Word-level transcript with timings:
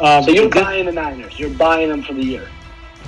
Um, 0.00 0.22
So 0.24 0.30
you're 0.30 0.48
buying 0.48 0.86
the 0.86 0.92
Niners. 0.92 1.38
You're 1.38 1.50
buying 1.50 1.88
them 1.88 2.02
for 2.02 2.14
the 2.14 2.24
year. 2.24 2.48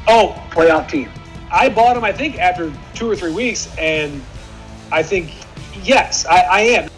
Oh, 0.08 0.42
Playoff 0.50 0.88
team. 0.88 1.08
I 1.52 1.68
bought 1.68 1.94
them. 1.94 2.04
I 2.04 2.12
think 2.12 2.38
after 2.38 2.72
two 2.94 3.10
or 3.10 3.16
three 3.16 3.32
weeks, 3.32 3.68
and 3.76 4.22
I 4.92 5.02
think 5.02 5.32
yes, 5.82 6.26
I, 6.26 6.40
I 6.40 6.60
am. 6.60 6.90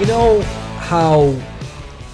You 0.00 0.06
know 0.06 0.42
how 0.78 1.34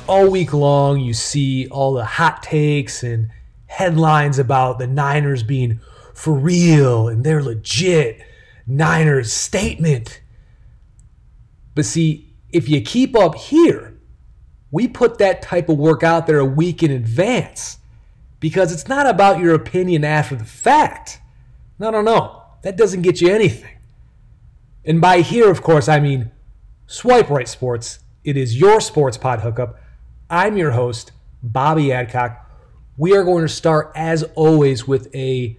all 0.07 0.30
week 0.30 0.52
long 0.52 1.00
you 1.00 1.14
see 1.14 1.66
all 1.68 1.95
the 1.95 2.05
hot 2.05 2.43
takes 2.43 3.02
and 3.02 3.30
headlines 3.66 4.38
about 4.38 4.79
the 4.79 4.87
Niners 4.87 5.43
being 5.43 5.80
for 6.15 6.34
real 6.34 7.09
and 7.09 7.24
they're 7.24 7.43
legit 7.43 8.21
Niners 8.66 9.32
statement. 9.32 10.21
But 11.74 11.84
see, 11.84 12.34
if 12.51 12.69
you 12.69 12.80
keep 12.80 13.16
up 13.16 13.34
here, 13.34 13.98
we 14.70 14.88
put 14.88 15.19
that 15.19 15.42
type 15.42 15.69
of 15.69 15.79
work 15.79 16.02
out 16.02 16.27
there 16.27 16.38
a 16.38 16.45
week 16.45 16.83
in 16.83 16.91
advance 16.91 17.79
because 18.38 18.73
it's 18.73 18.88
not 18.88 19.06
about 19.06 19.41
your 19.41 19.55
opinion 19.55 20.05
after 20.05 20.37
the 20.37 20.45
fact. 20.45 21.20
No, 21.79 21.91
no, 21.91 22.02
no. 22.02 22.43
That 22.62 22.77
doesn't 22.77 23.02
get 23.02 23.20
you 23.20 23.33
anything. 23.33 23.79
And 24.84 25.01
by 25.01 25.20
here, 25.20 25.51
of 25.51 25.62
course, 25.62 25.88
I 25.88 26.01
mean 26.01 26.30
Swipe 26.87 27.30
Right 27.30 27.48
Sports. 27.48 28.01
It 28.24 28.37
is 28.37 28.59
your 28.59 28.80
sports 28.80 29.16
pod 29.16 29.41
hookup. 29.41 29.79
I'm 30.29 30.57
your 30.57 30.73
host, 30.73 31.12
Bobby 31.43 31.93
Adcock. 31.93 32.51
We 32.96 33.16
are 33.16 33.24
going 33.24 33.43
to 33.43 33.48
start, 33.48 33.93
as 33.95 34.23
always, 34.34 34.87
with 34.87 35.15
a 35.15 35.59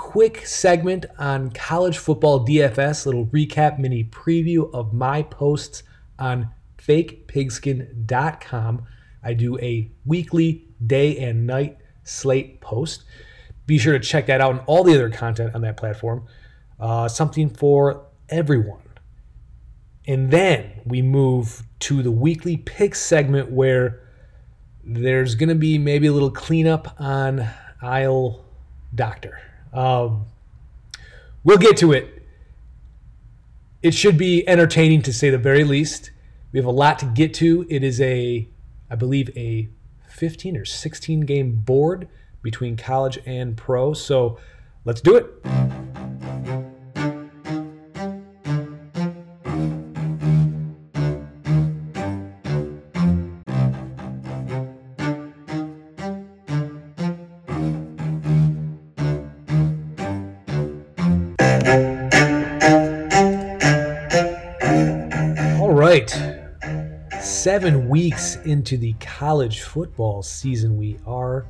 quick 0.00 0.46
segment 0.46 1.04
on 1.18 1.50
college 1.50 1.98
football 1.98 2.46
DFS, 2.46 3.04
little 3.04 3.26
recap 3.26 3.78
mini 3.78 4.02
preview 4.02 4.72
of 4.72 4.94
my 4.94 5.22
posts 5.22 5.82
on 6.18 6.48
fakepigskin.com. 6.78 8.86
I 9.22 9.34
do 9.34 9.58
a 9.58 9.90
weekly 10.06 10.66
day 10.84 11.18
and 11.18 11.46
night 11.46 11.76
slate 12.02 12.62
post. 12.62 13.04
Be 13.66 13.76
sure 13.76 13.92
to 13.92 14.00
check 14.00 14.24
that 14.26 14.40
out 14.40 14.52
and 14.52 14.62
all 14.66 14.84
the 14.84 14.94
other 14.94 15.10
content 15.10 15.54
on 15.54 15.60
that 15.60 15.76
platform. 15.76 16.26
Uh, 16.80 17.06
something 17.06 17.50
for 17.50 18.06
everyone. 18.30 18.80
And 20.08 20.30
then 20.30 20.80
we 20.86 21.02
move 21.02 21.62
to 21.80 22.02
the 22.02 22.10
weekly 22.10 22.56
pick 22.56 22.94
segment 22.94 23.50
where 23.50 24.00
there's 24.82 25.34
going 25.34 25.50
to 25.50 25.54
be 25.54 25.76
maybe 25.76 26.06
a 26.06 26.12
little 26.12 26.30
cleanup 26.30 26.98
on 26.98 27.46
aisle 27.82 28.46
doctor. 28.94 29.38
Um, 29.72 30.26
we'll 31.44 31.58
get 31.58 31.76
to 31.78 31.92
it. 31.92 32.22
It 33.82 33.94
should 33.94 34.18
be 34.18 34.46
entertaining 34.48 35.02
to 35.02 35.12
say 35.12 35.30
the 35.30 35.38
very 35.38 35.64
least. 35.64 36.10
We 36.52 36.58
have 36.58 36.66
a 36.66 36.72
lot 36.72 36.98
to 36.98 37.06
get 37.06 37.32
to. 37.34 37.66
It 37.70 37.82
is 37.82 38.00
a, 38.00 38.48
I 38.90 38.94
believe, 38.94 39.30
a 39.36 39.68
15 40.08 40.56
or 40.56 40.64
16 40.64 41.20
game 41.20 41.54
board 41.54 42.08
between 42.42 42.76
college 42.76 43.18
and 43.24 43.56
pro. 43.56 43.94
So 43.94 44.38
let's 44.84 45.00
do 45.00 45.16
it. 45.16 46.09
Seven 67.50 67.88
weeks 67.88 68.36
into 68.44 68.76
the 68.76 68.92
college 69.00 69.62
football 69.62 70.22
season, 70.22 70.76
we 70.76 71.00
are. 71.04 71.46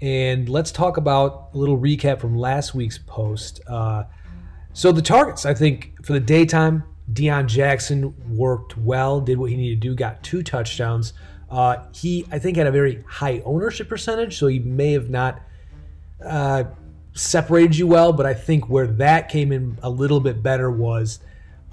And 0.00 0.48
let's 0.48 0.70
talk 0.70 0.96
about 0.96 1.48
a 1.52 1.58
little 1.58 1.76
recap 1.76 2.20
from 2.20 2.38
last 2.38 2.72
week's 2.72 2.98
post. 2.98 3.60
Uh, 3.66 4.04
so, 4.74 4.92
the 4.92 5.02
targets, 5.02 5.44
I 5.44 5.52
think, 5.52 6.06
for 6.06 6.12
the 6.12 6.20
daytime, 6.20 6.84
Deion 7.12 7.48
Jackson 7.48 8.14
worked 8.32 8.78
well, 8.78 9.20
did 9.20 9.36
what 9.36 9.50
he 9.50 9.56
needed 9.56 9.82
to 9.82 9.88
do, 9.88 9.96
got 9.96 10.22
two 10.22 10.44
touchdowns. 10.44 11.14
Uh, 11.50 11.78
he, 11.92 12.24
I 12.30 12.38
think, 12.38 12.56
had 12.56 12.68
a 12.68 12.70
very 12.70 13.02
high 13.08 13.42
ownership 13.44 13.88
percentage, 13.88 14.38
so 14.38 14.46
he 14.46 14.60
may 14.60 14.92
have 14.92 15.10
not 15.10 15.42
uh, 16.24 16.62
separated 17.12 17.76
you 17.76 17.88
well, 17.88 18.12
but 18.12 18.24
I 18.24 18.34
think 18.34 18.68
where 18.68 18.86
that 18.86 19.28
came 19.30 19.50
in 19.50 19.78
a 19.82 19.90
little 19.90 20.20
bit 20.20 20.44
better 20.44 20.70
was 20.70 21.18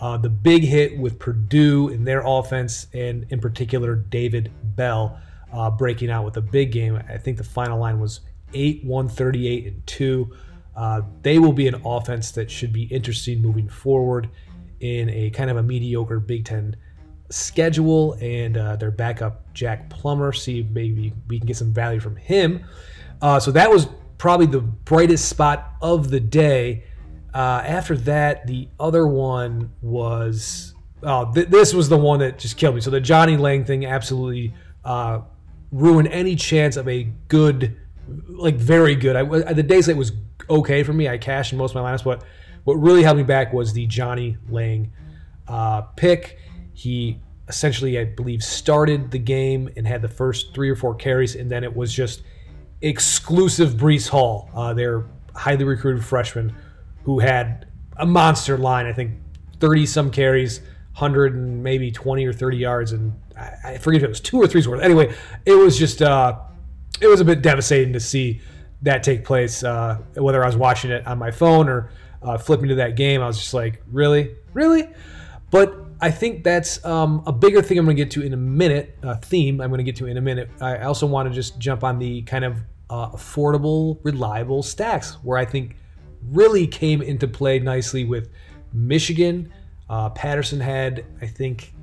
uh, 0.02 0.18
the 0.18 0.30
big 0.30 0.64
hit 0.64 0.98
with 0.98 1.20
Purdue 1.20 1.90
in 1.90 2.04
their 2.04 2.24
offense, 2.26 2.88
and 2.94 3.26
in 3.30 3.40
particular, 3.40 3.96
David 3.96 4.52
Bell 4.76 5.20
uh, 5.54 5.70
breaking 5.70 6.10
out 6.10 6.26
with 6.26 6.38
a 6.38 6.42
big 6.42 6.72
game. 6.72 7.00
I 7.08 7.18
think 7.18 7.38
the 7.38 7.44
final 7.44 7.80
line 7.80 8.00
was 8.00 8.22
8 8.54 8.84
138 8.84 9.66
and 9.68 9.88
2. 9.88 10.36
Uh, 10.76 11.02
they 11.22 11.38
will 11.38 11.54
be 11.54 11.68
an 11.68 11.82
offense 11.86 12.32
that 12.32 12.50
should 12.50 12.74
be 12.74 12.84
interesting 12.84 13.42
moving 13.42 13.70
forward 13.70 14.30
in 14.80 15.10
a 15.10 15.30
kind 15.30 15.52
of 15.52 15.58
a 15.58 15.64
mediocre 15.64 16.20
Big 16.20 16.46
Ten 16.46 16.76
schedule, 17.30 18.14
and 18.22 18.58
uh, 18.58 18.76
their 18.78 18.92
backup, 18.92 19.54
Jack 19.54 19.90
Plummer. 19.90 20.34
See, 20.34 20.64
maybe 20.64 21.14
we 21.28 21.38
can 21.38 21.48
get 21.48 21.58
some 21.58 21.74
value 21.74 22.00
from 22.00 22.16
him. 22.16 22.66
Uh, 23.22 23.40
so 23.40 23.52
that 23.52 23.70
was 23.70 23.88
probably 24.18 24.48
the 24.48 24.62
brightest 24.62 25.30
spot 25.30 25.74
of 25.82 26.10
the 26.10 26.20
day. 26.20 26.86
Uh, 27.34 27.64
after 27.66 27.96
that, 27.96 28.46
the 28.48 28.68
other 28.80 29.08
one 29.08 29.72
was 29.82 30.74
oh, 31.04 31.32
th- 31.34 31.48
this 31.48 31.74
was 31.74 31.90
the 31.90 31.98
one 31.98 32.20
that 32.20 32.40
just 32.40 32.58
killed 32.58 32.76
me. 32.76 32.82
So 32.82 32.90
the 32.90 33.02
Johnny 33.02 33.38
Lang 33.38 33.66
thing 33.66 33.86
absolutely 33.86 34.54
uh, 34.84 35.22
ruined 35.72 36.10
any 36.10 36.36
chance 36.36 36.78
of 36.78 36.88
a 36.88 37.04
good, 37.28 37.78
like 38.28 38.56
very 38.56 38.96
good. 38.96 39.16
I 39.16 39.54
the 39.54 39.64
day 39.64 39.82
slate 39.82 39.98
was 39.98 40.12
okay 40.50 40.84
for 40.84 40.94
me. 40.94 41.08
I 41.08 41.18
cashed 41.18 41.52
in 41.54 41.58
most 41.58 41.76
of 41.76 41.82
my 41.82 41.92
lineups, 41.92 42.04
but 42.04 42.24
what 42.64 42.76
really 42.76 43.04
held 43.04 43.18
me 43.18 43.24
back 43.24 43.54
was 43.54 43.74
the 43.74 43.88
Johnny 43.88 44.38
Lang 44.50 44.92
uh, 45.48 45.82
pick. 45.82 46.40
He 46.74 47.20
essentially, 47.48 48.00
I 48.00 48.06
believe, 48.06 48.44
started 48.44 49.12
the 49.12 49.20
game 49.20 49.70
and 49.76 49.86
had 49.88 50.02
the 50.02 50.08
first 50.08 50.54
three 50.54 50.70
or 50.70 50.76
four 50.76 50.96
carries, 50.96 51.36
and 51.36 51.50
then 51.50 51.64
it 51.64 51.76
was 51.76 51.94
just 51.94 52.24
exclusive 52.82 53.74
Breece 53.74 54.08
Hall, 54.08 54.50
uh, 54.56 54.74
their 54.74 55.06
highly 55.36 55.64
recruited 55.64 56.04
freshman, 56.04 56.56
who 57.04 57.20
had 57.20 57.68
a 57.98 58.06
monster 58.06 58.58
line. 58.58 58.86
I 58.86 58.94
think 58.94 59.14
thirty 59.60 59.86
some 59.86 60.12
carries, 60.12 60.62
hundred 60.94 61.36
and 61.36 61.64
maybe 61.64 61.92
twenty 61.92 62.26
or 62.26 62.34
thirty 62.34 62.58
yards, 62.58 62.92
and 62.92 63.14
I, 63.38 63.54
I 63.64 63.78
forget 63.78 64.02
if 64.02 64.06
it 64.06 64.10
was 64.10 64.20
two 64.20 64.42
or 64.42 64.48
three's 64.48 64.68
worth. 64.68 64.82
Anyway, 64.82 65.16
it 65.46 65.54
was 65.54 65.78
just 65.78 66.02
uh, 66.02 66.40
it 67.00 67.08
was 67.08 67.20
a 67.20 67.26
bit 67.26 67.42
devastating 67.42 67.94
to 67.94 68.00
see 68.00 68.42
that 68.82 69.04
take 69.04 69.24
place. 69.24 69.64
Uh, 69.64 70.00
whether 70.16 70.44
I 70.44 70.48
was 70.48 70.58
watching 70.58 70.92
it 70.92 71.06
on 71.06 71.18
my 71.18 71.32
phone 71.32 71.70
or 71.70 71.92
uh, 72.22 72.38
flipping 72.38 72.70
to 72.70 72.76
that 72.76 72.96
game, 72.96 73.22
I 73.22 73.28
was 73.28 73.38
just 73.38 73.54
like, 73.54 73.82
really, 73.92 74.36
really. 74.54 74.88
But 75.50 75.76
I 76.00 76.12
think 76.12 76.44
that's 76.44 76.84
um, 76.86 77.24
a 77.28 77.32
bigger 77.32 77.62
thing 77.62 77.78
I'm 77.78 77.86
going 77.86 77.98
to 77.98 78.04
get 78.04 78.12
to 78.12 78.24
in 78.24 78.34
a 78.34 78.38
minute. 78.38 78.98
A 79.04 79.16
theme 79.16 79.62
I'm 79.62 79.70
going 79.70 79.80
to 79.80 79.84
get 79.84 79.98
to 79.98 80.08
in 80.08 80.18
a 80.18 80.22
minute. 80.22 80.50
I 80.60 80.80
also 80.80 81.06
want 81.06 81.30
to 81.30 81.36
just 81.36 81.60
jump 81.60 81.84
on 81.84 82.00
the 82.00 82.24
kind 82.24 82.46
of 82.46 82.58
uh, 82.90 83.12
affordable, 83.12 84.00
reliable 84.04 84.64
stacks 84.64 85.14
where 85.24 85.38
I 85.38 85.46
think 85.46 85.76
really 86.30 86.68
came 86.68 87.02
into 87.02 87.28
play 87.28 87.60
nicely 87.60 88.04
with 88.04 88.30
Michigan. 88.74 89.52
Uh, 89.90 90.10
Patterson 90.10 90.60
had, 90.60 91.06
I 91.22 91.28
think, 91.28 91.74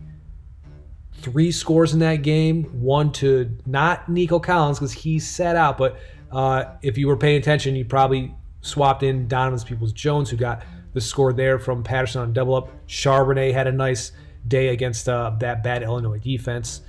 three 1.15 1.51
scores 1.51 1.93
in 1.93 1.99
that 2.01 2.23
game. 2.23 2.65
One 2.81 3.13
to 3.13 3.57
not 3.67 4.09
Nico 4.09 4.39
Collins 4.39 4.79
because 4.79 4.93
he 4.93 5.19
sat 5.19 5.57
out, 5.57 5.77
but 5.79 5.99
uh, 6.31 6.65
if 6.83 6.97
you 6.97 7.09
were 7.09 7.17
paying 7.17 7.39
attention, 7.39 7.75
you 7.77 7.85
probably 7.85 8.35
swapped 8.61 9.03
in 9.03 9.29
Donovan's 9.29 9.65
Peoples 9.65 9.93
Jones, 9.93 10.31
who 10.31 10.37
got 10.37 10.63
the 10.95 11.01
score 11.01 11.33
there 11.33 11.59
from 11.59 11.83
Patterson 11.83 12.23
on 12.23 12.33
double 12.33 12.55
up. 12.55 12.71
Charbonnet 12.87 13.53
had 13.53 13.67
a 13.67 13.73
nice 13.73 14.13
day 14.47 14.69
against 14.69 15.09
uh, 15.09 15.33
that 15.41 15.63
bad 15.63 15.83
Illinois 15.83 16.19
defense. 16.19 16.83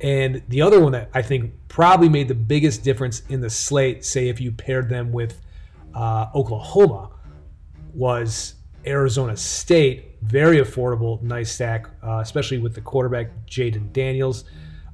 And 0.00 0.42
the 0.48 0.62
other 0.62 0.80
one 0.80 0.92
that 0.92 1.10
I 1.12 1.22
think 1.22 1.52
probably 1.68 2.08
made 2.08 2.28
the 2.28 2.34
biggest 2.34 2.84
difference 2.84 3.22
in 3.28 3.40
the 3.40 3.50
slate, 3.50 4.04
say 4.04 4.28
if 4.28 4.40
you 4.40 4.52
paired 4.52 4.88
them 4.88 5.12
with 5.12 5.40
uh, 5.98 6.30
Oklahoma, 6.32 7.10
was 7.92 8.54
Arizona 8.86 9.36
State. 9.36 10.04
Very 10.22 10.58
affordable, 10.58 11.20
nice 11.22 11.52
stack, 11.52 11.88
uh, 12.02 12.20
especially 12.22 12.58
with 12.58 12.74
the 12.74 12.80
quarterback 12.80 13.30
Jayden 13.46 13.92
Daniels. 13.92 14.44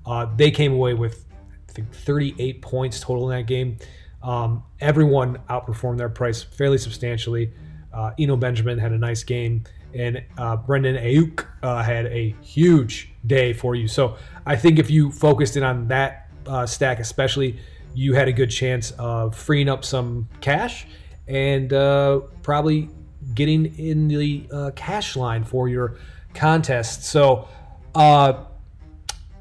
Uh, 0.07 0.27
they 0.37 0.51
came 0.51 0.73
away 0.73 0.95
with, 0.95 1.27
I 1.69 1.73
think, 1.73 1.93
38 1.93 2.63
points 2.63 3.01
total 3.01 3.31
in 3.31 3.39
that 3.39 3.47
game. 3.47 3.77
Um, 4.23 4.65
everyone 4.81 5.39
outperformed 5.51 5.99
their 5.99 6.09
price 6.09 6.43
fairly 6.43 6.79
substantially. 6.79 7.53
Uh, 7.93 8.13
Eno 8.19 8.37
Benjamin 8.37 8.79
had 8.79 8.93
a 8.93 8.99
nice 8.99 9.23
game, 9.23 9.65
and 9.95 10.23
uh, 10.39 10.57
Brandon 10.57 10.97
Aiyuk 10.97 11.47
uh, 11.63 11.83
had 11.83 12.07
a 12.07 12.35
huge 12.41 13.13
day 13.27 13.53
for 13.53 13.75
you. 13.75 13.89
So 13.89 14.17
I 14.47 14.57
think 14.57 14.79
if 14.79 14.91
you 14.91 15.11
focused 15.11 15.57
in 15.57 15.63
on 15.63 15.89
that 15.89 16.31
stack, 16.67 16.99
especially, 16.99 17.59
you 17.95 18.15
had 18.15 18.29
a 18.29 18.33
good 18.33 18.51
chance 18.51 18.91
of 18.93 19.37
freeing 19.37 19.69
up 19.69 19.85
some 19.85 20.29
cash 20.41 20.87
and 21.27 21.73
uh, 21.73 22.21
probably 22.43 22.91
getting 23.35 23.79
in 23.79 24.09
the 24.09 24.47
uh, 24.53 24.71
cash 24.75 25.17
line 25.17 25.45
for 25.45 25.69
your 25.69 25.97
contest. 26.35 27.05
So 27.05 27.49
uh, 27.95 28.45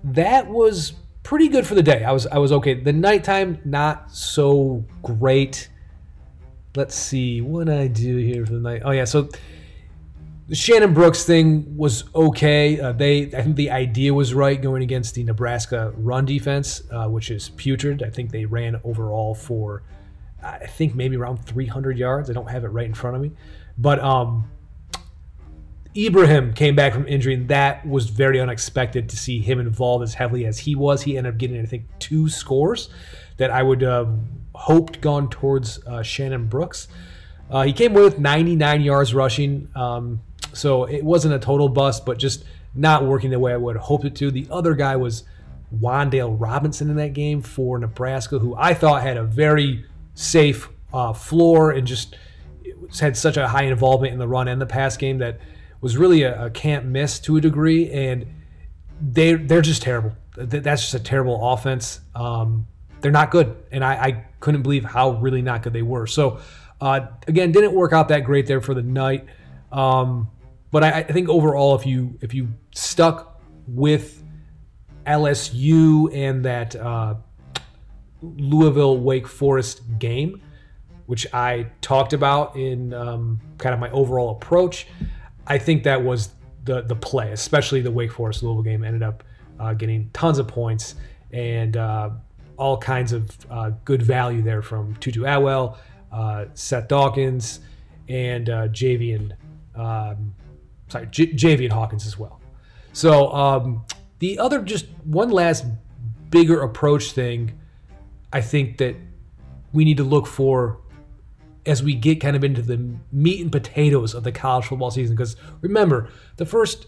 that 0.04 0.48
was 0.48 0.94
pretty 1.24 1.48
good 1.48 1.66
for 1.66 1.76
the 1.76 1.84
day. 1.84 2.04
I 2.04 2.12
was 2.12 2.28
I 2.28 2.38
was 2.38 2.52
okay. 2.52 2.76
The 2.76 2.94
nighttime 2.94 3.60
not 3.66 4.12
so 4.12 4.86
great. 5.02 5.70
Let's 6.76 6.96
see 6.96 7.42
what 7.42 7.70
I 7.70 7.88
do 7.88 8.18
here 8.18 8.46
for 8.46 8.54
the 8.54 8.60
night. 8.60 8.82
Oh 8.86 8.92
yeah, 8.92 9.06
so 9.06 9.30
the 10.54 10.58
Shannon 10.58 10.94
Brooks 10.94 11.24
thing 11.24 11.76
was 11.76 12.04
okay. 12.14 12.80
Uh, 12.80 12.92
they 12.92 13.24
I 13.24 13.42
think 13.42 13.56
the 13.56 13.72
idea 13.72 14.14
was 14.14 14.36
right 14.36 14.62
going 14.62 14.84
against 14.84 15.16
the 15.16 15.24
Nebraska 15.24 15.92
run 15.98 16.26
defense, 16.26 16.84
uh, 16.92 17.08
which 17.08 17.32
is 17.32 17.50
putrid. 17.50 18.04
I 18.04 18.12
think 18.12 18.30
they 18.30 18.46
ran 18.46 18.80
overall 18.84 19.34
for 19.34 19.82
I 20.44 20.68
think 20.68 20.94
maybe 20.94 21.16
around 21.16 21.38
300 21.38 21.98
yards. 21.98 22.30
I 22.30 22.34
don't 22.34 22.52
have 22.52 22.64
it 22.66 22.68
right 22.68 22.86
in 22.86 22.94
front 22.94 23.16
of 23.16 23.24
me, 23.24 23.32
but 23.80 24.00
um, 24.02 24.48
Ibrahim 25.98 26.54
came 26.54 26.76
back 26.76 26.94
from 26.94 27.08
injury, 27.08 27.34
and 27.34 27.48
that 27.48 27.84
was 27.84 28.10
very 28.12 28.40
unexpected 28.40 29.10
to 29.10 29.18
see 29.18 29.40
him 29.40 29.60
involved 29.60 30.04
as 30.04 30.14
heavily 30.14 30.46
as 30.46 30.60
he 30.60 30.76
was. 30.76 31.02
He 31.02 31.18
ended 31.18 31.34
up 31.34 31.40
getting, 31.40 31.60
I 31.64 31.66
think, 31.66 31.86
two 31.98 32.30
scores 32.30 32.90
that 33.38 33.50
I 33.50 33.64
would 33.64 33.82
have 33.82 34.20
hoped 34.54 35.02
gone 35.02 35.32
towards 35.32 35.84
uh, 35.88 36.04
Shannon 36.04 36.46
Brooks. 36.46 36.90
Uh, 37.50 37.64
he 37.64 37.74
came 37.74 37.94
with 37.94 38.20
99 38.20 38.82
yards 38.82 39.16
rushing, 39.16 39.68
um, 39.76 40.22
so 40.54 40.86
it 40.86 41.04
wasn't 41.04 41.34
a 41.34 41.40
total 41.40 41.70
bust, 41.70 42.06
but 42.06 42.18
just 42.18 42.44
not 42.76 43.06
working 43.06 43.30
the 43.30 43.40
way 43.40 43.54
I 43.54 43.58
would 43.58 43.76
have 43.76 43.86
hoped 43.86 44.06
it 44.06 44.16
to. 44.16 44.32
The 44.32 44.48
other 44.50 44.74
guy 44.74 44.96
was 44.96 45.24
Wan'Dale 45.80 46.40
Robinson 46.40 46.90
in 46.90 46.96
that 46.98 47.14
game 47.14 47.42
for 47.42 47.78
Nebraska, 47.78 48.40
who 48.40 48.56
I 48.56 48.74
thought 48.74 49.04
had 49.04 49.18
a 49.18 49.24
very 49.24 49.86
safe 50.16 50.70
uh, 50.94 51.14
floor 51.14 51.72
and 51.72 51.86
just 51.86 52.16
had 53.00 53.18
such 53.18 53.38
a 53.38 53.48
high 53.48 53.64
involvement 53.64 54.14
in 54.14 54.20
the 54.20 54.28
run 54.28 54.48
and 54.48 54.62
the 54.62 54.66
pass 54.66 54.98
game 54.98 55.18
that– 55.20 55.40
was 55.84 55.98
really 55.98 56.24
a, 56.24 56.46
a 56.46 56.50
can't 56.50 56.86
miss 56.86 57.20
to 57.20 57.36
a 57.36 57.42
degree, 57.42 57.92
and 57.92 58.26
they 59.02 59.34
they're 59.34 59.62
just 59.62 59.82
terrible. 59.82 60.14
That's 60.36 60.82
just 60.82 60.94
a 60.94 61.00
terrible 61.00 61.52
offense. 61.52 62.00
Um, 62.16 62.66
they're 63.02 63.12
not 63.12 63.30
good, 63.30 63.56
and 63.70 63.84
I, 63.84 63.94
I, 63.94 64.26
couldn't 64.40 64.62
believe 64.62 64.86
how 64.86 65.12
really 65.12 65.42
not 65.42 65.62
good 65.62 65.74
they 65.74 65.82
were. 65.82 66.08
So 66.08 66.40
uh, 66.80 67.08
again, 67.28 67.52
didn't 67.52 67.74
work 67.74 67.92
out 67.92 68.08
that 68.08 68.24
great 68.24 68.48
there 68.48 68.62
for 68.62 68.74
the 68.74 68.82
night. 68.82 69.26
Um, 69.72 70.30
but 70.74 70.84
I, 70.84 70.92
I, 70.92 71.04
think 71.04 71.30
overall, 71.30 71.76
if 71.76 71.86
you 71.86 72.18
if 72.20 72.34
you 72.34 72.52
stuck 72.74 73.40
with 73.68 74.24
LSU 75.06 76.12
and 76.12 76.44
that 76.46 76.76
uh, 76.76 77.14
Louisville 78.24 78.98
Wake 78.98 79.28
Forest 79.28 79.84
game, 80.00 80.42
which 81.06 81.32
I 81.32 81.68
talked 81.82 82.14
about 82.14 82.56
in 82.56 82.92
um, 82.92 83.40
kind 83.60 83.76
of 83.76 83.80
my 83.80 83.92
overall 83.92 84.32
approach, 84.32 84.88
I 85.46 85.60
think 85.60 85.84
that 85.84 86.04
was 86.04 86.32
the 86.64 86.82
the 86.82 86.96
play, 86.96 87.32
especially 87.32 87.82
the 87.82 87.92
Wake 87.92 88.12
Forest 88.12 88.42
Louisville 88.42 88.64
game 88.64 88.84
ended 88.84 89.04
up 89.04 89.24
uh, 89.60 89.76
getting 89.76 90.10
tons 90.12 90.40
of 90.40 90.48
points 90.48 90.96
and 91.32 91.78
uh, 91.78 92.10
all 92.58 92.80
kinds 92.80 93.14
of 93.14 93.30
uh, 93.52 93.70
good 93.86 94.02
value 94.02 94.42
there 94.42 94.64
from 94.64 94.96
Tutu 94.96 95.24
Atwell, 95.24 95.78
uh, 96.12 96.46
Seth 96.56 96.88
Dawkins, 96.88 97.60
and 98.10 98.50
uh, 98.50 98.68
Javian, 98.70 99.34
um, 99.76 100.34
sorry, 100.88 101.08
J- 101.08 101.34
Javian 101.34 101.72
Hawkins 101.72 102.06
as 102.06 102.18
well. 102.18 102.40
So 102.94 103.32
um, 103.34 103.86
the 104.20 104.40
other, 104.40 104.62
just 104.62 104.86
one 105.04 105.30
last 105.30 105.66
bigger 106.30 106.62
approach 106.62 107.12
thing, 107.12 107.60
I 108.32 108.42
think 108.42 108.78
that 108.78 108.96
we 109.72 109.86
need 109.86 109.98
to 109.98 110.04
look 110.04 110.28
for 110.28 110.80
as 111.66 111.82
we 111.82 111.96
get 111.96 112.20
kind 112.20 112.36
of 112.36 112.44
into 112.44 112.62
the 112.62 112.96
meat 113.12 113.42
and 113.42 113.52
potatoes 113.52 114.14
of 114.14 114.24
the 114.24 114.32
college 114.32 114.66
football 114.66 114.92
season. 114.92 115.16
Because 115.16 115.36
remember, 115.62 116.10
the 116.38 116.46
first 116.46 116.88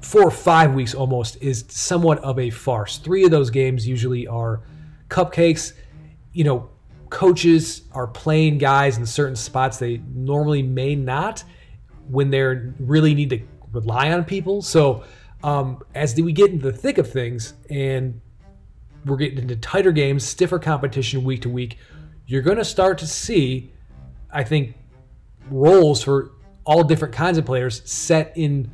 four 0.00 0.24
or 0.24 0.30
five 0.30 0.74
weeks 0.74 0.94
almost 0.94 1.36
is 1.42 1.64
somewhat 1.68 2.18
of 2.20 2.38
a 2.38 2.50
farce. 2.50 2.98
Three 2.98 3.24
of 3.24 3.30
those 3.30 3.50
games 3.50 3.88
usually 3.88 4.26
are 4.26 4.62
cupcakes. 5.08 5.72
You 6.32 6.44
know, 6.44 6.70
coaches 7.10 7.82
are 7.92 8.06
playing 8.06 8.58
guys 8.58 8.98
in 8.98 9.06
certain 9.06 9.36
spots 9.36 9.78
they 9.78 10.02
normally 10.14 10.62
may 10.62 10.94
not 10.94 11.44
when 12.08 12.30
they 12.30 12.42
really 12.42 13.14
need 13.14 13.30
to 13.30 13.40
rely 13.72 14.12
on 14.12 14.24
people. 14.24 14.62
So 14.62 15.04
um, 15.42 15.82
as 15.94 16.14
we 16.20 16.32
get 16.32 16.50
into 16.50 16.70
the 16.70 16.76
thick 16.76 16.98
of 16.98 17.10
things 17.10 17.54
and 17.70 18.20
we're 19.04 19.16
getting 19.16 19.38
into 19.38 19.56
tighter 19.56 19.92
games, 19.92 20.24
stiffer 20.24 20.58
competition 20.58 21.24
week 21.24 21.42
to 21.42 21.50
week, 21.50 21.78
you're 22.26 22.42
going 22.42 22.56
to 22.56 22.64
start 22.64 22.98
to 22.98 23.06
see 23.06 23.70
I 24.34 24.42
think 24.42 24.74
roles 25.48 26.02
for 26.02 26.32
all 26.64 26.82
different 26.82 27.14
kinds 27.14 27.38
of 27.38 27.46
players 27.46 27.88
set 27.90 28.32
in 28.36 28.70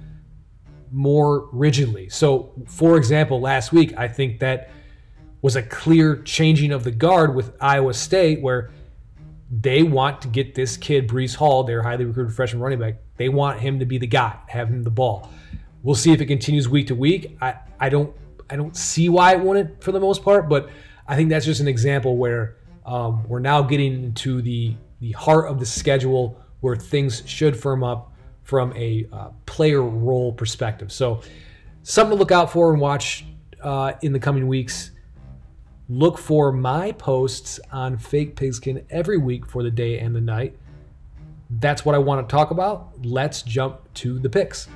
more 0.90 1.48
rigidly. 1.52 2.08
So, 2.08 2.52
for 2.66 2.96
example, 2.96 3.40
last 3.40 3.72
week, 3.72 3.96
I 3.96 4.08
think 4.08 4.40
that 4.40 4.70
was 5.42 5.56
a 5.56 5.62
clear 5.62 6.16
changing 6.22 6.72
of 6.72 6.82
the 6.82 6.90
guard 6.90 7.34
with 7.34 7.54
Iowa 7.60 7.94
State, 7.94 8.40
where 8.40 8.70
they 9.50 9.82
want 9.82 10.22
to 10.22 10.28
get 10.28 10.54
this 10.54 10.76
kid, 10.76 11.08
Breece 11.08 11.34
Hall, 11.34 11.64
their 11.64 11.82
highly 11.82 12.04
recruited 12.04 12.34
freshman 12.34 12.62
running 12.62 12.78
back, 12.78 12.94
they 13.20 13.28
want 13.28 13.60
him 13.60 13.80
to 13.80 13.84
be 13.84 13.98
the 13.98 14.06
guy, 14.06 14.34
have 14.48 14.68
him 14.68 14.82
the 14.82 14.88
ball. 14.88 15.30
We'll 15.82 15.94
see 15.94 16.10
if 16.10 16.22
it 16.22 16.24
continues 16.24 16.70
week 16.70 16.86
to 16.86 16.94
week. 16.94 17.36
I, 17.42 17.54
I 17.78 17.90
don't 17.90 18.16
I 18.48 18.56
don't 18.56 18.74
see 18.74 19.10
why 19.10 19.34
it 19.34 19.40
wouldn't 19.40 19.84
for 19.84 19.92
the 19.92 20.00
most 20.00 20.22
part, 20.24 20.48
but 20.48 20.70
I 21.06 21.16
think 21.16 21.28
that's 21.28 21.44
just 21.44 21.60
an 21.60 21.68
example 21.68 22.16
where 22.16 22.56
um, 22.86 23.28
we're 23.28 23.40
now 23.40 23.60
getting 23.60 24.04
into 24.04 24.40
the 24.40 24.74
the 25.00 25.12
heart 25.12 25.50
of 25.50 25.60
the 25.60 25.66
schedule 25.66 26.40
where 26.60 26.76
things 26.76 27.22
should 27.26 27.54
firm 27.54 27.84
up 27.84 28.10
from 28.42 28.72
a 28.74 29.06
uh, 29.12 29.28
player 29.44 29.82
role 29.82 30.32
perspective. 30.32 30.90
So, 30.90 31.20
something 31.82 32.16
to 32.16 32.18
look 32.18 32.32
out 32.32 32.50
for 32.50 32.72
and 32.72 32.80
watch 32.80 33.26
uh, 33.62 33.92
in 34.00 34.14
the 34.14 34.18
coming 34.18 34.48
weeks. 34.48 34.92
Look 35.90 36.16
for 36.16 36.52
my 36.52 36.92
posts 36.92 37.60
on 37.70 37.98
Fake 37.98 38.34
Pigskin 38.34 38.86
every 38.88 39.18
week 39.18 39.44
for 39.44 39.62
the 39.62 39.70
day 39.70 39.98
and 39.98 40.16
the 40.16 40.22
night. 40.22 40.56
That's 41.50 41.84
what 41.84 41.96
I 41.96 41.98
want 41.98 42.26
to 42.26 42.32
talk 42.32 42.52
about. 42.52 43.04
Let's 43.04 43.42
jump 43.42 43.92
to 43.94 44.18
the 44.20 44.30
picks. 44.30 44.68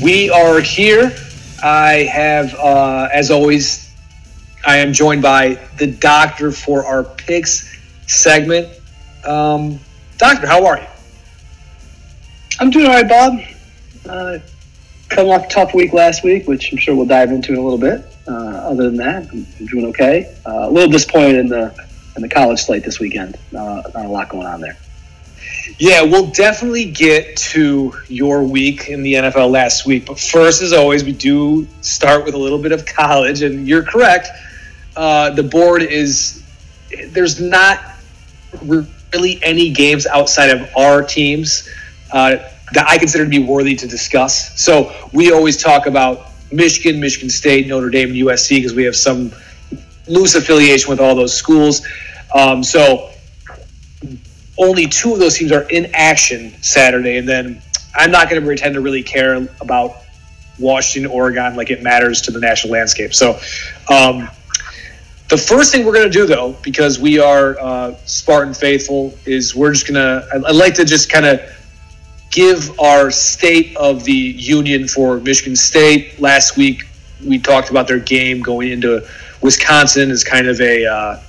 We 0.00 0.30
are 0.30 0.60
here. 0.60 1.25
I 1.62 2.08
have, 2.12 2.54
uh, 2.54 3.08
as 3.12 3.30
always, 3.30 3.90
I 4.66 4.78
am 4.78 4.92
joined 4.92 5.22
by 5.22 5.54
the 5.78 5.86
doctor 5.86 6.52
for 6.52 6.84
our 6.84 7.04
picks 7.04 7.72
segment. 8.06 8.68
Um, 9.24 9.80
doctor, 10.18 10.46
how 10.46 10.66
are 10.66 10.78
you? 10.78 10.86
I'm 12.60 12.70
doing 12.70 12.86
all 12.86 12.92
right, 12.92 13.08
Bob. 13.08 13.40
Uh, 14.08 14.38
coming 15.08 15.32
off 15.32 15.46
a 15.46 15.48
tough 15.48 15.74
week 15.74 15.92
last 15.92 16.24
week, 16.24 16.46
which 16.46 16.72
I'm 16.72 16.78
sure 16.78 16.94
we'll 16.94 17.06
dive 17.06 17.30
into 17.30 17.52
in 17.52 17.58
a 17.58 17.62
little 17.62 17.78
bit. 17.78 18.04
Uh, 18.28 18.32
other 18.32 18.84
than 18.84 18.96
that, 18.96 19.28
I'm, 19.30 19.66
doing 19.66 19.86
okay. 19.86 20.34
Uh, 20.46 20.68
a 20.68 20.70
little 20.70 20.90
disappointed 20.90 21.36
in 21.36 21.48
the 21.48 21.74
in 22.16 22.22
the 22.22 22.28
college 22.28 22.60
slate 22.60 22.82
this 22.82 22.98
weekend. 22.98 23.36
Uh, 23.54 23.82
not 23.94 24.06
a 24.06 24.08
lot 24.08 24.28
going 24.28 24.46
on 24.46 24.60
there. 24.60 24.76
Yeah, 25.78 26.02
we'll 26.02 26.30
definitely 26.30 26.90
get 26.90 27.36
to 27.36 27.92
your 28.08 28.44
week 28.44 28.88
in 28.88 29.02
the 29.02 29.14
NFL 29.14 29.50
last 29.50 29.84
week. 29.84 30.06
But 30.06 30.18
first, 30.18 30.62
as 30.62 30.72
always, 30.72 31.04
we 31.04 31.12
do 31.12 31.66
start 31.80 32.24
with 32.24 32.34
a 32.34 32.38
little 32.38 32.58
bit 32.58 32.72
of 32.72 32.86
college. 32.86 33.42
And 33.42 33.68
you're 33.68 33.82
correct. 33.82 34.28
Uh, 34.96 35.30
the 35.30 35.42
board 35.42 35.82
is, 35.82 36.42
there's 37.08 37.40
not 37.40 37.80
really 38.62 39.38
any 39.42 39.70
games 39.70 40.06
outside 40.06 40.50
of 40.50 40.68
our 40.76 41.02
teams 41.02 41.68
uh, 42.12 42.36
that 42.72 42.86
I 42.88 42.96
consider 42.98 43.24
to 43.24 43.30
be 43.30 43.40
worthy 43.40 43.74
to 43.76 43.86
discuss. 43.86 44.58
So 44.60 44.92
we 45.12 45.32
always 45.32 45.62
talk 45.62 45.86
about 45.86 46.30
Michigan, 46.52 47.00
Michigan 47.00 47.28
State, 47.28 47.66
Notre 47.66 47.90
Dame, 47.90 48.08
and 48.08 48.16
USC 48.16 48.56
because 48.56 48.74
we 48.74 48.84
have 48.84 48.96
some 48.96 49.32
loose 50.06 50.34
affiliation 50.34 50.88
with 50.88 51.00
all 51.00 51.14
those 51.14 51.34
schools. 51.36 51.86
Um, 52.34 52.62
so 52.62 53.10
only 54.58 54.86
two 54.86 55.12
of 55.12 55.18
those 55.18 55.36
teams 55.36 55.52
are 55.52 55.68
in 55.70 55.90
action 55.94 56.54
Saturday, 56.62 57.18
and 57.18 57.28
then 57.28 57.60
I'm 57.94 58.10
not 58.10 58.28
going 58.28 58.40
to 58.40 58.46
pretend 58.46 58.74
to 58.74 58.80
really 58.80 59.02
care 59.02 59.34
about 59.60 60.02
Washington, 60.58 61.10
Oregon, 61.10 61.56
like 61.56 61.70
it 61.70 61.82
matters 61.82 62.20
to 62.22 62.30
the 62.30 62.40
national 62.40 62.72
landscape. 62.72 63.14
So, 63.14 63.38
um, 63.88 64.28
the 65.28 65.36
first 65.36 65.72
thing 65.72 65.84
we're 65.84 65.92
going 65.92 66.10
to 66.10 66.18
do, 66.18 66.24
though, 66.24 66.56
because 66.62 67.00
we 67.00 67.18
are 67.18 67.58
uh, 67.60 67.96
Spartan 68.04 68.54
faithful, 68.54 69.12
is 69.24 69.56
we're 69.56 69.72
just 69.72 69.88
going 69.88 69.96
to. 69.96 70.26
I'd 70.46 70.54
like 70.54 70.74
to 70.74 70.84
just 70.84 71.10
kind 71.10 71.26
of 71.26 71.40
give 72.30 72.78
our 72.78 73.10
state 73.10 73.76
of 73.76 74.04
the 74.04 74.12
union 74.12 74.86
for 74.86 75.18
Michigan 75.18 75.56
State. 75.56 76.20
Last 76.20 76.56
week, 76.56 76.84
we 77.24 77.38
talked 77.38 77.70
about 77.70 77.88
their 77.88 77.98
game 77.98 78.40
going 78.40 78.70
into 78.70 79.06
Wisconsin 79.42 80.10
as 80.10 80.22
kind 80.22 80.46
of 80.46 80.60
a 80.60 80.86
uh, 80.86 81.20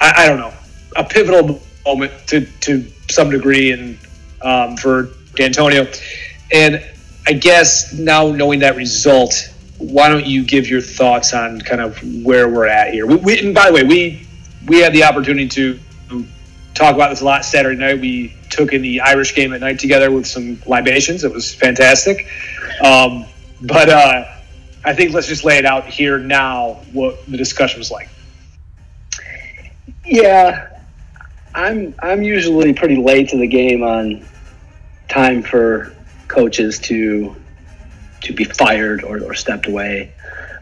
I, 0.00 0.24
I 0.24 0.26
don't 0.26 0.38
know, 0.38 0.52
a 0.96 1.04
pivotal 1.04 1.62
moment 1.86 2.12
to 2.28 2.46
to 2.60 2.84
some 3.08 3.30
degree, 3.30 3.72
and 3.72 3.98
um, 4.42 4.76
for 4.76 5.10
D'Antonio. 5.34 5.86
And 6.52 6.84
I 7.26 7.32
guess 7.32 7.92
now 7.92 8.30
knowing 8.30 8.60
that 8.60 8.76
result, 8.76 9.52
why 9.78 10.08
don't 10.08 10.26
you 10.26 10.44
give 10.44 10.68
your 10.68 10.80
thoughts 10.80 11.32
on 11.34 11.60
kind 11.60 11.80
of 11.80 11.98
where 12.24 12.48
we're 12.48 12.66
at 12.66 12.92
here? 12.92 13.06
We, 13.06 13.16
we, 13.16 13.38
and 13.38 13.54
by 13.54 13.66
the 13.68 13.72
way, 13.72 13.84
we 13.84 14.26
we 14.66 14.80
had 14.80 14.92
the 14.92 15.04
opportunity 15.04 15.48
to 15.48 15.78
talk 16.76 16.94
about 16.94 17.10
this 17.10 17.22
a 17.22 17.24
lot 17.24 17.44
Saturday 17.44 17.78
night. 17.78 18.00
We 18.00 18.34
took 18.50 18.72
in 18.72 18.82
the 18.82 19.00
Irish 19.00 19.34
game 19.34 19.52
at 19.54 19.60
night 19.60 19.78
together 19.78 20.10
with 20.10 20.26
some 20.26 20.60
libations. 20.66 21.24
It 21.24 21.32
was 21.32 21.54
fantastic. 21.54 22.26
Um, 22.84 23.24
but 23.62 23.88
uh, 23.88 24.24
I 24.84 24.94
think 24.94 25.12
let's 25.12 25.26
just 25.26 25.44
lay 25.44 25.58
it 25.58 25.64
out 25.64 25.86
here 25.86 26.18
now 26.18 26.74
what 26.92 27.24
the 27.26 27.36
discussion 27.36 27.78
was 27.80 27.90
like. 27.90 28.08
Yeah, 30.04 30.75
I'm 31.56 31.94
I'm 32.00 32.22
usually 32.22 32.74
pretty 32.74 32.96
late 32.96 33.30
to 33.30 33.38
the 33.38 33.46
game 33.46 33.82
on 33.82 34.24
time 35.08 35.42
for 35.42 35.94
coaches 36.28 36.78
to 36.80 37.34
to 38.20 38.32
be 38.34 38.44
fired 38.44 39.02
or, 39.02 39.22
or 39.24 39.34
stepped 39.34 39.66
away 39.66 40.12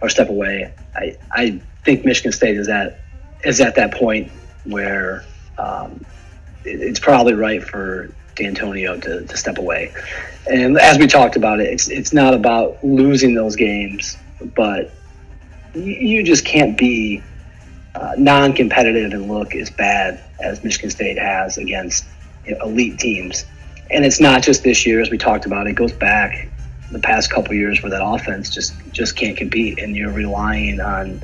or 0.01 0.09
step 0.09 0.29
away. 0.29 0.73
I, 0.95 1.17
I 1.33 1.61
think 1.85 2.05
Michigan 2.05 2.31
State 2.31 2.57
is 2.57 2.69
at 2.69 3.01
is 3.45 3.61
at 3.61 3.75
that 3.75 3.93
point 3.93 4.31
where 4.65 5.25
um, 5.59 6.05
it, 6.65 6.81
it's 6.81 7.01
probably 7.01 7.35
right 7.35 7.63
for 7.63 8.15
D'Antonio 8.37 8.99
to, 9.01 9.27
to 9.27 9.37
step 9.37 9.59
away. 9.59 9.93
And 10.49 10.79
as 10.79 10.99
we 10.99 11.09
talked 11.09 11.35
about 11.35 11.59
it, 11.59 11.73
it's 11.73 11.89
it's 11.89 12.13
not 12.13 12.35
about 12.35 12.85
losing 12.85 13.35
those 13.35 13.57
games, 13.57 14.17
but 14.55 14.93
you, 15.75 15.83
you 15.83 16.23
just 16.23 16.45
can't 16.45 16.79
be 16.79 17.21
uh, 17.95 18.15
non-competitive 18.19 19.13
and 19.13 19.29
look 19.29 19.55
as 19.55 19.71
bad 19.71 20.23
as 20.41 20.65
Michigan 20.65 20.91
State 20.91 21.19
has 21.19 21.59
against 21.59 22.05
you 22.45 22.57
know, 22.57 22.65
elite 22.67 22.99
teams. 22.99 23.45
And 23.91 24.05
it's 24.05 24.21
not 24.21 24.43
just 24.43 24.63
this 24.63 24.87
year, 24.87 25.01
as 25.01 25.11
we 25.11 25.19
talked 25.19 25.47
about. 25.47 25.67
It 25.67 25.75
goes 25.75 25.93
back 25.93 26.49
the 26.91 26.99
past 26.99 27.31
couple 27.31 27.55
years 27.55 27.83
where 27.83 27.91
that 27.91 28.05
offense 28.05 28.51
just 28.51 28.75
just 28.93 29.17
can't 29.17 29.37
compete, 29.37 29.79
and 29.79 29.95
you're 29.95 30.13
relying 30.13 30.81
on 30.81 31.23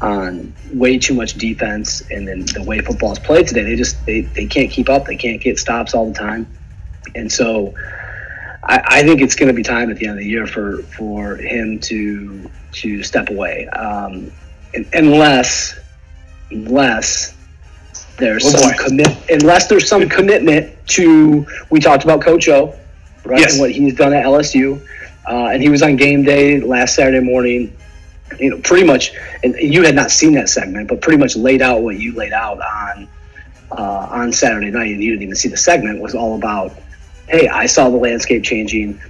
on 0.00 0.52
way 0.72 0.98
too 0.98 1.14
much 1.14 1.34
defense. 1.34 2.02
And 2.10 2.26
then 2.26 2.44
the 2.46 2.62
way 2.64 2.80
football 2.80 3.12
is 3.12 3.18
played 3.18 3.46
today, 3.46 3.62
they 3.62 3.76
just 3.76 4.04
they, 4.04 4.22
they 4.22 4.46
can't 4.46 4.70
keep 4.70 4.88
up. 4.88 5.06
They 5.06 5.16
can't 5.16 5.40
get 5.40 5.58
stops 5.58 5.94
all 5.94 6.06
the 6.06 6.18
time, 6.18 6.46
and 7.14 7.30
so. 7.30 7.74
I, 8.64 8.80
I 8.86 9.02
think 9.02 9.20
it's 9.20 9.34
going 9.34 9.48
to 9.48 9.54
be 9.54 9.64
time 9.64 9.90
at 9.90 9.96
the 9.96 10.06
end 10.06 10.12
of 10.12 10.18
the 10.18 10.30
year 10.30 10.46
for, 10.46 10.84
for 10.84 11.34
him 11.34 11.80
to 11.80 12.48
to 12.74 13.02
step 13.02 13.28
away, 13.28 13.66
um, 13.66 14.30
unless 14.92 15.74
unless 16.52 17.34
there's 18.18 18.44
oh 18.44 18.48
some 18.48 18.72
commit 18.74 19.30
unless 19.30 19.66
there's 19.66 19.88
some 19.88 20.08
commitment 20.08 20.74
to 20.86 21.46
we 21.70 21.80
talked 21.80 22.04
about 22.04 22.20
Coach 22.20 22.48
O, 22.48 22.74
right? 23.24 23.40
Yes. 23.40 23.52
And 23.52 23.60
what 23.60 23.70
he's 23.70 23.94
done 23.94 24.12
at 24.12 24.24
LSU. 24.24 24.80
Uh, 25.28 25.46
and 25.46 25.62
he 25.62 25.68
was 25.68 25.82
on 25.82 25.96
game 25.96 26.22
day 26.22 26.60
last 26.60 26.94
Saturday 26.94 27.20
morning. 27.20 27.76
You 28.38 28.50
know, 28.50 28.58
pretty 28.60 28.86
much, 28.86 29.12
and 29.44 29.54
you 29.56 29.82
had 29.82 29.94
not 29.94 30.10
seen 30.10 30.32
that 30.34 30.48
segment, 30.48 30.88
but 30.88 31.02
pretty 31.02 31.18
much 31.18 31.36
laid 31.36 31.60
out 31.60 31.82
what 31.82 31.98
you 31.98 32.12
laid 32.14 32.32
out 32.32 32.60
on 32.60 33.08
uh, 33.70 34.08
on 34.10 34.32
Saturday 34.32 34.70
night. 34.70 34.92
And 34.92 35.02
you 35.02 35.10
didn't 35.10 35.22
even 35.22 35.36
see 35.36 35.48
the 35.48 35.56
segment. 35.56 36.00
Was 36.00 36.14
all 36.14 36.34
about, 36.34 36.72
hey, 37.28 37.48
I 37.48 37.66
saw 37.66 37.90
the 37.90 37.96
landscape 37.96 38.42
changing. 38.42 39.00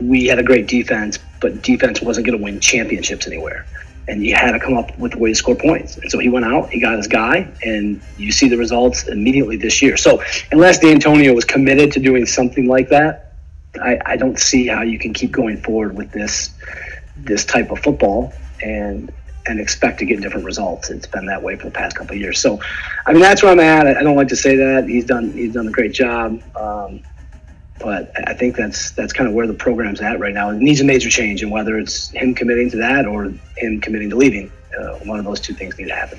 We 0.00 0.26
had 0.26 0.38
a 0.38 0.42
great 0.44 0.68
defense, 0.68 1.18
but 1.40 1.62
defense 1.62 2.00
wasn't 2.00 2.26
going 2.26 2.38
to 2.38 2.44
win 2.44 2.60
championships 2.60 3.26
anywhere 3.26 3.66
and 4.10 4.26
you 4.26 4.34
had 4.34 4.52
to 4.52 4.58
come 4.58 4.76
up 4.76 4.98
with 4.98 5.14
a 5.14 5.18
way 5.18 5.30
to 5.30 5.34
score 5.34 5.54
points. 5.54 5.96
And 5.96 6.10
so 6.10 6.18
he 6.18 6.28
went 6.28 6.44
out, 6.44 6.68
he 6.68 6.80
got 6.80 6.96
his 6.96 7.06
guy, 7.06 7.48
and 7.62 8.02
you 8.18 8.32
see 8.32 8.48
the 8.48 8.56
results 8.56 9.06
immediately 9.06 9.56
this 9.56 9.80
year. 9.80 9.96
So 9.96 10.20
unless 10.50 10.80
D'Antonio 10.80 11.32
was 11.32 11.44
committed 11.44 11.92
to 11.92 12.00
doing 12.00 12.26
something 12.26 12.66
like 12.66 12.88
that, 12.88 13.34
I, 13.80 14.00
I 14.04 14.16
don't 14.16 14.38
see 14.38 14.66
how 14.66 14.82
you 14.82 14.98
can 14.98 15.14
keep 15.14 15.30
going 15.30 15.58
forward 15.58 15.96
with 15.96 16.10
this 16.10 16.50
this 17.16 17.44
type 17.44 17.70
of 17.70 17.78
football 17.78 18.32
and 18.62 19.12
and 19.46 19.60
expect 19.60 20.00
to 20.00 20.04
get 20.04 20.20
different 20.20 20.44
results. 20.44 20.90
It's 20.90 21.06
been 21.06 21.26
that 21.26 21.40
way 21.40 21.54
for 21.54 21.66
the 21.66 21.70
past 21.70 21.94
couple 21.96 22.14
of 22.14 22.20
years. 22.20 22.40
So, 22.40 22.60
I 23.06 23.12
mean, 23.12 23.22
that's 23.22 23.42
where 23.42 23.52
I'm 23.52 23.60
at. 23.60 23.86
I 23.86 24.02
don't 24.02 24.16
like 24.16 24.28
to 24.28 24.36
say 24.36 24.56
that 24.56 24.88
he's 24.88 25.04
done 25.04 25.30
he's 25.32 25.54
done 25.54 25.68
a 25.68 25.70
great 25.70 25.92
job. 25.92 26.42
Um, 26.56 27.00
but 27.80 28.12
I 28.28 28.34
think 28.34 28.56
that's 28.56 28.92
that's 28.92 29.12
kind 29.12 29.28
of 29.28 29.34
where 29.34 29.46
the 29.46 29.54
program's 29.54 30.00
at 30.00 30.20
right 30.20 30.34
now. 30.34 30.50
It 30.50 30.58
needs 30.58 30.80
a 30.80 30.84
major 30.84 31.08
change, 31.08 31.42
and 31.42 31.50
whether 31.50 31.78
it's 31.78 32.10
him 32.10 32.34
committing 32.34 32.70
to 32.70 32.76
that 32.78 33.06
or 33.06 33.32
him 33.56 33.80
committing 33.80 34.10
to 34.10 34.16
leaving, 34.16 34.52
uh, 34.78 34.94
one 34.98 35.18
of 35.18 35.24
those 35.24 35.40
two 35.40 35.54
things 35.54 35.78
need 35.78 35.88
to 35.88 35.94
happen. 35.94 36.18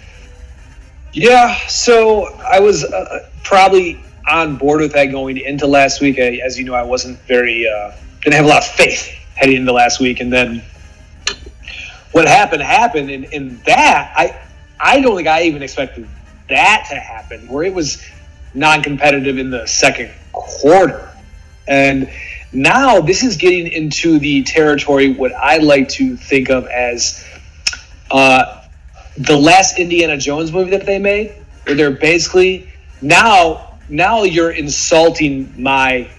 Yeah, 1.14 1.56
so 1.68 2.34
I 2.40 2.60
was 2.60 2.84
uh, 2.84 3.30
probably 3.44 4.04
on 4.30 4.56
board 4.56 4.82
with 4.82 4.94
that 4.94 5.06
going 5.06 5.38
into 5.38 5.68
last 5.68 6.02
week. 6.02 6.20
I, 6.20 6.40
as 6.44 6.58
you 6.58 6.66
know, 6.66 6.74
I 6.74 6.84
wasn't 6.84 7.20
very 7.20 7.68
uh, 7.68 7.92
didn't 8.22 8.36
have 8.36 8.46
a 8.46 8.50
lot 8.50 8.60
of 8.60 8.70
faith 8.70 9.08
heading 9.36 9.58
into 9.58 9.74
last 9.74 10.00
week, 10.00 10.20
and 10.20 10.32
then 10.32 10.64
what 12.12 12.28
happened 12.28 12.62
happened, 12.62 13.10
and, 13.10 13.26
and 13.34 13.64
that 13.66 14.14
I 14.16 14.42
I 14.80 15.00
don't 15.02 15.16
think 15.16 15.28
I 15.28 15.44
even 15.44 15.62
expected 15.62 16.08
that 16.50 16.88
to 16.90 16.96
happen, 16.96 17.48
where 17.48 17.64
it 17.64 17.74
was 17.74 18.04
non-competitive 18.54 19.38
in 19.38 19.50
the 19.50 19.66
second 19.68 20.12
quarter. 20.34 21.11
And 21.72 22.12
now 22.52 23.00
this 23.00 23.24
is 23.24 23.38
getting 23.38 23.66
into 23.66 24.20
the 24.20 24.44
territory 24.44 25.14
what 25.14 25.32
I 25.32 25.58
like 25.58 25.88
to 25.92 26.18
think 26.18 26.50
of 26.50 26.68
as 26.68 27.26
uh, 28.12 28.66
the 29.18 29.38
last 29.38 29.80
Indiana 29.80 30.18
Jones 30.18 30.52
movie 30.52 30.72
that 30.72 30.86
they 30.86 31.00
made, 31.00 31.34
where 31.64 31.78
they're 31.78 31.92
basically 31.92 32.70
now 33.02 33.78
now 33.88 34.24
you're 34.24 34.52
insulting 34.52 35.54
my 35.64 36.10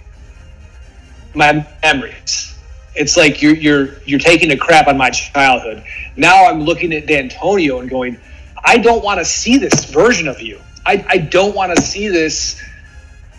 my 1.34 1.66
memories. 1.82 2.58
It's 2.94 3.18
like 3.18 3.42
you're 3.42 3.54
you're 3.54 3.98
you're 4.06 4.20
taking 4.20 4.52
a 4.52 4.56
crap 4.56 4.88
on 4.88 4.96
my 4.96 5.10
childhood. 5.10 5.84
Now 6.16 6.46
I'm 6.46 6.62
looking 6.62 6.94
at 6.94 7.06
D'Antonio 7.06 7.80
and 7.80 7.90
going, 7.90 8.18
I 8.64 8.78
don't 8.78 9.04
want 9.04 9.18
to 9.18 9.24
see 9.26 9.58
this 9.58 9.84
version 9.84 10.28
of 10.28 10.40
you. 10.40 10.62
I, 10.86 11.04
I 11.06 11.18
don't 11.18 11.54
want 11.54 11.76
to 11.76 11.82
see 11.82 12.08
this 12.08 12.58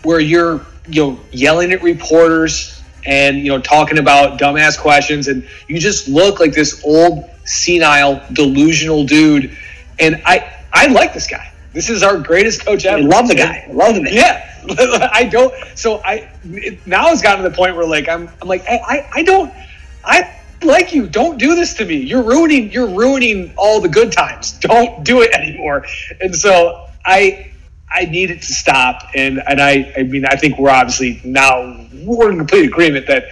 where 0.04 0.20
you're 0.20 0.64
you 0.88 1.02
know 1.02 1.20
yelling 1.30 1.72
at 1.72 1.82
reporters 1.82 2.82
and 3.06 3.38
you 3.38 3.50
know 3.50 3.60
talking 3.60 3.98
about 3.98 4.38
dumbass 4.38 4.78
questions. 4.78 5.28
And 5.28 5.46
you 5.68 5.78
just 5.78 6.08
look 6.08 6.40
like 6.40 6.52
this 6.52 6.82
old 6.84 7.28
senile 7.44 8.22
delusional 8.32 9.04
dude. 9.04 9.56
And 9.98 10.22
i 10.26 10.52
i 10.72 10.86
like 10.86 11.14
this 11.14 11.26
guy. 11.26 11.52
This 11.72 11.90
is 11.90 12.02
our 12.02 12.18
greatest 12.18 12.64
coach 12.64 12.84
ever. 12.84 12.98
I 12.98 13.00
love 13.02 13.28
the 13.28 13.34
guy. 13.34 13.66
I 13.68 13.72
love 13.72 13.94
the 13.94 14.02
man 14.02 14.14
yeah. 14.14 14.50
I 15.12 15.24
don't 15.24 15.52
so 15.74 16.00
i 16.04 16.30
it, 16.44 16.86
now 16.86 17.10
it's 17.10 17.20
gotten 17.20 17.44
to 17.44 17.50
the 17.50 17.54
point 17.54 17.76
where 17.76 17.86
like 17.86 18.08
i'm 18.08 18.30
i'm 18.40 18.48
like 18.48 18.64
I, 18.66 18.78
I 18.78 19.10
i 19.16 19.22
don't 19.22 19.52
i 20.04 20.40
like 20.64 20.94
you. 20.94 21.06
Don't 21.06 21.38
do 21.38 21.54
this 21.54 21.74
to 21.74 21.84
me. 21.84 21.96
You're 21.96 22.22
ruining 22.22 22.72
you're 22.72 22.88
ruining 22.88 23.52
all 23.56 23.80
the 23.80 23.88
good 23.88 24.12
times. 24.12 24.52
Don't 24.52 25.04
do 25.04 25.22
it 25.22 25.32
anymore. 25.34 25.84
And 26.20 26.34
so 26.34 26.86
i 27.04 27.50
I 27.94 28.06
need 28.06 28.30
it 28.30 28.42
to 28.42 28.52
stop. 28.52 29.10
And 29.14 29.40
and 29.46 29.60
I 29.60 29.92
I 29.96 30.02
mean 30.02 30.26
I 30.26 30.36
think 30.36 30.58
we're 30.58 30.70
obviously 30.70 31.20
now 31.24 31.86
we're 32.02 32.30
in 32.30 32.38
complete 32.38 32.66
agreement 32.66 33.06
that 33.06 33.24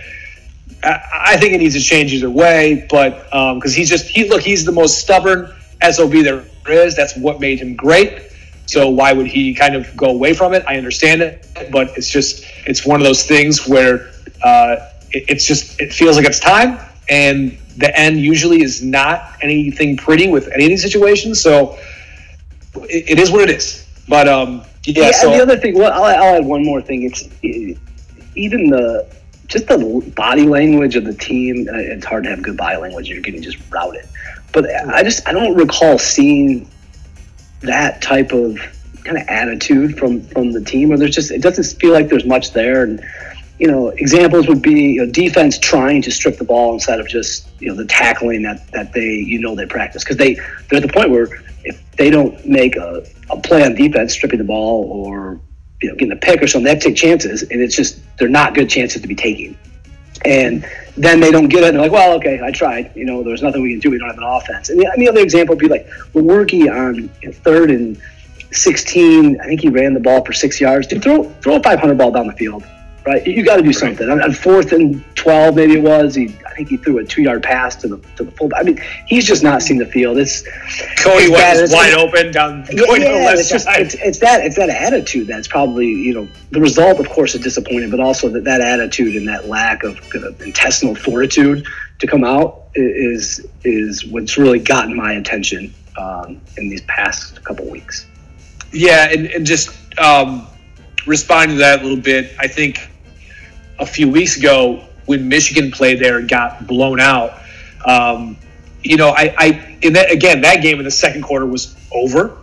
I, 0.82 1.00
I 1.12 1.36
think 1.36 1.54
it 1.54 1.58
needs 1.58 1.74
to 1.74 1.80
change 1.80 2.12
either 2.12 2.30
way. 2.30 2.86
But 2.88 3.24
because 3.24 3.72
um, 3.72 3.76
he's 3.76 3.90
just 3.90 4.06
he 4.06 4.28
look 4.28 4.42
he's 4.42 4.64
the 4.64 4.72
most 4.72 5.00
stubborn 5.00 5.52
sob 5.90 6.12
there 6.12 6.44
is. 6.66 6.94
That's 6.94 7.16
what 7.16 7.40
made 7.40 7.58
him 7.58 7.74
great. 7.74 8.32
So 8.66 8.88
why 8.88 9.12
would 9.12 9.26
he 9.26 9.54
kind 9.54 9.74
of 9.74 9.94
go 9.96 10.06
away 10.06 10.34
from 10.34 10.54
it? 10.54 10.64
I 10.66 10.76
understand 10.76 11.20
it, 11.20 11.46
but 11.72 11.96
it's 11.96 12.08
just 12.08 12.44
it's 12.66 12.86
one 12.86 13.00
of 13.00 13.04
those 13.04 13.26
things 13.26 13.66
where 13.66 14.12
uh, 14.42 14.76
it, 15.10 15.24
it's 15.28 15.44
just 15.44 15.80
it 15.80 15.92
feels 15.92 16.16
like 16.16 16.26
it's 16.26 16.38
time, 16.38 16.78
and 17.08 17.58
the 17.76 17.94
end 17.98 18.18
usually 18.18 18.62
is 18.62 18.82
not 18.82 19.36
anything 19.42 19.96
pretty 19.96 20.28
with 20.28 20.48
any 20.52 20.64
of 20.64 20.70
these 20.70 20.82
situations. 20.82 21.40
So 21.40 21.78
it, 22.74 23.10
it 23.10 23.18
is 23.18 23.30
what 23.30 23.42
it 23.42 23.50
is. 23.50 23.81
But 24.08 24.28
um, 24.28 24.64
yeah. 24.84 25.04
yeah 25.06 25.10
so 25.12 25.30
the 25.30 25.42
other 25.42 25.56
thing, 25.56 25.78
well, 25.78 25.92
I'll, 25.92 26.04
I'll 26.04 26.34
add 26.36 26.44
one 26.44 26.64
more 26.64 26.82
thing. 26.82 27.04
It's 27.04 27.28
even 28.34 28.70
the 28.70 29.08
just 29.46 29.66
the 29.66 30.12
body 30.16 30.46
language 30.46 30.96
of 30.96 31.04
the 31.04 31.14
team. 31.14 31.68
uh, 31.68 31.76
It's 31.76 32.06
hard 32.06 32.24
to 32.24 32.30
have 32.30 32.42
good 32.42 32.56
body 32.56 32.78
language. 32.78 33.08
You're 33.08 33.20
getting 33.20 33.42
just 33.42 33.58
routed. 33.70 34.08
But 34.52 34.66
I 34.70 35.02
just 35.02 35.26
I 35.28 35.32
don't 35.32 35.56
recall 35.56 35.98
seeing 35.98 36.68
that 37.60 38.02
type 38.02 38.32
of 38.32 38.58
kind 39.04 39.18
of 39.18 39.26
attitude 39.28 39.98
from 39.98 40.22
from 40.22 40.52
the 40.52 40.62
team. 40.62 40.92
Or 40.92 40.96
there's 40.96 41.14
just 41.14 41.30
it 41.30 41.42
doesn't 41.42 41.80
feel 41.80 41.92
like 41.92 42.08
there's 42.08 42.26
much 42.26 42.52
there. 42.52 42.84
And 42.84 43.02
you 43.58 43.68
know, 43.68 43.88
examples 43.88 44.48
would 44.48 44.62
be 44.62 44.94
you 44.94 45.06
know, 45.06 45.12
defense 45.12 45.58
trying 45.58 46.02
to 46.02 46.10
strip 46.10 46.38
the 46.38 46.44
ball 46.44 46.74
instead 46.74 46.98
of 46.98 47.08
just 47.08 47.48
you 47.60 47.68
know 47.68 47.74
the 47.74 47.84
tackling 47.84 48.42
that 48.42 48.66
that 48.72 48.92
they 48.92 49.14
you 49.14 49.38
know 49.38 49.54
they 49.54 49.66
practice 49.66 50.02
because 50.02 50.16
they 50.16 50.34
they're 50.68 50.78
at 50.78 50.82
the 50.82 50.92
point 50.92 51.10
where 51.10 51.28
they 51.96 52.10
don't 52.10 52.46
make 52.46 52.76
a, 52.76 53.04
a 53.30 53.40
play 53.40 53.64
on 53.64 53.74
defense, 53.74 54.12
stripping 54.12 54.38
the 54.38 54.44
ball 54.44 54.84
or 54.90 55.40
you 55.80 55.88
know 55.88 55.94
getting 55.96 56.12
a 56.12 56.16
pick 56.16 56.42
or 56.42 56.46
something, 56.46 56.64
they 56.64 56.70
have 56.70 56.80
to 56.80 56.88
take 56.88 56.96
chances, 56.96 57.42
and 57.42 57.60
it's 57.60 57.76
just 57.76 58.00
they're 58.18 58.28
not 58.28 58.54
good 58.54 58.68
chances 58.68 59.02
to 59.02 59.08
be 59.08 59.14
taking. 59.14 59.56
And 60.24 60.64
then 60.96 61.20
they 61.20 61.30
don't 61.32 61.48
get 61.48 61.64
it. 61.64 61.68
And 61.68 61.76
they're 61.76 61.82
like, 61.82 61.92
well, 61.92 62.12
okay, 62.12 62.40
I 62.42 62.52
tried. 62.52 62.94
You 62.94 63.04
know, 63.04 63.24
there's 63.24 63.42
nothing 63.42 63.62
we 63.62 63.70
can 63.70 63.80
do. 63.80 63.90
We 63.90 63.98
don't 63.98 64.08
have 64.08 64.18
an 64.18 64.24
offense. 64.24 64.68
And 64.68 64.78
the, 64.78 64.86
and 64.86 65.02
the 65.02 65.08
other 65.08 65.20
example 65.20 65.56
would 65.56 65.60
be 65.60 65.68
like 65.68 65.88
working 66.12 66.68
on 66.70 67.10
you 67.22 67.28
know, 67.28 67.32
third 67.32 67.70
and 67.72 68.00
16. 68.52 69.40
I 69.40 69.44
think 69.44 69.62
he 69.62 69.68
ran 69.68 69.94
the 69.94 70.00
ball 70.00 70.24
for 70.24 70.32
six 70.32 70.60
yards. 70.60 70.86
Dude, 70.86 71.02
throw 71.02 71.24
throw 71.40 71.56
a 71.56 71.62
500 71.62 71.98
ball 71.98 72.12
down 72.12 72.26
the 72.26 72.34
field, 72.34 72.64
right? 73.04 73.26
You, 73.26 73.44
got 73.44 73.56
to 73.56 73.62
do 73.62 73.72
something. 73.72 74.08
On, 74.08 74.22
on, 74.22 74.32
fourth 74.32 74.72
and 74.72 75.02
12, 75.16 75.54
maybe 75.54 75.74
it 75.74 75.82
was. 75.82 76.14
He, 76.14 76.36
I 76.46 76.54
think 76.54 76.68
he 76.68 76.76
threw 76.76 76.98
a 76.98 77.04
two 77.04 77.22
yard 77.22 77.42
pass 77.42 77.76
to 77.76 77.88
the 77.88 77.98
to 78.16 78.24
the 78.24 78.30
full. 78.32 78.50
I 78.54 78.62
mean, 78.62 78.80
he's 79.06 79.24
just 79.24 79.42
not 79.42 79.62
seen 79.62 79.78
the 79.78 79.86
field. 79.86 80.18
It's 80.18 80.42
Cody 81.02 81.30
was 81.30 81.72
wide 81.72 81.94
open 81.94 82.32
down 82.32 82.64
going 82.64 83.02
yeah, 83.02 83.12
the 83.12 83.24
left 83.24 83.38
it's 83.40 83.64
side. 83.64 83.80
It's, 83.80 83.94
it's, 83.94 84.18
that 84.18 84.44
it's 84.44 84.56
that 84.56 84.70
attitude 84.70 85.26
that's 85.26 85.48
probably 85.48 85.86
you 85.86 86.14
know 86.14 86.28
the 86.50 86.60
result. 86.60 87.00
Of 87.00 87.08
course, 87.08 87.34
is 87.34 87.40
disappointing, 87.40 87.90
but 87.90 88.00
also 88.00 88.28
that 88.30 88.44
that 88.44 88.60
attitude 88.60 89.16
and 89.16 89.26
that 89.28 89.48
lack 89.48 89.84
of, 89.84 89.98
of 90.14 90.40
intestinal 90.42 90.94
fortitude 90.94 91.66
to 91.98 92.06
come 92.06 92.24
out 92.24 92.64
is 92.74 93.46
is 93.64 94.04
what's 94.06 94.36
really 94.36 94.58
gotten 94.58 94.94
my 94.94 95.14
attention 95.14 95.72
um, 95.96 96.40
in 96.56 96.68
these 96.68 96.82
past 96.82 97.42
couple 97.44 97.68
weeks. 97.68 98.06
Yeah, 98.72 99.10
and, 99.10 99.26
and 99.26 99.46
just 99.46 99.70
um, 99.98 100.46
responding 101.06 101.56
to 101.56 101.60
that 101.60 101.80
a 101.80 101.82
little 101.82 102.02
bit, 102.02 102.34
I 102.38 102.48
think 102.48 102.88
a 103.82 103.86
few 103.86 104.08
weeks 104.08 104.36
ago 104.36 104.84
when 105.06 105.28
Michigan 105.28 105.70
played 105.70 105.98
there 105.98 106.18
and 106.18 106.28
got 106.28 106.66
blown 106.66 107.00
out, 107.00 107.40
um, 107.84 108.36
you 108.82 108.96
know, 108.96 109.10
I, 109.10 109.34
I 109.36 109.78
in 109.82 109.92
that 109.94 110.10
again 110.10 110.40
that 110.42 110.62
game 110.62 110.78
in 110.78 110.84
the 110.84 110.90
second 110.90 111.22
quarter 111.22 111.44
was 111.44 111.76
over, 111.92 112.38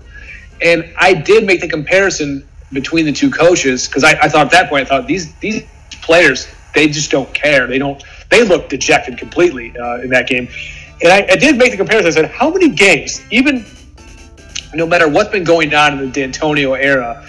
and 0.61 0.93
I 0.97 1.13
did 1.13 1.45
make 1.45 1.61
the 1.61 1.67
comparison 1.67 2.47
between 2.71 3.05
the 3.05 3.11
two 3.11 3.31
coaches 3.31 3.87
because 3.87 4.03
I, 4.03 4.11
I 4.21 4.29
thought 4.29 4.47
at 4.47 4.51
that 4.51 4.69
point 4.69 4.85
I 4.85 4.89
thought 4.89 5.07
these 5.07 5.33
these 5.35 5.63
players 6.01 6.47
they 6.75 6.87
just 6.87 7.09
don't 7.09 7.33
care. 7.33 7.67
They 7.67 7.79
don't 7.79 8.01
they 8.29 8.43
look 8.43 8.69
dejected 8.69 9.17
completely 9.17 9.73
uh, 9.77 10.01
in 10.01 10.09
that 10.09 10.27
game, 10.27 10.49
and 11.01 11.11
I, 11.11 11.33
I 11.33 11.35
did 11.35 11.57
make 11.57 11.71
the 11.71 11.77
comparison. 11.77 12.07
I 12.09 12.27
said, 12.27 12.31
how 12.31 12.49
many 12.49 12.69
games, 12.69 13.21
even 13.31 13.65
no 14.73 14.85
matter 14.85 15.07
what's 15.07 15.29
been 15.29 15.43
going 15.43 15.73
on 15.73 15.93
in 15.93 15.99
the 15.99 16.11
D'Antonio 16.11 16.73
era, 16.73 17.27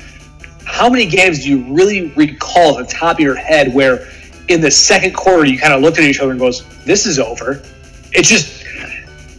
how 0.71 0.89
many 0.89 1.07
games 1.07 1.43
do 1.43 1.51
you 1.51 1.75
really 1.75 2.09
recall 2.11 2.79
at 2.79 2.89
the 2.89 2.95
top 2.95 3.17
of 3.17 3.21
your 3.21 3.35
head 3.35 3.75
where 3.75 4.09
in 4.49 4.61
the 4.61 4.71
second 4.71 5.15
quarter 5.15 5.45
you 5.45 5.59
kind 5.59 5.73
of 5.73 5.81
looked 5.81 5.99
at 5.99 6.05
each 6.05 6.21
other 6.21 6.31
and 6.31 6.41
goes, 6.41 6.65
"This 6.85 7.07
is 7.07 7.19
over." 7.19 7.63
It's 8.13 8.29
just 8.29 8.65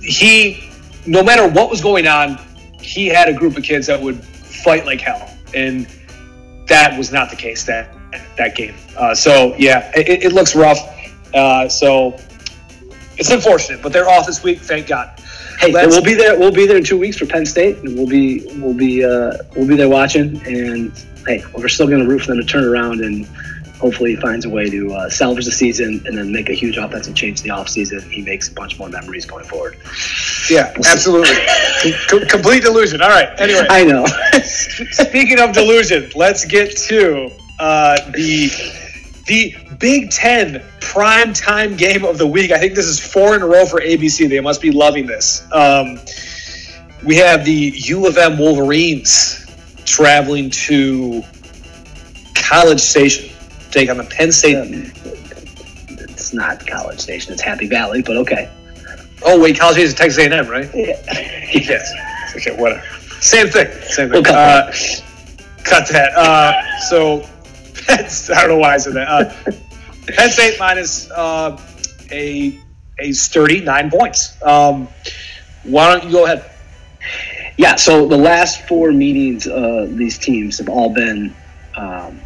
he, 0.02 0.70
no 1.06 1.24
matter 1.24 1.48
what 1.48 1.70
was 1.70 1.82
going 1.82 2.08
on, 2.08 2.40
he 2.80 3.08
had 3.08 3.30
a 3.30 3.34
group 3.34 3.58
of 3.58 3.64
kids 3.64 3.88
that 3.88 4.02
would 4.02 4.24
fight 4.24 4.86
like 4.86 5.02
hell, 5.02 5.30
and 5.54 5.88
that 6.68 6.98
was 6.98 7.12
not 7.12 7.30
the 7.30 7.36
case 7.36 7.64
that 7.66 7.96
that 8.38 8.56
game. 8.56 8.76
Uh, 8.98 9.14
so 9.14 9.56
yeah, 9.58 9.92
it, 9.96 10.24
it, 10.24 10.34
looks 10.34 10.56
rough. 10.56 10.80
Uh, 11.34 11.68
so 11.68 12.18
it's 13.18 13.30
unfortunate, 13.30 13.82
but 13.82 13.94
they're 13.94 14.10
off 14.10 14.26
this 14.26 14.44
week. 14.44 14.60
Thank 14.60 14.88
God. 14.88 15.20
Hey, 15.60 15.72
we'll 15.72 16.04
be 16.04 16.16
there. 16.16 16.40
We'll 16.40 16.52
be 16.52 16.66
there 16.66 16.78
in 16.78 16.84
two 16.84 16.98
weeks 16.98 17.18
for 17.18 17.26
Penn 17.26 17.46
State, 17.46 17.78
and 17.78 17.96
we'll 17.96 18.08
be 18.08 18.44
we'll 18.58 18.74
be 18.74 19.04
uh, 19.04 19.34
we'll 19.56 19.68
be 19.68 19.76
there 19.76 19.90
watching. 19.90 20.42
And 20.46 20.92
hey, 21.26 21.44
we're 21.56 21.68
still 21.68 21.88
going 21.88 22.02
to 22.02 22.08
root 22.08 22.22
for 22.22 22.28
them 22.28 22.38
to 22.38 22.46
turn 22.46 22.64
around 22.64 23.02
and 23.02 23.28
hopefully 23.82 24.12
he 24.12 24.16
finds 24.16 24.46
a 24.46 24.50
way 24.50 24.70
to 24.70 24.94
uh, 24.94 25.10
salvage 25.10 25.46
the 25.46 25.52
season 25.52 26.02
and 26.06 26.16
then 26.16 26.32
make 26.32 26.50
a 26.50 26.54
huge 26.54 26.78
offensive 26.78 27.16
change 27.16 27.42
in 27.42 27.48
the 27.48 27.54
offseason. 27.54 28.02
He 28.12 28.22
makes 28.22 28.48
a 28.48 28.54
bunch 28.54 28.78
more 28.78 28.88
memories 28.88 29.26
going 29.26 29.44
forward. 29.44 29.76
Yeah, 30.50 30.72
we'll 30.78 30.88
absolutely. 30.88 31.36
Com- 32.08 32.28
complete 32.28 32.62
delusion. 32.62 33.02
All 33.02 33.10
right. 33.10 33.30
Anyway, 33.40 33.66
I 33.70 33.84
know. 33.84 34.06
speaking 34.44 35.40
of 35.40 35.54
delusion, 35.54 36.12
let's 36.16 36.46
get 36.46 36.78
to 36.78 37.32
uh, 37.60 38.12
the 38.12 38.50
the 39.26 39.56
Big 39.80 40.12
Ten 40.12 40.64
prime 40.80 41.34
time 41.34 41.76
game 41.76 42.06
of 42.06 42.20
the 42.20 42.28
week. 42.28 42.52
I 42.52 42.60
think 42.60 42.76
this 42.76 42.86
is 42.86 43.00
four 43.00 43.36
in 43.36 43.42
a 43.42 43.48
row 43.48 43.66
for 43.66 43.82
ABC. 43.82 44.30
They 44.30 44.40
must 44.40 44.62
be 44.62 44.72
loving 44.72 45.08
this. 45.08 45.44
Um, 45.52 46.00
we 47.04 47.16
have 47.16 47.46
the 47.46 47.74
U 47.76 48.06
of 48.06 48.18
M 48.18 48.38
Wolverines 48.38 49.41
traveling 49.86 50.50
to 50.50 51.24
College 52.36 52.80
Station 52.80 53.36
take 53.72 53.90
on 53.90 53.98
the 53.98 54.04
Penn 54.04 54.32
State. 54.32 54.58
Um, 54.58 54.92
it's 55.88 56.34
not 56.34 56.66
College 56.68 57.00
Station. 57.00 57.34
It's 57.34 57.42
Happy 57.42 57.68
Valley, 57.68 58.02
but 58.02 58.18
okay. 58.18 58.50
Oh 59.24 59.40
wait, 59.40 59.58
College 59.58 59.76
Station 59.76 59.88
is 59.88 59.94
Texas 59.96 60.26
A&M, 60.26 60.48
right? 60.48 60.70
Yeah. 60.76 61.00
yes. 61.54 61.94
Okay, 62.36 62.56
whatever. 62.56 62.84
Same 63.20 63.48
thing. 63.48 63.68
Same 63.84 64.10
thing. 64.10 64.12
We'll 64.12 64.24
cut, 64.24 64.36
uh, 64.36 64.66
that. 64.66 65.04
cut 65.64 65.88
that. 65.90 66.14
Uh, 66.16 66.80
so, 66.80 67.22
I 67.90 68.42
don't 68.42 68.50
know 68.50 68.58
why 68.58 68.76
I 68.76 68.78
said 68.78 68.94
that. 68.94 69.08
Uh, 69.08 69.52
Penn 70.08 70.30
State 70.30 70.58
minus 70.60 71.10
uh, 71.12 71.60
a 72.12 72.60
a 73.00 73.12
sturdy 73.12 73.62
nine 73.62 73.90
points. 73.90 74.42
Um, 74.44 74.88
why 75.64 75.94
don't 75.94 76.06
you 76.06 76.12
go 76.12 76.26
ahead? 76.26 76.51
Yeah. 77.58 77.76
So 77.76 78.08
the 78.08 78.18
last 78.18 78.68
four 78.68 78.92
meetings, 78.92 79.48
uh, 79.48 79.88
these 79.90 80.18
teams 80.18 80.58
have 80.58 80.70
all 80.70 80.94
been 80.94 81.34
um, 81.76 82.20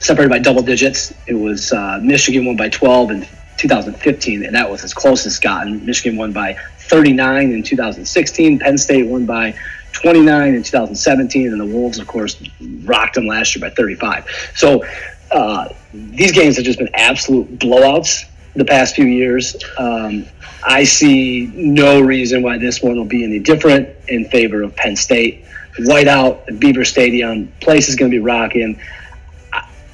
separated 0.00 0.30
by 0.30 0.38
double 0.38 0.62
digits. 0.62 1.14
It 1.26 1.34
was 1.34 1.72
uh, 1.72 2.00
Michigan 2.02 2.44
won 2.44 2.56
by 2.56 2.68
12 2.68 3.10
in 3.12 3.26
2015, 3.56 4.44
and 4.44 4.54
that 4.54 4.68
was 4.68 4.84
as 4.84 4.92
close 4.92 5.24
as 5.26 5.38
gotten. 5.38 5.84
Michigan 5.86 6.18
won 6.18 6.32
by 6.32 6.56
39 6.78 7.52
in 7.52 7.62
2016. 7.62 8.58
Penn 8.58 8.78
State 8.78 9.06
won 9.06 9.24
by 9.24 9.54
29 9.92 10.54
in 10.54 10.62
2017, 10.62 11.52
and 11.52 11.60
the 11.60 11.66
Wolves, 11.66 11.98
of 11.98 12.06
course, 12.06 12.42
rocked 12.82 13.14
them 13.14 13.26
last 13.26 13.54
year 13.54 13.68
by 13.68 13.74
35. 13.74 14.26
So 14.54 14.84
uh, 15.30 15.68
these 15.94 16.32
games 16.32 16.56
have 16.56 16.64
just 16.64 16.78
been 16.78 16.90
absolute 16.94 17.58
blowouts 17.58 18.24
the 18.54 18.64
past 18.64 18.94
few 18.94 19.06
years. 19.06 19.56
Um, 19.78 20.26
I 20.64 20.84
see 20.84 21.50
no 21.54 22.00
reason 22.00 22.42
why 22.42 22.58
this 22.58 22.82
one 22.82 22.96
will 22.96 23.04
be 23.04 23.24
any 23.24 23.38
different 23.38 23.88
in 24.08 24.24
favor 24.26 24.62
of 24.62 24.74
Penn 24.76 24.96
State. 24.96 25.44
Whiteout 25.78 26.58
Beaver 26.60 26.84
Stadium, 26.84 27.52
place 27.60 27.88
is 27.88 27.96
going 27.96 28.10
to 28.10 28.14
be 28.14 28.22
rocking. 28.22 28.80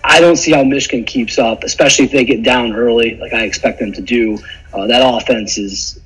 I 0.04 0.20
don't 0.20 0.37
see 0.37 0.52
how 0.52 0.64
Michigan 0.64 1.04
keeps 1.04 1.38
up, 1.38 1.64
especially 1.64 2.07
if 2.07 2.12
they 2.12 2.24
get 2.24 2.42
down 2.42 2.74
early, 2.74 3.16
like 3.16 3.33
I 3.35 3.44
expect 3.44 3.78
them 3.78 3.92
to 3.92 4.00
do. 4.00 4.38
Uh, 4.72 4.87
that 4.87 5.02
offense 5.04 5.59
is 5.59 6.00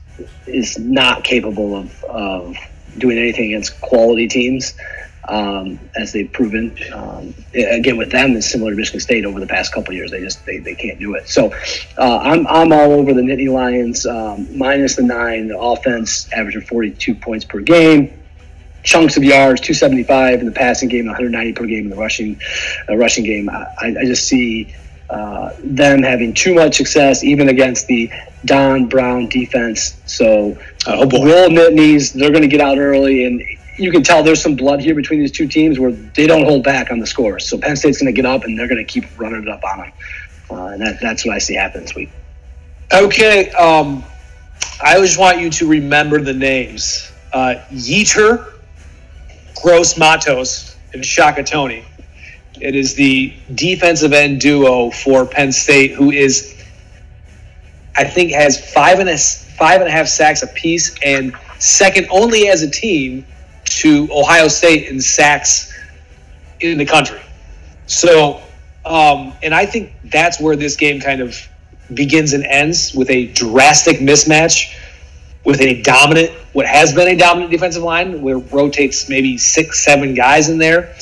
is 0.46 0.78
not 0.78 1.24
capable 1.24 1.74
of, 1.74 2.04
of 2.04 2.56
doing 2.98 3.18
anything 3.18 3.46
against 3.46 3.80
quality 3.80 4.28
teams, 4.28 4.74
um, 5.28 5.78
as 5.96 6.12
they've 6.12 6.30
proven. 6.32 6.76
Um, 6.92 7.34
again, 7.54 7.96
with 7.96 8.10
them, 8.10 8.36
it's 8.36 8.50
similar 8.50 8.72
to 8.72 8.76
Michigan 8.76 9.00
State 9.00 9.24
over 9.24 9.40
the 9.40 9.46
past 9.46 9.72
couple 9.72 9.94
years. 9.94 10.10
They 10.10 10.20
just 10.20 10.44
they, 10.44 10.58
they 10.58 10.74
can't 10.74 10.98
do 10.98 11.14
it. 11.14 11.28
So 11.28 11.52
uh, 11.98 12.18
I'm 12.18 12.46
I'm 12.46 12.72
all 12.72 12.92
over 12.92 13.12
the 13.12 13.22
Nittany 13.22 13.52
Lions 13.52 14.06
um, 14.06 14.56
minus 14.56 14.96
the 14.96 15.02
nine. 15.02 15.48
The 15.48 15.58
offense 15.58 16.30
averaging 16.32 16.62
42 16.62 17.14
points 17.14 17.44
per 17.44 17.60
game 17.60 18.18
chunks 18.82 19.16
of 19.16 19.22
yards, 19.22 19.60
275 19.60 20.40
in 20.40 20.46
the 20.46 20.52
passing 20.52 20.88
game, 20.88 21.06
190 21.06 21.52
per 21.52 21.66
game 21.66 21.84
in 21.84 21.90
the 21.90 21.96
rushing 21.96 22.40
uh, 22.88 22.96
rushing 22.96 23.24
game. 23.24 23.48
I, 23.48 23.66
I 23.80 24.04
just 24.04 24.26
see 24.26 24.74
uh, 25.10 25.52
them 25.62 26.02
having 26.02 26.32
too 26.34 26.54
much 26.54 26.76
success, 26.76 27.22
even 27.22 27.48
against 27.48 27.86
the 27.86 28.10
Don 28.44 28.88
Brown 28.88 29.28
defense. 29.28 30.00
So, 30.06 30.58
oh 30.86 31.00
roll 31.02 31.48
Nittany's, 31.48 32.12
they're 32.12 32.30
going 32.30 32.42
to 32.42 32.48
get 32.48 32.60
out 32.60 32.78
early, 32.78 33.24
and 33.24 33.42
you 33.76 33.90
can 33.90 34.02
tell 34.02 34.22
there's 34.22 34.42
some 34.42 34.56
blood 34.56 34.80
here 34.80 34.94
between 34.94 35.20
these 35.20 35.32
two 35.32 35.46
teams 35.46 35.78
where 35.78 35.92
they 35.92 36.26
don't 36.26 36.44
hold 36.44 36.62
back 36.62 36.90
on 36.90 36.98
the 36.98 37.06
scores. 37.06 37.48
So 37.48 37.58
Penn 37.58 37.76
State's 37.76 37.98
going 37.98 38.12
to 38.12 38.16
get 38.16 38.26
up, 38.26 38.44
and 38.44 38.58
they're 38.58 38.68
going 38.68 38.84
to 38.84 38.90
keep 38.90 39.04
running 39.18 39.42
it 39.42 39.48
up 39.48 39.64
on 39.64 39.78
them, 39.78 39.92
uh, 40.50 40.66
and 40.66 40.82
that, 40.82 41.00
that's 41.00 41.24
what 41.24 41.34
I 41.34 41.38
see 41.38 41.54
happen 41.54 41.82
this 41.82 41.94
week. 41.94 42.10
Okay, 42.92 43.50
um, 43.52 44.04
I 44.82 44.96
always 44.96 45.16
want 45.16 45.40
you 45.40 45.48
to 45.50 45.66
remember 45.66 46.20
the 46.20 46.34
names. 46.34 47.10
Uh, 47.32 47.54
Yetur 47.70 48.52
Gross 49.62 49.96
Matos 49.96 50.76
and 50.92 51.04
Shaka 51.04 51.42
Toney. 51.42 51.84
It 52.60 52.76
is 52.76 52.94
the 52.94 53.32
defensive 53.54 54.12
end 54.12 54.40
duo 54.40 54.90
for 54.90 55.24
Penn 55.24 55.52
State, 55.52 55.92
who 55.92 56.10
is, 56.10 56.62
I 57.96 58.04
think, 58.04 58.32
has 58.32 58.72
five 58.72 58.98
and 58.98 59.08
a 59.08 59.16
five 59.16 59.80
and 59.80 59.88
a 59.88 59.92
half 59.92 60.08
sacks 60.08 60.42
apiece, 60.42 60.94
and 61.02 61.34
second 61.58 62.08
only 62.10 62.48
as 62.48 62.62
a 62.62 62.70
team 62.70 63.24
to 63.80 64.08
Ohio 64.12 64.48
State 64.48 64.88
in 64.88 65.00
sacks 65.00 65.72
in 66.60 66.78
the 66.78 66.86
country. 66.86 67.20
So, 67.86 68.40
um, 68.84 69.32
and 69.42 69.54
I 69.54 69.66
think 69.66 69.92
that's 70.04 70.40
where 70.40 70.56
this 70.56 70.76
game 70.76 71.00
kind 71.00 71.20
of 71.20 71.36
begins 71.92 72.32
and 72.32 72.44
ends 72.44 72.94
with 72.94 73.10
a 73.10 73.26
drastic 73.32 73.98
mismatch 73.98 74.74
with 75.44 75.60
a 75.60 75.82
dominant, 75.82 76.30
what 76.52 76.66
has 76.66 76.94
been 76.94 77.08
a 77.08 77.16
dominant 77.16 77.50
defensive 77.50 77.82
line, 77.82 78.22
where 78.22 78.38
rotates 78.38 79.08
maybe 79.08 79.36
six, 79.36 79.84
seven 79.84 80.14
guys 80.14 80.48
in 80.48 80.58
there 80.58 80.94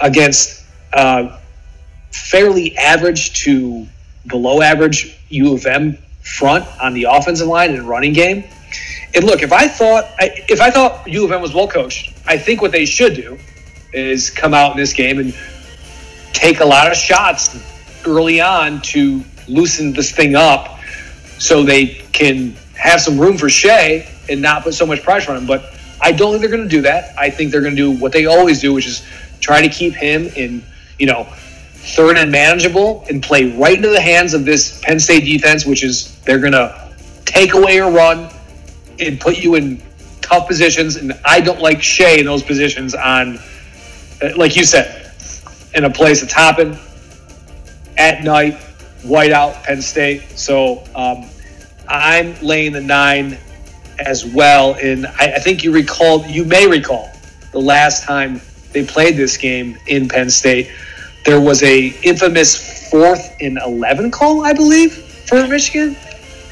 against 0.00 0.64
uh, 0.92 1.38
fairly 2.10 2.76
average 2.76 3.44
to 3.44 3.86
below 4.26 4.60
average 4.60 5.18
U 5.30 5.54
of 5.54 5.64
M 5.66 5.96
front 6.22 6.66
on 6.82 6.94
the 6.94 7.04
offensive 7.04 7.48
line 7.48 7.70
and 7.74 7.88
running 7.88 8.12
game. 8.12 8.44
And 9.14 9.24
look, 9.24 9.42
if 9.42 9.52
I 9.52 9.68
thought 9.68 10.06
if 10.18 10.60
I 10.60 10.70
thought 10.70 11.06
U 11.06 11.24
of 11.24 11.32
M 11.32 11.42
was 11.42 11.54
well 11.54 11.68
coached, 11.68 12.14
I 12.26 12.38
think 12.38 12.62
what 12.62 12.72
they 12.72 12.86
should 12.86 13.14
do 13.14 13.38
is 13.92 14.30
come 14.30 14.54
out 14.54 14.72
in 14.72 14.78
this 14.78 14.92
game 14.92 15.18
and 15.18 15.34
take 16.32 16.60
a 16.60 16.64
lot 16.64 16.90
of 16.90 16.96
shots 16.96 17.58
early 18.06 18.40
on 18.40 18.80
to 18.80 19.22
loosen 19.48 19.92
this 19.92 20.12
thing 20.12 20.34
up 20.34 20.78
so 21.38 21.62
they 21.62 21.86
can 22.12 22.54
have 22.74 23.00
some 23.00 23.18
room 23.18 23.36
for 23.36 23.48
Shea 23.48 24.08
and 24.28 24.40
not 24.40 24.62
put 24.62 24.74
so 24.74 24.86
much 24.86 25.02
pressure 25.02 25.32
on 25.32 25.38
him. 25.38 25.46
But 25.46 25.74
I 26.00 26.12
don't 26.12 26.30
think 26.30 26.40
they're 26.40 26.50
going 26.50 26.68
to 26.68 26.68
do 26.68 26.82
that. 26.82 27.16
I 27.18 27.30
think 27.30 27.52
they're 27.52 27.60
going 27.60 27.76
to 27.76 27.94
do 27.94 28.00
what 28.00 28.12
they 28.12 28.26
always 28.26 28.60
do, 28.60 28.72
which 28.72 28.86
is 28.86 29.06
try 29.40 29.60
to 29.60 29.68
keep 29.68 29.94
him 29.94 30.26
in, 30.36 30.64
you 30.98 31.06
know, 31.06 31.24
third 31.94 32.16
and 32.16 32.30
manageable 32.30 33.04
and 33.10 33.22
play 33.22 33.56
right 33.56 33.76
into 33.76 33.88
the 33.88 34.00
hands 34.00 34.34
of 34.34 34.44
this 34.44 34.80
Penn 34.82 34.98
State 34.98 35.24
defense, 35.24 35.66
which 35.66 35.84
is 35.84 36.16
they're 36.20 36.38
going 36.38 36.52
to 36.52 36.90
take 37.24 37.54
away 37.54 37.74
your 37.74 37.90
run 37.90 38.30
and 39.06 39.20
put 39.20 39.38
you 39.38 39.54
in 39.54 39.82
tough 40.20 40.46
positions. 40.46 40.96
And 40.96 41.12
I 41.24 41.40
don't 41.40 41.60
like 41.60 41.82
Shea 41.82 42.20
in 42.20 42.26
those 42.26 42.42
positions 42.42 42.94
on, 42.94 43.38
like 44.36 44.56
you 44.56 44.64
said, 44.64 45.12
in 45.74 45.84
a 45.84 45.90
place 45.90 46.20
that's 46.20 46.32
hopping 46.32 46.78
at 47.96 48.22
night, 48.24 48.58
whiteout, 49.02 49.62
Penn 49.64 49.82
State. 49.82 50.22
So 50.38 50.84
um, 50.94 51.28
I'm 51.88 52.34
laying 52.40 52.72
the 52.72 52.80
nine 52.80 53.38
as 53.98 54.24
well. 54.24 54.74
And 54.74 55.06
I, 55.06 55.34
I 55.34 55.38
think 55.38 55.62
you 55.62 55.72
recall, 55.72 56.24
you 56.26 56.44
may 56.44 56.66
recall, 56.66 57.10
the 57.52 57.60
last 57.60 58.04
time 58.04 58.40
they 58.72 58.84
played 58.84 59.16
this 59.16 59.36
game 59.36 59.76
in 59.86 60.08
Penn 60.08 60.30
State, 60.30 60.70
there 61.24 61.40
was 61.40 61.62
a 61.62 61.88
infamous 62.02 62.90
fourth 62.90 63.36
and 63.40 63.58
eleven 63.58 64.10
call, 64.10 64.44
I 64.44 64.52
believe, 64.52 64.92
for 64.92 65.46
Michigan. 65.46 65.96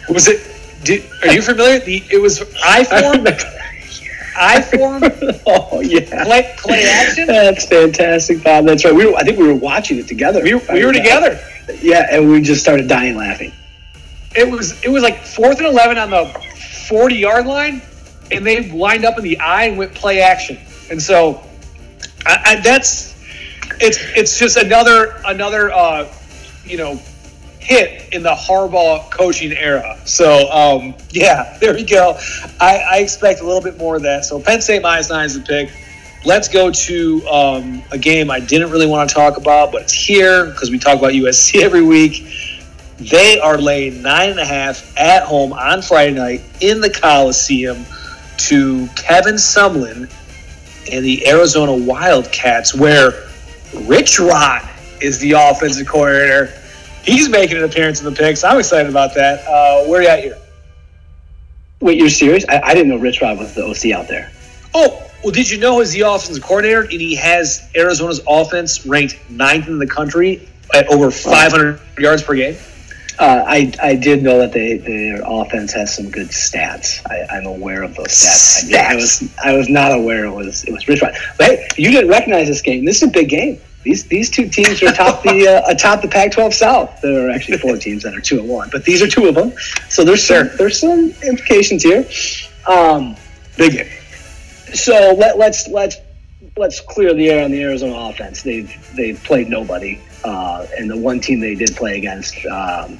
Was 0.08 0.28
it? 0.28 0.49
Did, 0.82 1.04
are 1.22 1.32
you 1.32 1.42
familiar? 1.42 1.78
The, 1.80 2.02
it 2.10 2.20
was 2.20 2.42
I 2.64 2.84
form. 2.84 3.26
I 4.36 4.62
form. 4.62 5.02
oh 5.46 5.80
yeah. 5.80 6.24
Play, 6.24 6.54
play 6.56 6.84
action. 6.84 7.26
That's 7.26 7.66
fantastic, 7.66 8.42
Bob. 8.42 8.64
That's 8.64 8.84
right. 8.84 8.94
We 8.94 9.06
were, 9.06 9.16
I 9.16 9.22
think 9.22 9.38
we 9.38 9.46
were 9.46 9.54
watching 9.54 9.98
it 9.98 10.08
together. 10.08 10.42
We, 10.42 10.54
we 10.54 10.84
were 10.84 10.92
together. 10.92 11.38
Yeah, 11.82 12.06
and 12.10 12.30
we 12.30 12.40
just 12.40 12.62
started 12.62 12.88
dying 12.88 13.16
laughing. 13.16 13.52
It 14.34 14.50
was 14.50 14.82
it 14.82 14.88
was 14.88 15.02
like 15.02 15.24
fourth 15.24 15.58
and 15.58 15.66
eleven 15.66 15.98
on 15.98 16.10
the 16.10 16.26
forty 16.88 17.16
yard 17.16 17.46
line, 17.46 17.82
and 18.30 18.46
they 18.46 18.70
lined 18.70 19.04
up 19.04 19.18
in 19.18 19.24
the 19.24 19.38
eye 19.40 19.64
and 19.64 19.76
went 19.76 19.94
play 19.94 20.20
action. 20.20 20.58
And 20.90 21.00
so, 21.02 21.42
I, 22.24 22.42
I, 22.44 22.60
that's 22.60 23.16
it's 23.80 23.98
it's 24.16 24.38
just 24.38 24.56
another 24.56 25.20
another 25.26 25.72
uh, 25.72 26.12
you 26.64 26.78
know 26.78 27.00
hit 27.60 28.12
in 28.12 28.22
the 28.22 28.34
Harbaugh 28.34 29.10
coaching 29.10 29.52
era. 29.52 29.98
So 30.04 30.50
um, 30.50 30.94
yeah, 31.10 31.56
there 31.60 31.74
we 31.74 31.84
go. 31.84 32.18
I, 32.58 32.78
I, 32.90 32.98
expect 32.98 33.40
a 33.40 33.44
little 33.44 33.60
bit 33.60 33.78
more 33.78 33.96
of 33.96 34.02
that. 34.02 34.24
So 34.24 34.40
Penn 34.40 34.60
State 34.60 34.82
minus 34.82 35.10
nine 35.10 35.26
is 35.26 35.34
the 35.34 35.40
pick. 35.40 35.70
Let's 36.24 36.48
go 36.48 36.70
to 36.70 37.28
um, 37.28 37.82
a 37.92 37.98
game 37.98 38.30
I 38.30 38.40
didn't 38.40 38.70
really 38.70 38.86
want 38.86 39.08
to 39.08 39.14
talk 39.14 39.36
about, 39.36 39.72
but 39.72 39.82
it's 39.82 39.92
here 39.92 40.46
because 40.46 40.70
we 40.70 40.78
talk 40.78 40.98
about 40.98 41.12
USC 41.12 41.60
every 41.62 41.82
week. 41.82 42.26
They 42.98 43.40
are 43.40 43.56
laying 43.56 44.02
nine 44.02 44.28
and 44.28 44.38
a 44.38 44.44
half 44.44 44.94
at 44.98 45.22
home 45.22 45.54
on 45.54 45.80
Friday 45.80 46.12
night 46.12 46.42
in 46.60 46.82
the 46.82 46.90
Coliseum 46.90 47.86
to 48.36 48.86
Kevin 48.88 49.36
Sumlin 49.36 50.10
and 50.92 51.04
the 51.04 51.26
Arizona 51.26 51.72
Wildcats, 51.74 52.74
where 52.74 53.12
Rich 53.74 54.20
Rod 54.20 54.68
is 55.00 55.18
the 55.20 55.32
offensive 55.32 55.86
coordinator. 55.86 56.59
He's 57.02 57.28
making 57.28 57.56
an 57.56 57.64
appearance 57.64 58.00
in 58.00 58.06
the 58.06 58.12
picks. 58.12 58.44
I'm 58.44 58.58
excited 58.58 58.90
about 58.90 59.14
that. 59.14 59.46
Uh, 59.46 59.88
where 59.88 60.00
are 60.00 60.02
you 60.02 60.08
at 60.08 60.22
here? 60.22 60.38
Wait, 61.80 61.98
you're 61.98 62.10
serious? 62.10 62.44
I, 62.48 62.60
I, 62.60 62.74
didn't 62.74 62.90
know 62.90 62.98
Rich 62.98 63.22
Rod 63.22 63.38
was 63.38 63.54
the 63.54 63.64
OC 63.64 63.98
out 63.98 64.06
there. 64.06 64.30
Oh, 64.74 65.10
well, 65.24 65.32
did 65.32 65.50
you 65.50 65.58
know 65.58 65.80
he's 65.80 65.92
the 65.92 66.02
offensive 66.02 66.42
coordinator 66.42 66.82
and 66.82 66.92
he 66.92 67.14
has 67.16 67.68
Arizona's 67.74 68.20
offense 68.28 68.84
ranked 68.84 69.18
ninth 69.30 69.66
in 69.66 69.78
the 69.78 69.86
country 69.86 70.46
at 70.74 70.86
over 70.88 71.10
500 71.10 71.80
yards 71.98 72.22
per 72.22 72.34
game? 72.34 72.56
Uh, 73.18 73.44
I, 73.46 73.72
I 73.82 73.94
did 73.96 74.22
know 74.22 74.38
that 74.38 74.52
they, 74.52 74.78
their 74.78 75.20
offense 75.24 75.72
has 75.72 75.94
some 75.94 76.10
good 76.10 76.28
stats. 76.28 77.02
I, 77.10 77.36
am 77.36 77.46
aware 77.46 77.82
of 77.82 77.94
those 77.94 78.08
stats. 78.08 78.70
stats. 78.70 78.74
I, 78.74 78.92
I, 78.92 78.94
was 78.94 79.34
I 79.44 79.52
was 79.52 79.68
not 79.68 79.92
aware 79.92 80.24
it 80.24 80.32
was 80.32 80.64
it 80.64 80.72
was 80.72 80.88
Rich 80.88 81.02
Rod. 81.02 81.14
But 81.36 81.46
hey, 81.46 81.68
you 81.76 81.90
didn't 81.90 82.10
recognize 82.10 82.48
this 82.48 82.62
game. 82.62 82.84
This 82.86 83.02
is 83.02 83.08
a 83.08 83.12
big 83.12 83.28
game. 83.28 83.60
These 83.82 84.04
these 84.06 84.28
two 84.28 84.48
teams 84.48 84.82
are 84.82 84.88
atop 84.88 85.22
the 85.22 85.48
uh, 85.66 85.70
atop 85.70 86.02
the 86.02 86.08
Pac-12 86.08 86.52
South. 86.52 87.00
There 87.00 87.26
are 87.26 87.30
actually 87.30 87.58
four 87.58 87.76
teams 87.86 88.02
that 88.02 88.14
are 88.14 88.20
two 88.20 88.40
and 88.40 88.48
one, 88.48 88.68
but 88.70 88.84
these 88.84 89.02
are 89.02 89.08
two 89.08 89.26
of 89.26 89.34
them. 89.34 89.52
So 89.88 90.04
there's 90.04 90.24
some 90.26 90.50
there's 90.58 90.78
some 90.78 91.12
implications 91.22 91.82
here. 91.82 92.06
Um, 92.66 93.16
big 93.56 93.72
game. 93.72 93.88
So 94.74 95.14
let, 95.16 95.38
let's 95.38 95.66
let's 95.68 95.96
let's 96.56 96.80
clear 96.80 97.14
the 97.14 97.30
air 97.30 97.44
on 97.44 97.50
the 97.50 97.62
Arizona 97.62 97.94
offense. 97.94 98.42
They've 98.42 98.94
they've 98.94 99.22
played 99.24 99.48
nobody, 99.48 100.00
uh, 100.24 100.66
and 100.76 100.90
the 100.90 100.96
one 100.96 101.20
team 101.20 101.40
they 101.40 101.54
did 101.54 101.74
play 101.74 101.96
against 101.96 102.44
um, 102.46 102.98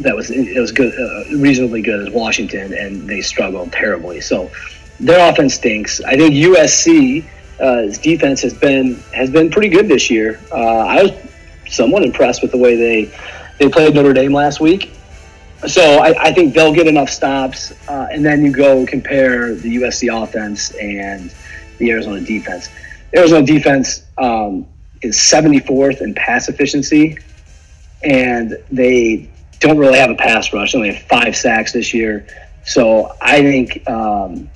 that 0.00 0.14
was 0.14 0.30
it 0.30 0.58
was 0.58 0.72
good, 0.72 0.94
uh, 0.94 1.36
reasonably 1.36 1.82
good 1.82 2.06
is 2.06 2.14
Washington, 2.14 2.72
and 2.72 3.08
they 3.08 3.20
struggled 3.20 3.72
terribly. 3.72 4.20
So 4.20 4.50
their 5.00 5.30
offense 5.30 5.54
stinks. 5.54 6.00
I 6.00 6.16
think 6.16 6.34
USC 6.34 7.24
uh, 7.60 7.86
defense 8.02 8.42
has 8.42 8.54
been 8.54 8.96
has 9.14 9.30
been 9.30 9.50
pretty 9.50 9.68
good 9.68 9.88
this 9.88 10.10
year. 10.10 10.40
Uh, 10.52 10.56
I 10.56 11.02
was 11.02 11.12
somewhat 11.68 12.02
impressed 12.02 12.42
with 12.42 12.52
the 12.52 12.58
way 12.58 12.76
they 12.76 13.12
they 13.58 13.68
played 13.68 13.94
Notre 13.94 14.12
Dame 14.12 14.32
last 14.32 14.60
week. 14.60 14.92
So 15.66 15.82
I, 15.82 16.14
I 16.26 16.32
think 16.32 16.54
they'll 16.54 16.72
get 16.72 16.86
enough 16.86 17.10
stops, 17.10 17.72
uh, 17.88 18.06
and 18.12 18.24
then 18.24 18.44
you 18.44 18.52
go 18.52 18.86
compare 18.86 19.54
the 19.54 19.76
USC 19.76 20.22
offense 20.22 20.72
and 20.76 21.34
the 21.78 21.90
Arizona 21.90 22.20
defense. 22.20 22.68
Arizona 23.14 23.44
defense 23.44 24.04
um, 24.18 24.66
is 25.02 25.16
74th 25.16 26.00
in 26.00 26.14
pass 26.14 26.48
efficiency, 26.48 27.18
and 28.04 28.56
they 28.70 29.28
don't 29.58 29.78
really 29.78 29.98
have 29.98 30.10
a 30.10 30.14
pass 30.14 30.52
rush. 30.52 30.72
They 30.72 30.78
only 30.78 30.92
have 30.92 31.02
five 31.08 31.36
sacks 31.36 31.72
this 31.72 31.92
year. 31.92 32.24
So 32.64 33.16
I 33.20 33.40
think 33.40 33.88
um, 33.88 34.48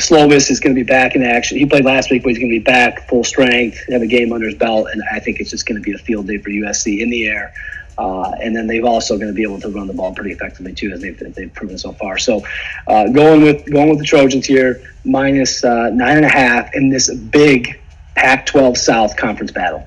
Slovis 0.00 0.50
is 0.50 0.60
going 0.60 0.74
to 0.74 0.80
be 0.80 0.86
back 0.86 1.14
in 1.14 1.22
action. 1.22 1.58
He 1.58 1.66
played 1.66 1.84
last 1.84 2.10
week, 2.10 2.22
but 2.22 2.30
he's 2.30 2.38
going 2.38 2.50
to 2.50 2.58
be 2.58 2.64
back 2.64 3.08
full 3.08 3.24
strength, 3.24 3.78
have 3.90 4.02
a 4.02 4.06
game 4.06 4.32
under 4.32 4.46
his 4.46 4.54
belt, 4.56 4.88
and 4.92 5.02
I 5.12 5.20
think 5.20 5.40
it's 5.40 5.50
just 5.50 5.66
going 5.66 5.80
to 5.80 5.82
be 5.82 5.92
a 5.92 5.98
field 5.98 6.26
day 6.26 6.38
for 6.38 6.50
USC 6.50 7.00
in 7.00 7.10
the 7.10 7.26
air. 7.26 7.54
Uh, 7.98 8.32
and 8.40 8.56
then 8.56 8.66
they've 8.66 8.84
also 8.84 9.16
going 9.16 9.28
to 9.28 9.34
be 9.34 9.42
able 9.42 9.60
to 9.60 9.68
run 9.68 9.86
the 9.86 9.92
ball 9.92 10.14
pretty 10.14 10.32
effectively 10.32 10.72
too, 10.72 10.90
as 10.90 11.02
they've, 11.02 11.34
they've 11.34 11.52
proven 11.52 11.76
so 11.76 11.92
far. 11.92 12.16
So, 12.16 12.42
uh, 12.86 13.08
going 13.08 13.42
with 13.42 13.70
going 13.70 13.90
with 13.90 13.98
the 13.98 14.04
Trojans 14.04 14.46
here, 14.46 14.82
minus, 15.04 15.62
uh, 15.62 15.90
nine 15.90 16.16
and 16.16 16.24
a 16.24 16.30
half 16.30 16.74
in 16.74 16.88
this 16.88 17.14
big 17.14 17.78
Pac-12 18.14 18.78
South 18.78 19.16
conference 19.16 19.52
battle. 19.52 19.86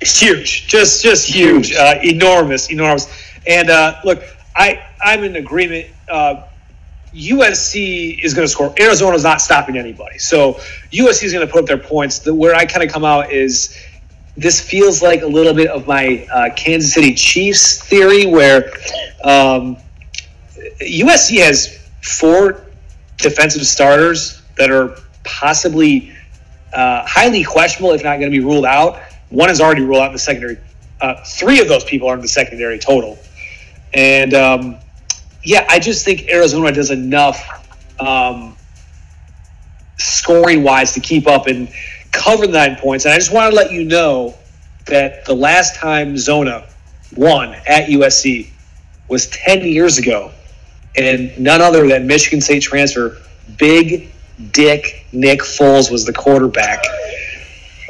It's 0.00 0.20
huge, 0.20 0.68
just 0.68 1.02
just 1.02 1.26
huge, 1.26 1.68
huge. 1.68 1.76
Uh, 1.76 1.98
enormous, 2.02 2.70
enormous. 2.70 3.08
And 3.46 3.70
uh, 3.70 3.98
look, 4.04 4.22
I 4.54 4.84
I'm 5.00 5.24
in 5.24 5.36
agreement. 5.36 5.88
USC 7.14 8.22
is 8.22 8.34
going 8.34 8.46
to 8.46 8.50
score. 8.50 8.74
Arizona 8.78 9.16
is 9.16 9.24
not 9.24 9.40
stopping 9.40 9.76
anybody. 9.76 10.18
So 10.18 10.54
USC 10.92 11.24
is 11.24 11.32
going 11.32 11.46
to 11.46 11.52
put 11.52 11.60
up 11.60 11.66
their 11.66 11.78
points. 11.78 12.20
The, 12.20 12.34
where 12.34 12.54
I 12.54 12.66
kind 12.66 12.82
of 12.82 12.92
come 12.92 13.04
out 13.04 13.32
is 13.32 13.76
this 14.36 14.60
feels 14.60 15.02
like 15.02 15.22
a 15.22 15.26
little 15.26 15.54
bit 15.54 15.68
of 15.68 15.86
my 15.86 16.26
uh, 16.32 16.50
Kansas 16.54 16.94
City 16.94 17.14
Chiefs 17.14 17.82
theory, 17.82 18.26
where 18.26 18.70
um, 19.24 19.76
USC 20.80 21.38
has 21.38 21.78
four 22.02 22.64
defensive 23.16 23.66
starters 23.66 24.42
that 24.56 24.70
are 24.70 24.96
possibly 25.24 26.12
uh, 26.72 27.04
highly 27.06 27.42
questionable, 27.42 27.92
if 27.94 28.04
not 28.04 28.18
going 28.18 28.30
to 28.30 28.38
be 28.38 28.44
ruled 28.44 28.64
out. 28.64 29.00
One 29.30 29.50
is 29.50 29.60
already 29.60 29.82
ruled 29.82 30.02
out 30.02 30.08
in 30.08 30.12
the 30.12 30.18
secondary. 30.18 30.58
Uh, 31.00 31.22
three 31.24 31.60
of 31.60 31.68
those 31.68 31.84
people 31.84 32.08
are 32.08 32.14
in 32.14 32.20
the 32.20 32.28
secondary 32.28 32.78
total. 32.78 33.18
And 33.94 34.34
um, 34.34 34.78
yeah, 35.48 35.64
I 35.70 35.78
just 35.78 36.04
think 36.04 36.28
Arizona 36.28 36.70
does 36.70 36.90
enough 36.90 37.42
um, 37.98 38.54
scoring 39.96 40.62
wise 40.62 40.92
to 40.92 41.00
keep 41.00 41.26
up 41.26 41.46
and 41.46 41.70
cover 42.12 42.46
the 42.46 42.52
nine 42.52 42.76
points. 42.76 43.06
And 43.06 43.14
I 43.14 43.16
just 43.16 43.32
want 43.32 43.50
to 43.50 43.56
let 43.56 43.72
you 43.72 43.84
know 43.84 44.34
that 44.88 45.24
the 45.24 45.32
last 45.32 45.74
time 45.76 46.18
Zona 46.18 46.68
won 47.16 47.54
at 47.66 47.88
USC 47.88 48.50
was 49.08 49.28
10 49.28 49.62
years 49.62 49.96
ago. 49.96 50.32
And 50.98 51.38
none 51.38 51.62
other 51.62 51.88
than 51.88 52.06
Michigan 52.06 52.42
State 52.42 52.62
transfer, 52.62 53.16
Big 53.56 54.12
Dick 54.52 55.06
Nick 55.12 55.40
Foles 55.40 55.90
was 55.90 56.04
the 56.04 56.12
quarterback. 56.12 56.84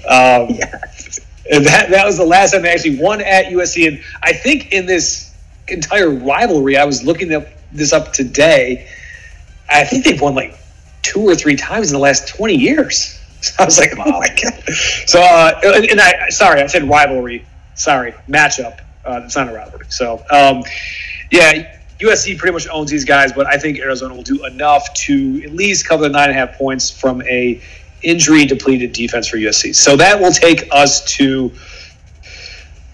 Um, 0.08 0.46
yes. 0.50 1.26
And 1.50 1.66
that, 1.66 1.90
that 1.90 2.06
was 2.06 2.18
the 2.18 2.24
last 2.24 2.52
time 2.52 2.62
they 2.62 2.70
actually 2.70 3.00
won 3.00 3.20
at 3.20 3.46
USC. 3.46 3.88
And 3.88 4.00
I 4.22 4.32
think 4.32 4.72
in 4.72 4.86
this 4.86 5.27
entire 5.70 6.10
rivalry. 6.10 6.76
I 6.76 6.84
was 6.84 7.04
looking 7.04 7.34
up 7.34 7.46
this 7.72 7.92
up 7.92 8.12
today. 8.12 8.88
I 9.68 9.84
think 9.84 10.04
they've 10.04 10.20
won 10.20 10.34
like 10.34 10.58
two 11.02 11.20
or 11.20 11.34
three 11.34 11.56
times 11.56 11.90
in 11.90 11.94
the 11.94 12.00
last 12.00 12.28
20 12.28 12.54
years. 12.54 13.14
So 13.40 13.54
I 13.60 13.64
was 13.66 13.78
like, 13.78 13.92
oh 13.92 14.18
my 14.18 14.26
god. 14.30 14.74
So 15.06 15.20
uh, 15.22 15.60
and 15.88 16.00
I 16.00 16.28
sorry, 16.30 16.60
I 16.60 16.66
said 16.66 16.82
rivalry. 16.82 17.46
Sorry, 17.76 18.10
matchup. 18.28 18.80
Uh, 19.04 19.20
it's 19.24 19.36
not 19.36 19.48
a 19.48 19.52
rivalry. 19.52 19.86
So 19.90 20.24
um, 20.32 20.64
yeah, 21.30 21.78
USC 22.00 22.36
pretty 22.36 22.52
much 22.52 22.66
owns 22.66 22.90
these 22.90 23.04
guys, 23.04 23.32
but 23.32 23.46
I 23.46 23.56
think 23.56 23.78
Arizona 23.78 24.12
will 24.12 24.24
do 24.24 24.44
enough 24.44 24.92
to 25.06 25.42
at 25.44 25.52
least 25.52 25.86
cover 25.86 26.02
the 26.02 26.08
nine 26.08 26.30
and 26.30 26.32
a 26.32 26.34
half 26.34 26.58
points 26.58 26.90
from 26.90 27.22
a 27.22 27.62
injury 28.02 28.44
depleted 28.44 28.92
defense 28.92 29.28
for 29.28 29.36
USC. 29.36 29.72
So 29.72 29.96
that 29.96 30.20
will 30.20 30.32
take 30.32 30.68
us 30.72 31.04
to 31.16 31.52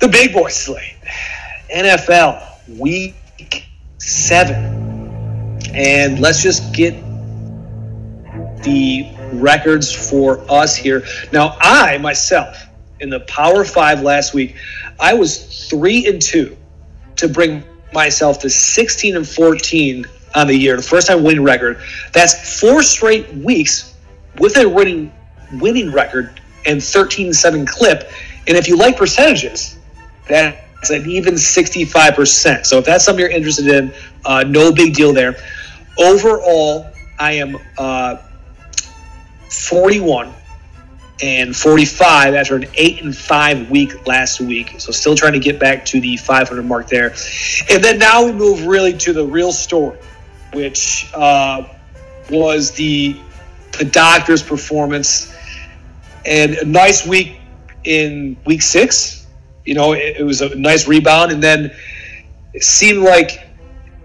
the 0.00 0.08
big 0.08 0.34
boy 0.34 0.48
slate. 0.48 0.96
NFL 1.74 2.53
week 2.68 3.14
seven. 3.98 5.60
And 5.74 6.20
let's 6.20 6.42
just 6.42 6.74
get 6.74 6.94
the 8.62 9.08
records 9.32 9.92
for 9.92 10.44
us 10.50 10.76
here. 10.76 11.04
Now, 11.32 11.56
I 11.60 11.98
myself 11.98 12.66
in 13.00 13.10
the 13.10 13.20
Power 13.20 13.64
Five 13.64 14.02
last 14.02 14.34
week, 14.34 14.56
I 15.00 15.14
was 15.14 15.68
three 15.68 16.06
and 16.06 16.20
two 16.20 16.56
to 17.16 17.28
bring 17.28 17.64
myself 17.92 18.40
to 18.40 18.50
16 18.50 19.16
and 19.16 19.28
14 19.28 20.06
on 20.34 20.46
the 20.46 20.56
year, 20.56 20.76
the 20.76 20.82
first 20.82 21.06
time 21.06 21.22
winning 21.22 21.44
record. 21.44 21.80
That's 22.12 22.60
four 22.60 22.82
straight 22.82 23.32
weeks 23.34 23.94
with 24.38 24.56
a 24.56 24.68
winning 24.68 25.12
winning 25.52 25.92
record 25.92 26.40
and 26.66 26.80
13-7 26.80 27.66
clip. 27.68 28.10
And 28.46 28.56
if 28.56 28.66
you 28.66 28.76
like 28.76 28.96
percentages, 28.96 29.78
that's 30.88 31.02
an 31.02 31.10
even 31.10 31.34
65%. 31.34 32.66
So 32.66 32.78
if 32.78 32.84
that's 32.84 33.04
something 33.04 33.20
you're 33.20 33.30
interested 33.30 33.68
in, 33.68 33.92
uh, 34.24 34.44
no 34.44 34.72
big 34.72 34.94
deal 34.94 35.12
there. 35.12 35.36
Overall, 35.98 36.90
I 37.18 37.32
am 37.32 37.56
uh, 37.78 38.18
41 39.48 40.32
and 41.22 41.56
45 41.56 42.34
after 42.34 42.56
an 42.56 42.66
8 42.74 43.02
and 43.04 43.16
5 43.16 43.70
week 43.70 44.06
last 44.06 44.40
week. 44.40 44.74
So 44.78 44.92
still 44.92 45.14
trying 45.14 45.32
to 45.34 45.38
get 45.38 45.58
back 45.58 45.84
to 45.86 46.00
the 46.00 46.16
500 46.16 46.62
mark 46.62 46.88
there. 46.88 47.14
And 47.70 47.82
then 47.82 47.98
now 47.98 48.24
we 48.24 48.32
move 48.32 48.66
really 48.66 48.96
to 48.98 49.12
the 49.12 49.24
real 49.24 49.52
story, 49.52 49.98
which 50.52 51.10
uh, 51.14 51.66
was 52.30 52.72
the 52.72 53.16
the 53.78 53.84
doctor's 53.84 54.40
performance 54.40 55.34
and 56.24 56.54
a 56.54 56.64
nice 56.64 57.04
week 57.04 57.40
in 57.82 58.36
week 58.46 58.62
6. 58.62 59.23
You 59.64 59.74
know, 59.74 59.92
it, 59.92 60.16
it 60.18 60.24
was 60.24 60.40
a 60.40 60.54
nice 60.54 60.86
rebound 60.86 61.32
and 61.32 61.42
then 61.42 61.74
it 62.52 62.62
seemed 62.62 63.02
like 63.02 63.48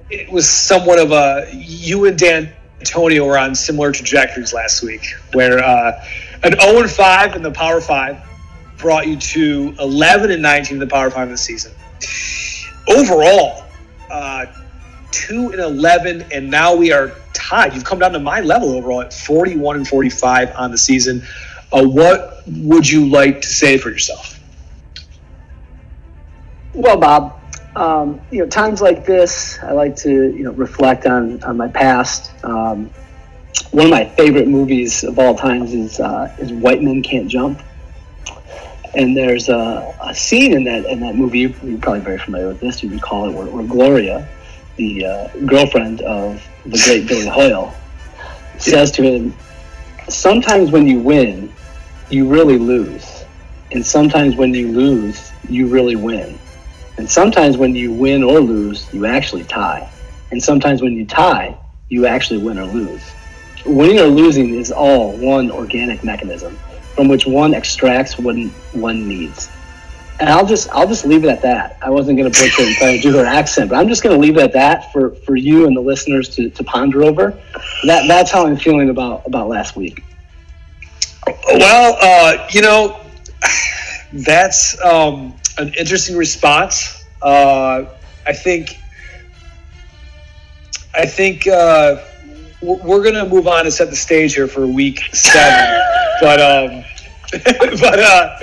it 0.10 0.32
was 0.32 0.50
somewhat 0.50 1.00
of 1.00 1.12
a 1.12 1.48
you 1.54 2.06
and 2.06 2.18
Dan 2.18 2.52
Antonio 2.80 3.26
were 3.26 3.38
on 3.38 3.54
similar 3.54 3.92
trajectories 3.92 4.54
last 4.54 4.84
week, 4.84 5.06
where 5.34 5.64
uh, 5.64 6.04
an 6.44 6.60
0 6.60 6.82
and 6.82 6.90
5 6.90 7.36
in 7.36 7.44
the 7.44 7.52
Power 7.52 7.82
Five 7.82 8.18
brought 8.78 9.08
you 9.08 9.18
to 9.18 9.76
11 9.80 10.32
and 10.32 10.42
19 10.42 10.76
in 10.76 10.80
the 10.80 10.88
Power 10.88 11.10
Five 11.12 11.24
of 11.24 11.32
the 11.32 11.38
season. 11.38 11.74
Overall, 12.88 13.66
uh, 14.10 14.46
2 15.12 15.52
and 15.52 15.60
11, 15.60 16.26
and 16.32 16.50
now 16.50 16.74
we 16.74 16.92
are 16.92 17.12
tied. 17.34 17.74
You've 17.74 17.84
come 17.84 18.00
down 18.00 18.14
to 18.14 18.20
my 18.20 18.40
level 18.40 18.70
overall 18.70 19.02
at 19.02 19.14
41 19.14 19.78
and 19.78 19.88
45 19.88 20.56
on 20.56 20.72
the 20.72 20.78
season. 20.78 21.22
Uh, 21.72 21.84
what 21.84 22.42
would 22.48 22.90
you 22.90 23.08
like 23.08 23.42
to 23.42 23.48
say 23.48 23.78
for 23.78 23.90
yourself? 23.90 24.39
Well, 26.74 26.98
Bob, 26.98 27.40
um, 27.76 28.22
you 28.32 28.40
know, 28.40 28.48
times 28.48 28.82
like 28.82 29.06
this, 29.06 29.58
I 29.64 29.72
like 29.72 29.96
to 29.98 30.12
you 30.12 30.44
know 30.44 30.52
reflect 30.52 31.06
on 31.06 31.42
on 31.44 31.58
my 31.58 31.68
past. 31.68 32.32
Um, 32.44 32.90
one 33.72 33.86
of 33.86 33.92
my 33.92 34.06
favorite 34.06 34.48
movies 34.48 35.04
of 35.04 35.18
all 35.18 35.36
times 35.36 35.74
is 35.74 36.00
uh, 36.00 36.36
is 36.40 36.52
White 36.52 36.84
Men 36.84 37.02
Can't 37.02 37.28
Jump, 37.28 37.62
and 38.94 39.18
there's 39.18 39.50
a, 39.50 39.96
a, 40.02 40.14
scene 40.14 40.54
in 40.54 40.64
that 40.66 40.86
in 40.86 41.00
that 41.00 41.16
movie. 41.16 41.56
You're 41.64 41.80
probably 41.80 42.02
very 42.02 42.20
familiar 42.20 42.48
with 42.48 42.60
this. 42.60 42.84
You 42.84 42.90
recall 42.90 43.30
it, 43.30 43.34
where, 43.34 43.48
where 43.48 43.66
Gloria, 43.66 44.28
the 44.76 45.06
uh, 45.06 45.28
girlfriend 45.46 46.02
of 46.02 46.46
the 46.66 46.82
great 46.86 47.08
Billy 47.08 47.28
Hoyle, 47.28 47.74
says 48.58 48.92
to 48.92 49.04
him, 49.04 49.34
"Sometimes 50.08 50.72
when 50.72 50.88
you 50.88 51.00
win, 51.00 51.52
you 52.10 52.28
really 52.28 52.58
lose, 52.58 53.24
and 53.72 53.86
sometimes 53.86 54.36
when 54.36 54.54
you 54.54 54.72
lose, 54.72 55.32
you 55.48 55.68
really 55.68 55.96
win." 55.96 56.38
And 57.00 57.10
sometimes 57.10 57.56
when 57.56 57.74
you 57.76 57.94
win 57.94 58.24
or 58.24 58.42
lose, 58.42 58.94
you 58.94 59.06
actually 59.06 59.46
tie. 59.46 59.90
And 60.32 60.44
sometimes 60.44 60.82
when 60.82 60.92
you 60.92 61.06
tie, 61.06 61.58
you 61.88 62.06
actually 62.06 62.44
win 62.44 62.60
or 62.60 62.66
lose. 62.66 63.02
Winning 63.66 64.00
or 64.00 64.08
losing 64.08 64.56
is 64.56 64.70
all 64.70 65.14
one 65.14 65.50
organic 65.50 66.04
mechanism 66.04 66.58
from 66.98 67.08
which 67.08 67.26
one 67.26 67.54
extracts 67.54 68.20
what 68.20 68.36
one 68.74 69.08
needs. 69.08 69.50
And 70.20 70.28
I'll 70.28 70.46
just 70.46 70.68
I'll 70.72 70.90
just 70.90 71.06
leave 71.06 71.24
it 71.24 71.30
at 71.30 71.42
that. 71.44 71.78
I 71.82 71.90
wasn't 71.90 72.18
going 72.18 72.30
to 72.30 72.38
butcher 72.38 72.64
and 72.64 72.76
try 72.76 72.98
to 72.98 73.02
do 73.02 73.18
her 73.18 73.26
accent, 73.26 73.70
but 73.70 73.78
I'm 73.78 73.88
just 73.88 74.04
going 74.04 74.14
to 74.14 74.22
leave 74.22 74.36
it 74.36 74.44
at 74.44 74.52
that 74.52 74.92
for, 74.92 75.12
for 75.12 75.38
you 75.38 75.68
and 75.68 75.78
the 75.78 75.82
listeners 75.82 76.28
to, 76.36 76.50
to 76.50 76.64
ponder 76.66 77.06
over. 77.06 77.32
That 77.86 78.10
that's 78.10 78.30
how 78.30 78.46
I'm 78.46 78.58
feeling 78.58 78.90
about 78.90 79.26
about 79.26 79.48
last 79.48 79.78
week. 79.78 80.04
Well, 81.26 81.98
uh, 82.02 82.46
you 82.52 82.62
know, 82.62 83.00
that's 84.12 84.78
um, 84.84 85.40
an 85.60 85.74
interesting 85.76 86.16
response. 86.16 87.06
Uh, 87.22 87.86
I 88.26 88.34
think. 88.34 88.78
I 90.92 91.06
think 91.06 91.46
uh, 91.48 92.04
we're 92.62 93.04
going 93.04 93.14
to 93.14 93.28
move 93.28 93.48
on 93.48 93.62
and 93.62 93.74
set 93.74 93.92
the 93.92 93.96
stage 93.96 94.34
here 94.34 94.48
for 94.48 94.66
week 94.66 95.02
seven, 95.14 95.82
but 96.22 96.42
um, 96.42 96.84
but 97.80 98.00
uh, 98.00 98.40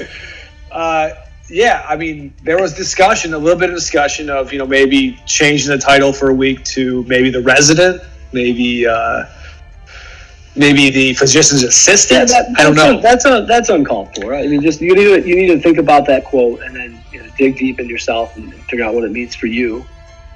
uh, 0.70 1.11
yeah, 1.48 1.85
I 1.88 1.96
mean, 1.96 2.33
there 2.44 2.61
was 2.61 2.74
discussion, 2.74 3.35
a 3.35 3.38
little 3.38 3.59
bit 3.59 3.70
of 3.70 3.76
discussion 3.76 4.31
of 4.31 4.52
you 4.52 4.59
know 4.59 4.66
maybe 4.66 5.18
changing 5.26 5.70
the 5.70 5.79
title 5.79 6.12
for 6.12 6.31
a 6.31 6.35
week 6.35 6.64
to 6.64 7.02
maybe 7.05 7.31
the 7.31 7.42
resident, 7.42 8.02
maybe. 8.33 8.87
Uh, 8.87 9.24
maybe 10.57 10.88
the 10.90 11.12
physician's 11.12 11.62
assistant. 11.62 12.31
Yeah, 12.31 12.42
that, 12.42 12.59
I 12.59 12.62
don't 12.62 12.74
know. 12.74 12.98
that's 13.00 13.26
a, 13.26 13.44
that's 13.46 13.68
uncalled 13.68 14.14
for. 14.14 14.35
I 14.35 14.46
mean, 14.46 14.62
just 14.62 14.81
you 14.81 14.94
need 14.94 15.05
to 15.05 15.29
you 15.29 15.37
need 15.37 15.48
to 15.48 15.61
think 15.61 15.79
about 15.79 16.07
that 16.07 16.24
quote 16.24 16.62
and 16.62 16.74
then 16.74 16.96
you 17.16 17.22
know, 17.22 17.31
dig 17.38 17.57
deep 17.57 17.81
in 17.81 17.88
yourself 17.88 18.37
and 18.37 18.52
figure 18.64 18.85
out 18.85 18.94
what 18.94 19.05
it 19.05 19.11
means 19.11 19.35
for 19.35 19.46
you 19.46 19.85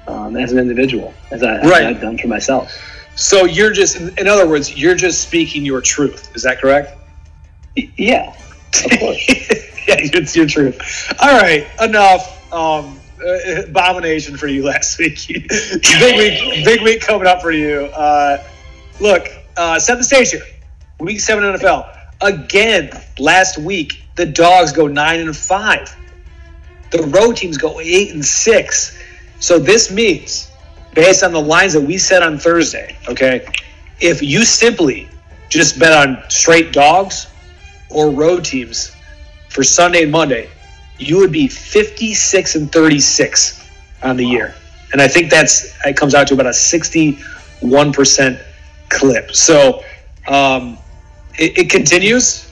um, 0.07 0.35
as 0.35 0.51
an 0.51 0.57
individual, 0.57 1.13
as, 1.29 1.43
I, 1.43 1.61
right. 1.61 1.83
I've 1.83 2.01
done 2.01 2.17
for 2.17 2.27
myself. 2.27 2.71
So 3.15 3.45
you're 3.45 3.71
just, 3.71 3.97
in 3.97 4.27
other 4.27 4.47
words, 4.47 4.75
you're 4.77 4.95
just 4.95 5.21
speaking 5.21 5.63
your 5.63 5.79
truth. 5.81 6.35
Is 6.35 6.41
that 6.43 6.59
correct? 6.59 6.97
Yeah, 7.75 8.29
of 8.29 8.99
course. 8.99 9.29
yeah, 9.87 9.95
it's 9.99 10.35
your 10.35 10.47
truth. 10.47 11.13
All 11.19 11.39
right, 11.39 11.67
enough. 11.79 12.51
Um, 12.51 12.99
uh, 13.23 13.61
abomination 13.67 14.35
for 14.35 14.47
you 14.47 14.63
last 14.65 14.97
week. 14.97 15.27
big 15.27 16.17
week, 16.17 16.65
big 16.65 16.81
week 16.81 17.01
coming 17.01 17.27
up 17.27 17.41
for 17.43 17.51
you. 17.51 17.81
Uh, 17.93 18.43
look, 18.99 19.27
uh, 19.55 19.77
set 19.77 19.99
the 19.99 20.03
stage 20.03 20.31
here. 20.31 20.41
Week 20.99 21.19
seven 21.19 21.43
NFL. 21.43 21.95
Again, 22.21 22.89
last 23.19 23.59
week 23.59 24.01
the 24.15 24.25
dogs 24.25 24.71
go 24.71 24.87
nine 24.87 25.19
and 25.19 25.37
five. 25.37 25.95
The 26.91 27.03
road 27.03 27.37
teams 27.37 27.57
go 27.57 27.79
eight 27.79 28.13
and 28.13 28.23
six. 28.23 28.97
So 29.39 29.57
this 29.57 29.91
means, 29.91 30.51
based 30.93 31.23
on 31.23 31.33
the 31.33 31.41
lines 31.41 31.73
that 31.73 31.81
we 31.81 31.97
set 31.97 32.21
on 32.21 32.37
Thursday, 32.37 32.97
okay, 33.07 33.45
if 33.99 34.21
you 34.21 34.43
simply 34.43 35.09
just 35.49 35.79
bet 35.79 35.93
on 35.93 36.23
straight 36.29 36.71
dogs 36.73 37.27
or 37.89 38.11
road 38.11 38.43
teams 38.43 38.95
for 39.49 39.63
Sunday 39.63 40.03
and 40.03 40.11
Monday, 40.11 40.49
you 40.97 41.17
would 41.17 41.31
be 41.31 41.47
56 41.47 42.55
and 42.55 42.71
36 42.71 43.69
on 44.03 44.17
the 44.17 44.25
wow. 44.25 44.31
year. 44.31 44.55
And 44.93 45.01
I 45.01 45.07
think 45.07 45.29
that's 45.29 45.73
it 45.85 45.95
comes 45.95 46.13
out 46.13 46.27
to 46.27 46.33
about 46.33 46.47
a 46.47 46.49
61% 46.49 48.41
clip. 48.89 49.31
So 49.31 49.83
um, 50.27 50.77
it, 51.37 51.57
it, 51.57 51.69
continues. 51.69 52.50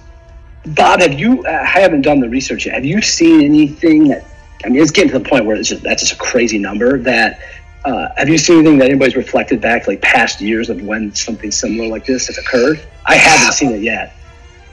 Bob, 0.76 1.02
have 1.02 1.20
you? 1.20 1.44
Uh, 1.46 1.50
I 1.50 1.80
haven't 1.80 2.02
done 2.02 2.20
the 2.20 2.30
research 2.30 2.66
yet. 2.66 2.76
Have 2.76 2.86
you 2.86 3.02
seen 3.02 3.42
anything 3.42 4.10
that? 4.10 4.26
I 4.64 4.70
mean, 4.70 4.82
it's 4.82 4.92
getting 4.92 5.12
to 5.12 5.20
the 5.20 5.28
point 5.28 5.46
where 5.46 5.56
it's 5.56 5.70
just 5.70 5.84
that's 5.84 6.02
just 6.02 6.14
a 6.14 6.18
crazy 6.18 6.60
number. 6.60 6.98
That 7.00 7.42
uh, 7.86 8.10
have 8.18 8.30
you 8.30 8.38
seen 8.38 8.60
anything 8.60 8.78
that 8.80 8.90
anybody's 8.90 9.16
reflected 9.16 9.62
back 9.62 9.88
like 9.88 10.02
past 10.02 10.42
years 10.42 10.70
of 10.70 10.82
when 10.82 11.14
something 11.16 11.50
similar 11.50 11.88
like 11.88 12.06
this 12.06 12.28
has 12.28 12.38
occurred? 12.38 12.82
I 13.06 13.16
haven't 13.16 13.54
seen 13.54 13.72
it 13.72 13.82
yet. 13.82 14.16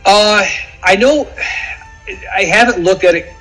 Uh, 0.05 0.45
I 0.83 0.97
know. 0.97 1.29
I 2.33 2.45
haven't 2.45 2.83
looked 2.83 3.05
at 3.05 3.15
it 3.15 3.33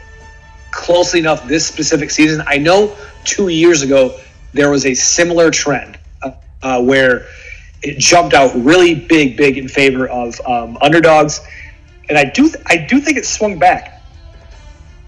closely 0.72 1.20
enough 1.20 1.48
this 1.48 1.66
specific 1.66 2.12
season. 2.12 2.44
I 2.48 2.58
know 2.58 2.96
two 3.24 3.48
years 3.50 3.82
ago 3.82 4.20
there 4.54 4.70
was 4.70 4.86
a 4.86 4.94
similar 4.94 5.52
trend 5.52 5.98
uh, 6.22 6.32
uh 6.64 6.82
where 6.82 7.28
it 7.86 8.00
jumped 8.00 8.34
out 8.34 8.52
really 8.56 8.96
big, 8.96 9.38
big 9.38 9.58
in 9.58 9.68
favor 9.68 10.08
of 10.08 10.40
um, 10.48 10.78
underdogs, 10.82 11.42
and 12.10 12.18
I 12.18 12.26
do, 12.26 12.50
th- 12.50 12.64
I 12.68 12.78
do 12.78 13.00
think 13.00 13.18
it 13.18 13.26
swung 13.26 13.60
back. 13.60 14.02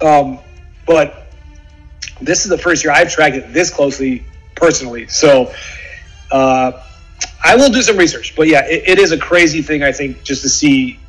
Um, 0.02 0.40
but 0.86 1.28
this 2.22 2.44
is 2.44 2.50
the 2.50 2.58
first 2.58 2.84
year 2.84 2.94
I've 2.94 3.12
tracked 3.12 3.36
it 3.36 3.54
this 3.54 3.70
closely 3.70 4.24
personally, 4.56 5.08
so 5.08 5.54
uh, 6.32 6.72
I 7.44 7.56
will 7.56 7.70
do 7.70 7.82
some 7.82 7.98
research. 7.98 8.36
But 8.36 8.48
yeah, 8.48 8.66
it, 8.66 8.88
it 8.88 9.00
is 9.00 9.12
a 9.12 9.18
crazy 9.18 9.62
thing. 9.62 9.84
I 9.84 9.92
think 9.92 10.24
just 10.24 10.42
to 10.44 10.50
see 10.50 11.00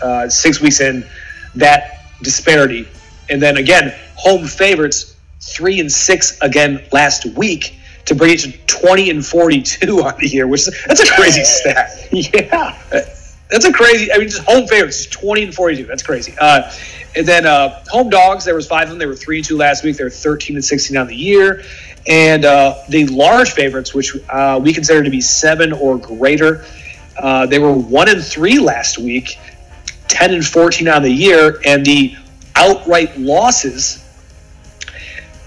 uh, 0.00 0.28
six 0.28 0.60
weeks 0.60 0.80
in 0.80 1.06
that 1.54 2.04
disparity, 2.22 2.88
and 3.28 3.40
then 3.40 3.56
again, 3.56 3.94
home 4.16 4.46
favorites 4.46 5.16
three 5.40 5.80
and 5.80 5.90
six 5.90 6.38
again 6.40 6.84
last 6.92 7.26
week 7.36 7.78
to 8.06 8.14
bring 8.14 8.32
it 8.32 8.40
to 8.40 8.52
20 8.66 9.10
and 9.10 9.24
42 9.26 10.02
on 10.04 10.14
the 10.18 10.28
year, 10.28 10.46
which 10.46 10.66
is, 10.66 10.84
that's 10.86 11.00
a 11.00 11.12
crazy 11.14 11.44
stat. 11.44 11.90
Yeah. 12.12 12.78
That's 13.52 13.66
a 13.66 13.72
crazy, 13.72 14.10
I 14.12 14.18
mean, 14.18 14.28
just 14.28 14.42
home 14.44 14.66
favorites, 14.66 15.06
20 15.06 15.44
and 15.44 15.54
42. 15.54 15.84
That's 15.84 16.02
crazy. 16.02 16.34
Uh, 16.40 16.72
and 17.14 17.28
then 17.28 17.46
uh, 17.46 17.84
home 17.90 18.08
dogs, 18.08 18.44
there 18.44 18.54
was 18.54 18.66
five 18.66 18.84
of 18.84 18.88
them. 18.88 18.98
They 18.98 19.06
were 19.06 19.14
3 19.14 19.36
and 19.38 19.44
2 19.44 19.56
last 19.56 19.84
week. 19.84 19.98
They 19.98 20.04
were 20.04 20.10
13 20.10 20.56
and 20.56 20.64
16 20.64 20.96
on 20.96 21.06
the 21.06 21.14
year. 21.14 21.62
And 22.08 22.44
uh, 22.44 22.78
the 22.88 23.06
large 23.06 23.50
favorites, 23.52 23.94
which 23.94 24.16
uh, 24.30 24.58
we 24.60 24.72
consider 24.72 25.04
to 25.04 25.10
be 25.10 25.20
seven 25.20 25.72
or 25.72 25.98
greater, 25.98 26.64
Uh, 27.18 27.46
they 27.46 27.58
were 27.58 27.72
one 27.72 28.08
and 28.08 28.24
three 28.24 28.58
last 28.58 28.96
week, 28.98 29.38
ten 30.08 30.32
and 30.32 30.44
fourteen 30.44 30.88
on 30.88 31.02
the 31.02 31.10
year, 31.12 31.60
and 31.66 31.84
the 31.84 32.16
outright 32.56 33.16
losses. 33.20 34.02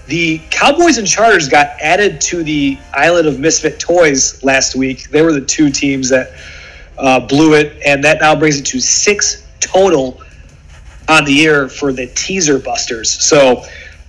The 0.06 0.40
Cowboys 0.50 0.98
and 0.98 1.06
Chargers 1.08 1.48
got 1.48 1.66
added 1.80 2.20
to 2.30 2.44
the 2.44 2.78
Island 2.94 3.26
of 3.26 3.40
Misfit 3.40 3.80
Toys 3.80 4.42
last 4.44 4.76
week. 4.76 5.10
They 5.10 5.22
were 5.22 5.32
the 5.32 5.44
two 5.44 5.68
teams 5.70 6.08
that 6.10 6.30
uh, 6.98 7.20
blew 7.20 7.54
it, 7.54 7.80
and 7.84 8.02
that 8.04 8.20
now 8.20 8.34
brings 8.34 8.58
it 8.58 8.66
to 8.66 8.80
six 8.80 9.46
total 9.60 10.20
on 11.08 11.24
the 11.24 11.32
year 11.32 11.68
for 11.68 11.92
the 11.92 12.06
teaser 12.08 12.58
busters. 12.58 13.10
So 13.10 13.62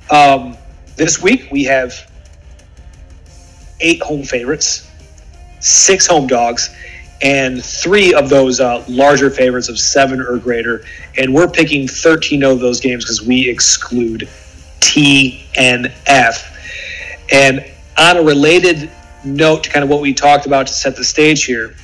um, 0.10 0.58
this 0.96 1.22
week 1.22 1.50
we 1.52 1.64
have 1.66 1.94
eight 3.80 4.02
home 4.02 4.24
favorites, 4.24 4.90
six 5.60 6.08
home 6.08 6.28
dogs, 6.28 6.76
and 7.22 7.64
three 7.64 8.14
of 8.14 8.30
those 8.30 8.60
uh, 8.60 8.84
larger 8.88 9.30
favorites 9.30 9.70
of 9.70 9.80
seven 9.80 10.22
or 10.22 10.38
greater. 10.38 10.84
And 11.18 11.34
we're 11.34 11.50
picking 11.50 11.88
13 11.88 12.44
of 12.44 12.60
those 12.60 12.80
games 12.80 13.04
because 13.04 13.22
we 13.22 13.50
exclude 13.50 14.30
T 14.80 15.46
and 15.58 15.92
F. 16.06 16.54
And 17.32 17.66
on 17.98 18.18
a 18.18 18.22
related 18.22 18.90
note 19.24 19.64
to 19.64 19.70
kind 19.70 19.84
of 19.84 19.90
what 19.90 20.02
we 20.02 20.14
talked 20.14 20.46
about 20.46 20.68
to 20.68 20.74
set 20.74 20.96
the 20.96 21.04
stage 21.04 21.46
here, 21.46 21.76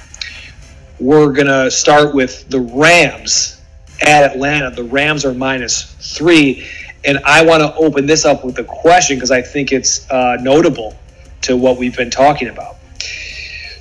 we're 1.03 1.33
going 1.33 1.47
to 1.47 1.69
start 1.69 2.15
with 2.15 2.47
the 2.47 2.61
Rams 2.61 3.61
at 4.01 4.23
Atlanta. 4.23 4.71
The 4.71 4.85
Rams 4.85 5.25
are 5.25 5.33
minus 5.33 5.83
three. 6.15 6.65
And 7.03 7.19
I 7.25 7.43
want 7.45 7.61
to 7.61 7.75
open 7.75 8.05
this 8.05 8.23
up 8.23 8.45
with 8.45 8.57
a 8.59 8.63
question 8.63 9.17
because 9.17 9.31
I 9.31 9.41
think 9.41 9.73
it's 9.73 10.09
uh, 10.09 10.37
notable 10.39 10.97
to 11.41 11.57
what 11.57 11.77
we've 11.77 11.95
been 11.95 12.09
talking 12.09 12.47
about. 12.47 12.77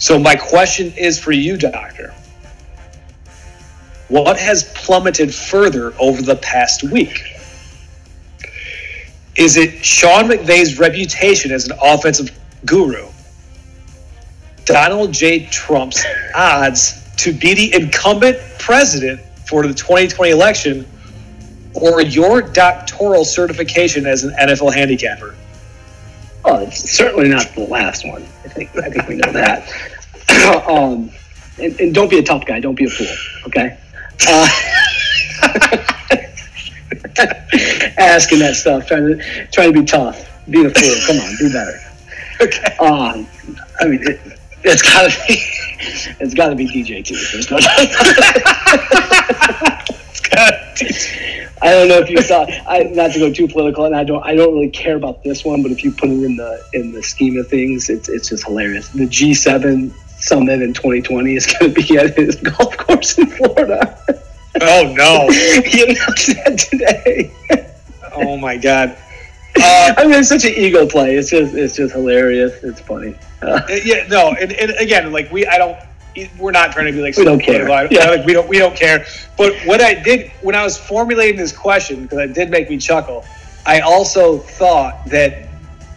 So, 0.00 0.18
my 0.18 0.34
question 0.34 0.92
is 0.96 1.20
for 1.20 1.30
you, 1.30 1.56
Doctor. 1.56 2.12
What 4.08 4.36
has 4.40 4.64
plummeted 4.74 5.32
further 5.32 5.94
over 6.00 6.20
the 6.20 6.34
past 6.36 6.82
week? 6.82 7.22
Is 9.36 9.56
it 9.56 9.84
Sean 9.84 10.24
McVay's 10.24 10.78
reputation 10.80 11.52
as 11.52 11.66
an 11.66 11.78
offensive 11.80 12.36
guru? 12.66 13.08
Donald 14.64 15.12
J. 15.12 15.46
Trump's 15.46 16.04
odds 16.34 17.01
to 17.22 17.32
be 17.32 17.54
the 17.54 17.74
incumbent 17.74 18.38
president 18.58 19.20
for 19.46 19.66
the 19.66 19.74
2020 19.74 20.32
election, 20.32 20.86
or 21.74 22.02
your 22.02 22.42
doctoral 22.42 23.24
certification 23.24 24.06
as 24.06 24.24
an 24.24 24.32
NFL 24.32 24.74
handicapper? 24.74 25.36
Oh, 26.44 26.58
it's 26.58 26.90
certainly 26.90 27.28
not 27.28 27.54
the 27.54 27.60
last 27.60 28.04
one. 28.04 28.24
I 28.44 28.48
think 28.48 28.76
I 28.76 28.90
think 28.90 29.06
we 29.06 29.14
know 29.16 29.30
that. 29.32 29.68
um, 30.68 31.10
and, 31.58 31.80
and, 31.80 31.94
don't 31.94 32.10
be 32.10 32.18
a 32.18 32.22
tough 32.22 32.44
guy. 32.44 32.58
Don't 32.58 32.74
be 32.74 32.86
a 32.86 32.90
fool. 32.90 33.06
Okay. 33.46 33.78
Uh, 34.26 34.48
asking 37.98 38.40
that 38.40 38.56
stuff, 38.56 38.88
trying 38.88 39.06
to 39.06 39.46
trying 39.52 39.72
to 39.72 39.80
be 39.80 39.86
tough, 39.86 40.28
being 40.50 40.66
a 40.66 40.70
fool. 40.70 40.96
Come 41.06 41.18
on, 41.18 41.36
do 41.36 41.52
better. 41.52 41.78
Okay. 42.40 42.74
Um, 42.80 43.28
I 43.78 43.86
mean, 43.86 44.00
it, 44.02 44.31
has 44.64 44.82
gotta 44.82 45.10
be 45.26 45.42
it's 46.20 46.34
gotta 46.34 46.54
be 46.54 46.66
DJ 46.66 47.04
too. 47.04 47.16
There's 47.32 47.50
no. 47.50 47.58
I 51.62 51.70
don't 51.70 51.88
know 51.88 51.98
if 51.98 52.10
you 52.10 52.20
saw. 52.22 52.46
I 52.66 52.84
not 52.84 53.12
to 53.12 53.18
go 53.18 53.32
too 53.32 53.46
political, 53.46 53.84
and 53.84 53.94
I 53.94 54.04
don't. 54.04 54.24
I 54.24 54.34
don't 54.34 54.52
really 54.52 54.70
care 54.70 54.96
about 54.96 55.22
this 55.22 55.44
one. 55.44 55.62
But 55.62 55.72
if 55.72 55.84
you 55.84 55.92
put 55.92 56.10
it 56.10 56.24
in 56.24 56.36
the 56.36 56.64
in 56.72 56.92
the 56.92 57.02
scheme 57.02 57.38
of 57.38 57.48
things, 57.48 57.88
it's 57.88 58.08
it's 58.08 58.30
just 58.30 58.44
hilarious. 58.44 58.88
The 58.88 59.06
G7 59.06 59.92
summit 60.20 60.62
in 60.62 60.72
2020 60.72 61.34
is 61.34 61.46
going 61.46 61.74
to 61.74 61.82
be 61.82 61.98
at 61.98 62.16
his 62.16 62.36
golf 62.36 62.76
course 62.76 63.18
in 63.18 63.26
Florida. 63.26 63.98
Oh 64.60 64.94
no! 64.96 65.30
he 65.30 65.82
announced 65.82 66.28
that 66.28 66.66
today. 66.70 67.32
oh 68.14 68.36
my 68.36 68.56
god! 68.56 68.96
Uh, 69.56 69.94
I 69.96 70.04
mean, 70.04 70.14
it's 70.14 70.28
such 70.28 70.44
an 70.44 70.54
ego 70.54 70.86
play. 70.86 71.16
It's 71.16 71.30
just 71.30 71.54
it's 71.54 71.76
just 71.76 71.94
hilarious. 71.94 72.62
It's 72.62 72.80
funny. 72.80 73.14
Uh, 73.42 73.60
yeah, 73.84 74.06
no, 74.08 74.34
and, 74.40 74.52
and 74.52 74.70
again, 74.78 75.12
like 75.12 75.30
we, 75.30 75.46
I 75.46 75.58
don't 75.58 75.76
we're 76.38 76.52
not 76.52 76.72
trying 76.72 76.86
to 76.86 76.92
be 76.92 77.00
like 77.00 77.16
we 77.16 77.24
don't 77.24 77.40
care. 77.40 77.68
Yeah. 77.90 78.10
Like 78.10 78.26
we 78.26 78.32
don't 78.32 78.48
we 78.48 78.58
don't 78.58 78.76
care. 78.76 79.06
But 79.36 79.54
what 79.64 79.80
I 79.80 79.94
did 79.94 80.30
when 80.42 80.54
I 80.54 80.62
was 80.62 80.78
formulating 80.78 81.36
this 81.36 81.56
question 81.56 82.02
because 82.02 82.18
it 82.18 82.34
did 82.34 82.50
make 82.50 82.68
me 82.68 82.78
chuckle, 82.78 83.24
I 83.66 83.80
also 83.80 84.38
thought 84.38 85.06
that 85.06 85.48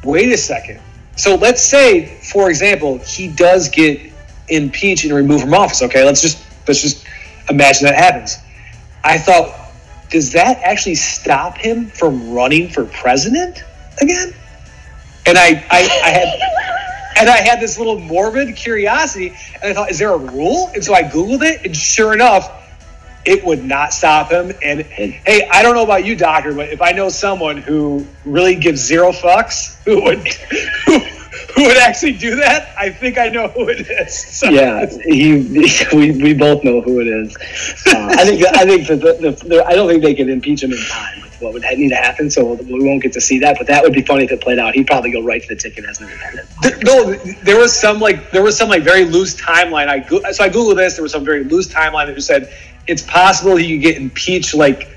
wait 0.03 0.31
a 0.31 0.37
second. 0.37 0.79
So 1.17 1.35
let's 1.35 1.61
say, 1.61 2.17
for 2.31 2.49
example, 2.49 2.97
he 2.99 3.27
does 3.27 3.69
get 3.69 4.11
impeached 4.47 5.05
and 5.05 5.13
removed 5.13 5.43
from 5.43 5.53
office. 5.53 5.81
Okay, 5.81 6.03
let's 6.03 6.21
just 6.21 6.43
let's 6.67 6.81
just 6.81 7.05
imagine 7.49 7.85
that 7.85 7.95
happens. 7.95 8.37
I 9.03 9.17
thought, 9.17 9.64
does 10.09 10.31
that 10.33 10.59
actually 10.63 10.95
stop 10.95 11.57
him 11.57 11.87
from 11.87 12.31
running 12.31 12.69
for 12.69 12.85
president 12.85 13.63
again? 14.01 14.33
And 15.25 15.37
I 15.37 15.65
I, 15.69 16.01
I 16.03 16.09
had 16.09 16.55
and 17.17 17.29
I 17.29 17.37
had 17.37 17.59
this 17.59 17.77
little 17.77 17.99
morbid 17.99 18.55
curiosity, 18.55 19.29
and 19.29 19.63
I 19.63 19.73
thought, 19.73 19.89
is 19.89 19.99
there 19.99 20.11
a 20.11 20.17
rule? 20.17 20.69
And 20.73 20.83
so 20.83 20.93
I 20.93 21.03
Googled 21.03 21.43
it, 21.43 21.65
and 21.65 21.75
sure 21.75 22.13
enough, 22.13 22.51
it 23.25 23.43
would 23.43 23.63
not 23.63 23.93
stop 23.93 24.31
him. 24.31 24.51
And, 24.63 24.81
and 24.81 25.11
hey, 25.13 25.47
I 25.51 25.63
don't 25.63 25.75
know 25.75 25.83
about 25.83 26.05
you, 26.05 26.15
doctor, 26.15 26.53
but 26.53 26.69
if 26.69 26.81
I 26.81 26.91
know 26.91 27.09
someone 27.09 27.57
who 27.57 28.05
really 28.25 28.55
gives 28.55 28.81
zero 28.81 29.11
fucks, 29.11 29.81
who 29.83 30.03
would 30.03 30.27
who, 30.85 30.99
who 31.55 31.63
would 31.63 31.77
actually 31.77 32.13
do 32.13 32.35
that, 32.35 32.73
I 32.77 32.89
think 32.89 33.17
I 33.17 33.29
know 33.29 33.47
who 33.47 33.69
it 33.69 33.89
is. 33.89 34.25
So. 34.35 34.49
Yeah, 34.49 34.85
he, 35.05 35.37
we, 35.93 36.11
we 36.11 36.33
both 36.33 36.63
know 36.63 36.81
who 36.81 36.99
it 36.99 37.07
is. 37.07 37.35
Uh, 37.87 38.07
I 38.11 38.25
think 38.25 38.45
I 38.45 38.65
think 38.65 38.87
the, 38.87 38.95
the, 38.97 39.47
the, 39.47 39.65
I 39.65 39.73
don't 39.73 39.87
think 39.87 40.03
they 40.03 40.13
can 40.13 40.29
impeach 40.29 40.61
him 40.61 40.73
in 40.73 40.77
time 40.77 41.25
what 41.39 41.53
would 41.53 41.63
need 41.77 41.89
to 41.89 41.95
happen. 41.95 42.29
So 42.29 42.53
we 42.53 42.83
won't 42.83 43.01
get 43.01 43.13
to 43.13 43.21
see 43.21 43.39
that. 43.39 43.57
But 43.57 43.67
that 43.67 43.83
would 43.83 43.93
be 43.93 44.01
funny 44.01 44.25
if 44.25 44.31
it 44.31 44.41
played 44.41 44.59
out. 44.59 44.73
He'd 44.73 44.87
probably 44.87 45.11
go 45.11 45.21
right 45.21 45.41
to 45.41 45.47
the 45.47 45.55
ticket 45.55 45.85
as 45.85 46.01
an 46.01 46.09
independent. 46.09 46.49
There, 46.61 46.77
no, 46.83 47.13
there 47.43 47.57
was 47.57 47.77
some 47.77 47.99
like 47.99 48.31
there 48.31 48.43
was 48.43 48.57
some 48.57 48.69
like 48.69 48.83
very 48.83 49.05
loose 49.05 49.35
timeline. 49.35 49.87
I 49.87 50.31
so 50.31 50.43
I 50.43 50.49
googled 50.49 50.75
this. 50.75 50.95
There 50.95 51.03
was 51.03 51.11
some 51.11 51.25
very 51.25 51.43
loose 51.43 51.67
timeline 51.67 52.07
that 52.07 52.15
just 52.15 52.27
said 52.27 52.53
it's 52.87 53.01
possible 53.01 53.55
he 53.55 53.75
could 53.75 53.81
get 53.81 53.97
impeached 53.97 54.53
like 54.53 54.94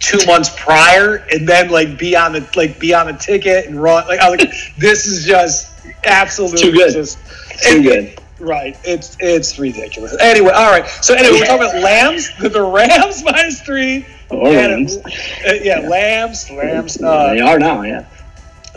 two 0.00 0.18
months 0.26 0.50
prior 0.56 1.26
and 1.30 1.46
then 1.46 1.70
like 1.70 1.98
be 1.98 2.16
on 2.16 2.32
the 2.32 2.48
like 2.56 2.80
be 2.80 2.92
on 2.92 3.06
the 3.06 3.12
ticket 3.12 3.66
and 3.66 3.80
run. 3.80 4.06
Like 4.08 4.18
I 4.18 4.30
was 4.30 4.40
like, 4.40 4.52
this 4.78 5.06
is 5.06 5.24
just 5.24 5.72
absolutely 6.04 6.58
too 6.58 6.72
good. 6.72 6.92
Just, 6.92 7.18
too 7.62 7.76
and, 7.76 7.84
good. 7.84 8.20
Right. 8.40 8.76
It's 8.84 9.16
it's 9.20 9.58
ridiculous. 9.58 10.16
Anyway, 10.18 10.50
all 10.50 10.70
right. 10.70 10.88
So 10.88 11.14
anyway, 11.14 11.40
we're 11.40 11.46
talking 11.46 11.68
about 11.68 11.82
lambs. 11.82 12.30
The, 12.38 12.48
the 12.48 12.62
Rams 12.62 13.22
minus 13.24 13.60
three. 13.60 14.06
Or 14.30 14.48
lambs. 14.48 14.96
Uh, 14.96 15.02
yeah, 15.44 15.80
yeah, 15.80 15.88
lambs. 15.88 16.50
Lambs. 16.50 17.02
Uh, 17.02 17.34
they 17.34 17.40
are 17.40 17.58
now. 17.58 17.82
Yeah. 17.82 18.06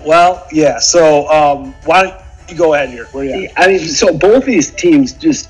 Well, 0.06 0.46
yeah. 0.52 0.80
So 0.80 1.30
um, 1.30 1.74
why 1.86 2.04
don't 2.04 2.22
you 2.50 2.58
go 2.58 2.74
ahead 2.74 2.90
here? 2.90 3.06
Where 3.14 3.24
you 3.24 3.46
at? 3.46 3.52
I 3.56 3.68
mean, 3.68 3.80
so 3.80 4.18
both 4.18 4.46
these 4.46 4.72
teams 4.72 5.14
just 5.14 5.50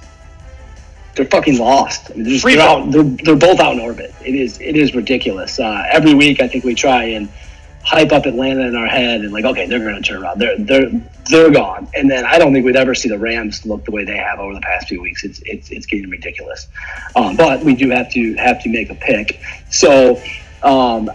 they're 1.16 1.26
fucking 1.26 1.58
lost. 1.60 2.12
I 2.12 2.16
mean, 2.16 2.24
they're, 2.24 2.40
they're, 2.40 2.62
out, 2.62 2.92
they're, 2.92 3.04
they're 3.04 3.36
both 3.36 3.60
out 3.60 3.74
in 3.74 3.80
orbit. 3.80 4.14
It 4.26 4.36
is 4.36 4.60
it 4.60 4.76
is 4.76 4.96
ridiculous. 4.96 5.60
Uh, 5.60 5.84
every 5.92 6.14
week, 6.14 6.42
I 6.42 6.48
think 6.48 6.64
we 6.64 6.74
try 6.74 7.04
and 7.06 7.30
hype 7.84 8.12
up 8.14 8.26
Atlanta 8.26 8.62
in 8.62 8.76
our 8.76 8.88
head 8.88 9.22
and 9.22 9.34
like, 9.34 9.46
okay, 9.46 9.68
they're 9.68 9.80
going 9.80 9.96
to 9.96 10.02
turn 10.02 10.24
around. 10.24 10.40
They're 10.40 10.58
they're 10.58 10.90
they're 11.30 11.52
gone. 11.52 11.88
And 11.94 12.10
then 12.10 12.26
I 12.26 12.38
don't 12.38 12.54
think 12.54 12.66
we'd 12.66 12.76
ever 12.76 12.96
see 12.96 13.10
the 13.10 13.20
Rams 13.20 13.66
look 13.66 13.86
the 13.86 13.92
way 13.92 14.04
they 14.04 14.18
have 14.18 14.40
over 14.40 14.54
the 14.54 14.62
past 14.62 14.88
few 14.88 15.02
weeks. 15.02 15.24
It's 15.24 15.42
it's, 15.46 15.70
it's 15.72 15.86
getting 15.86 16.10
ridiculous. 16.10 16.68
Um, 17.16 17.36
but 17.36 17.64
we 17.64 17.76
do 17.76 17.90
have 17.90 18.12
to 18.12 18.34
have 18.36 18.62
to 18.64 18.70
make 18.70 18.90
a 18.90 18.96
pick. 18.96 19.40
So 19.70 20.22
um, 20.64 21.12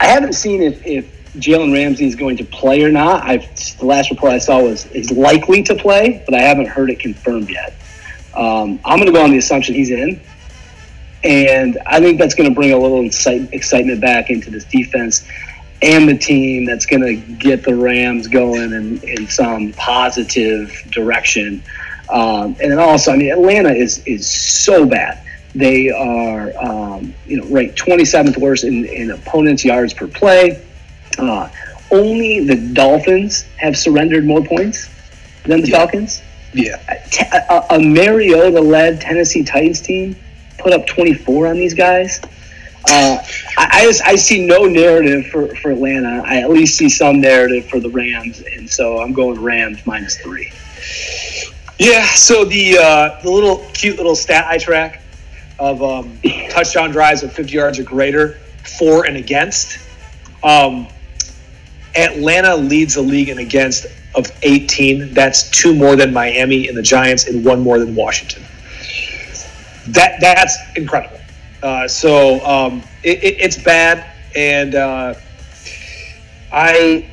I 0.00 0.06
haven't 0.06 0.34
seen 0.34 0.62
if 0.62 0.84
if 0.86 1.20
Jalen 1.34 1.72
Ramsey 1.72 2.06
is 2.06 2.16
going 2.16 2.36
to 2.38 2.44
play 2.44 2.82
or 2.82 2.90
not. 2.90 3.22
I've 3.22 3.46
the 3.78 3.86
last 3.86 4.10
report 4.10 4.32
I 4.32 4.38
saw 4.38 4.62
was 4.62 4.86
is 4.86 5.10
likely 5.10 5.62
to 5.62 5.74
play, 5.74 6.22
but 6.26 6.34
I 6.34 6.42
haven't 6.42 6.66
heard 6.66 6.90
it 6.90 6.98
confirmed 6.98 7.48
yet. 7.48 7.74
Um, 8.34 8.80
I'm 8.84 8.98
going 8.98 9.06
to 9.06 9.12
go 9.12 9.22
on 9.22 9.30
the 9.30 9.38
assumption 9.38 9.74
he's 9.74 9.90
in. 9.90 10.20
And 11.22 11.78
I 11.86 12.00
think 12.00 12.18
that's 12.18 12.34
going 12.34 12.48
to 12.48 12.54
bring 12.54 12.72
a 12.72 12.78
little 12.78 13.04
excitement 13.04 14.00
back 14.00 14.30
into 14.30 14.50
this 14.50 14.64
defense 14.64 15.26
and 15.82 16.08
the 16.08 16.16
team 16.16 16.64
that's 16.64 16.86
going 16.86 17.02
to 17.02 17.14
get 17.34 17.62
the 17.62 17.74
Rams 17.74 18.26
going 18.26 18.72
in, 18.72 19.02
in 19.02 19.28
some 19.28 19.72
positive 19.74 20.72
direction. 20.90 21.62
Um, 22.08 22.56
and 22.60 22.72
then 22.72 22.78
also, 22.78 23.12
I 23.12 23.16
mean, 23.16 23.30
Atlanta 23.30 23.70
is 23.70 24.02
is 24.06 24.28
so 24.28 24.84
bad. 24.84 25.22
They 25.54 25.90
are, 25.90 26.52
um, 26.58 27.14
you 27.26 27.38
know, 27.38 27.46
ranked 27.46 27.78
27th 27.78 28.36
worst 28.36 28.64
in, 28.64 28.84
in 28.86 29.10
opponents' 29.10 29.64
yards 29.64 29.92
per 29.92 30.06
play. 30.06 30.64
Uh, 31.18 31.48
only 31.90 32.44
the 32.44 32.56
Dolphins 32.72 33.42
have 33.58 33.76
surrendered 33.76 34.24
more 34.24 34.44
points 34.44 34.88
than 35.44 35.60
the 35.60 35.68
yeah. 35.68 35.78
Falcons. 35.78 36.22
Yeah. 36.52 36.82
A, 37.48 37.74
a 37.76 37.80
Mariota-led 37.80 39.00
Tennessee 39.00 39.44
Titans 39.44 39.80
team 39.80 40.16
put 40.58 40.72
up 40.72 40.86
24 40.86 41.48
on 41.48 41.56
these 41.56 41.74
guys. 41.74 42.20
Uh, 42.88 43.18
I, 43.56 43.68
I, 43.72 43.84
just, 43.84 44.02
I 44.02 44.16
see 44.16 44.46
no 44.46 44.64
narrative 44.64 45.26
for, 45.26 45.54
for 45.56 45.70
Atlanta. 45.70 46.22
I 46.24 46.38
at 46.40 46.50
least 46.50 46.78
see 46.78 46.88
some 46.88 47.20
narrative 47.20 47.68
for 47.68 47.78
the 47.78 47.90
Rams, 47.90 48.42
and 48.54 48.68
so 48.68 49.00
I'm 49.00 49.12
going 49.12 49.40
Rams 49.40 49.86
minus 49.86 50.16
three. 50.18 50.50
Yeah, 51.78 52.06
so 52.06 52.44
the 52.44 52.78
uh, 52.78 53.22
the 53.22 53.30
little 53.30 53.58
cute 53.74 53.96
little 53.96 54.16
stat 54.16 54.46
I 54.46 54.58
track 54.58 55.02
of 55.58 55.82
um, 55.82 56.18
touchdown 56.50 56.90
drives 56.90 57.22
of 57.22 57.32
50 57.32 57.52
yards 57.52 57.78
or 57.78 57.84
greater 57.84 58.38
for 58.78 59.06
and 59.06 59.16
against. 59.16 59.78
Um, 60.42 60.88
Atlanta 61.94 62.56
leads 62.56 62.94
the 62.94 63.02
league 63.02 63.28
in 63.28 63.38
against 63.38 63.86
of 64.14 64.30
18. 64.42 65.14
That's 65.14 65.50
two 65.50 65.74
more 65.74 65.96
than 65.96 66.12
Miami 66.12 66.68
and 66.68 66.76
the 66.76 66.82
Giants, 66.82 67.26
and 67.28 67.44
one 67.44 67.60
more 67.60 67.78
than 67.78 67.94
Washington. 67.94 68.42
That 69.88 70.20
that's 70.20 70.56
incredible. 70.76 71.18
Uh, 71.62 71.86
so 71.86 72.44
um, 72.44 72.82
it, 73.02 73.22
it, 73.22 73.40
it's 73.40 73.62
bad, 73.62 74.10
and 74.34 74.74
uh, 74.74 75.14
I 76.52 77.08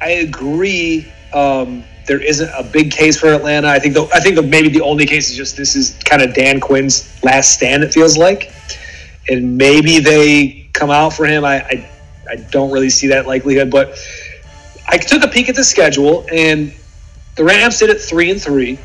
I 0.00 0.10
agree. 0.10 1.10
Um, 1.32 1.84
there 2.06 2.20
isn't 2.20 2.50
a 2.56 2.64
big 2.64 2.90
case 2.90 3.18
for 3.18 3.28
Atlanta. 3.28 3.68
I 3.68 3.78
think 3.78 3.94
the, 3.94 4.08
I 4.12 4.18
think 4.18 4.34
the, 4.34 4.42
maybe 4.42 4.68
the 4.68 4.80
only 4.80 5.06
case 5.06 5.30
is 5.30 5.36
just 5.36 5.56
this 5.56 5.76
is 5.76 5.96
kind 6.04 6.22
of 6.22 6.34
Dan 6.34 6.58
Quinn's 6.58 7.22
last 7.22 7.52
stand. 7.52 7.84
It 7.84 7.92
feels 7.92 8.18
like, 8.18 8.52
and 9.28 9.56
maybe 9.56 10.00
they 10.00 10.68
come 10.72 10.90
out 10.90 11.12
for 11.12 11.26
him. 11.26 11.44
I, 11.44 11.62
I 11.62 11.90
I 12.30 12.36
don't 12.50 12.70
really 12.70 12.90
see 12.90 13.08
that 13.08 13.26
likelihood, 13.26 13.70
but 13.70 13.98
I 14.92 14.98
took 14.98 15.22
a 15.22 15.28
peek 15.28 15.48
at 15.48 15.54
the 15.54 15.62
schedule, 15.62 16.26
and 16.32 16.74
the 17.36 17.44
Rams 17.44 17.76
sit 17.76 17.90
at 17.90 18.00
three 18.00 18.28
and 18.32 18.42
three, 18.42 18.76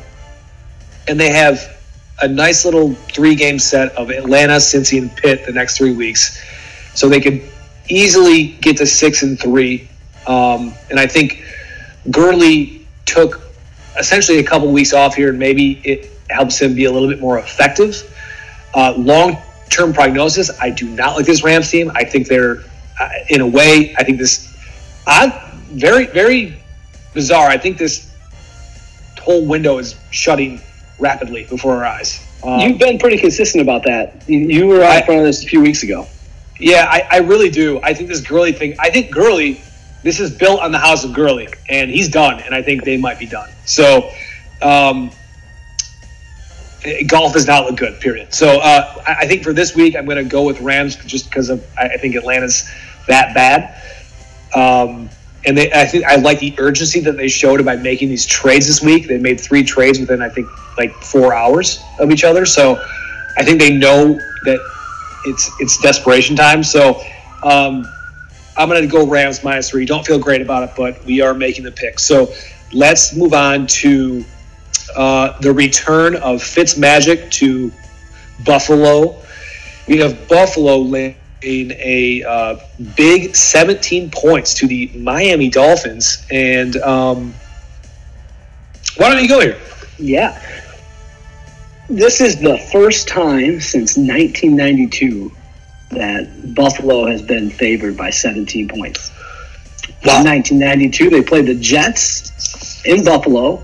and 1.08 1.18
they 1.18 1.32
have 1.32 1.76
a 2.22 2.28
nice 2.28 2.64
little 2.64 2.94
three-game 2.94 3.58
set 3.58 3.90
of 3.96 4.10
Atlanta, 4.10 4.54
Cincy, 4.54 4.98
and 4.98 5.14
Pitt 5.16 5.44
the 5.44 5.52
next 5.52 5.76
three 5.76 5.92
weeks, 5.92 6.40
so 6.94 7.08
they 7.08 7.20
could 7.20 7.42
easily 7.88 8.52
get 8.60 8.76
to 8.76 8.86
six 8.86 9.24
and 9.24 9.38
three. 9.38 9.88
Um, 10.28 10.74
and 10.90 11.00
I 11.00 11.08
think 11.08 11.44
Gurley 12.10 12.86
took 13.04 13.40
essentially 13.98 14.38
a 14.38 14.44
couple 14.44 14.70
weeks 14.70 14.92
off 14.92 15.16
here, 15.16 15.30
and 15.30 15.38
maybe 15.40 15.80
it 15.82 16.08
helps 16.30 16.60
him 16.60 16.76
be 16.76 16.84
a 16.84 16.92
little 16.92 17.08
bit 17.08 17.20
more 17.20 17.40
effective. 17.40 18.14
Uh, 18.74 18.94
long-term 18.96 19.92
prognosis: 19.92 20.50
I 20.60 20.70
do 20.70 20.88
not 20.88 21.16
like 21.16 21.26
this 21.26 21.42
Rams 21.42 21.68
team. 21.68 21.90
I 21.96 22.04
think 22.04 22.28
they're, 22.28 22.62
uh, 23.00 23.08
in 23.28 23.40
a 23.40 23.46
way, 23.46 23.92
I 23.98 24.04
think 24.04 24.18
this. 24.18 24.52
I 25.08 25.42
very, 25.76 26.06
very 26.06 26.58
bizarre. 27.14 27.48
I 27.48 27.58
think 27.58 27.78
this 27.78 28.12
whole 29.20 29.44
window 29.46 29.78
is 29.78 29.96
shutting 30.10 30.60
rapidly 30.98 31.44
before 31.44 31.76
our 31.76 31.84
eyes. 31.84 32.24
Um, 32.44 32.60
You've 32.60 32.78
been 32.78 32.98
pretty 32.98 33.18
consistent 33.18 33.62
about 33.62 33.84
that. 33.84 34.28
You, 34.28 34.38
you 34.38 34.66
were 34.66 34.82
out 34.82 35.04
front 35.04 35.20
of 35.20 35.26
this 35.26 35.42
a 35.42 35.46
few 35.46 35.60
weeks 35.60 35.82
ago. 35.82 36.06
Yeah, 36.58 36.86
I, 36.88 37.06
I, 37.10 37.18
really 37.18 37.50
do. 37.50 37.80
I 37.82 37.92
think 37.92 38.08
this 38.08 38.20
Gurley 38.20 38.52
thing. 38.52 38.76
I 38.78 38.90
think 38.90 39.10
Gurley. 39.10 39.60
This 40.02 40.20
is 40.20 40.30
built 40.30 40.60
on 40.60 40.70
the 40.70 40.78
house 40.78 41.04
of 41.04 41.12
Gurley, 41.12 41.48
and 41.68 41.90
he's 41.90 42.08
done. 42.08 42.40
And 42.40 42.54
I 42.54 42.62
think 42.62 42.84
they 42.84 42.96
might 42.96 43.18
be 43.18 43.26
done. 43.26 43.50
So, 43.64 44.10
um, 44.62 45.10
Goff 47.08 47.32
does 47.32 47.48
not 47.48 47.64
look 47.64 47.76
good. 47.76 48.00
Period. 48.00 48.32
So, 48.32 48.60
uh, 48.60 49.02
I, 49.04 49.14
I 49.20 49.26
think 49.26 49.42
for 49.42 49.52
this 49.52 49.74
week, 49.74 49.96
I'm 49.96 50.04
going 50.04 50.18
to 50.18 50.24
go 50.24 50.44
with 50.44 50.60
Rams 50.60 50.94
just 50.94 51.28
because 51.28 51.50
of 51.50 51.66
I 51.76 51.96
think 51.96 52.14
Atlanta's 52.14 52.70
that 53.08 53.34
bad. 53.34 53.82
Um, 54.54 55.10
and 55.44 55.56
they, 55.56 55.70
I 55.72 55.84
think 55.84 56.04
I 56.04 56.16
like 56.16 56.40
the 56.40 56.54
urgency 56.58 57.00
that 57.00 57.16
they 57.16 57.28
showed 57.28 57.64
by 57.64 57.76
making 57.76 58.08
these 58.08 58.26
trades 58.26 58.66
this 58.66 58.82
week. 58.82 59.06
They 59.06 59.18
made 59.18 59.40
three 59.40 59.62
trades 59.62 59.98
within 60.00 60.22
I 60.22 60.28
think 60.28 60.48
like 60.76 60.92
four 60.94 61.34
hours 61.34 61.80
of 61.98 62.10
each 62.10 62.24
other. 62.24 62.44
So 62.46 62.82
I 63.36 63.44
think 63.44 63.60
they 63.60 63.76
know 63.76 64.18
that 64.44 64.58
it's 65.26 65.50
it's 65.60 65.78
desperation 65.80 66.36
time. 66.36 66.64
So 66.64 67.00
um, 67.42 67.86
I'm 68.56 68.68
going 68.68 68.82
to 68.82 68.88
go 68.88 69.06
Rams 69.06 69.44
minus 69.44 69.70
three. 69.70 69.84
Don't 69.84 70.06
feel 70.06 70.18
great 70.18 70.40
about 70.40 70.68
it, 70.68 70.70
but 70.76 71.04
we 71.04 71.20
are 71.20 71.34
making 71.34 71.64
the 71.64 71.72
pick. 71.72 71.98
So 71.98 72.32
let's 72.72 73.14
move 73.14 73.34
on 73.34 73.66
to 73.66 74.24
uh, 74.96 75.38
the 75.40 75.52
return 75.52 76.16
of 76.16 76.42
Fitz 76.42 76.76
Magic 76.76 77.30
to 77.32 77.70
Buffalo. 78.44 79.20
We 79.86 79.98
have 79.98 80.28
Buffalo 80.28 80.78
a 81.42 82.24
uh, 82.24 82.58
big 82.96 83.34
17 83.34 84.10
points 84.10 84.54
to 84.54 84.66
the 84.66 84.88
Miami 84.94 85.48
Dolphins. 85.48 86.26
And 86.30 86.76
um, 86.78 87.34
why 88.96 89.10
don't 89.10 89.22
you 89.22 89.28
go 89.28 89.40
here? 89.40 89.58
Yeah. 89.98 90.40
This 91.88 92.20
is 92.20 92.40
the 92.40 92.58
first 92.72 93.06
time 93.06 93.60
since 93.60 93.96
1992 93.96 95.30
that 95.90 96.54
Buffalo 96.54 97.06
has 97.06 97.22
been 97.22 97.48
favored 97.50 97.96
by 97.96 98.10
17 98.10 98.68
points. 98.68 99.12
Wow. 100.04 100.20
In 100.20 100.26
1992, 100.26 101.10
they 101.10 101.22
played 101.22 101.46
the 101.46 101.54
Jets 101.54 102.84
in 102.84 103.04
Buffalo, 103.04 103.62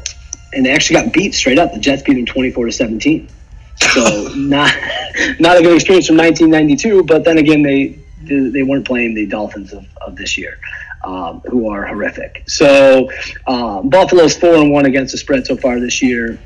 and 0.52 0.64
they 0.64 0.70
actually 0.70 1.02
got 1.02 1.12
beat 1.12 1.34
straight 1.34 1.58
up. 1.58 1.72
The 1.72 1.80
Jets 1.80 2.02
beat 2.02 2.14
them 2.14 2.26
24 2.26 2.66
to 2.66 2.72
17. 2.72 3.28
So 3.76 4.28
not 4.34 4.74
not 5.40 5.58
a 5.58 5.62
good 5.62 5.74
experience 5.74 6.06
from 6.06 6.16
1992. 6.16 7.04
But 7.04 7.24
then 7.24 7.38
again, 7.38 7.62
they 7.62 7.98
they 8.24 8.62
weren't 8.62 8.86
playing 8.86 9.14
the 9.14 9.26
Dolphins 9.26 9.72
of, 9.72 9.84
of 10.00 10.16
this 10.16 10.38
year, 10.38 10.58
um, 11.04 11.40
who 11.50 11.68
are 11.68 11.86
horrific. 11.86 12.44
So 12.46 13.10
um, 13.46 13.88
Buffalo's 13.88 14.36
four 14.36 14.54
and 14.54 14.72
one 14.72 14.86
against 14.86 15.12
the 15.12 15.18
spread 15.18 15.46
so 15.46 15.56
far 15.56 15.80
this 15.80 16.02
year. 16.02 16.38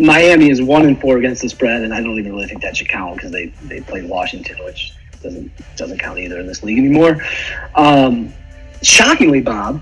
Miami 0.00 0.50
is 0.50 0.60
one 0.60 0.86
and 0.86 1.00
four 1.00 1.18
against 1.18 1.42
the 1.42 1.48
spread, 1.48 1.82
and 1.82 1.94
I 1.94 2.00
don't 2.00 2.18
even 2.18 2.34
really 2.34 2.48
think 2.48 2.62
that 2.62 2.76
should 2.76 2.88
count 2.88 3.16
because 3.16 3.30
they 3.30 3.46
they 3.64 3.80
played 3.80 4.08
Washington, 4.08 4.56
which 4.64 4.92
doesn't 5.22 5.50
doesn't 5.76 5.98
count 5.98 6.18
either 6.18 6.40
in 6.40 6.46
this 6.46 6.62
league 6.62 6.78
anymore. 6.78 7.24
Um, 7.74 8.32
shockingly, 8.82 9.40
Bob, 9.40 9.80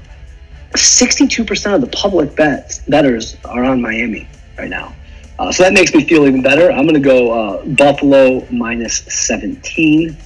sixty-two 0.75 1.45
percent 1.45 1.75
of 1.75 1.81
the 1.81 1.97
public 1.97 2.37
bets 2.37 2.81
betters 2.81 3.37
are 3.45 3.65
on 3.65 3.81
Miami 3.81 4.29
right 4.59 4.69
now. 4.69 4.95
Uh, 5.39 5.53
so 5.53 5.63
that 5.65 5.73
makes 5.73 5.93
me 5.95 6.05
feel 6.05 6.27
even 6.27 6.43
better. 6.43 6.71
I'm 6.71 6.87
going 6.87 6.95
to 6.95 7.01
go 7.01 7.31
uh, 7.31 7.65
Buffalo 7.65 8.47
minus 8.51 8.99
17. 9.13 10.17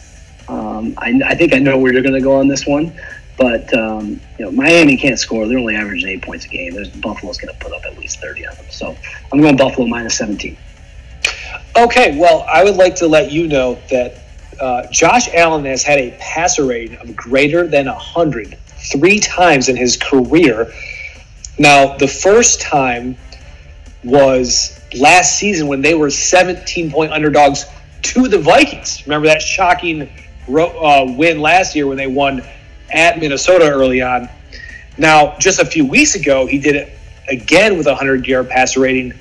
Um, 0.49 0.95
I, 0.99 1.21
I, 1.25 1.35
think 1.35 1.53
I 1.53 1.59
know 1.59 1.79
where 1.79 1.93
you're 1.93 2.03
going 2.03 2.15
to 2.15 2.21
go 2.21 2.37
on 2.37 2.49
this 2.49 2.67
one, 2.67 2.93
but 3.37 3.73
um, 3.75 4.21
you 4.39 4.45
know 4.45 4.53
Miami 4.53 4.97
can't 4.97 5.19
score. 5.19 5.47
They're 5.47 5.59
only 5.59 5.77
averaging 5.77 6.09
eight 6.09 6.23
points 6.23 6.45
a 6.45 6.49
game. 6.49 6.75
There's, 6.75 6.89
Buffalo's 6.89 7.39
going 7.39 7.53
to 7.55 7.61
put 7.61 7.73
up 7.73 7.85
at 7.85 7.99
least 7.99 8.21
30 8.21 8.47
on 8.47 8.57
them. 8.57 8.67
So 8.71 8.97
I'm 9.33 9.41
going 9.41 9.57
Buffalo 9.57 9.87
minus 9.87 10.17
17. 10.17 10.57
Okay, 11.77 12.19
well, 12.19 12.45
I 12.53 12.65
would 12.65 12.77
like 12.77 12.97
to 12.97 13.07
let 13.07 13.31
you 13.31 13.47
know 13.47 13.79
that 13.91 14.23
uh, 14.61 14.87
Josh 14.91 15.29
Allen 15.35 15.65
has 15.65 15.83
had 15.83 15.99
a 15.99 16.17
passer 16.21 16.65
rating 16.65 16.97
of 16.99 17.15
greater 17.17 17.67
than 17.67 17.87
100 17.87 18.59
three 18.93 19.21
times 19.21 19.69
in 19.69 19.77
his 19.77 19.97
career. 19.97 20.73
Now, 21.59 21.97
the 21.97 22.09
first 22.09 22.61
time 22.61 23.17
was 24.03 24.80
last 24.99 25.39
season 25.39 25.67
when 25.67 25.81
they 25.81 25.95
were 25.95 26.11
17 26.11 26.91
point 26.91 27.13
underdogs 27.13 27.67
to 28.03 28.29
the 28.29 28.39
Vikings. 28.39 29.07
Remember 29.07 29.27
that 29.29 29.43
shocking 29.43 30.09
uh, 30.49 31.07
win 31.09 31.41
last 31.41 31.77
year 31.77 31.87
when 31.87 31.97
they 31.97 32.07
won 32.07 32.43
at 32.91 33.19
Minnesota 33.19 33.71
early 33.71 34.03
on. 34.03 34.29
Now, 34.99 35.37
just 35.39 35.61
a 35.61 35.65
few 35.65 35.87
weeks 35.87 36.15
ago, 36.15 36.47
he 36.47 36.59
did 36.59 36.77
it 36.77 36.99
again 37.29 37.77
with 37.77 37.87
a 37.87 37.91
100 37.91 38.27
yard 38.27 38.49
passer 38.49 38.81
rating 38.81 39.13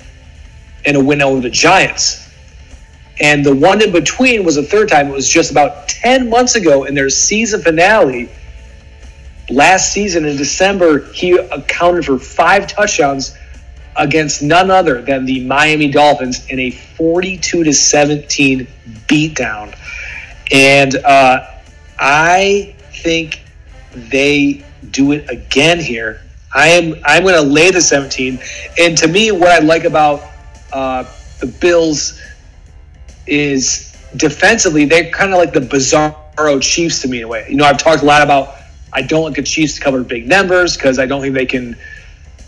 and 0.84 0.96
a 0.96 1.02
win 1.02 1.22
over 1.22 1.40
the 1.40 1.50
Giants. 1.50 2.28
And 3.20 3.44
the 3.44 3.54
one 3.54 3.82
in 3.82 3.92
between 3.92 4.44
was 4.44 4.56
a 4.56 4.62
third 4.62 4.88
time. 4.88 5.08
It 5.08 5.12
was 5.12 5.28
just 5.28 5.50
about 5.50 5.88
10 5.88 6.30
months 6.30 6.54
ago 6.54 6.84
in 6.84 6.94
their 6.94 7.10
season 7.10 7.60
finale. 7.62 8.30
Last 9.50 9.92
season 9.92 10.24
in 10.24 10.36
December, 10.36 11.12
he 11.12 11.32
accounted 11.32 12.06
for 12.06 12.18
five 12.18 12.66
touchdowns 12.66 13.36
against 13.96 14.42
none 14.42 14.70
other 14.70 15.02
than 15.02 15.24
the 15.24 15.44
Miami 15.44 15.90
Dolphins 15.90 16.46
in 16.46 16.58
a 16.58 16.70
42 16.70 17.64
to 17.64 17.72
17 17.72 18.66
beatdown. 19.06 19.76
And 20.52 20.96
uh, 20.96 21.46
I 21.98 22.74
think 22.92 23.42
they 23.92 24.64
do 24.90 25.12
it 25.12 25.28
again 25.28 25.80
here. 25.80 26.22
I 26.54 26.68
am 26.68 26.94
I'm 27.04 27.22
going 27.22 27.34
to 27.34 27.42
lay 27.42 27.70
the 27.70 27.80
17. 27.80 28.40
And 28.78 28.98
to 28.98 29.08
me, 29.08 29.30
what 29.30 29.50
I 29.50 29.58
like 29.58 29.84
about 29.84 30.22
uh, 30.72 31.04
the 31.40 31.46
Bills 31.46 32.20
is 33.26 33.96
defensively, 34.16 34.84
they're 34.84 35.10
kind 35.10 35.32
of 35.32 35.38
like 35.38 35.52
the 35.52 35.60
bizarro 35.60 36.60
Chiefs 36.60 37.02
to 37.02 37.08
me 37.08 37.18
in 37.18 37.24
a 37.24 37.28
way. 37.28 37.46
You 37.48 37.56
know, 37.56 37.64
I've 37.64 37.78
talked 37.78 38.02
a 38.02 38.06
lot 38.06 38.22
about 38.22 38.56
I 38.92 39.02
don't 39.02 39.24
like 39.24 39.36
the 39.36 39.42
Chiefs 39.42 39.76
to 39.76 39.80
cover 39.80 40.02
big 40.02 40.26
numbers 40.26 40.76
because 40.76 40.98
I 40.98 41.06
don't 41.06 41.20
think 41.20 41.34
they 41.34 41.46
can 41.46 41.76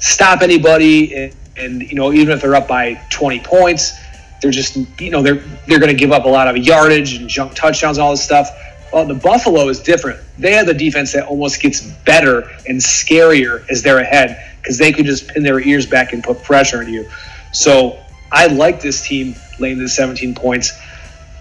stop 0.02 0.42
anybody. 0.42 1.14
And, 1.14 1.34
and, 1.56 1.82
you 1.82 1.94
know, 1.94 2.12
even 2.12 2.34
if 2.34 2.42
they're 2.42 2.54
up 2.54 2.68
by 2.68 2.94
20 3.10 3.40
points, 3.40 3.98
they're 4.42 4.50
just 4.50 4.76
you 5.00 5.10
know 5.10 5.22
they're 5.22 5.40
they're 5.66 5.78
going 5.78 5.92
to 5.92 5.98
give 5.98 6.10
up 6.10 6.24
a 6.24 6.28
lot 6.28 6.48
of 6.48 6.56
yardage 6.56 7.14
and 7.14 7.28
junk 7.28 7.54
touchdowns 7.54 7.96
and 7.96 8.04
all 8.04 8.10
this 8.10 8.24
stuff. 8.24 8.50
Well, 8.92 9.06
the 9.06 9.14
Buffalo 9.14 9.68
is 9.68 9.80
different. 9.80 10.20
They 10.36 10.52
have 10.52 10.66
the 10.66 10.74
defense 10.74 11.12
that 11.12 11.26
almost 11.26 11.62
gets 11.62 11.80
better 11.80 12.40
and 12.68 12.78
scarier 12.78 13.66
as 13.70 13.82
they're 13.82 14.00
ahead 14.00 14.54
because 14.60 14.76
they 14.76 14.92
can 14.92 15.06
just 15.06 15.28
pin 15.28 15.42
their 15.42 15.60
ears 15.60 15.86
back 15.86 16.12
and 16.12 16.22
put 16.22 16.42
pressure 16.42 16.80
on 16.80 16.92
you. 16.92 17.08
So 17.52 17.98
I 18.30 18.48
like 18.48 18.82
this 18.82 19.06
team 19.06 19.34
laying 19.58 19.78
the 19.78 19.88
17 19.88 20.34
points. 20.34 20.78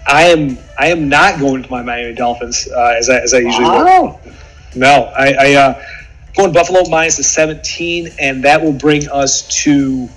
I 0.06 0.24
am 0.28 0.56
I 0.78 0.86
am 0.86 1.08
not 1.08 1.40
going 1.40 1.62
to 1.62 1.70
my 1.70 1.82
Miami 1.82 2.14
Dolphins 2.14 2.68
uh, 2.70 2.94
as 2.96 3.10
I 3.10 3.18
as 3.18 3.34
I 3.34 3.38
usually 3.38 3.64
wow. 3.64 4.20
do. 4.24 4.32
No, 4.74 5.12
I, 5.16 5.34
I 5.38 5.54
uh, 5.54 5.82
going 6.36 6.52
Buffalo 6.52 6.88
minus 6.88 7.16
the 7.16 7.22
17, 7.22 8.12
and 8.18 8.44
that 8.44 8.62
will 8.62 8.72
bring 8.72 9.08
us 9.08 9.46
to 9.62 10.08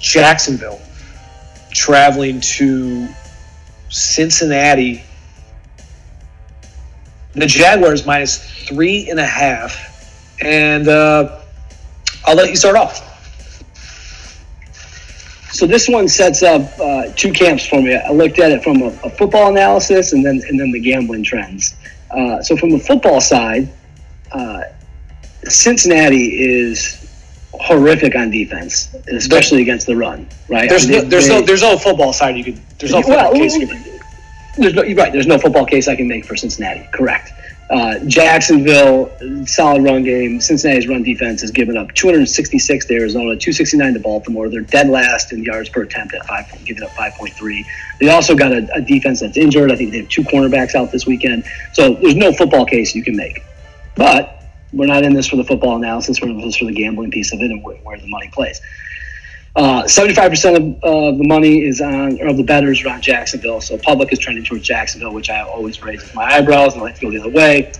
Jacksonville 0.00 0.80
traveling 1.72 2.40
to 2.40 3.08
Cincinnati. 3.88 5.04
The 7.34 7.46
Jaguars 7.46 8.06
minus 8.06 8.38
three 8.66 9.08
and 9.08 9.20
a 9.20 9.26
half. 9.26 9.86
And 10.42 10.88
uh, 10.88 11.40
I'll 12.24 12.36
let 12.36 12.50
you 12.50 12.56
start 12.56 12.76
off. 12.76 13.06
So 15.52 15.66
this 15.66 15.88
one 15.88 16.08
sets 16.08 16.42
up 16.42 16.62
uh, 16.80 17.12
two 17.16 17.32
camps 17.32 17.66
for 17.66 17.82
me. 17.82 17.94
I 17.94 18.10
looked 18.10 18.38
at 18.38 18.50
it 18.50 18.62
from 18.62 18.82
a, 18.82 18.86
a, 19.04 19.10
football 19.10 19.50
analysis 19.50 20.12
and 20.12 20.24
then 20.24 20.40
and 20.48 20.58
then 20.58 20.70
the 20.70 20.80
gambling 20.80 21.22
trends. 21.22 21.74
Uh, 22.10 22.40
so 22.40 22.56
from 22.56 22.70
the 22.70 22.78
football 22.78 23.20
side, 23.20 23.68
uh, 24.32 24.62
Cincinnati 25.44 26.42
is 26.42 26.96
horrific 27.52 28.14
on 28.14 28.30
defense, 28.30 28.94
especially 29.12 29.62
against 29.62 29.86
the 29.86 29.96
run. 29.96 30.28
Right? 30.48 30.68
There's 30.68 30.86
I 30.86 30.88
mean, 30.88 31.02
no, 31.02 31.08
there's 31.08 31.28
they, 31.28 31.40
no 31.40 31.46
there's 31.46 31.62
no 31.62 31.76
football 31.76 32.12
side 32.12 32.36
you 32.36 32.44
could 32.44 32.60
there's 32.78 32.92
no 32.92 33.02
football 33.02 33.32
well, 33.32 33.34
case 33.34 33.56
you 33.56 33.66
could. 33.66 34.00
There's 34.56 34.74
no, 34.74 34.82
right. 34.82 35.12
There's 35.12 35.26
no 35.26 35.38
football 35.38 35.64
case 35.64 35.88
I 35.88 35.96
can 35.96 36.08
make 36.08 36.24
for 36.24 36.36
Cincinnati. 36.36 36.86
Correct. 36.92 37.32
Uh, 37.70 38.00
Jacksonville, 38.06 39.12
solid 39.46 39.84
run 39.84 40.02
game. 40.02 40.40
Cincinnati's 40.40 40.88
run 40.88 41.04
defense 41.04 41.40
has 41.42 41.52
given 41.52 41.76
up 41.76 41.94
266 41.94 42.86
to 42.86 42.94
Arizona, 42.94 43.36
269 43.36 43.94
to 43.94 44.00
Baltimore. 44.00 44.48
They're 44.48 44.62
dead 44.62 44.88
last 44.88 45.32
in 45.32 45.44
yards 45.44 45.68
per 45.68 45.82
attempt 45.82 46.12
at 46.14 46.26
five, 46.26 46.46
giving 46.64 46.82
up 46.82 46.90
5.3. 46.90 47.64
They 48.00 48.08
also 48.08 48.34
got 48.34 48.52
a, 48.52 48.68
a 48.74 48.80
defense 48.80 49.20
that's 49.20 49.36
injured. 49.36 49.70
I 49.70 49.76
think 49.76 49.92
they 49.92 49.98
have 49.98 50.08
two 50.08 50.24
cornerbacks 50.24 50.74
out 50.74 50.90
this 50.90 51.06
weekend. 51.06 51.44
So 51.72 51.94
there's 51.94 52.16
no 52.16 52.32
football 52.32 52.66
case 52.66 52.92
you 52.92 53.04
can 53.04 53.14
make. 53.14 53.44
But 54.00 54.44
we're 54.72 54.86
not 54.86 55.02
in 55.02 55.12
this 55.12 55.26
for 55.26 55.36
the 55.36 55.44
football 55.44 55.76
analysis. 55.76 56.22
We're 56.22 56.30
in 56.30 56.40
this 56.40 56.56
for 56.56 56.64
the 56.64 56.72
gambling 56.72 57.10
piece 57.10 57.34
of 57.34 57.40
it 57.42 57.50
and 57.50 57.62
where, 57.62 57.76
where 57.84 57.98
the 57.98 58.06
money 58.06 58.30
plays. 58.32 58.58
Uh, 59.54 59.86
seventy-five 59.86 60.30
percent 60.30 60.56
of 60.56 60.62
uh, 60.82 61.18
the 61.18 61.26
money 61.28 61.64
is 61.64 61.82
on, 61.82 62.18
or 62.22 62.28
of 62.28 62.38
the 62.38 62.42
bettors 62.42 62.82
are 62.82 62.88
on 62.88 63.02
Jacksonville. 63.02 63.60
So 63.60 63.76
public 63.76 64.10
is 64.10 64.18
trending 64.18 64.44
towards 64.44 64.64
Jacksonville, 64.64 65.12
which 65.12 65.28
I 65.28 65.42
always 65.42 65.82
raise 65.82 66.14
my 66.14 66.24
eyebrows 66.24 66.72
and 66.72 66.80
I 66.80 66.86
like 66.86 66.94
to 66.94 67.02
go 67.02 67.10
the 67.10 67.20
other 67.20 67.28
way. 67.28 67.72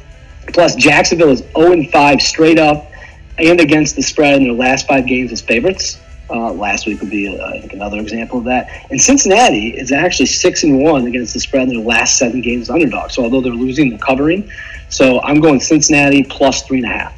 Plus, 0.53 0.75
Jacksonville 0.75 1.31
is 1.31 1.39
zero 1.57 1.73
and 1.73 1.91
five 1.91 2.21
straight 2.21 2.59
up 2.59 2.91
and 3.39 3.59
against 3.59 3.97
the 3.97 4.03
spread 4.03 4.35
in 4.35 4.43
their 4.45 4.53
last 4.53 4.87
five 4.87 5.07
games 5.07 5.33
as 5.33 5.41
favorites. 5.41 5.99
Uh, 6.29 6.53
last 6.53 6.87
week 6.87 7.01
would 7.01 7.11
be, 7.11 7.27
uh, 7.27 7.45
I 7.45 7.61
think, 7.61 7.73
another 7.73 7.99
example 7.99 8.39
of 8.39 8.45
that. 8.45 8.87
And 8.91 9.01
Cincinnati 9.01 9.69
is 9.69 9.91
actually 9.91 10.27
six 10.27 10.65
and 10.65 10.83
one 10.83 11.07
against 11.07 11.33
the 11.35 11.41
spread 11.41 11.69
in 11.69 11.71
their 11.71 11.85
last 11.85 12.19
seven 12.19 12.41
games 12.43 12.69
as 12.69 12.71
underdogs. 12.71 13.15
So 13.15 13.25
although 13.25 13.41
they're 13.41 13.53
losing, 13.53 13.89
they're 13.89 13.99
covering. 13.99 14.51
So 14.91 15.21
I'm 15.23 15.41
going 15.41 15.61
Cincinnati 15.61 16.23
plus 16.25 16.63
three 16.63 16.79
and 16.79 16.87
a 16.87 16.91
half. 16.91 17.17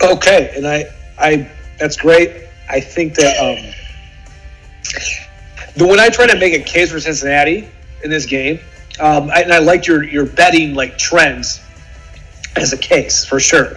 Okay, 0.00 0.52
and 0.56 0.66
I, 0.66 0.84
I, 1.18 1.50
that's 1.78 1.96
great. 1.96 2.44
I 2.68 2.80
think 2.80 3.14
that 3.16 3.36
um, 3.38 3.58
when 5.86 6.00
I 6.00 6.08
try 6.08 6.26
to 6.26 6.38
make 6.38 6.54
a 6.54 6.62
case 6.62 6.92
for 6.92 7.00
Cincinnati 7.00 7.68
in 8.02 8.10
this 8.10 8.26
game, 8.26 8.60
um, 9.00 9.30
I, 9.30 9.42
and 9.42 9.52
I 9.52 9.58
like 9.58 9.86
your 9.86 10.04
your 10.04 10.24
betting 10.24 10.74
like 10.74 10.96
trends 10.96 11.60
as 12.56 12.72
a 12.72 12.78
case 12.78 13.24
for 13.24 13.40
sure. 13.40 13.76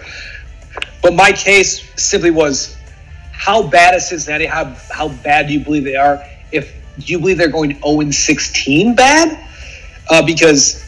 But 1.01 1.13
my 1.13 1.31
case 1.31 1.81
simply 2.01 2.31
was 2.31 2.77
how 3.31 3.67
bad 3.67 3.95
is 3.95 4.07
Cincinnati? 4.07 4.45
How 4.45 4.65
how 4.91 5.09
bad 5.09 5.47
do 5.47 5.53
you 5.53 5.59
believe 5.59 5.83
they 5.83 5.95
are? 5.95 6.23
If 6.51 6.73
do 6.99 7.11
you 7.11 7.19
believe 7.19 7.37
they're 7.37 7.47
going 7.47 7.75
to 7.75 7.79
0 7.79 8.11
16 8.11 8.95
bad? 8.95 9.45
Uh, 10.09 10.25
because 10.25 10.86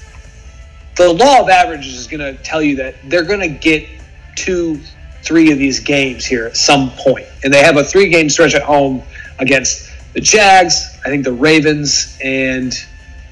the 0.95 1.11
law 1.11 1.41
of 1.41 1.49
averages 1.49 1.95
is 1.95 2.07
going 2.07 2.19
to 2.19 2.41
tell 2.43 2.61
you 2.61 2.75
that 2.77 2.95
they're 3.05 3.23
going 3.23 3.39
to 3.39 3.47
get 3.47 3.87
two, 4.35 4.79
three 5.23 5.51
of 5.51 5.57
these 5.57 5.79
games 5.79 6.25
here 6.25 6.45
at 6.45 6.57
some 6.57 6.91
point. 6.91 7.25
And 7.43 7.53
they 7.53 7.63
have 7.63 7.77
a 7.77 7.83
three 7.83 8.09
game 8.09 8.29
stretch 8.29 8.55
at 8.55 8.63
home 8.63 9.03
against 9.39 9.89
the 10.13 10.21
Jags, 10.21 10.97
I 11.05 11.09
think 11.09 11.23
the 11.23 11.33
Ravens, 11.33 12.17
and 12.23 12.73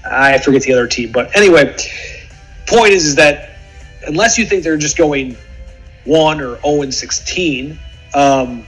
I 0.10 0.38
forget 0.38 0.62
the 0.62 0.74
other 0.74 0.88
team. 0.88 1.12
But 1.12 1.36
anyway, 1.36 1.76
point 2.66 2.92
is, 2.92 3.06
is 3.06 3.16
that 3.16 3.58
unless 4.06 4.38
you 4.38 4.46
think 4.46 4.64
they're 4.64 4.78
just 4.78 4.98
going 4.98 5.36
1 6.06 6.42
or 6.42 6.60
0 6.62 6.82
and 6.84 6.94
16, 6.94 7.78
um, 8.14 8.66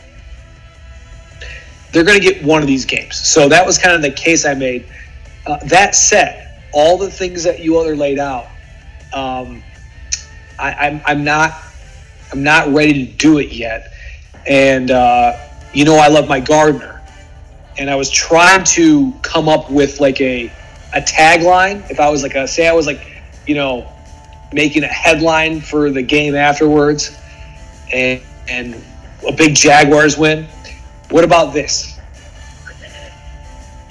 they're 1.91 2.03
going 2.03 2.19
to 2.19 2.23
get 2.23 2.43
one 2.43 2.61
of 2.61 2.67
these 2.67 2.85
games. 2.85 3.15
So 3.15 3.49
that 3.49 3.65
was 3.65 3.77
kind 3.77 3.95
of 3.95 4.01
the 4.01 4.11
case 4.11 4.45
I 4.45 4.53
made. 4.53 4.85
Uh, 5.47 5.57
that 5.65 5.95
said, 5.95 6.61
all 6.71 6.97
the 6.97 7.09
things 7.09 7.43
that 7.43 7.59
you 7.59 7.77
other 7.79 7.95
laid 7.95 8.19
out, 8.19 8.47
um, 9.13 9.63
I, 10.57 10.73
I'm, 10.73 11.01
I'm 11.05 11.23
not 11.23 11.53
I'm 12.31 12.43
not 12.43 12.69
ready 12.69 13.05
to 13.05 13.11
do 13.13 13.39
it 13.39 13.51
yet. 13.51 13.91
And, 14.47 14.91
uh, 14.91 15.37
you 15.73 15.85
know, 15.85 15.95
I 15.95 16.07
love 16.07 16.27
my 16.27 16.39
Gardner. 16.39 17.01
And 17.77 17.89
I 17.89 17.95
was 17.95 18.09
trying 18.11 18.63
to 18.65 19.13
come 19.21 19.49
up 19.49 19.71
with 19.71 19.99
like 19.99 20.19
a, 20.21 20.47
a 20.93 21.01
tagline. 21.01 21.89
If 21.89 21.99
I 21.99 22.09
was 22.09 22.23
like 22.23 22.35
a, 22.35 22.47
say 22.47 22.67
I 22.67 22.73
was 22.73 22.85
like, 22.85 23.01
you 23.47 23.55
know, 23.55 23.91
making 24.51 24.83
a 24.83 24.87
headline 24.87 25.61
for 25.61 25.89
the 25.89 26.01
game 26.01 26.35
afterwards 26.35 27.17
and, 27.93 28.21
and 28.47 28.75
a 29.27 29.31
big 29.31 29.55
Jaguars 29.55 30.17
win. 30.17 30.45
What 31.09 31.23
about 31.23 31.53
this? 31.53 31.99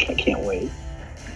I 0.00 0.14
can't 0.14 0.40
wait. 0.40 0.70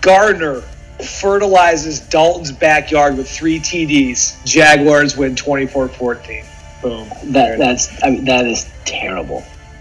Gardner 0.00 0.62
fertilizes 1.04 2.00
Dalton's 2.00 2.52
backyard 2.52 3.16
with 3.16 3.30
three 3.30 3.58
TDs. 3.58 4.44
Jaguars 4.44 5.16
win 5.16 5.36
24 5.36 5.88
14. 5.88 6.44
Boom. 6.82 7.08
That 7.26 7.58
that's 7.58 8.02
I 8.02 8.10
mean, 8.10 8.24
that 8.24 8.46
is 8.46 8.70
terrible. 8.84 9.44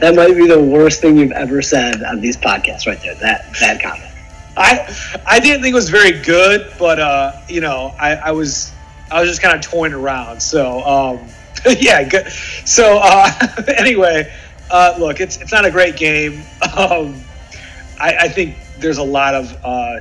that 0.00 0.14
might 0.14 0.36
be 0.36 0.46
the 0.46 0.60
worst 0.60 1.00
thing 1.00 1.16
you've 1.16 1.32
ever 1.32 1.62
said 1.62 2.02
on 2.02 2.20
these 2.20 2.36
podcasts, 2.36 2.86
right 2.86 3.00
there. 3.00 3.14
That 3.16 3.46
that 3.60 3.82
comment. 3.82 4.10
I 4.56 4.94
I 5.26 5.40
didn't 5.40 5.62
think 5.62 5.72
it 5.72 5.76
was 5.76 5.90
very 5.90 6.20
good, 6.20 6.72
but 6.78 6.98
uh, 7.00 7.40
you 7.48 7.60
know, 7.60 7.94
I, 7.98 8.16
I 8.16 8.30
was 8.32 8.72
I 9.10 9.20
was 9.20 9.28
just 9.28 9.42
kind 9.42 9.56
of 9.56 9.62
toying 9.62 9.92
around. 9.92 10.40
So 10.40 10.82
um, 10.84 11.28
yeah, 11.78 12.02
good. 12.04 12.30
So 12.64 13.00
uh, 13.02 13.30
anyway, 13.76 14.32
uh, 14.70 14.94
look, 14.98 15.20
it's 15.20 15.40
it's 15.40 15.52
not 15.52 15.64
a 15.64 15.70
great 15.70 15.96
game. 15.96 16.42
Um, 16.76 17.20
I, 18.00 18.16
I 18.20 18.28
think 18.28 18.56
there's 18.80 18.98
a 18.98 19.02
lot 19.02 19.34
of 19.34 19.56
uh, 19.64 20.00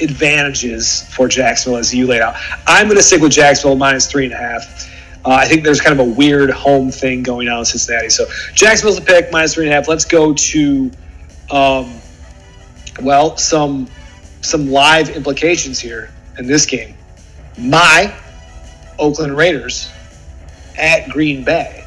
advantages 0.00 1.02
for 1.14 1.28
Jacksonville 1.28 1.78
as 1.78 1.94
you 1.94 2.06
laid 2.06 2.20
out. 2.20 2.34
I'm 2.66 2.86
going 2.86 2.96
to 2.96 3.02
stick 3.02 3.20
with 3.20 3.32
Jacksonville 3.32 3.76
minus 3.76 4.10
three 4.10 4.24
and 4.24 4.34
a 4.34 4.36
half. 4.36 4.90
Uh, 5.24 5.30
I 5.30 5.46
think 5.46 5.64
there's 5.64 5.80
kind 5.80 5.98
of 5.98 6.06
a 6.06 6.10
weird 6.10 6.50
home 6.50 6.90
thing 6.90 7.22
going 7.22 7.48
on 7.48 7.60
in 7.60 7.64
Cincinnati. 7.64 8.10
So 8.10 8.26
Jacksonville's 8.52 8.98
the 8.98 9.06
pick, 9.06 9.32
minus 9.32 9.54
three 9.54 9.64
and 9.64 9.72
a 9.72 9.76
half. 9.76 9.88
Let's 9.88 10.04
go 10.04 10.34
to, 10.34 10.90
um, 11.50 11.94
well, 13.02 13.36
some 13.36 13.88
some 14.42 14.70
live 14.70 15.08
implications 15.08 15.78
here 15.78 16.10
in 16.38 16.46
this 16.46 16.66
game. 16.66 16.94
My 17.56 18.14
Oakland 18.98 19.34
Raiders 19.34 19.90
at 20.76 21.08
Green 21.08 21.42
Bay, 21.42 21.86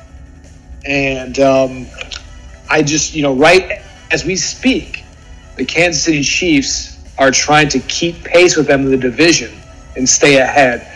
and 0.85 1.38
um, 1.39 1.85
I 2.69 2.81
just 2.81 3.13
you 3.13 3.21
know 3.21 3.35
right 3.35 3.81
as 4.09 4.25
we 4.25 4.35
speak, 4.35 5.03
the 5.57 5.65
Kansas 5.65 6.03
City 6.03 6.23
Chiefs 6.23 6.97
are 7.17 7.31
trying 7.31 7.69
to 7.69 7.79
keep 7.79 8.23
pace 8.23 8.55
with 8.55 8.67
them 8.67 8.81
in 8.81 8.91
the 8.91 8.97
division 8.97 9.51
and 9.95 10.07
stay 10.07 10.37
ahead. 10.37 10.87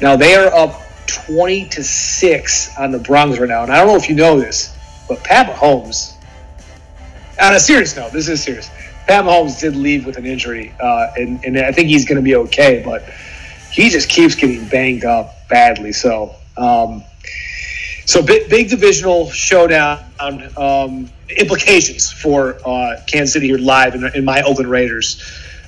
Now 0.00 0.16
they 0.16 0.34
are 0.34 0.52
up 0.54 0.82
20 1.06 1.68
to 1.70 1.84
6 1.84 2.78
on 2.78 2.90
the 2.90 2.98
Broncos 2.98 3.38
right 3.38 3.48
now. 3.48 3.62
And 3.62 3.72
I 3.72 3.78
don't 3.78 3.88
know 3.88 3.96
if 3.96 4.08
you 4.08 4.14
know 4.14 4.38
this, 4.38 4.76
but 5.08 5.22
Pat 5.24 5.46
Mahomes, 5.46 6.14
on 7.40 7.54
a 7.54 7.60
serious 7.60 7.96
note, 7.96 8.12
this 8.12 8.28
is 8.28 8.42
serious. 8.42 8.70
Pat 9.06 9.24
Mahomes 9.24 9.58
did 9.60 9.74
leave 9.74 10.04
with 10.04 10.18
an 10.18 10.26
injury, 10.26 10.74
uh, 10.80 11.12
and, 11.16 11.42
and 11.44 11.58
I 11.58 11.72
think 11.72 11.88
he's 11.88 12.04
going 12.04 12.16
to 12.16 12.22
be 12.22 12.36
okay, 12.36 12.82
but 12.84 13.04
he 13.70 13.88
just 13.88 14.08
keeps 14.08 14.34
getting 14.34 14.68
banged 14.68 15.04
up 15.04 15.48
badly. 15.48 15.92
So, 15.92 16.34
um, 16.56 17.02
so 18.08 18.22
big, 18.22 18.48
big 18.48 18.70
divisional 18.70 19.30
showdown 19.30 20.02
um, 20.18 21.10
implications 21.36 22.10
for 22.10 22.58
uh, 22.66 22.96
Kansas 23.06 23.34
City 23.34 23.48
here 23.48 23.58
live 23.58 23.94
in, 23.94 24.10
in 24.14 24.24
my 24.24 24.40
Oakland 24.40 24.70
Raiders. 24.70 25.22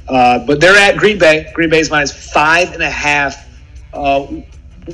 Uh, 0.09 0.39
but 0.47 0.59
they're 0.59 0.75
at 0.75 0.97
Green 0.97 1.19
Bay. 1.19 1.51
Green 1.53 1.69
Bay 1.69 1.81
Bay's 1.81 1.91
minus 1.91 2.33
five 2.33 2.73
and 2.73 2.83
a 2.83 2.89
half. 2.89 3.47
Uh, 3.93 4.23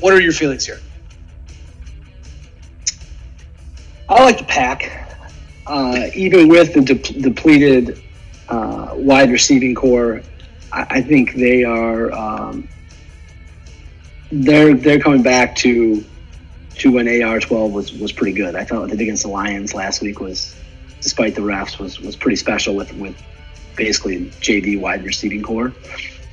what 0.01 0.13
are 0.13 0.21
your 0.21 0.33
feelings 0.33 0.67
here? 0.67 0.81
I 4.09 4.25
like 4.25 4.39
the 4.39 4.45
pack, 4.45 5.17
uh, 5.69 6.09
even 6.17 6.49
with 6.49 6.75
the 6.75 6.81
de- 6.81 7.21
depleted 7.21 8.03
uh, 8.49 8.91
wide 8.95 9.31
receiving 9.31 9.77
corps. 9.77 10.21
I, 10.73 10.87
I 10.91 11.01
think 11.01 11.35
they 11.35 11.63
are 11.63 12.11
um, 12.11 12.69
they're 14.33 14.75
they're 14.75 14.99
coming 14.99 15.23
back 15.23 15.55
to 15.57 16.05
to 16.79 16.93
when 16.93 17.23
AR 17.23 17.41
twelve 17.41 17.73
was 17.73 17.93
was 17.93 18.13
pretty 18.13 18.33
good. 18.33 18.55
I 18.55 18.65
thought 18.65 18.91
that 18.91 19.01
against 19.01 19.23
the 19.23 19.29
Lions 19.29 19.75
last 19.75 20.03
week 20.03 20.21
was, 20.21 20.55
despite 21.01 21.35
the 21.35 21.41
refs, 21.43 21.79
was 21.79 22.01
was 22.01 22.17
pretty 22.17 22.37
special 22.37 22.75
with 22.75 22.93
with 22.95 23.21
basically 23.77 24.27
JV 24.41 24.79
wide 24.81 25.05
receiving 25.05 25.43
corps. 25.43 25.73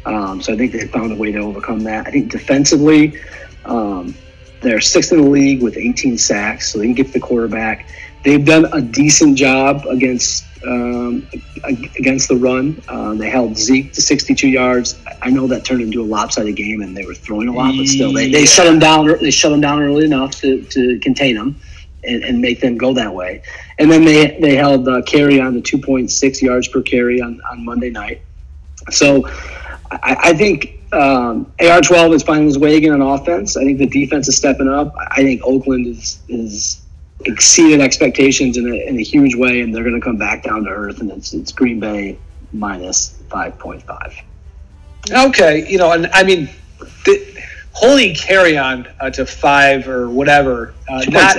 Um, 0.06 0.42
so 0.42 0.54
I 0.54 0.58
think 0.58 0.74
they 0.74 0.88
found 0.88 1.12
a 1.12 1.16
way 1.16 1.32
to 1.32 1.40
overcome 1.40 1.82
that. 1.82 2.08
I 2.08 2.12
think 2.12 2.32
defensively, 2.32 3.20
um, 3.66 4.16
they're 4.62 4.82
sixth 4.82 5.12
in 5.14 5.22
the 5.22 5.30
league 5.30 5.62
with 5.62 5.78
18 5.78 6.18
sacks, 6.18 6.72
so 6.72 6.80
they 6.80 6.86
can 6.86 6.94
get 6.94 7.14
the 7.14 7.20
quarterback. 7.20 7.88
they've 8.24 8.46
done 8.46 8.66
a 8.72 8.82
decent 8.82 9.38
job 9.38 9.86
against 9.88 10.46
um, 10.66 11.28
against 11.64 12.28
the 12.28 12.36
run. 12.36 12.82
Uh, 12.88 13.14
they 13.16 13.30
held 13.30 13.58
Zeke 13.58 13.94
to 13.94 14.02
62 14.02 14.48
yards. 14.48 15.00
I 15.22 15.30
know 15.30 15.48
that 15.48 15.66
turned 15.66 15.82
into 15.82 16.02
a 16.02 16.06
lopsided 16.06 16.56
game, 16.56 16.82
and 16.82 16.96
they 16.96 17.06
were 17.06 17.16
throwing 17.16 17.48
a 17.48 17.54
lot, 17.54 17.74
but 17.78 17.88
still, 17.88 18.14
they, 18.14 18.32
they 18.32 18.46
shut 18.46 18.66
them 18.66 18.80
down. 18.80 19.08
They 19.08 19.32
shut 19.32 19.52
them 19.52 19.62
down 19.62 19.82
early 19.82 20.06
enough 20.06 20.32
to, 20.42 20.62
to 20.64 21.00
contain 21.00 21.36
them 21.36 21.60
and, 22.04 22.24
and 22.24 22.42
make 22.42 22.60
them 22.60 22.78
go 22.78 22.94
that 22.94 23.14
way. 23.14 23.42
And 23.80 23.92
then 23.92 24.06
they 24.06 24.38
they 24.40 24.56
held 24.56 24.88
uh, 24.88 24.92
on 24.92 25.02
the 25.54 25.62
2.6 25.62 26.42
yards 26.42 26.68
per 26.68 26.82
carry 26.82 27.22
on, 27.22 27.42
on 27.50 27.66
Monday 27.66 27.90
night. 27.90 28.22
So 28.90 29.28
I, 29.92 30.18
I 30.20 30.34
think 30.34 30.82
um, 30.94 31.52
AR12 31.60 32.16
is 32.16 32.24
finding 32.24 32.46
his 32.46 32.58
way 32.58 32.78
again 32.78 32.94
on 32.94 33.02
offense. 33.02 33.58
I 33.58 33.64
think 33.64 33.80
the 33.80 33.88
defense 33.88 34.28
is 34.28 34.38
stepping 34.38 34.68
up. 34.68 34.94
I 34.98 35.24
think 35.24 35.42
Oakland 35.44 35.88
is 35.88 36.20
is 36.28 36.83
exceeded 37.26 37.82
expectations 37.82 38.58
in 38.58 38.68
a, 38.68 38.88
in 38.88 38.98
a 38.98 39.04
huge 39.04 39.36
way, 39.36 39.62
and 39.62 39.74
they're 39.74 39.84
going 39.84 40.00
to 40.00 40.02
come 40.02 40.18
back 40.18 40.44
down 40.44 40.64
to 40.64 40.70
earth. 40.70 41.02
And 41.02 41.12
it's 41.12 41.34
it's 41.34 41.52
Green 41.52 41.80
Bay 41.80 42.18
minus 42.52 43.22
five 43.30 43.58
point 43.60 43.84
five. 43.84 44.16
Okay, 45.12 45.70
you 45.70 45.78
know, 45.78 45.92
and 45.92 46.08
I 46.14 46.24
mean, 46.24 46.50
the, 47.06 47.44
holding 47.74 48.16
on 48.58 48.88
uh, 49.00 49.10
to 49.10 49.26
five 49.26 49.88
or 49.88 50.10
whatever, 50.10 50.74
uh, 50.88 51.04
not 51.10 51.36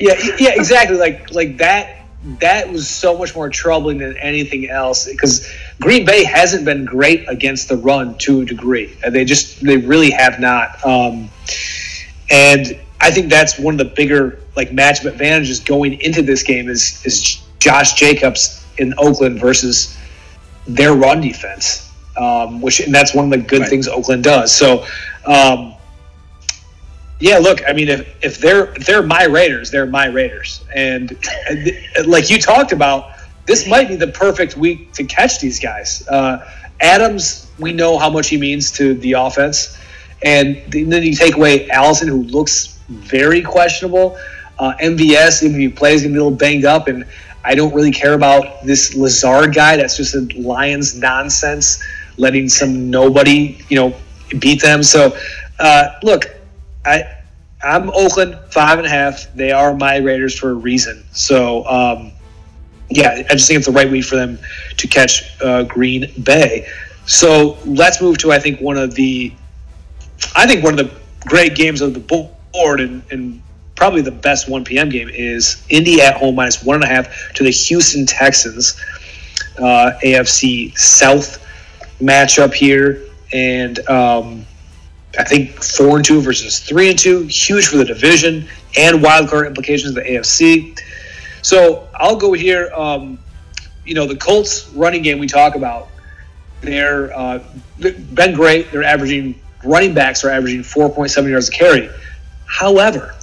yeah, 0.00 0.14
yeah, 0.38 0.50
exactly. 0.54 0.96
like 0.96 1.32
like 1.32 1.58
that. 1.58 1.94
That 2.40 2.72
was 2.72 2.90
so 2.90 3.16
much 3.16 3.34
more 3.36 3.48
troubling 3.48 3.98
than 3.98 4.16
anything 4.16 4.68
else 4.68 5.06
because 5.06 5.48
Green 5.80 6.04
Bay 6.04 6.24
hasn't 6.24 6.64
been 6.64 6.84
great 6.84 7.28
against 7.28 7.68
the 7.68 7.76
run 7.76 8.18
to 8.18 8.40
a 8.40 8.44
degree. 8.44 8.96
They 9.08 9.24
just 9.24 9.62
they 9.62 9.76
really 9.76 10.10
have 10.10 10.40
not. 10.40 10.84
Um, 10.84 11.30
and 12.30 12.78
I 13.00 13.10
think 13.10 13.30
that's 13.30 13.58
one 13.58 13.74
of 13.74 13.78
the 13.78 13.94
bigger 13.94 14.40
like 14.58 14.70
matchup 14.70 15.04
advantages 15.04 15.60
going 15.60 16.00
into 16.00 16.20
this 16.20 16.42
game 16.42 16.68
is 16.68 17.00
is 17.06 17.40
Josh 17.60 17.94
Jacobs 17.94 18.66
in 18.76 18.92
Oakland 18.98 19.38
versus 19.38 19.96
their 20.66 20.94
run 20.94 21.20
defense, 21.20 21.88
um, 22.16 22.60
which 22.60 22.80
and 22.80 22.92
that's 22.92 23.14
one 23.14 23.26
of 23.26 23.30
the 23.30 23.38
good 23.38 23.60
right. 23.60 23.70
things 23.70 23.86
Oakland 23.86 24.24
does. 24.24 24.52
So, 24.52 24.84
um, 25.26 25.74
yeah, 27.20 27.38
look, 27.38 27.60
I 27.68 27.72
mean, 27.72 27.88
if, 27.88 28.24
if 28.24 28.38
they're 28.38 28.74
if 28.74 28.84
they're 28.84 29.02
my 29.02 29.24
Raiders, 29.26 29.70
they're 29.70 29.86
my 29.86 30.06
Raiders, 30.06 30.64
and 30.74 31.16
like 32.04 32.28
you 32.28 32.40
talked 32.40 32.72
about, 32.72 33.12
this 33.46 33.68
might 33.68 33.86
be 33.86 33.94
the 33.94 34.08
perfect 34.08 34.56
week 34.56 34.92
to 34.94 35.04
catch 35.04 35.38
these 35.38 35.60
guys. 35.60 36.06
Uh, 36.08 36.44
Adams, 36.80 37.48
we 37.60 37.72
know 37.72 37.96
how 37.96 38.10
much 38.10 38.28
he 38.28 38.36
means 38.36 38.72
to 38.72 38.94
the 38.94 39.12
offense, 39.12 39.78
and 40.22 40.60
then 40.72 41.04
you 41.04 41.14
take 41.14 41.36
away 41.36 41.70
Allison, 41.70 42.08
who 42.08 42.24
looks 42.24 42.76
very 42.88 43.42
questionable. 43.42 44.18
Uh, 44.58 44.74
MVS, 44.80 45.42
even 45.42 45.56
if 45.56 45.60
he 45.60 45.68
plays, 45.68 46.02
gonna 46.02 46.12
be 46.12 46.18
a 46.18 46.22
little 46.22 46.36
banged 46.36 46.64
up, 46.64 46.88
and 46.88 47.04
I 47.44 47.54
don't 47.54 47.72
really 47.74 47.92
care 47.92 48.14
about 48.14 48.64
this 48.64 48.94
Lazard 48.94 49.54
guy. 49.54 49.76
That's 49.76 49.96
just 49.96 50.14
a 50.14 50.20
Lions 50.38 50.98
nonsense, 50.98 51.82
letting 52.16 52.48
some 52.48 52.90
nobody, 52.90 53.58
you 53.68 53.76
know, 53.76 53.94
beat 54.38 54.60
them. 54.60 54.82
So, 54.82 55.16
uh, 55.58 55.90
look, 56.02 56.24
I. 56.84 57.14
I'm 57.60 57.90
Oakland 57.90 58.38
five 58.52 58.78
and 58.78 58.86
a 58.86 58.90
half. 58.90 59.34
They 59.34 59.50
are 59.50 59.74
my 59.74 59.96
Raiders 59.96 60.38
for 60.38 60.50
a 60.50 60.54
reason. 60.54 61.04
So, 61.10 61.66
um, 61.66 62.12
yeah, 62.90 63.22
I 63.28 63.32
just 63.32 63.48
think 63.48 63.58
it's 63.58 63.66
the 63.66 63.72
right 63.72 63.90
week 63.90 64.04
for 64.04 64.16
them 64.16 64.38
to 64.76 64.88
catch 64.88 65.22
uh, 65.42 65.64
Green 65.64 66.10
Bay. 66.22 66.68
So 67.06 67.58
let's 67.64 68.00
move 68.00 68.18
to 68.18 68.32
I 68.32 68.38
think 68.38 68.60
one 68.60 68.76
of 68.76 68.94
the, 68.94 69.32
I 70.36 70.46
think 70.46 70.62
one 70.62 70.78
of 70.78 70.88
the 70.88 70.94
great 71.26 71.54
games 71.54 71.80
of 71.80 71.94
the 71.94 72.00
board 72.00 72.80
and, 72.80 73.02
and 73.10 73.42
probably 73.78 74.02
the 74.02 74.10
best 74.10 74.48
1 74.48 74.64
p.m. 74.64 74.88
game 74.88 75.08
is 75.08 75.64
Indy 75.68 76.02
at 76.02 76.16
home 76.16 76.34
minus 76.34 76.64
one 76.64 76.74
and 76.74 76.84
a 76.84 76.88
half 76.88 77.32
to 77.34 77.44
the 77.44 77.50
Houston 77.50 78.04
Texans. 78.04 78.78
Uh, 79.56 79.92
AFC 80.04 80.76
South 80.76 81.44
matchup 82.00 82.52
here, 82.52 83.02
and 83.32 83.78
um, 83.88 84.46
I 85.16 85.24
think 85.24 85.62
four 85.62 85.96
and 85.96 86.04
two 86.04 86.20
versus 86.20 86.60
three 86.60 86.90
and 86.90 86.98
two, 86.98 87.22
huge 87.22 87.68
for 87.68 87.76
the 87.76 87.84
division 87.84 88.48
and 88.76 89.02
wild 89.02 89.28
card 89.28 89.46
implications 89.46 89.96
of 89.96 90.04
the 90.04 90.10
AFC. 90.10 90.78
So 91.42 91.88
I'll 91.94 92.16
go 92.16 92.32
here. 92.32 92.72
Um, 92.74 93.18
you 93.84 93.94
know, 93.94 94.06
the 94.06 94.16
Colts 94.16 94.68
running 94.70 95.02
game 95.02 95.18
we 95.18 95.26
talk 95.26 95.54
about, 95.54 95.88
they're 96.60 97.16
uh, 97.16 97.42
been 97.78 98.34
great. 98.34 98.70
They're 98.70 98.84
averaging 98.84 99.40
running 99.64 99.94
backs 99.94 100.24
are 100.24 100.30
averaging 100.30 100.60
4.7 100.62 101.30
yards 101.30 101.48
a 101.48 101.52
carry. 101.52 101.90
However, 102.46 103.14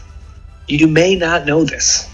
you 0.67 0.87
may 0.87 1.15
not 1.15 1.45
know 1.45 1.63
this. 1.63 2.09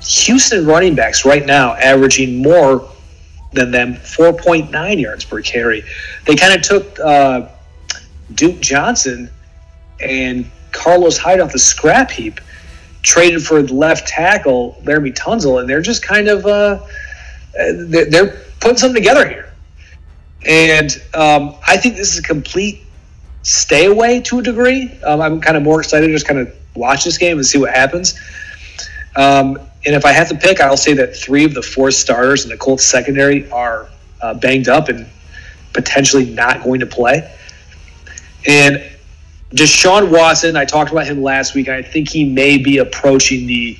Houston 0.00 0.64
running 0.66 0.94
backs 0.94 1.24
right 1.24 1.44
now 1.44 1.74
averaging 1.74 2.40
more 2.42 2.88
than 3.52 3.70
them 3.70 3.94
4.9 3.94 5.00
yards 5.00 5.24
per 5.24 5.40
carry. 5.42 5.82
They 6.26 6.36
kind 6.36 6.54
of 6.54 6.62
took 6.62 6.98
uh, 7.00 7.48
Duke 8.34 8.60
Johnson 8.60 9.30
and 10.00 10.50
Carlos 10.72 11.18
Hyde 11.18 11.40
off 11.40 11.52
the 11.52 11.58
scrap 11.58 12.10
heap, 12.10 12.40
traded 13.02 13.42
for 13.42 13.62
left 13.62 14.06
tackle 14.06 14.80
Laremy 14.84 15.14
Tunsil, 15.14 15.60
and 15.60 15.68
they're 15.68 15.82
just 15.82 16.02
kind 16.02 16.28
of 16.28 16.46
uh, 16.46 16.86
they're 17.54 18.44
putting 18.60 18.76
something 18.76 19.02
together 19.02 19.28
here. 19.28 19.52
And 20.46 20.90
um, 21.14 21.56
I 21.66 21.76
think 21.76 21.96
this 21.96 22.12
is 22.12 22.18
a 22.18 22.22
complete 22.22 22.84
stay 23.42 23.86
away 23.86 24.20
to 24.20 24.38
a 24.38 24.42
degree. 24.42 24.92
Um, 25.02 25.20
I'm 25.20 25.40
kind 25.40 25.56
of 25.56 25.62
more 25.62 25.80
excited 25.80 26.10
just 26.10 26.28
kind 26.28 26.40
of 26.40 26.54
watch 26.78 27.04
this 27.04 27.18
game 27.18 27.36
and 27.36 27.46
see 27.46 27.58
what 27.58 27.74
happens. 27.74 28.18
Um, 29.16 29.58
and 29.84 29.94
if 29.94 30.04
I 30.04 30.12
have 30.12 30.28
to 30.28 30.34
pick, 30.34 30.60
I'll 30.60 30.76
say 30.76 30.94
that 30.94 31.16
three 31.16 31.44
of 31.44 31.54
the 31.54 31.62
four 31.62 31.90
starters 31.90 32.44
in 32.44 32.50
the 32.50 32.56
Colts 32.56 32.84
secondary 32.84 33.50
are 33.50 33.88
uh, 34.22 34.34
banged 34.34 34.68
up 34.68 34.88
and 34.88 35.06
potentially 35.72 36.26
not 36.26 36.62
going 36.62 36.80
to 36.80 36.86
play. 36.86 37.34
And 38.46 38.82
Deshaun 39.50 40.10
Watson, 40.10 40.56
I 40.56 40.64
talked 40.64 40.92
about 40.92 41.06
him 41.06 41.22
last 41.22 41.54
week. 41.54 41.68
I 41.68 41.82
think 41.82 42.08
he 42.08 42.24
may 42.24 42.58
be 42.58 42.78
approaching 42.78 43.46
the 43.46 43.78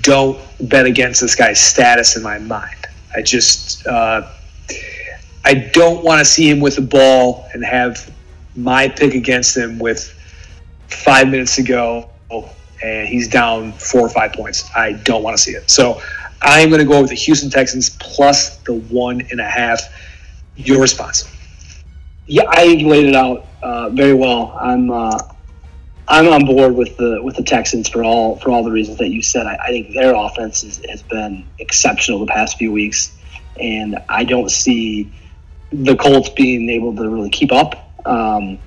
don't 0.00 0.38
bet 0.60 0.86
against 0.86 1.20
this 1.20 1.34
guy's 1.34 1.58
status 1.58 2.16
in 2.16 2.22
my 2.22 2.38
mind. 2.38 2.86
I 3.14 3.22
just 3.22 3.86
uh, 3.86 4.28
I 5.44 5.54
don't 5.54 6.04
want 6.04 6.20
to 6.20 6.24
see 6.24 6.48
him 6.48 6.60
with 6.60 6.76
the 6.76 6.82
ball 6.82 7.48
and 7.52 7.64
have 7.64 8.12
my 8.54 8.88
pick 8.88 9.14
against 9.14 9.56
him 9.56 9.78
with 9.78 10.18
five 10.92 11.28
minutes 11.28 11.56
to 11.56 11.62
go 11.62 12.08
and 12.82 13.08
he's 13.08 13.28
down 13.28 13.72
four 13.72 14.00
or 14.00 14.08
five 14.08 14.32
points. 14.32 14.68
I 14.74 14.92
don't 14.92 15.22
want 15.22 15.36
to 15.36 15.42
see 15.42 15.52
it. 15.52 15.70
So 15.70 16.02
I'm 16.42 16.68
going 16.68 16.80
to 16.80 16.86
go 16.86 17.00
with 17.00 17.10
the 17.10 17.16
Houston 17.16 17.50
Texans 17.50 17.90
plus 18.00 18.56
the 18.58 18.74
one 18.74 19.22
and 19.30 19.40
a 19.40 19.48
half. 19.48 19.80
Your 20.56 20.80
response? 20.80 21.28
Yeah, 22.26 22.44
I 22.48 22.66
laid 22.66 23.06
it 23.06 23.14
out 23.14 23.46
uh, 23.62 23.90
very 23.90 24.14
well. 24.14 24.56
I'm 24.60 24.90
uh, 24.90 25.18
I'm 26.08 26.28
on 26.28 26.44
board 26.44 26.74
with 26.74 26.96
the 26.96 27.20
with 27.22 27.36
the 27.36 27.42
Texans 27.42 27.88
for 27.88 28.04
all 28.04 28.36
for 28.36 28.50
all 28.50 28.62
the 28.62 28.70
reasons 28.70 28.98
that 28.98 29.08
you 29.08 29.22
said. 29.22 29.46
I, 29.46 29.56
I 29.62 29.68
think 29.68 29.94
their 29.94 30.14
offense 30.14 30.62
is, 30.62 30.84
has 30.88 31.02
been 31.02 31.46
exceptional 31.58 32.18
the 32.20 32.26
past 32.26 32.58
few 32.58 32.70
weeks, 32.70 33.16
and 33.58 33.98
I 34.08 34.24
don't 34.24 34.50
see 34.50 35.10
the 35.72 35.96
Colts 35.96 36.28
being 36.30 36.68
able 36.68 36.94
to 36.96 37.08
really 37.08 37.30
keep 37.30 37.50
up. 37.50 37.90
Um, 38.06 38.58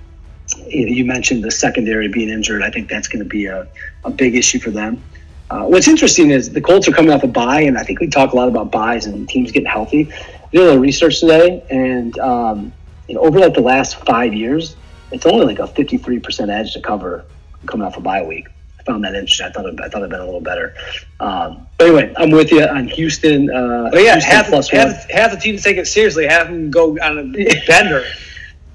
you 0.67 1.05
mentioned 1.05 1.43
the 1.43 1.51
secondary 1.51 2.07
being 2.07 2.29
injured. 2.29 2.61
I 2.61 2.69
think 2.69 2.89
that's 2.89 3.07
going 3.07 3.23
to 3.23 3.29
be 3.29 3.45
a, 3.45 3.67
a 4.03 4.11
big 4.11 4.35
issue 4.35 4.59
for 4.59 4.71
them. 4.71 5.01
Uh, 5.49 5.65
what's 5.65 5.87
interesting 5.87 6.31
is 6.31 6.51
the 6.51 6.61
Colts 6.61 6.87
are 6.87 6.91
coming 6.91 7.11
off 7.11 7.23
a 7.23 7.27
bye, 7.27 7.61
and 7.61 7.77
I 7.77 7.83
think 7.83 7.99
we 7.99 8.07
talk 8.07 8.33
a 8.33 8.35
lot 8.35 8.47
about 8.47 8.71
byes 8.71 9.05
and 9.05 9.29
teams 9.29 9.51
getting 9.51 9.69
healthy. 9.69 10.11
I 10.11 10.49
did 10.51 10.61
a 10.61 10.63
little 10.63 10.79
research 10.79 11.19
today, 11.19 11.63
and 11.69 12.17
um, 12.19 12.73
you 13.07 13.15
know, 13.15 13.21
over 13.21 13.39
like 13.39 13.53
the 13.53 13.61
last 13.61 13.97
five 14.05 14.33
years, 14.33 14.75
it's 15.11 15.25
only 15.25 15.45
like 15.45 15.59
a 15.59 15.67
53% 15.67 16.49
edge 16.49 16.73
to 16.73 16.81
cover 16.81 17.25
coming 17.67 17.85
off 17.85 17.97
a 17.97 18.01
bye 18.01 18.23
week. 18.23 18.47
I 18.79 18.83
found 18.83 19.03
that 19.03 19.13
interesting. 19.13 19.45
I 19.47 19.51
thought 19.51 19.65
it, 19.67 19.79
I 19.79 19.89
thought 19.89 19.99
it'd 19.99 20.09
been 20.09 20.19
a 20.19 20.25
little 20.25 20.41
better. 20.41 20.73
Um, 21.19 21.67
but 21.77 21.87
anyway, 21.87 22.13
I'm 22.17 22.31
with 22.31 22.51
you 22.51 22.63
on 22.63 22.87
Houston. 22.87 23.49
Uh, 23.49 23.89
but 23.91 24.01
yeah, 24.01 24.13
Houston 24.13 24.31
half, 24.31 24.47
half, 24.69 25.09
half, 25.09 25.31
the 25.31 25.37
team 25.37 25.57
take 25.57 25.77
it 25.77 25.85
seriously. 25.85 26.25
Have 26.25 26.47
them 26.47 26.71
go 26.71 26.97
on 26.99 27.35
a 27.35 27.65
bender. 27.67 28.03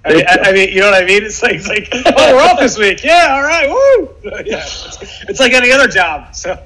I 0.05 0.14
mean, 0.14 0.24
I 0.28 0.53
mean, 0.53 0.68
you 0.70 0.80
know 0.80 0.90
what 0.90 1.03
I 1.03 1.07
mean? 1.07 1.24
It's 1.24 1.42
like, 1.42 1.57
it's 1.57 1.68
like, 1.68 1.88
oh, 1.92 2.34
we're 2.34 2.42
off 2.42 2.59
this 2.59 2.78
week. 2.78 3.05
Yeah, 3.05 3.34
all 3.34 3.42
right, 3.42 3.68
woo. 3.68 4.09
Yeah, 4.46 4.64
it's, 4.64 5.24
it's 5.28 5.40
like 5.40 5.53
any 5.53 5.70
other 5.72 5.88
job. 5.88 6.34
So, 6.34 6.55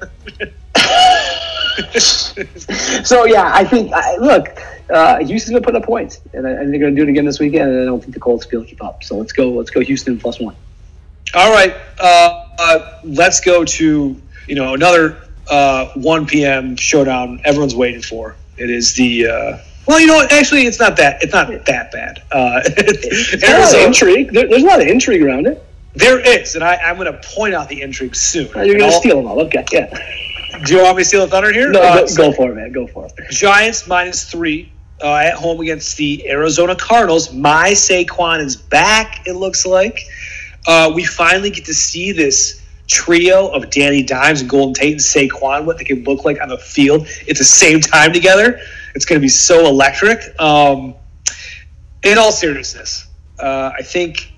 so 3.03 3.25
yeah, 3.25 3.51
I 3.53 3.65
think. 3.65 3.91
I, 3.93 4.15
look, 4.17 4.57
uh, 4.89 5.19
Houston's 5.19 5.51
gonna 5.51 5.65
put 5.65 5.75
up 5.75 5.83
points, 5.83 6.21
and, 6.33 6.45
and 6.45 6.71
they're 6.71 6.79
gonna 6.79 6.95
do 6.95 7.03
it 7.03 7.09
again 7.09 7.25
this 7.25 7.39
weekend. 7.39 7.71
And 7.71 7.81
I 7.81 7.85
don't 7.85 7.99
think 7.99 8.13
the 8.13 8.21
Colts 8.21 8.49
will 8.49 8.63
keep 8.63 8.81
up. 8.81 9.03
So 9.03 9.17
let's 9.17 9.33
go. 9.33 9.51
Let's 9.51 9.69
go 9.69 9.81
Houston 9.81 10.17
plus 10.17 10.39
one. 10.39 10.55
All 11.33 11.51
right, 11.51 11.75
uh, 11.99 12.45
uh, 12.57 13.01
let's 13.03 13.41
go 13.41 13.65
to 13.65 14.21
you 14.47 14.55
know 14.55 14.75
another 14.75 15.27
uh, 15.49 15.87
1 15.95 16.25
p.m. 16.25 16.77
showdown. 16.77 17.41
Everyone's 17.43 17.75
waiting 17.75 18.01
for. 18.01 18.37
It 18.57 18.69
is 18.69 18.93
the 18.93 19.27
uh, 19.27 19.57
well, 19.87 19.99
you 19.99 20.07
know? 20.07 20.25
Actually, 20.29 20.65
it's 20.65 20.79
not 20.79 20.97
that. 20.97 21.23
It's 21.23 21.33
not 21.33 21.47
that 21.47 21.91
bad. 21.91 22.23
Uh, 22.31 22.61
there's 22.75 23.73
a 23.73 23.85
intrigue. 23.85 24.31
There, 24.31 24.47
there's 24.47 24.63
a 24.63 24.67
lot 24.67 24.81
of 24.81 24.87
intrigue 24.87 25.21
around 25.21 25.47
it. 25.47 25.63
There 25.95 26.19
is, 26.19 26.55
and 26.55 26.63
I, 26.63 26.75
am 26.75 26.97
going 26.97 27.11
to 27.11 27.19
point 27.23 27.53
out 27.53 27.69
the 27.69 27.81
intrigue 27.81 28.15
soon. 28.15 28.49
Oh, 28.53 28.61
you're 28.61 28.77
going 28.77 28.91
to 28.91 28.97
steal 28.97 29.17
them 29.17 29.27
all. 29.27 29.39
Okay, 29.45 29.63
yeah. 29.71 29.87
Do 30.65 30.75
you 30.75 30.83
want 30.83 30.97
me 30.97 31.03
to 31.03 31.07
steal 31.07 31.21
the 31.21 31.27
thunder 31.27 31.53
here? 31.53 31.71
No, 31.71 31.81
uh, 31.81 32.05
go, 32.07 32.15
go, 32.15 32.31
for 32.33 32.51
it, 32.51 32.55
man. 32.55 32.71
Go 32.73 32.87
for 32.87 33.05
it. 33.05 33.13
Giants 33.29 33.87
minus 33.87 34.29
three 34.29 34.71
uh, 35.01 35.15
at 35.15 35.35
home 35.35 35.61
against 35.61 35.95
the 35.97 36.29
Arizona 36.29 36.75
Cardinals. 36.75 37.33
My 37.33 37.71
Saquon 37.71 38.39
is 38.39 38.55
back. 38.55 39.25
It 39.25 39.33
looks 39.33 39.65
like 39.65 39.99
uh, 40.67 40.91
we 40.93 41.05
finally 41.05 41.49
get 41.49 41.65
to 41.65 41.73
see 41.73 42.11
this 42.11 42.61
trio 42.87 43.47
of 43.47 43.69
Danny 43.69 44.03
Dimes 44.03 44.41
and 44.41 44.49
Golden 44.49 44.73
Tate 44.73 44.93
and 44.93 45.01
Saquon, 45.01 45.65
what 45.65 45.77
they 45.77 45.83
can 45.83 46.03
look 46.03 46.25
like 46.25 46.41
on 46.41 46.49
the 46.49 46.57
field 46.57 47.07
at 47.29 47.37
the 47.37 47.43
same 47.43 47.79
time 47.79 48.13
together. 48.13 48.59
It's 48.95 49.05
going 49.05 49.19
to 49.19 49.23
be 49.23 49.29
so 49.29 49.67
electric. 49.67 50.19
Um, 50.39 50.95
in 52.03 52.17
all 52.17 52.31
seriousness, 52.31 53.07
uh, 53.39 53.71
I 53.77 53.81
think 53.81 54.31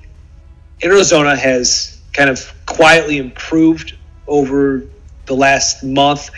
Arizona 0.83 1.35
has 1.35 2.01
kind 2.13 2.29
of 2.29 2.53
quietly 2.65 3.17
improved 3.17 3.95
over 4.27 4.83
the 5.25 5.35
last 5.35 5.83
month 5.83 6.31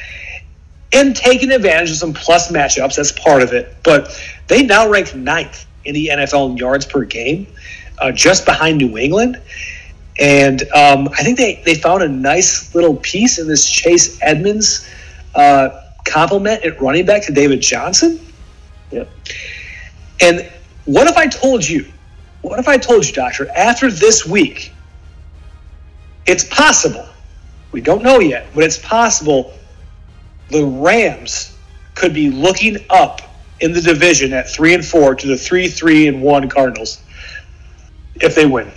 and 0.92 1.16
taken 1.16 1.52
advantage 1.52 1.92
of 1.92 1.98
some 1.98 2.14
plus 2.14 2.52
matchups. 2.52 2.96
That's 2.96 3.12
part 3.12 3.42
of 3.42 3.54
it. 3.54 3.76
But 3.84 4.20
they 4.48 4.64
now 4.64 4.90
rank 4.90 5.16
ninth 5.16 5.66
in 5.86 5.94
the 5.94 6.08
NFL 6.08 6.52
in 6.52 6.58
yards 6.58 6.86
per 6.86 7.06
game, 7.06 7.48
uh, 8.00 8.12
just 8.12 8.46
behind 8.46 8.78
New 8.80 8.98
England. 8.98 9.42
And 10.20 10.62
um, 10.74 11.08
I 11.18 11.24
think 11.24 11.38
they, 11.38 11.62
they 11.66 11.76
found 11.76 12.04
a 12.04 12.10
nice 12.10 12.76
little 12.76 12.96
piece 12.98 13.40
in 13.40 13.48
this 13.48 13.70
Chase 13.70 14.20
Edmonds 14.22 14.90
uh, 15.36 15.89
complement 16.10 16.64
at 16.64 16.82
running 16.82 17.06
back 17.06 17.24
to 17.24 17.34
David 17.34 17.62
Johnson. 17.62 18.20
Yep. 18.92 19.10
And 20.22 20.52
what 20.86 21.08
if 21.08 21.18
I 21.18 21.28
told 21.28 21.68
you, 21.68 21.86
what 22.42 22.60
if 22.60 22.68
I 22.68 22.78
told 22.78 23.06
you, 23.06 23.14
Doctor, 23.14 23.48
after 23.56 23.92
this 23.92 24.26
week, 24.26 24.72
it's 26.26 26.44
possible, 26.46 27.08
we 27.72 27.82
don't 27.82 28.04
know 28.04 28.20
yet, 28.20 28.48
but 28.54 28.64
it's 28.64 28.78
possible 28.78 29.54
the 30.50 30.66
Rams 30.66 31.56
could 31.96 32.14
be 32.14 32.30
looking 32.30 32.78
up 32.90 33.22
in 33.60 33.72
the 33.72 33.82
division 33.82 34.34
at 34.34 34.50
three 34.50 34.74
and 34.74 34.86
four 34.86 35.16
to 35.16 35.28
the 35.28 35.38
three, 35.38 35.68
three, 35.68 36.08
and 36.08 36.22
one 36.22 36.50
Cardinals 36.50 37.02
if 38.16 38.36
they 38.36 38.46
win. 38.46 38.72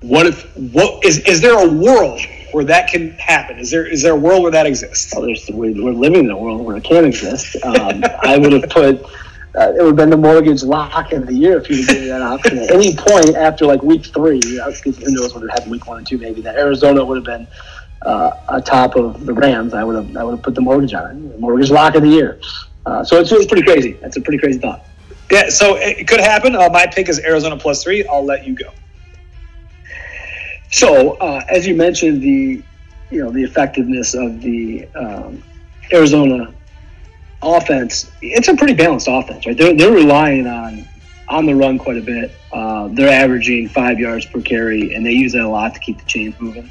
What 0.00 0.26
if 0.26 0.56
what 0.56 1.04
is 1.04 1.18
is 1.20 1.40
there 1.40 1.58
a 1.58 1.68
world 1.68 2.20
where 2.52 2.64
that 2.64 2.88
can 2.88 3.10
happen? 3.12 3.58
Is 3.58 3.70
there 3.70 3.86
is 3.86 4.02
there 4.02 4.12
a 4.12 4.16
world 4.16 4.42
where 4.42 4.52
that 4.52 4.66
exists? 4.66 5.14
Well, 5.14 5.26
there's, 5.26 5.48
we're, 5.52 5.82
we're 5.82 5.92
living 5.92 6.24
in 6.24 6.30
a 6.30 6.38
world 6.38 6.64
where 6.64 6.76
it 6.76 6.84
can 6.84 7.04
exist. 7.04 7.56
Um, 7.64 8.02
I 8.22 8.38
would 8.38 8.52
have 8.52 8.70
put 8.70 9.04
uh, 9.58 9.72
it 9.72 9.82
would 9.82 9.86
have 9.86 9.96
been 9.96 10.10
the 10.10 10.16
mortgage 10.16 10.62
lock 10.62 11.12
of 11.12 11.26
the 11.26 11.34
year 11.34 11.58
if 11.58 11.68
you 11.68 11.84
given 11.86 12.02
me 12.02 12.08
that 12.08 12.22
option 12.22 12.58
at 12.58 12.70
any 12.70 12.94
point 12.94 13.34
after 13.36 13.66
like 13.66 13.82
week 13.82 14.06
three. 14.06 14.40
who 14.40 14.58
knows 14.58 15.32
what 15.32 15.40
would 15.40 15.50
have 15.50 15.58
happened 15.58 15.72
week 15.72 15.86
one 15.86 15.98
and 15.98 16.06
two 16.06 16.18
maybe 16.18 16.40
that 16.42 16.56
Arizona 16.56 17.04
would 17.04 17.16
have 17.16 17.24
been 17.24 17.46
uh, 18.02 18.60
top 18.60 18.96
of 18.96 19.26
the 19.26 19.32
Rams. 19.32 19.74
I 19.74 19.84
would 19.84 19.96
have 19.96 20.16
I 20.16 20.24
would 20.24 20.32
have 20.32 20.42
put 20.42 20.54
the 20.54 20.60
mortgage 20.60 20.94
on 20.94 21.10
it. 21.10 21.40
Mortgage 21.40 21.70
lock 21.70 21.94
of 21.94 22.02
the 22.02 22.08
year. 22.08 22.40
Uh, 22.86 23.04
so 23.04 23.20
it's, 23.20 23.30
it's 23.32 23.46
pretty 23.46 23.64
crazy. 23.64 23.92
That's 23.94 24.16
a 24.16 24.20
pretty 24.20 24.38
crazy 24.38 24.58
thought. 24.58 24.86
Yeah, 25.30 25.50
so 25.50 25.76
it 25.76 26.08
could 26.08 26.20
happen. 26.20 26.54
Uh, 26.54 26.70
my 26.72 26.86
pick 26.86 27.08
is 27.08 27.20
Arizona 27.20 27.56
plus 27.56 27.82
three. 27.82 28.06
I'll 28.06 28.24
let 28.24 28.46
you 28.46 28.54
go. 28.54 28.70
So, 30.70 31.12
uh, 31.12 31.42
as 31.48 31.66
you 31.66 31.74
mentioned, 31.74 32.22
the 32.22 32.62
you 33.10 33.24
know 33.24 33.30
the 33.30 33.42
effectiveness 33.42 34.14
of 34.14 34.40
the 34.40 34.86
um, 34.94 35.42
Arizona 35.92 36.52
offense, 37.42 38.10
it's 38.20 38.48
a 38.48 38.56
pretty 38.56 38.74
balanced 38.74 39.08
offense, 39.08 39.46
right? 39.46 39.56
They're, 39.56 39.74
they're 39.74 39.92
relying 39.92 40.46
on 40.46 40.86
on 41.28 41.46
the 41.46 41.54
run 41.54 41.78
quite 41.78 41.96
a 41.96 42.02
bit. 42.02 42.32
Uh, 42.52 42.88
they're 42.88 43.08
averaging 43.12 43.68
five 43.68 43.98
yards 43.98 44.26
per 44.26 44.40
carry, 44.40 44.94
and 44.94 45.04
they 45.04 45.12
use 45.12 45.32
that 45.32 45.44
a 45.44 45.48
lot 45.48 45.74
to 45.74 45.80
keep 45.80 45.98
the 45.98 46.04
chains 46.04 46.34
moving. 46.40 46.70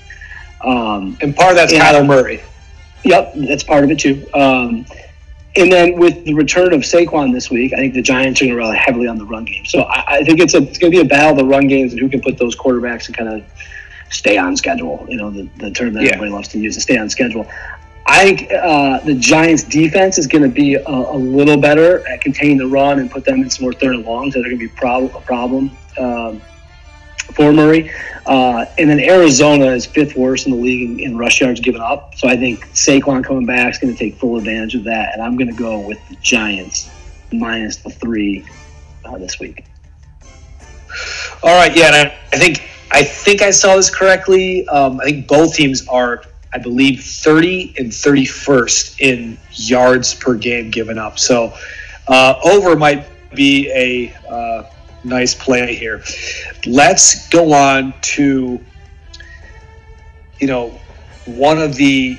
Um, 0.63 1.17
and 1.21 1.35
part 1.35 1.51
of 1.51 1.57
that's 1.57 1.73
Kyler 1.73 2.05
Murray. 2.05 2.41
Yep, 3.03 3.33
that's 3.35 3.63
part 3.63 3.83
of 3.83 3.91
it 3.91 3.99
too. 3.99 4.27
Um, 4.33 4.85
and 5.55 5.71
then 5.71 5.97
with 5.97 6.23
the 6.25 6.33
return 6.33 6.73
of 6.73 6.81
Saquon 6.81 7.33
this 7.33 7.49
week, 7.49 7.73
I 7.73 7.77
think 7.77 7.93
the 7.93 8.01
Giants 8.01 8.41
are 8.41 8.45
going 8.45 8.55
to 8.55 8.57
rely 8.57 8.75
heavily 8.75 9.07
on 9.07 9.17
the 9.17 9.25
run 9.25 9.45
game. 9.45 9.65
So 9.65 9.81
I, 9.81 10.17
I 10.17 10.23
think 10.23 10.39
it's 10.39 10.53
a 10.53 10.61
it's 10.61 10.77
going 10.77 10.91
to 10.91 10.97
be 10.97 11.01
a 11.01 11.09
battle 11.09 11.31
of 11.31 11.37
the 11.37 11.45
run 11.45 11.67
games 11.67 11.93
and 11.93 12.01
who 12.01 12.09
can 12.09 12.21
put 12.21 12.37
those 12.37 12.55
quarterbacks 12.55 13.07
and 13.07 13.17
kind 13.17 13.29
of 13.29 13.43
stay 14.09 14.37
on 14.37 14.55
schedule. 14.55 15.05
You 15.09 15.17
know, 15.17 15.29
the, 15.29 15.49
the 15.57 15.71
term 15.71 15.93
that 15.93 16.03
yeah. 16.03 16.09
everybody 16.09 16.31
loves 16.31 16.47
to 16.49 16.59
use 16.59 16.81
stay 16.81 16.97
on 16.97 17.09
schedule. 17.09 17.47
I 18.09 18.23
think 18.23 18.51
uh, 18.53 18.99
the 19.01 19.15
Giants' 19.15 19.63
defense 19.63 20.17
is 20.17 20.27
going 20.27 20.43
to 20.43 20.49
be 20.49 20.75
a, 20.75 20.87
a, 20.87 21.17
little 21.17 21.57
better 21.57 22.07
at 22.07 22.21
containing 22.21 22.57
the 22.57 22.67
run 22.67 22.99
and 22.99 23.11
put 23.11 23.25
them 23.25 23.41
in 23.41 23.49
some 23.49 23.63
more 23.63 23.73
third 23.73 23.95
and 23.95 24.05
longs 24.05 24.33
that 24.33 24.39
are 24.39 24.43
going 24.43 24.59
to 24.59 24.67
be 24.69 24.73
prob- 24.73 25.13
a 25.13 25.19
problem 25.19 25.71
um, 25.97 26.41
for 27.33 27.51
Murray. 27.51 27.91
Uh, 28.25 28.65
and 28.77 28.89
then 28.89 29.01
Arizona 29.01 29.65
is 29.67 29.85
fifth 29.85 30.15
worst 30.15 30.47
in 30.47 30.53
the 30.53 30.57
league 30.57 30.89
in, 30.89 30.99
in, 30.99 31.17
rush 31.17 31.41
yards 31.41 31.59
given 31.59 31.81
up. 31.81 32.15
So 32.15 32.29
I 32.29 32.37
think 32.37 32.65
Saquon 32.67 33.25
coming 33.25 33.45
back 33.45 33.73
is 33.73 33.77
going 33.77 33.93
to 33.93 33.99
take 33.99 34.15
full 34.15 34.37
advantage 34.37 34.75
of 34.75 34.85
that. 34.85 35.13
And 35.13 35.21
I'm 35.21 35.35
going 35.35 35.49
to 35.49 35.57
go 35.57 35.79
with 35.79 35.99
the 36.07 36.15
Giants 36.17 36.89
minus 37.33 37.77
the 37.77 37.89
three 37.89 38.45
uh, 39.03 39.17
this 39.17 39.37
week. 39.39 39.65
All 41.43 41.55
right. 41.55 41.75
Yeah. 41.75 41.87
And 41.87 41.95
I, 41.95 42.17
I 42.31 42.37
think 42.37 42.61
I 42.91 43.03
think 43.03 43.41
I 43.41 43.51
saw 43.51 43.75
this 43.75 43.89
correctly. 43.89 44.67
Um, 44.67 44.99
I 45.01 45.05
think 45.05 45.27
both 45.27 45.53
teams 45.55 45.87
are, 45.87 46.23
I 46.53 46.57
believe, 46.57 47.03
30 47.03 47.75
and 47.77 47.91
31st 47.91 48.99
in 48.99 49.37
yards 49.51 50.13
per 50.13 50.35
game 50.35 50.71
given 50.71 50.97
up. 50.97 51.19
So 51.19 51.53
uh, 52.07 52.39
over 52.43 52.75
might 52.75 53.05
be 53.35 53.69
a 53.71 54.15
uh, 54.29 54.69
nice 55.03 55.35
play 55.35 55.75
here. 55.75 56.03
Let's 56.65 57.27
go 57.29 57.53
on 57.53 57.93
to, 58.01 58.59
you 60.39 60.47
know, 60.47 60.79
one 61.25 61.57
of 61.57 61.75
the 61.75 62.17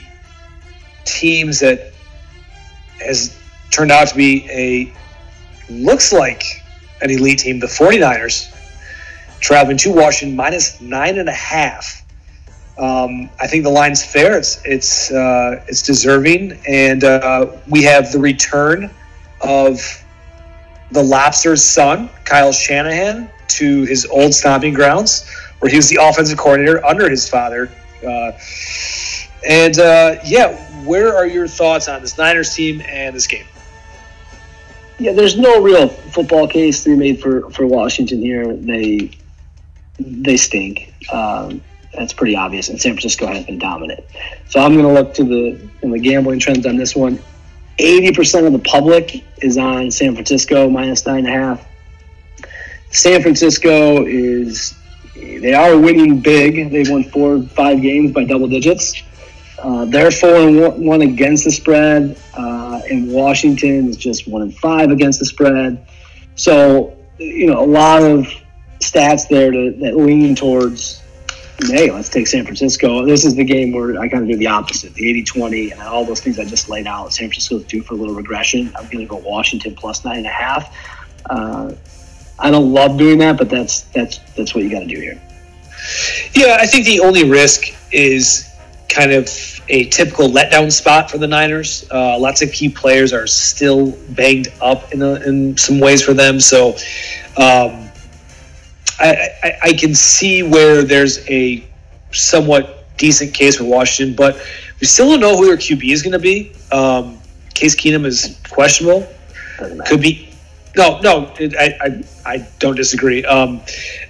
teams 1.04 1.60
that 1.60 1.92
has 3.00 3.38
turned 3.70 3.90
out 3.90 4.08
to 4.08 4.14
be 4.14 4.48
a 4.50 4.92
looks 5.72 6.12
like 6.12 6.62
an 7.00 7.10
elite 7.10 7.38
team, 7.38 7.58
the 7.58 7.66
49ers 7.66 8.54
traveling 9.40 9.76
to 9.78 9.92
Washington 9.92 10.36
minus 10.36 10.80
nine 10.80 11.18
and 11.18 11.28
a 11.28 11.34
half. 11.34 12.04
Um, 12.78 13.28
I 13.40 13.46
think 13.48 13.64
the 13.64 13.70
line's 13.70 14.04
fair. 14.04 14.38
It's 14.38 14.62
it's 14.64 15.10
uh, 15.10 15.64
it's 15.66 15.82
deserving, 15.82 16.60
and 16.68 17.02
uh, 17.02 17.56
we 17.68 17.82
have 17.82 18.12
the 18.12 18.20
return 18.20 18.90
of 19.40 19.80
the 20.92 21.02
Lobster's 21.02 21.64
son, 21.64 22.08
Kyle 22.24 22.52
Shanahan, 22.52 23.30
to 23.48 23.84
his 23.84 24.06
old 24.06 24.32
stomping 24.32 24.74
grounds, 24.74 25.28
where 25.58 25.70
he 25.70 25.76
was 25.76 25.88
the 25.90 25.98
offensive 26.00 26.38
coordinator 26.38 26.84
under 26.84 27.10
his 27.10 27.28
father. 27.28 27.70
Uh, 28.06 28.32
and 29.46 29.78
uh, 29.78 30.16
yeah, 30.24 30.56
where 30.84 31.16
are 31.16 31.26
your 31.26 31.48
thoughts 31.48 31.88
on 31.88 32.00
this 32.00 32.16
Niners 32.16 32.54
team 32.54 32.80
and 32.86 33.14
this 33.14 33.26
game? 33.26 33.46
Yeah, 34.98 35.12
there's 35.12 35.38
no 35.38 35.62
real 35.62 35.88
football 35.88 36.48
case 36.48 36.82
to 36.84 36.90
be 36.90 36.96
made 36.96 37.20
for, 37.20 37.50
for 37.50 37.66
Washington 37.66 38.20
here. 38.20 38.52
They 38.54 39.10
they 39.98 40.36
stink. 40.36 40.92
Um, 41.12 41.62
that's 41.94 42.12
pretty 42.12 42.36
obvious, 42.36 42.68
and 42.68 42.80
San 42.80 42.92
Francisco 42.92 43.26
has 43.26 43.44
been 43.44 43.58
dominant. 43.58 44.04
So 44.48 44.60
I'm 44.60 44.74
going 44.74 44.86
to 44.86 44.92
look 44.92 45.14
to 45.14 45.24
the 45.24 45.68
in 45.82 45.90
the 45.90 45.98
gambling 45.98 46.38
trends 46.38 46.66
on 46.66 46.76
this 46.76 46.94
one. 46.94 47.18
80% 47.78 48.46
of 48.46 48.52
the 48.52 48.58
public 48.58 49.24
is 49.42 49.56
on 49.56 49.90
San 49.90 50.14
Francisco 50.14 50.68
minus 50.68 51.06
nine 51.06 51.26
and 51.26 51.28
a 51.28 51.30
half. 51.30 51.68
San 52.90 53.22
Francisco 53.22 54.04
is 54.04 54.74
they 55.14 55.54
are 55.54 55.78
winning 55.78 56.20
big. 56.20 56.70
They've 56.70 56.88
won 56.88 57.04
four, 57.04 57.42
five 57.42 57.80
games 57.80 58.12
by 58.12 58.24
double 58.24 58.48
digits. 58.48 59.02
Uh, 59.58 59.84
they're 59.86 60.10
four 60.10 60.34
and 60.36 60.86
one 60.86 61.02
against 61.02 61.44
the 61.44 61.50
spread, 61.50 62.16
uh, 62.34 62.80
and 62.90 63.12
Washington 63.12 63.88
is 63.88 63.96
just 63.96 64.28
one 64.28 64.42
and 64.42 64.56
five 64.56 64.90
against 64.90 65.18
the 65.18 65.24
spread. 65.24 65.86
So 66.36 66.96
you 67.18 67.46
know 67.46 67.62
a 67.62 67.66
lot 67.66 68.02
of 68.02 68.26
stats 68.80 69.28
there 69.28 69.50
to, 69.50 69.72
that 69.80 69.96
lean 69.96 70.34
towards, 70.34 71.02
hey, 71.66 71.90
let's 71.90 72.08
take 72.08 72.26
San 72.26 72.44
Francisco. 72.44 73.04
This 73.04 73.24
is 73.24 73.34
the 73.34 73.44
game 73.44 73.72
where 73.72 73.98
I 74.00 74.08
kind 74.08 74.22
of 74.22 74.28
do 74.28 74.36
the 74.36 74.46
opposite, 74.46 74.94
the 74.94 75.08
80 75.08 75.24
20, 75.24 75.70
and 75.72 75.80
all 75.82 76.04
those 76.04 76.20
things 76.20 76.38
I 76.38 76.44
just 76.44 76.68
laid 76.68 76.86
out. 76.86 77.12
San 77.12 77.28
Francisco's 77.28 77.64
due 77.64 77.82
for 77.82 77.94
a 77.94 77.96
little 77.96 78.14
regression. 78.14 78.72
I'm 78.76 78.84
going 78.86 78.98
to 78.98 79.06
go 79.06 79.16
Washington 79.16 79.74
plus 79.74 80.04
nine 80.04 80.18
and 80.18 80.26
a 80.26 80.30
half. 80.30 80.74
Uh, 81.28 81.72
I 82.38 82.50
don't 82.50 82.72
love 82.72 82.96
doing 82.96 83.18
that, 83.18 83.36
but 83.36 83.50
that's 83.50 83.82
that's 83.82 84.18
that's 84.36 84.54
what 84.54 84.62
you 84.62 84.70
got 84.70 84.80
to 84.80 84.86
do 84.86 85.00
here. 85.00 85.20
Yeah, 86.34 86.56
I 86.60 86.66
think 86.66 86.86
the 86.86 87.00
only 87.00 87.28
risk 87.28 87.74
is 87.92 88.48
kind 88.88 89.12
of 89.12 89.28
a 89.68 89.84
typical 89.86 90.28
letdown 90.28 90.72
spot 90.72 91.10
for 91.10 91.18
the 91.18 91.26
Niners. 91.26 91.86
Uh, 91.90 92.18
lots 92.18 92.42
of 92.42 92.52
key 92.52 92.68
players 92.68 93.12
are 93.12 93.26
still 93.26 93.92
banged 94.10 94.48
up 94.60 94.92
in, 94.92 95.02
a, 95.02 95.14
in 95.26 95.56
some 95.56 95.78
ways 95.78 96.02
for 96.02 96.14
them, 96.14 96.40
so 96.40 96.70
um, 97.36 97.87
I, 99.00 99.58
I, 99.62 99.72
can 99.74 99.94
see 99.94 100.42
where 100.42 100.82
there's 100.82 101.28
a 101.28 101.64
somewhat 102.10 102.84
decent 102.96 103.32
case 103.32 103.56
for 103.56 103.64
Washington, 103.64 104.16
but 104.16 104.40
we 104.80 104.86
still 104.86 105.10
don't 105.10 105.20
know 105.20 105.36
who 105.36 105.46
their 105.46 105.56
QB 105.56 105.92
is 105.92 106.02
going 106.02 106.12
to 106.12 106.18
be. 106.18 106.52
Um, 106.72 107.18
Case 107.54 107.74
Keenum 107.74 108.04
is 108.04 108.40
questionable. 108.50 109.06
Could 109.86 110.00
be. 110.00 110.28
No, 110.76 111.00
no, 111.00 111.32
it, 111.38 111.54
I, 111.56 111.76
I, 111.80 112.34
I 112.34 112.48
don't 112.60 112.76
disagree. 112.76 113.24
Um, 113.24 113.60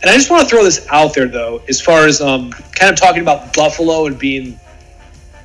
and 0.03 0.11
I 0.11 0.15
just 0.15 0.31
want 0.31 0.43
to 0.43 0.49
throw 0.49 0.65
this 0.65 0.87
out 0.91 1.15
there, 1.15 1.29
though, 1.29 1.63
as 1.69 1.81
far 1.81 2.07
as 2.07 2.21
um, 2.21 2.51
kind 2.51 2.93
of 2.93 2.99
talking 2.99 3.23
about 3.23 3.55
Buffalo 3.55 4.07
and 4.07 4.19
being 4.19 4.59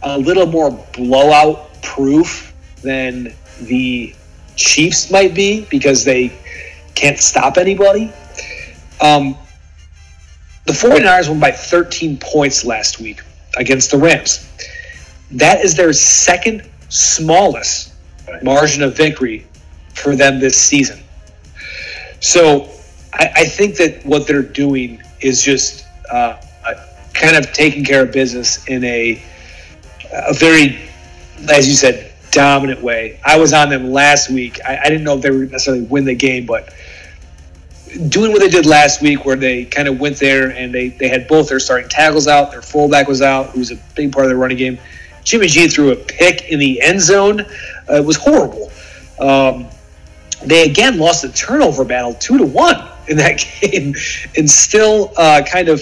a 0.02 0.18
little 0.18 0.46
more 0.46 0.72
blowout 0.94 1.82
proof 1.82 2.54
than 2.82 3.34
the 3.62 4.14
Chiefs 4.56 5.10
might 5.12 5.34
be 5.34 5.66
because 5.70 6.04
they 6.04 6.32
can't 6.96 7.18
stop 7.18 7.58
anybody. 7.58 8.12
Um, 9.04 9.38
the 10.66 10.72
49ers 10.72 11.28
won 11.28 11.42
by 11.42 11.52
13 11.52 12.18
points 12.18 12.64
last 12.64 13.02
week 13.02 13.22
against 13.58 13.92
the 13.92 13.98
Rams. 13.98 14.50
That 15.32 15.60
is 15.60 15.76
their 15.76 15.92
second 15.92 16.70
smallest 16.88 17.94
margin 18.42 18.82
of 18.82 18.96
victory 18.96 19.46
for 19.94 20.16
them 20.16 20.40
this 20.40 20.58
season. 20.58 21.04
So 22.22 22.70
I, 23.14 23.32
I 23.36 23.46
think 23.46 23.76
that 23.76 24.06
what 24.06 24.26
they're 24.26 24.42
doing 24.42 25.04
is 25.20 25.44
just 25.44 25.86
uh, 26.10 26.42
kind 27.14 27.36
of 27.36 27.52
taking 27.52 27.84
care 27.84 28.04
of 28.04 28.14
business 28.14 28.66
in 28.68 28.86
a, 28.86 29.22
a 30.14 30.34
very, 30.34 30.80
as 31.50 31.68
you 31.68 31.74
said, 31.74 32.14
dominant 32.32 32.82
way. 32.82 33.20
I 33.26 33.38
was 33.38 33.52
on 33.52 33.70
them 33.70 33.92
last 33.92 34.30
week. 34.30 34.60
I, 34.66 34.78
I 34.78 34.84
didn't 34.86 35.04
know 35.04 35.16
if 35.16 35.22
they 35.22 35.32
would 35.32 35.52
necessarily 35.52 35.84
win 35.84 36.06
the 36.06 36.16
game, 36.16 36.46
but 36.46 36.74
doing 38.10 38.32
what 38.32 38.42
they 38.42 38.50
did 38.50 38.66
last 38.66 39.02
week, 39.02 39.26
where 39.26 39.36
they 39.36 39.66
kind 39.66 39.88
of 39.88 40.00
went 40.00 40.18
there 40.18 40.50
and 40.52 40.74
they, 40.74 40.90
they 40.90 41.08
had 41.08 41.28
both 41.28 41.50
their 41.50 41.60
starting 41.60 41.90
tackles 41.90 42.28
out, 42.28 42.52
their 42.52 42.62
fullback 42.62 43.08
was 43.08 43.22
out, 43.22 43.52
who 43.52 43.60
was 43.60 43.72
a 43.72 43.76
big 43.96 44.12
part 44.12 44.26
of 44.26 44.30
their 44.30 44.38
running 44.38 44.58
game. 44.58 44.80
Jimmy 45.24 45.48
G 45.48 45.68
threw 45.68 45.92
a 45.92 45.96
pick 45.96 46.50
in 46.50 46.60
the 46.60 46.82
end 46.82 47.02
zone. 47.02 47.42
Uh, 47.42 47.96
it 47.96 48.06
was 48.06 48.18
horrible. 48.18 48.72
Um, 49.20 49.68
they 50.46 50.70
again 50.70 50.98
lost 50.98 51.22
the 51.22 51.30
turnover 51.30 51.86
battle 51.86 52.14
two 52.16 52.38
to 52.38 52.46
one 52.46 52.88
in 53.08 53.18
that 53.18 53.46
game, 53.62 53.96
and 54.38 54.50
still 54.50 55.14
uh, 55.18 55.42
kind 55.50 55.70
of 55.70 55.82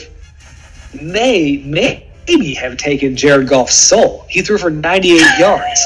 may 1.01 1.57
maybe 1.65 2.53
have 2.53 2.77
taken 2.77 3.15
Jared 3.15 3.47
Goff's 3.47 3.75
soul. 3.75 4.25
He 4.29 4.41
threw 4.41 4.57
for 4.57 4.69
98 4.69 5.39
yards. 5.39 5.81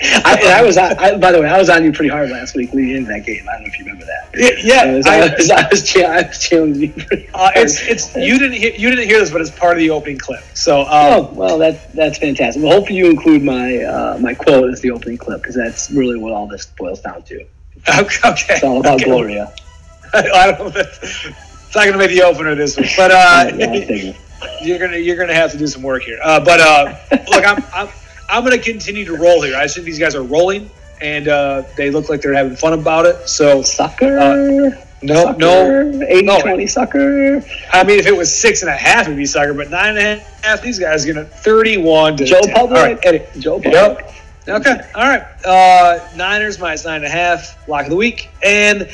I, 0.00 0.38
and 0.40 0.48
I 0.48 0.62
was, 0.62 0.76
on, 0.76 0.96
I, 0.98 1.16
by 1.16 1.32
the 1.32 1.40
way, 1.40 1.48
I 1.48 1.58
was 1.58 1.68
on 1.68 1.82
you 1.82 1.92
pretty 1.92 2.10
hard 2.10 2.30
last 2.30 2.54
week 2.54 2.72
leading 2.72 2.98
into 2.98 3.08
that 3.08 3.26
game. 3.26 3.44
I 3.48 3.54
don't 3.54 3.62
know 3.62 3.66
if 3.68 3.78
you 3.78 3.84
remember 3.84 4.06
that. 4.06 4.62
Yeah, 4.62 4.82
I 4.82 4.94
was, 4.94 5.06
I, 5.06 5.16
I 5.16 5.20
was, 5.20 5.50
I 5.50 5.68
was, 5.68 5.90
I 6.02 6.22
was 6.28 6.40
challenging 6.40 6.82
you 6.82 6.92
pretty 6.92 7.28
uh, 7.34 7.50
it's, 7.56 7.82
it's, 7.82 8.14
you 8.16 8.38
didn't 8.38 8.54
hear, 8.54 8.72
you 8.72 8.90
didn't 8.90 9.08
hear 9.08 9.18
this, 9.18 9.30
but 9.30 9.40
it's 9.40 9.50
part 9.50 9.72
of 9.72 9.78
the 9.78 9.90
opening 9.90 10.18
clip. 10.18 10.42
So, 10.54 10.82
um, 10.82 10.88
oh 10.90 11.32
well, 11.34 11.58
that 11.58 11.92
that's 11.94 12.18
fantastic. 12.18 12.62
Well, 12.62 12.72
hopefully 12.72 12.98
you 12.98 13.10
include 13.10 13.42
my 13.42 13.82
uh, 13.82 14.18
my 14.20 14.34
quote 14.34 14.72
as 14.72 14.80
the 14.80 14.90
opening 14.90 15.18
clip 15.18 15.42
because 15.42 15.54
that's 15.54 15.90
really 15.90 16.18
what 16.18 16.32
all 16.32 16.46
this 16.46 16.66
boils 16.66 17.00
down 17.00 17.22
to. 17.24 17.46
Okay. 17.88 18.18
It's 18.50 18.62
all 18.62 18.80
about 18.80 18.96
okay. 18.96 19.04
Gloria. 19.04 19.52
I 20.14 20.52
don't 20.52 20.74
know. 20.74 20.80
It's 20.80 21.74
not 21.74 21.84
going 21.84 21.98
to 21.98 22.08
be 22.08 22.14
the 22.14 22.22
opener 22.22 22.54
this 22.54 22.76
week, 22.76 22.90
but 22.96 23.10
uh, 23.10 23.50
yeah, 23.56 24.14
you're 24.62 24.78
gonna 24.78 24.96
you're 24.96 25.16
gonna 25.16 25.34
have 25.34 25.52
to 25.52 25.58
do 25.58 25.66
some 25.66 25.82
work 25.82 26.02
here. 26.02 26.18
Uh, 26.22 26.40
but 26.40 26.60
uh, 26.60 26.96
look, 27.30 27.46
I'm, 27.46 27.62
I'm 27.74 27.88
I'm 28.28 28.44
going 28.44 28.56
to 28.56 28.62
continue 28.62 29.04
to 29.06 29.16
roll 29.16 29.42
here. 29.42 29.56
I 29.56 29.66
think 29.66 29.86
these 29.86 29.98
guys 29.98 30.14
are 30.14 30.22
rolling, 30.22 30.70
and 31.00 31.28
uh, 31.28 31.62
they 31.76 31.90
look 31.90 32.08
like 32.08 32.20
they're 32.20 32.34
having 32.34 32.56
fun 32.56 32.72
about 32.72 33.06
it. 33.06 33.28
So 33.28 33.62
sucker. 33.62 34.18
Uh, 34.18 34.84
no, 35.00 35.24
sucker. 35.24 35.38
no, 35.38 36.06
80 36.06 36.22
no. 36.22 36.40
20 36.40 36.66
sucker. 36.66 37.44
I 37.72 37.84
mean, 37.84 37.98
if 37.98 38.06
it 38.06 38.16
was 38.16 38.36
six 38.36 38.62
and 38.62 38.70
a 38.70 38.76
half, 38.76 39.06
it'd 39.06 39.16
be 39.16 39.26
sucker, 39.26 39.54
but 39.54 39.70
nine 39.70 39.96
and 39.96 40.20
a 40.20 40.24
half, 40.42 40.60
these 40.60 40.78
guys 40.78 41.06
are 41.06 41.12
going 41.14 41.24
to 41.24 41.32
31 41.32 42.16
to 42.18 42.24
Joe 42.24 42.40
10. 42.42 42.54
Public. 42.54 42.78
All 42.78 42.84
right, 42.84 42.98
Eddie. 43.04 43.40
Joe 43.40 43.60
Public. 43.60 43.72
Yep. 43.74 44.14
Okay. 44.48 44.80
All 44.94 45.06
right. 45.06 45.22
Uh, 45.44 46.08
Niners 46.16 46.58
minus 46.58 46.84
nine 46.84 46.96
and 46.96 47.04
a 47.04 47.10
half, 47.10 47.68
lock 47.68 47.84
of 47.84 47.90
the 47.90 47.96
week. 47.96 48.30
And 48.42 48.88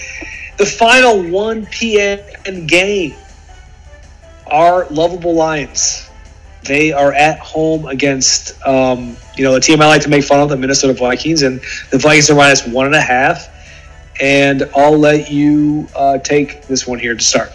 the 0.59 0.67
final 0.67 1.23
1 1.23 1.67
p.m. 1.67 2.67
game 2.67 3.15
are 4.47 4.87
lovable 4.91 5.35
Lions. 5.35 6.11
They 6.65 6.93
are 6.93 7.13
at 7.13 7.39
home 7.39 7.87
against, 7.87 8.61
um, 8.67 9.17
you 9.37 9.45
know, 9.45 9.53
the 9.53 9.61
team 9.61 9.83
I 9.83 9.87
like 9.87 10.03
to 10.03 10.09
make 10.09 10.25
fun 10.25 10.41
of, 10.41 10.49
the 10.49 10.57
Minnesota 10.57 10.95
Vikings, 10.95 11.43
and 11.43 11.61
the 11.91 11.99
Vikings 11.99 12.31
are 12.31 12.35
minus 12.35 12.67
one 12.67 12.87
and 12.87 12.95
a 12.95 13.01
half. 13.01 13.49
And 14.21 14.69
I'll 14.75 14.99
let 14.99 15.31
you 15.31 15.89
uh, 15.95 16.19
take 16.19 16.63
this 16.63 16.87
one 16.87 16.99
here 16.99 17.15
to 17.15 17.23
start. 17.23 17.53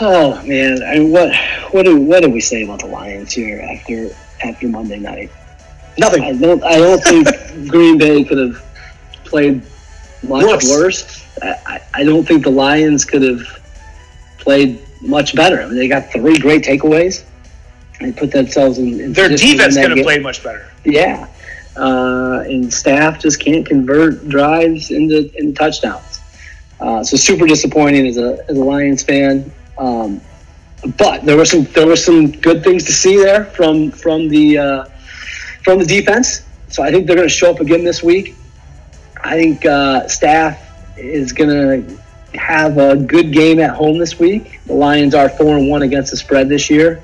Oh 0.00 0.42
man, 0.44 0.82
I 0.82 0.98
mean, 0.98 1.12
what 1.12 1.34
what 1.72 1.84
do 1.84 2.00
what 2.00 2.22
do 2.22 2.30
we 2.30 2.40
say 2.40 2.64
about 2.64 2.80
the 2.80 2.86
Lions 2.86 3.32
here 3.32 3.60
after 3.60 4.08
after 4.42 4.68
Monday 4.68 4.98
night? 4.98 5.30
Nothing. 5.98 6.22
I 6.22 6.32
don't 6.32 6.62
I 6.64 6.78
don't 6.78 7.02
think 7.04 7.28
Green 7.68 7.98
Bay 7.98 8.24
could 8.24 8.38
have 8.38 8.64
played 9.24 9.62
much 10.22 10.44
worse. 10.44 10.68
worse. 10.70 11.26
I, 11.42 11.80
I 11.94 12.04
don't 12.04 12.26
think 12.26 12.44
the 12.44 12.50
Lions 12.50 13.04
could 13.04 13.22
have 13.22 13.42
played 14.38 14.84
much 15.02 15.34
better. 15.34 15.60
I 15.60 15.66
mean, 15.66 15.76
they 15.76 15.88
got 15.88 16.10
three 16.10 16.38
great 16.38 16.64
takeaways. 16.64 17.24
They 18.00 18.12
put 18.12 18.32
themselves 18.32 18.78
in. 18.78 19.00
in 19.00 19.12
Their 19.12 19.28
defense 19.28 19.76
could 19.76 19.96
have 19.96 20.04
played 20.04 20.22
much 20.22 20.42
better. 20.42 20.70
Yeah, 20.84 21.28
uh, 21.76 22.44
and 22.46 22.72
staff 22.72 23.20
just 23.20 23.40
can't 23.40 23.66
convert 23.66 24.28
drives 24.28 24.90
into, 24.90 25.30
into 25.36 25.52
touchdowns. 25.52 26.20
Uh, 26.80 27.04
so 27.04 27.16
super 27.16 27.46
disappointing 27.46 28.06
as 28.06 28.16
a 28.16 28.44
as 28.48 28.56
a 28.56 28.64
Lions 28.64 29.02
fan. 29.02 29.52
Um, 29.78 30.20
but 30.98 31.24
there 31.24 31.36
were 31.36 31.44
some 31.44 31.64
there 31.64 31.86
were 31.86 31.96
some 31.96 32.32
good 32.32 32.64
things 32.64 32.84
to 32.86 32.92
see 32.92 33.16
there 33.16 33.44
from 33.46 33.90
from 33.92 34.28
the 34.28 34.58
uh, 34.58 34.84
from 35.62 35.78
the 35.78 35.84
defense. 35.84 36.42
So 36.68 36.82
I 36.82 36.90
think 36.90 37.06
they're 37.06 37.16
going 37.16 37.28
to 37.28 37.34
show 37.34 37.50
up 37.50 37.60
again 37.60 37.84
this 37.84 38.02
week. 38.02 38.34
I 39.22 39.36
think 39.36 39.64
uh, 39.64 40.08
staff 40.08 40.58
is 40.96 41.32
going 41.32 41.50
to 41.50 42.01
have 42.34 42.78
a 42.78 42.96
good 42.96 43.32
game 43.32 43.60
at 43.60 43.70
home 43.70 43.98
this 43.98 44.18
week. 44.18 44.60
The 44.66 44.74
Lions 44.74 45.14
are 45.14 45.28
four 45.28 45.56
and 45.56 45.68
one 45.68 45.82
against 45.82 46.10
the 46.10 46.16
spread 46.16 46.48
this 46.48 46.70
year. 46.70 47.02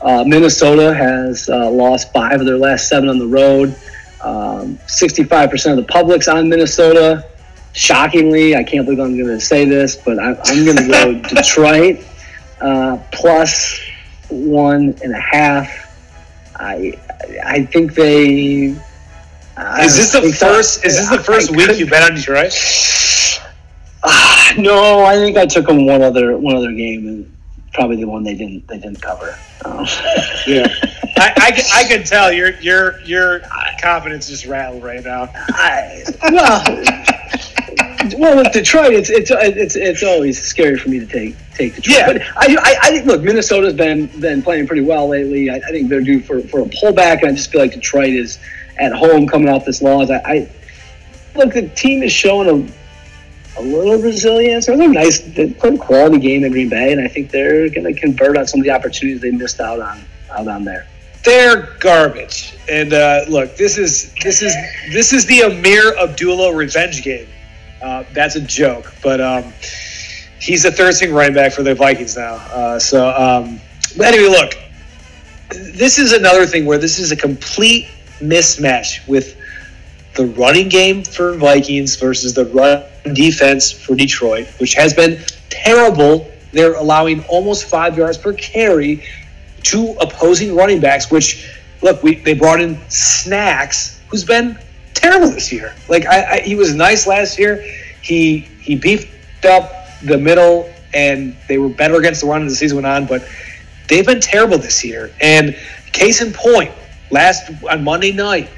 Uh, 0.00 0.24
Minnesota 0.24 0.94
has 0.94 1.48
uh, 1.48 1.70
lost 1.70 2.12
five 2.12 2.40
of 2.40 2.46
their 2.46 2.58
last 2.58 2.88
seven 2.88 3.08
on 3.08 3.18
the 3.18 3.26
road. 3.26 3.76
Um, 4.22 4.76
65% 4.86 5.70
of 5.70 5.76
the 5.76 5.84
public's 5.84 6.28
on 6.28 6.48
Minnesota. 6.48 7.28
Shockingly, 7.72 8.56
I 8.56 8.64
can't 8.64 8.86
believe 8.86 9.00
I'm 9.00 9.16
going 9.16 9.28
to 9.28 9.40
say 9.40 9.64
this, 9.64 9.96
but 9.96 10.18
I, 10.18 10.30
am 10.30 10.64
going 10.64 10.76
to 10.76 10.88
go 10.88 11.14
Detroit 11.34 12.04
uh, 12.60 12.98
plus 13.12 13.80
one 14.28 14.96
and 15.02 15.12
a 15.12 15.20
half. 15.20 15.82
I 16.56 16.94
I 17.44 17.66
think 17.66 17.94
they. 17.94 18.74
I 19.56 19.84
is 19.84 19.96
this 19.96 20.12
the 20.12 20.32
first? 20.32 20.84
Is 20.84 20.96
this 20.96 21.10
the 21.10 21.22
first 21.22 21.50
week 21.50 21.68
could, 21.68 21.78
you 21.78 21.86
bet 21.86 22.10
on 22.10 22.16
Detroit? 22.16 22.52
Uh, 24.06 24.52
no, 24.58 25.04
I 25.04 25.16
think 25.16 25.36
I 25.36 25.46
took 25.46 25.66
them 25.66 25.86
one 25.86 26.02
other 26.02 26.36
one 26.36 26.56
other 26.56 26.72
game, 26.72 27.06
and 27.08 27.36
probably 27.72 27.96
the 27.96 28.06
one 28.06 28.22
they 28.22 28.34
didn't 28.34 28.66
they 28.68 28.78
didn't 28.78 29.02
cover. 29.02 29.38
Um, 29.64 29.80
yeah, 30.46 30.66
I, 31.16 31.32
I, 31.36 31.62
I 31.74 31.84
can 31.84 32.04
tell 32.04 32.32
your 32.32 32.50
your 32.60 33.00
your 33.00 33.40
confidence 33.80 34.30
is 34.30 34.46
rattled 34.46 34.82
right 34.82 35.04
now. 35.04 35.28
I, 35.48 36.04
well, 36.30 36.62
well, 38.18 38.36
with 38.36 38.52
Detroit, 38.52 38.92
it's 38.92 39.10
it's 39.10 39.30
it's 39.32 39.76
it's 39.76 40.02
always 40.02 40.40
scary 40.40 40.78
for 40.78 40.88
me 40.88 41.00
to 41.00 41.06
take 41.06 41.36
take 41.54 41.74
Detroit. 41.74 41.96
Yeah. 41.96 42.06
But 42.06 42.22
I, 42.36 42.56
I, 42.60 42.76
I 42.82 42.90
think 42.90 43.06
look, 43.06 43.22
Minnesota's 43.22 43.74
been 43.74 44.06
been 44.20 44.42
playing 44.42 44.66
pretty 44.66 44.82
well 44.82 45.08
lately. 45.08 45.50
I, 45.50 45.56
I, 45.56 45.70
think 45.70 45.88
they're 45.88 46.00
due 46.00 46.20
for, 46.20 46.40
for 46.40 46.60
a 46.60 46.64
pullback, 46.64 47.22
and 47.22 47.30
I 47.30 47.32
just 47.32 47.50
feel 47.50 47.60
like 47.60 47.72
Detroit 47.72 48.10
is 48.10 48.38
at 48.78 48.92
home 48.92 49.26
coming 49.26 49.48
off 49.48 49.64
this 49.64 49.82
loss. 49.82 50.10
I, 50.10 50.22
I 50.24 50.50
look, 51.34 51.52
the 51.52 51.68
team 51.70 52.02
is 52.02 52.12
showing 52.12 52.48
a 52.48 52.85
a 53.58 53.62
little 53.62 53.98
resilience. 53.98 54.68
A 54.68 54.76
nice, 54.76 55.20
a 55.38 55.78
quality 55.78 56.18
game 56.18 56.44
in 56.44 56.52
Green 56.52 56.68
Bay, 56.68 56.92
and 56.92 57.00
I 57.00 57.08
think 57.08 57.30
they're 57.30 57.68
going 57.70 57.92
to 57.92 57.98
convert 57.98 58.36
on 58.36 58.46
some 58.46 58.60
of 58.60 58.64
the 58.64 58.70
opportunities 58.70 59.20
they 59.20 59.30
missed 59.30 59.60
out 59.60 59.80
on 59.80 60.04
out 60.30 60.48
on 60.48 60.64
there. 60.64 60.86
They're 61.24 61.74
garbage. 61.80 62.56
And 62.68 62.92
uh, 62.92 63.24
look, 63.28 63.56
this 63.56 63.78
is 63.78 64.14
this 64.22 64.42
is 64.42 64.54
this 64.92 65.12
is 65.12 65.26
the 65.26 65.40
Ameer 65.40 65.96
Abdullah 65.98 66.54
revenge 66.54 67.02
game. 67.02 67.28
Uh, 67.82 68.04
that's 68.12 68.36
a 68.36 68.40
joke, 68.40 68.92
but 69.02 69.20
um, 69.20 69.52
he's 70.40 70.64
a 70.64 70.72
third 70.72 70.94
string 70.94 71.12
running 71.12 71.34
back 71.34 71.52
for 71.52 71.62
the 71.62 71.74
Vikings 71.74 72.16
now. 72.16 72.34
Uh, 72.34 72.78
so, 72.78 73.10
um, 73.10 73.60
but 73.96 74.14
anyway, 74.14 74.28
look, 74.28 74.54
this 75.50 75.98
is 75.98 76.12
another 76.12 76.46
thing 76.46 76.64
where 76.64 76.78
this 76.78 76.98
is 76.98 77.12
a 77.12 77.16
complete 77.16 77.88
mismatch 78.20 79.06
with 79.06 79.36
the 80.14 80.26
running 80.28 80.68
game 80.68 81.04
for 81.04 81.34
Vikings 81.34 81.96
versus 81.96 82.34
the 82.34 82.46
run 82.46 82.82
defense 83.14 83.72
for 83.72 83.94
Detroit, 83.94 84.46
which 84.58 84.74
has 84.74 84.94
been 84.94 85.20
terrible. 85.48 86.30
They're 86.52 86.74
allowing 86.74 87.24
almost 87.24 87.64
five 87.64 87.96
yards 87.96 88.18
per 88.18 88.32
carry 88.32 89.02
to 89.64 89.96
opposing 90.00 90.54
running 90.54 90.80
backs, 90.80 91.10
which, 91.10 91.50
look, 91.82 92.02
we 92.02 92.16
they 92.16 92.34
brought 92.34 92.60
in 92.60 92.78
Snacks, 92.88 94.00
who's 94.08 94.24
been 94.24 94.58
terrible 94.94 95.28
this 95.28 95.52
year. 95.52 95.74
Like, 95.88 96.06
I, 96.06 96.24
I, 96.24 96.40
he 96.40 96.54
was 96.54 96.74
nice 96.74 97.06
last 97.06 97.38
year. 97.38 97.64
He, 98.02 98.38
he 98.60 98.76
beefed 98.76 99.44
up 99.44 99.72
the 100.02 100.18
middle, 100.18 100.72
and 100.94 101.36
they 101.48 101.58
were 101.58 101.68
better 101.68 101.96
against 101.96 102.20
the 102.20 102.26
run 102.28 102.44
as 102.44 102.52
the 102.52 102.56
season 102.56 102.76
went 102.76 102.86
on, 102.86 103.06
but 103.06 103.28
they've 103.88 104.06
been 104.06 104.20
terrible 104.20 104.58
this 104.58 104.84
year. 104.84 105.12
And 105.20 105.56
case 105.92 106.20
in 106.22 106.32
point, 106.32 106.72
last 107.10 107.50
on 107.70 107.82
Monday 107.82 108.12
night, 108.12 108.48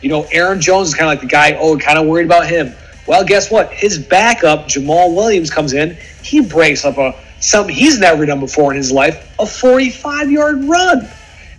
you 0.00 0.08
know, 0.08 0.26
Aaron 0.32 0.60
Jones 0.60 0.88
is 0.88 0.94
kind 0.94 1.08
of 1.08 1.12
like 1.12 1.20
the 1.20 1.26
guy, 1.26 1.56
oh, 1.58 1.78
kind 1.78 1.98
of 1.98 2.06
worried 2.06 2.26
about 2.26 2.46
him. 2.46 2.74
Well, 3.06 3.24
guess 3.24 3.50
what? 3.50 3.72
His 3.72 3.98
backup, 3.98 4.66
Jamaal 4.66 5.14
Williams, 5.14 5.50
comes 5.50 5.72
in. 5.72 5.96
He 6.22 6.40
breaks 6.40 6.84
up 6.84 6.98
a 6.98 7.14
something 7.40 7.74
he's 7.74 7.98
never 7.98 8.26
done 8.26 8.40
before 8.40 8.72
in 8.72 8.76
his 8.76 8.90
life, 8.90 9.34
a 9.38 9.46
45 9.46 10.30
yard 10.30 10.64
run. 10.64 11.08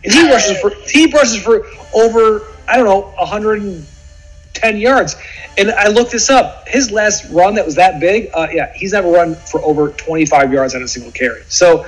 and 0.03 0.13
he 0.13 0.29
rushes 0.29 0.59
for 0.59 0.71
he 0.89 1.11
rushes 1.11 1.41
for 1.41 1.65
over 1.93 2.41
I 2.67 2.75
don't 2.75 2.85
know 2.85 3.01
110 3.17 4.77
yards. 4.77 5.15
And 5.57 5.71
I 5.71 5.87
looked 5.87 6.11
this 6.11 6.29
up. 6.29 6.67
His 6.67 6.91
last 6.91 7.29
run 7.31 7.55
that 7.55 7.65
was 7.65 7.75
that 7.75 7.99
big, 7.99 8.29
uh, 8.33 8.47
yeah, 8.51 8.71
he's 8.75 8.93
never 8.93 9.09
run 9.09 9.33
for 9.33 9.59
over 9.61 9.89
25 9.89 10.53
yards 10.53 10.75
on 10.75 10.83
a 10.83 10.87
single 10.87 11.11
carry. 11.11 11.41
So, 11.47 11.87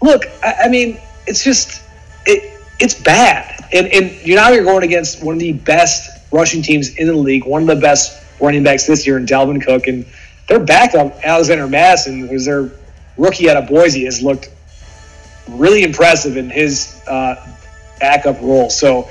look, 0.00 0.24
I, 0.42 0.54
I 0.64 0.68
mean, 0.68 0.98
it's 1.26 1.44
just 1.44 1.82
it 2.26 2.58
it's 2.78 2.94
bad. 2.94 3.64
And 3.72 3.88
and 3.88 4.26
you 4.26 4.36
now 4.36 4.50
you're 4.50 4.64
going 4.64 4.84
against 4.84 5.22
one 5.22 5.34
of 5.34 5.40
the 5.40 5.52
best 5.52 6.10
rushing 6.32 6.62
teams 6.62 6.96
in 6.96 7.08
the 7.08 7.14
league, 7.14 7.44
one 7.44 7.62
of 7.62 7.68
the 7.68 7.76
best 7.76 8.19
running 8.40 8.62
backs 8.62 8.86
this 8.86 9.06
year 9.06 9.16
in 9.16 9.26
Dalvin 9.26 9.64
Cook, 9.64 9.86
and 9.86 10.06
their 10.48 10.60
backup 10.60 11.24
Alexander 11.24 11.68
Mattison, 11.68 12.26
who's 12.26 12.44
their 12.44 12.70
rookie 13.16 13.48
out 13.50 13.56
of 13.56 13.68
Boise, 13.68 14.04
has 14.04 14.22
looked 14.22 14.50
really 15.48 15.82
impressive 15.82 16.36
in 16.36 16.50
his 16.50 17.00
uh, 17.06 17.34
backup 17.98 18.40
role. 18.40 18.70
So 18.70 19.08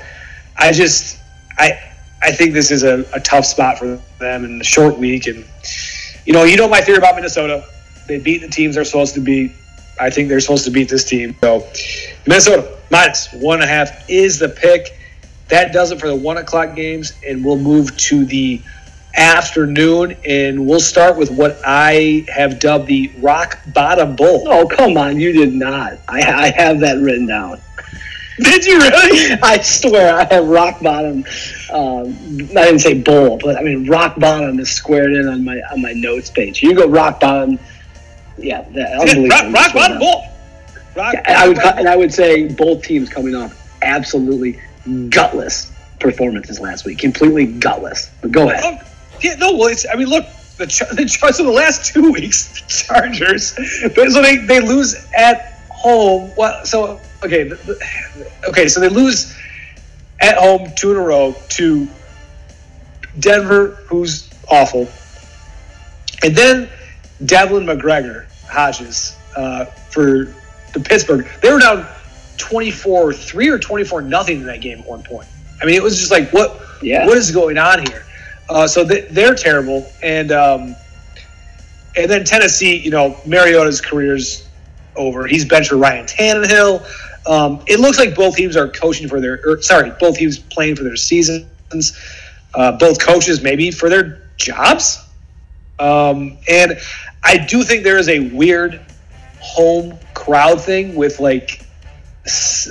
I 0.56 0.72
just 0.72 1.18
I 1.58 1.78
I 2.22 2.32
think 2.32 2.52
this 2.52 2.70
is 2.70 2.82
a, 2.82 3.04
a 3.14 3.20
tough 3.20 3.46
spot 3.46 3.78
for 3.78 3.98
them 4.18 4.44
in 4.44 4.58
the 4.58 4.64
short 4.64 4.98
week. 4.98 5.26
And 5.26 5.44
you 6.26 6.32
know, 6.32 6.44
you 6.44 6.56
know 6.56 6.68
my 6.68 6.80
theory 6.80 6.98
about 6.98 7.16
Minnesota. 7.16 7.64
They 8.06 8.18
beat 8.18 8.38
the 8.38 8.48
teams 8.48 8.74
they're 8.74 8.84
supposed 8.84 9.14
to 9.14 9.20
beat. 9.20 9.52
I 10.00 10.10
think 10.10 10.28
they're 10.28 10.40
supposed 10.40 10.64
to 10.64 10.70
beat 10.70 10.88
this 10.88 11.04
team. 11.04 11.36
So 11.40 11.66
Minnesota 12.26 12.78
minus 12.90 13.32
one 13.32 13.60
and 13.60 13.64
a 13.64 13.72
half 13.72 14.08
is 14.10 14.38
the 14.38 14.48
pick. 14.48 14.96
That 15.48 15.72
does 15.72 15.90
it 15.90 16.00
for 16.00 16.08
the 16.08 16.14
one 16.14 16.38
o'clock 16.38 16.76
games, 16.76 17.12
and 17.26 17.44
we'll 17.44 17.58
move 17.58 17.96
to 17.96 18.24
the 18.24 18.60
afternoon, 19.14 20.16
and 20.26 20.66
we'll 20.66 20.80
start 20.80 21.16
with 21.16 21.30
what 21.30 21.60
I 21.64 22.24
have 22.28 22.58
dubbed 22.58 22.86
the 22.86 23.10
Rock 23.18 23.58
Bottom 23.68 24.16
Bowl. 24.16 24.44
Oh, 24.46 24.66
come 24.66 24.96
on, 24.96 25.18
you 25.18 25.32
did 25.32 25.54
not. 25.54 25.98
I, 26.08 26.20
I 26.20 26.50
have 26.50 26.80
that 26.80 26.98
written 26.98 27.26
down. 27.26 27.60
Did 28.40 28.64
you 28.64 28.78
really? 28.78 29.38
I 29.42 29.58
swear 29.60 30.14
I 30.14 30.24
have 30.32 30.46
rock 30.46 30.80
bottom. 30.80 31.24
Um, 31.70 32.16
I 32.56 32.64
didn't 32.64 32.78
say 32.78 32.98
bowl, 32.98 33.36
but 33.36 33.58
I 33.58 33.62
mean 33.62 33.86
rock 33.86 34.18
bottom 34.18 34.58
is 34.58 34.70
squared 34.70 35.12
in 35.12 35.28
on 35.28 35.44
my 35.44 35.60
on 35.70 35.82
my 35.82 35.92
notes 35.92 36.30
page. 36.30 36.62
You 36.62 36.74
go 36.74 36.88
rock 36.88 37.20
bottom. 37.20 37.58
Yeah, 38.38 38.62
that, 38.70 39.28
rock, 39.28 39.52
rock 39.52 39.74
bottom 39.74 39.98
bowl. 39.98 40.24
Rock, 40.96 41.12
yeah, 41.12 41.42
I 41.42 41.48
would 41.48 41.58
and 41.58 41.86
I 41.86 41.96
would 41.96 42.14
say 42.14 42.48
both 42.48 42.82
teams 42.82 43.10
coming 43.10 43.34
off 43.34 43.54
absolutely 43.82 44.58
gutless 45.10 45.70
performances 45.98 46.58
last 46.60 46.86
week, 46.86 46.98
completely 46.98 47.44
gutless. 47.44 48.10
But 48.22 48.32
go 48.32 48.48
ahead. 48.48 48.89
Yeah, 49.22 49.34
no, 49.36 49.54
well, 49.56 49.68
it's. 49.68 49.86
I 49.90 49.96
mean, 49.96 50.08
look, 50.08 50.26
the 50.56 50.66
the 50.96 51.06
Chargers 51.06 51.40
in 51.40 51.46
the 51.46 51.52
last 51.52 51.92
two 51.92 52.12
weeks, 52.12 52.60
the 52.60 52.68
Chargers. 52.86 53.52
So 54.12 54.22
they, 54.22 54.36
they 54.36 54.60
lose 54.60 55.06
at 55.16 55.54
home. 55.68 56.30
Well, 56.36 56.64
so 56.64 57.00
okay, 57.24 57.44
the, 57.44 57.56
the, 57.56 58.48
okay, 58.48 58.68
so 58.68 58.80
they 58.80 58.88
lose 58.88 59.36
at 60.20 60.36
home 60.36 60.70
two 60.76 60.92
in 60.92 60.96
a 60.96 61.00
row 61.00 61.34
to 61.50 61.88
Denver, 63.18 63.78
who's 63.86 64.30
awful, 64.50 64.88
and 66.22 66.36
then 66.36 66.68
Devlin 67.24 67.66
McGregor 67.66 68.26
Hodges 68.46 69.16
uh, 69.36 69.64
for 69.64 70.32
the 70.72 70.80
Pittsburgh. 70.80 71.26
They 71.40 71.52
were 71.52 71.58
down 71.58 71.86
24 72.36 73.12
3 73.12 73.48
or 73.48 73.58
24 73.58 74.02
nothing 74.02 74.40
in 74.40 74.46
that 74.46 74.60
game 74.60 74.80
at 74.80 74.86
one 74.86 75.02
point. 75.02 75.28
I 75.62 75.66
mean, 75.66 75.74
it 75.74 75.82
was 75.82 75.98
just 75.98 76.10
like, 76.10 76.32
what 76.32 76.60
yeah. 76.82 77.06
what 77.06 77.16
is 77.16 77.30
going 77.30 77.58
on 77.58 77.86
here? 77.86 78.04
Uh, 78.50 78.66
so 78.66 78.82
they, 78.82 79.02
they're 79.02 79.34
terrible, 79.34 79.86
and 80.02 80.32
um, 80.32 80.74
and 81.96 82.10
then 82.10 82.24
Tennessee, 82.24 82.76
you 82.78 82.90
know, 82.90 83.16
Mariota's 83.24 83.80
career's 83.80 84.48
over. 84.96 85.26
He's 85.26 85.44
benched 85.44 85.70
for 85.70 85.76
Ryan 85.76 86.04
Tannehill. 86.04 86.84
Um, 87.28 87.62
it 87.68 87.78
looks 87.78 87.98
like 87.98 88.14
both 88.16 88.34
teams 88.34 88.56
are 88.56 88.68
coaching 88.68 89.08
for 89.08 89.20
their, 89.20 89.40
or, 89.44 89.62
sorry, 89.62 89.92
both 90.00 90.16
teams 90.16 90.38
playing 90.38 90.74
for 90.74 90.82
their 90.82 90.96
seasons. 90.96 91.46
Uh, 92.52 92.72
both 92.72 93.00
coaches 93.00 93.40
maybe 93.40 93.70
for 93.70 93.88
their 93.88 94.28
jobs. 94.36 95.06
Um, 95.78 96.38
and 96.48 96.78
I 97.22 97.38
do 97.38 97.62
think 97.62 97.84
there 97.84 97.98
is 97.98 98.08
a 98.08 98.30
weird 98.30 98.80
home 99.40 99.96
crowd 100.14 100.60
thing 100.60 100.96
with 100.96 101.20
like 101.20 101.64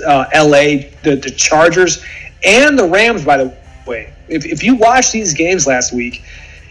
uh, 0.06 0.26
LA, 0.34 0.90
the, 1.02 1.18
the 1.22 1.32
Chargers, 1.34 2.04
and 2.44 2.78
the 2.78 2.86
Rams, 2.86 3.24
by 3.24 3.38
the 3.38 3.56
way. 3.90 4.12
If, 4.28 4.46
if 4.46 4.62
you 4.62 4.76
watch 4.76 5.10
these 5.10 5.34
games 5.34 5.66
last 5.66 5.92
week, 5.92 6.22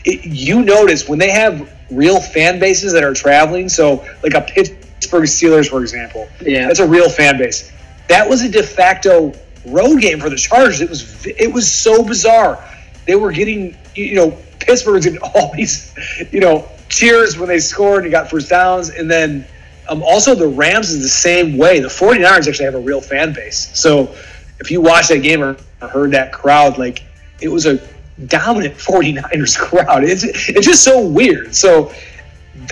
it, 0.06 0.26
you 0.26 0.64
notice 0.64 1.08
when 1.08 1.20
they 1.20 1.30
have 1.30 1.70
real 1.92 2.20
fan 2.20 2.60
bases 2.60 2.94
that 2.94 3.04
are 3.04 3.14
traveling, 3.14 3.70
so 3.70 4.06
like 4.24 4.34
a 4.34 4.42
Pittsburgh 4.42 5.26
Steelers, 5.26 5.70
for 5.70 5.82
example, 5.82 6.28
yeah, 6.42 6.68
that's 6.68 6.80
a 6.80 6.88
real 6.88 7.10
fan 7.10 7.38
base. 7.38 7.72
That 8.08 8.28
was 8.28 8.42
a 8.42 8.50
de 8.50 8.64
facto 8.64 9.34
road 9.66 10.02
game 10.02 10.20
for 10.20 10.30
the 10.30 10.38
Chargers. 10.38 10.82
It 10.82 10.90
was 10.90 11.26
it 11.28 11.54
was 11.54 11.72
so 11.72 12.04
bizarre. 12.04 12.64
They 13.06 13.16
were 13.16 13.32
getting 13.32 13.78
you 13.94 14.16
know 14.16 14.38
Pittsburgh's 14.60 15.06
getting 15.06 15.22
all 15.36 15.54
these 15.54 15.94
you 16.32 16.40
know 16.40 16.68
cheers 16.88 17.38
when 17.38 17.50
they 17.50 17.60
scored 17.60 18.04
and 18.04 18.12
got 18.12 18.30
first 18.30 18.50
downs, 18.50 18.90
and 18.90 19.12
then 19.12 19.46
um, 19.90 20.02
also 20.04 20.36
the 20.36 20.48
Rams 20.48 20.92
is 20.92 21.02
the 21.02 21.10
same 21.10 21.58
way. 21.58 21.80
The 21.80 21.88
49ers 21.90 22.48
actually 22.48 22.66
have 22.66 22.76
a 22.76 22.80
real 22.80 23.02
fan 23.02 23.34
base. 23.34 23.78
So 23.78 24.16
if 24.60 24.72
you 24.72 24.82
watch 24.82 25.08
that 25.10 25.20
game 25.20 25.44
or 25.44 25.58
heard 25.82 26.12
that 26.12 26.32
crowd, 26.32 26.78
like 26.78 27.04
it 27.42 27.50
was 27.50 27.66
a 27.66 27.80
dominant 28.28 28.76
49ers 28.76 29.58
crowd. 29.58 30.04
It's 30.04 30.24
it's 30.24 30.66
just 30.66 30.84
so 30.84 31.06
weird. 31.06 31.56
So 31.56 31.92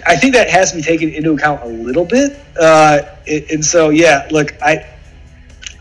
I 0.06 0.16
think 0.16 0.34
that 0.34 0.50
has 0.50 0.72
to 0.72 0.78
be 0.78 0.84
taken 0.84 1.10
into 1.10 1.34
account 1.34 1.64
a 1.64 1.68
little 1.68 2.06
bit. 2.06 2.38
Uh, 2.60 3.02
and 3.28 3.64
so 3.64 3.90
yeah, 3.90 4.28
look, 4.32 4.54
I 4.62 4.86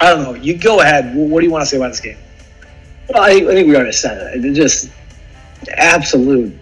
I 0.01 0.11
don't 0.11 0.23
know. 0.23 0.35
You 0.35 0.57
go 0.57 0.81
ahead. 0.81 1.15
What 1.15 1.41
do 1.41 1.47
you 1.47 1.53
want 1.53 1.63
to 1.63 1.67
say 1.67 1.77
about 1.77 1.89
this 1.89 2.01
game? 2.01 2.19
Well, 3.09 3.23
I, 3.23 3.31
I 3.31 3.55
think 3.55 3.69
we 3.69 3.77
already 3.77 3.93
said 3.93 4.37
it. 4.37 4.45
It 4.45 4.53
just 4.55 4.91
absolute 5.75 6.57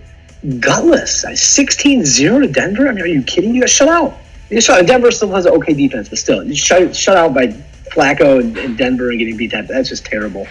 gutless. 0.60 1.24
16-0 1.24 2.42
to 2.42 2.52
Denver. 2.52 2.88
I 2.88 2.92
mean, 2.92 3.02
are 3.02 3.06
you 3.06 3.22
kidding? 3.22 3.54
You 3.54 3.62
got 3.62 3.70
shut 3.70 3.88
out. 3.88 4.18
You 4.50 4.60
shut. 4.60 4.80
out. 4.80 4.86
Denver 4.86 5.10
still 5.10 5.30
has 5.30 5.46
an 5.46 5.52
okay 5.52 5.72
defense, 5.72 6.08
but 6.08 6.18
still, 6.18 6.44
you 6.44 6.54
shut 6.54 6.94
shut 6.94 7.16
out 7.16 7.34
by 7.34 7.46
Flacco 7.94 8.40
in 8.40 8.76
Denver 8.76 9.10
and 9.10 9.18
getting 9.18 9.36
beat 9.36 9.52
that. 9.52 9.68
That's 9.68 9.88
just 9.88 10.04
terrible. 10.04 10.46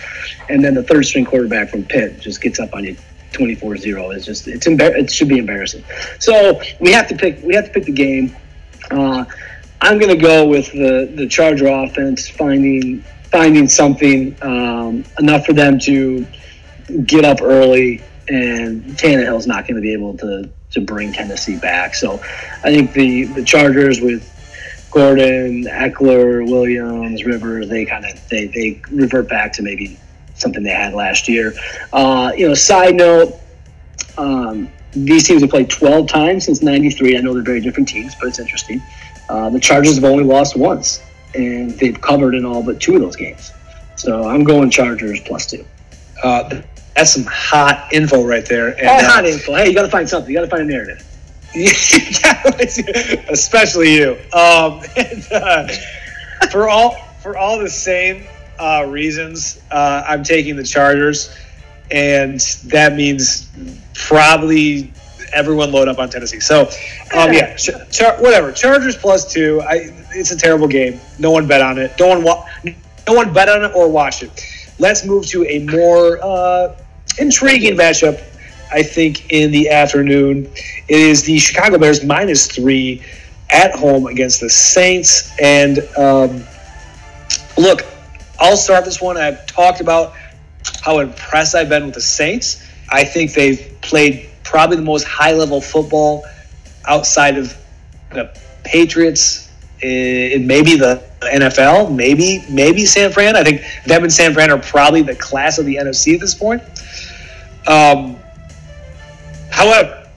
And 0.50 0.64
then 0.64 0.74
the 0.74 0.84
third 0.84 1.06
string 1.06 1.26
quarterback 1.26 1.70
from 1.70 1.84
Pitt 1.84 2.20
just 2.20 2.42
gets 2.42 2.60
up 2.60 2.74
on 2.74 2.86
you 2.86 2.96
24-0. 3.34 4.16
It's 4.16 4.26
just 4.26 4.48
it's 4.48 4.68
embar- 4.68 4.98
it 4.98 5.12
should 5.12 5.28
be 5.28 5.40
embarrassing. 5.40 5.84
So 6.20 6.62
we 6.80 6.92
have 6.92 7.08
to 7.10 7.16
pick 7.16 7.44
we 7.44 7.56
have 7.56 7.66
to 7.66 7.72
pick 7.72 7.86
the 7.86 7.92
game. 7.92 8.36
Uh, 8.90 9.26
I'm 9.82 10.00
going 10.00 10.16
to 10.16 10.22
go 10.22 10.48
with 10.48 10.72
the 10.72 11.12
the 11.16 11.28
Charger 11.28 11.68
offense 11.68 12.30
finding 12.30 13.04
finding 13.32 13.68
something 13.68 14.36
um, 14.42 15.04
enough 15.20 15.46
for 15.46 15.54
them 15.54 15.80
to 15.80 16.26
get 17.06 17.26
up 17.26 17.42
early, 17.42 18.02
and 18.30 18.84
Tannehill's 18.96 19.48
not 19.48 19.68
going 19.68 19.76
to 19.76 19.82
be 19.82 19.92
able 19.94 20.16
to 20.18 20.50
to 20.72 20.82
bring 20.82 21.12
Tennessee 21.12 21.58
back. 21.58 21.96
So 21.96 22.22
I 22.64 22.74
think 22.74 22.94
the 22.94 23.26
the 23.26 23.44
Chargers 23.44 24.00
with 24.00 24.30
Gordon, 24.94 25.64
Ekeler, 25.64 26.48
Williams, 26.48 27.26
Rivers, 27.26 27.68
they 27.68 27.84
kind 27.84 28.06
of 28.06 28.30
they, 28.30 28.46
they 28.48 28.82
revert 28.92 29.28
back 29.28 29.52
to 29.54 29.64
maybe 29.64 30.00
something 30.36 30.62
they 30.62 30.70
had 30.70 30.94
last 30.94 31.28
year. 31.28 31.54
Uh, 31.92 32.32
you 32.38 32.48
know, 32.48 32.54
side 32.54 32.96
note, 32.96 33.40
um, 34.18 34.70
these 34.92 35.28
teams 35.28 35.42
have 35.42 35.50
played 35.50 35.70
12 35.70 36.08
times 36.08 36.46
since 36.46 36.62
93. 36.62 37.18
I 37.18 37.22
know 37.22 37.34
they're 37.34 37.42
very 37.42 37.60
different 37.60 37.90
teams, 37.90 38.14
but 38.16 38.28
it's 38.28 38.40
interesting. 38.40 38.82
Uh, 39.30 39.50
the 39.50 39.60
Chargers 39.60 39.96
have 39.96 40.04
only 40.04 40.24
lost 40.24 40.56
once, 40.56 41.02
and 41.34 41.72
they've 41.72 42.00
covered 42.00 42.36
in 42.36 42.46
all 42.46 42.62
but 42.62 42.80
two 42.80 42.94
of 42.96 43.02
those 43.02 43.16
games. 43.16 43.52
So 43.96 44.28
I'm 44.28 44.44
going 44.44 44.70
Chargers 44.70 45.20
plus 45.22 45.48
two. 45.48 45.66
Uh, 46.24 46.62
that's 46.96 47.14
some 47.14 47.26
hot 47.28 47.90
info 47.92 48.24
right 48.24 48.46
there. 48.46 48.70
And, 48.78 48.88
oh, 48.88 49.08
hot 49.08 49.26
uh, 49.26 49.30
info. 49.30 49.56
Hey, 49.56 49.70
you 49.70 49.74
got 49.74 49.84
to 49.84 49.90
find 49.90 50.08
something. 50.08 50.32
You 50.32 50.38
got 50.38 50.46
to 50.46 50.52
find 50.52 50.70
a 50.70 50.72
narrative. 50.72 51.04
Yeah, 51.56 52.44
especially 53.30 53.96
you. 53.96 54.12
Um, 54.34 54.82
and, 54.98 55.28
uh, 55.32 55.68
for 56.52 56.70
all 56.70 56.96
for 57.22 57.38
all 57.38 57.60
the 57.60 57.70
same 57.70 58.26
uh, 58.60 58.86
reasons, 58.88 59.62
uh, 59.72 60.04
I'm 60.08 60.24
taking 60.24 60.56
the 60.56 60.64
Chargers, 60.64 61.36
and 61.92 62.40
that 62.66 62.96
means 62.96 63.50
probably 63.94 64.92
everyone 65.34 65.72
load 65.72 65.88
up 65.88 66.00
on 66.00 66.10
Tennessee. 66.10 66.40
So, 66.40 66.62
um, 67.16 67.34
yeah, 67.34 67.56
char- 67.56 68.18
whatever. 68.18 68.52
Chargers 68.52 68.96
plus 68.96 69.32
two. 69.32 69.62
I, 69.62 69.90
it's 70.12 70.32
a 70.32 70.38
terrible 70.38 70.68
game. 70.68 71.00
No 71.20 71.32
one 71.32 71.48
bet 71.48 71.62
on 71.62 71.78
it. 71.78 71.92
No 72.00 72.08
one 72.08 72.24
wa- 72.24 72.46
No 73.08 73.14
one 73.14 73.34
bet 73.34 73.50
on 73.50 73.64
it 73.64 73.76
or 73.76 73.90
watch 73.90 74.24
it. 74.24 74.46
Let's 74.80 75.06
move 75.06 75.26
to 75.28 75.46
a 75.46 75.60
more 75.66 76.20
uh, 76.22 76.76
intriguing 77.20 77.76
matchup 77.76 78.22
I 78.74 78.84
think, 78.84 79.32
in 79.32 79.52
the 79.52 79.70
afternoon. 79.70 80.46
It 80.88 81.00
is 81.00 81.24
the 81.24 81.38
Chicago 81.38 81.78
Bears 81.78 82.04
minus 82.04 82.48
three 82.48 83.02
at 83.50 83.74
home 83.76 84.08
against 84.08 84.42
the 84.42 84.50
Saints. 84.50 85.32
And 85.40 85.80
um, 85.98 86.44
look, 87.58 87.82
I'll 88.40 88.58
start 88.58 88.86
this 88.86 89.02
one. 89.02 89.18
I've 89.18 89.46
talked 89.46 89.80
about 89.80 90.14
how 90.82 91.00
impressed 91.00 91.56
I've 91.56 91.70
been 91.70 91.86
with 91.86 91.94
the 91.94 92.02
Saints. 92.02 92.68
I 92.90 93.04
think 93.04 93.34
they've 93.34 93.76
played 93.82 94.30
probably 94.44 94.78
the 94.78 94.84
most 94.84 95.06
high 95.06 95.34
level 95.34 95.62
football 95.62 96.26
outside 96.86 97.38
of 97.38 97.56
the 98.12 98.38
Patriots 98.64 99.50
in 99.82 100.48
maybe 100.48 100.76
the 100.76 101.04
NFL, 101.22 101.94
maybe 101.94 102.44
maybe 102.50 102.86
San 102.86 103.12
Fran. 103.12 103.36
I 103.36 103.44
think 103.44 103.62
them 103.86 104.04
and 104.04 104.12
San 104.12 104.34
Fran 104.34 104.52
are 104.52 104.60
probably 104.60 105.02
the 105.02 105.16
class 105.16 105.58
of 105.58 105.66
the 105.66 105.76
NFC 105.76 106.14
at 106.14 106.20
this 106.20 106.34
point. 106.34 106.62
Um, 107.68 108.18
however, 109.54 110.10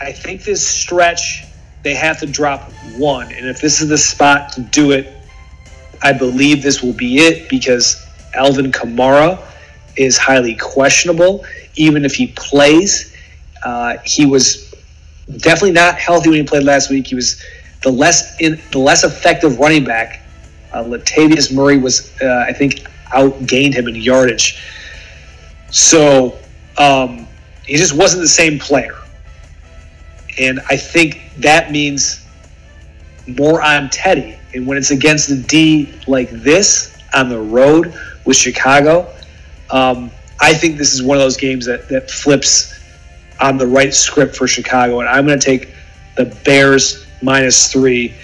I 0.00 0.12
think 0.12 0.44
this 0.44 0.66
stretch 0.66 1.44
they 1.82 1.94
have 1.94 2.18
to 2.20 2.26
drop 2.26 2.72
one, 2.96 3.30
and 3.32 3.46
if 3.46 3.60
this 3.60 3.80
is 3.80 3.88
the 3.88 3.98
spot 3.98 4.52
to 4.52 4.60
do 4.60 4.92
it, 4.92 5.12
I 6.02 6.12
believe 6.12 6.62
this 6.62 6.82
will 6.82 6.92
be 6.92 7.18
it 7.18 7.48
because 7.48 8.06
Alvin 8.34 8.70
Kamara 8.72 9.42
is 9.96 10.16
highly 10.16 10.54
questionable. 10.54 11.44
Even 11.76 12.04
if 12.04 12.14
he 12.14 12.28
plays, 12.28 13.14
uh, 13.64 13.96
he 14.04 14.24
was 14.24 14.74
definitely 15.38 15.72
not 15.72 15.98
healthy 15.98 16.30
when 16.30 16.38
he 16.38 16.44
played 16.44 16.64
last 16.64 16.90
week. 16.90 17.06
He 17.06 17.14
was 17.14 17.42
the 17.82 17.90
less 17.90 18.40
in 18.40 18.60
the 18.70 18.78
less 18.78 19.04
effective 19.04 19.58
running 19.58 19.84
back. 19.84 20.20
Uh, 20.72 20.84
Latavius 20.84 21.52
Murray 21.52 21.78
was, 21.78 22.10
uh, 22.20 22.44
I 22.46 22.52
think, 22.52 22.86
outgained 23.08 23.74
him 23.74 23.88
in 23.88 23.94
yardage. 23.94 24.62
So 25.70 26.38
um, 26.78 27.26
he 27.64 27.76
just 27.76 27.96
wasn't 27.96 28.22
the 28.22 28.28
same 28.28 28.58
player, 28.58 28.96
and 30.38 30.60
I 30.68 30.76
think 30.76 31.22
that 31.38 31.70
means 31.70 32.24
more 33.26 33.62
on 33.62 33.90
Teddy. 33.90 34.38
And 34.54 34.66
when 34.66 34.78
it's 34.78 34.90
against 34.90 35.28
the 35.28 35.36
D 35.36 35.92
like 36.06 36.30
this 36.30 36.96
on 37.14 37.28
the 37.28 37.40
road 37.40 37.94
with 38.24 38.36
Chicago, 38.36 39.12
um, 39.70 40.10
I 40.40 40.54
think 40.54 40.76
this 40.76 40.94
is 40.94 41.02
one 41.02 41.16
of 41.16 41.22
those 41.22 41.36
games 41.36 41.66
that, 41.66 41.88
that 41.88 42.10
flips 42.10 42.78
on 43.40 43.56
the 43.56 43.66
right 43.66 43.92
script 43.92 44.36
for 44.36 44.46
Chicago. 44.46 45.00
And 45.00 45.08
I'm 45.08 45.26
going 45.26 45.38
to 45.38 45.44
take 45.44 45.72
the 46.16 46.26
Bears 46.44 47.06
minus 47.22 47.72
three. 47.72 48.14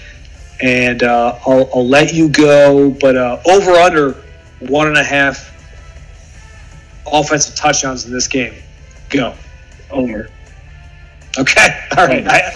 And 0.61 1.03
uh, 1.03 1.39
I'll, 1.45 1.69
I'll, 1.73 1.87
let 1.87 2.13
you 2.13 2.29
go, 2.29 2.91
but 2.91 3.17
uh, 3.17 3.41
over 3.47 3.71
under 3.71 4.23
one 4.59 4.87
and 4.87 4.97
a 4.97 5.03
half 5.03 5.50
offensive 7.05 7.55
touchdowns 7.55 8.05
in 8.05 8.11
this 8.11 8.27
game. 8.27 8.53
Go. 9.09 9.33
Over. 9.89 10.29
Okay. 11.37 11.87
All 11.97 12.07
right. 12.07 12.25
I, 12.27 12.53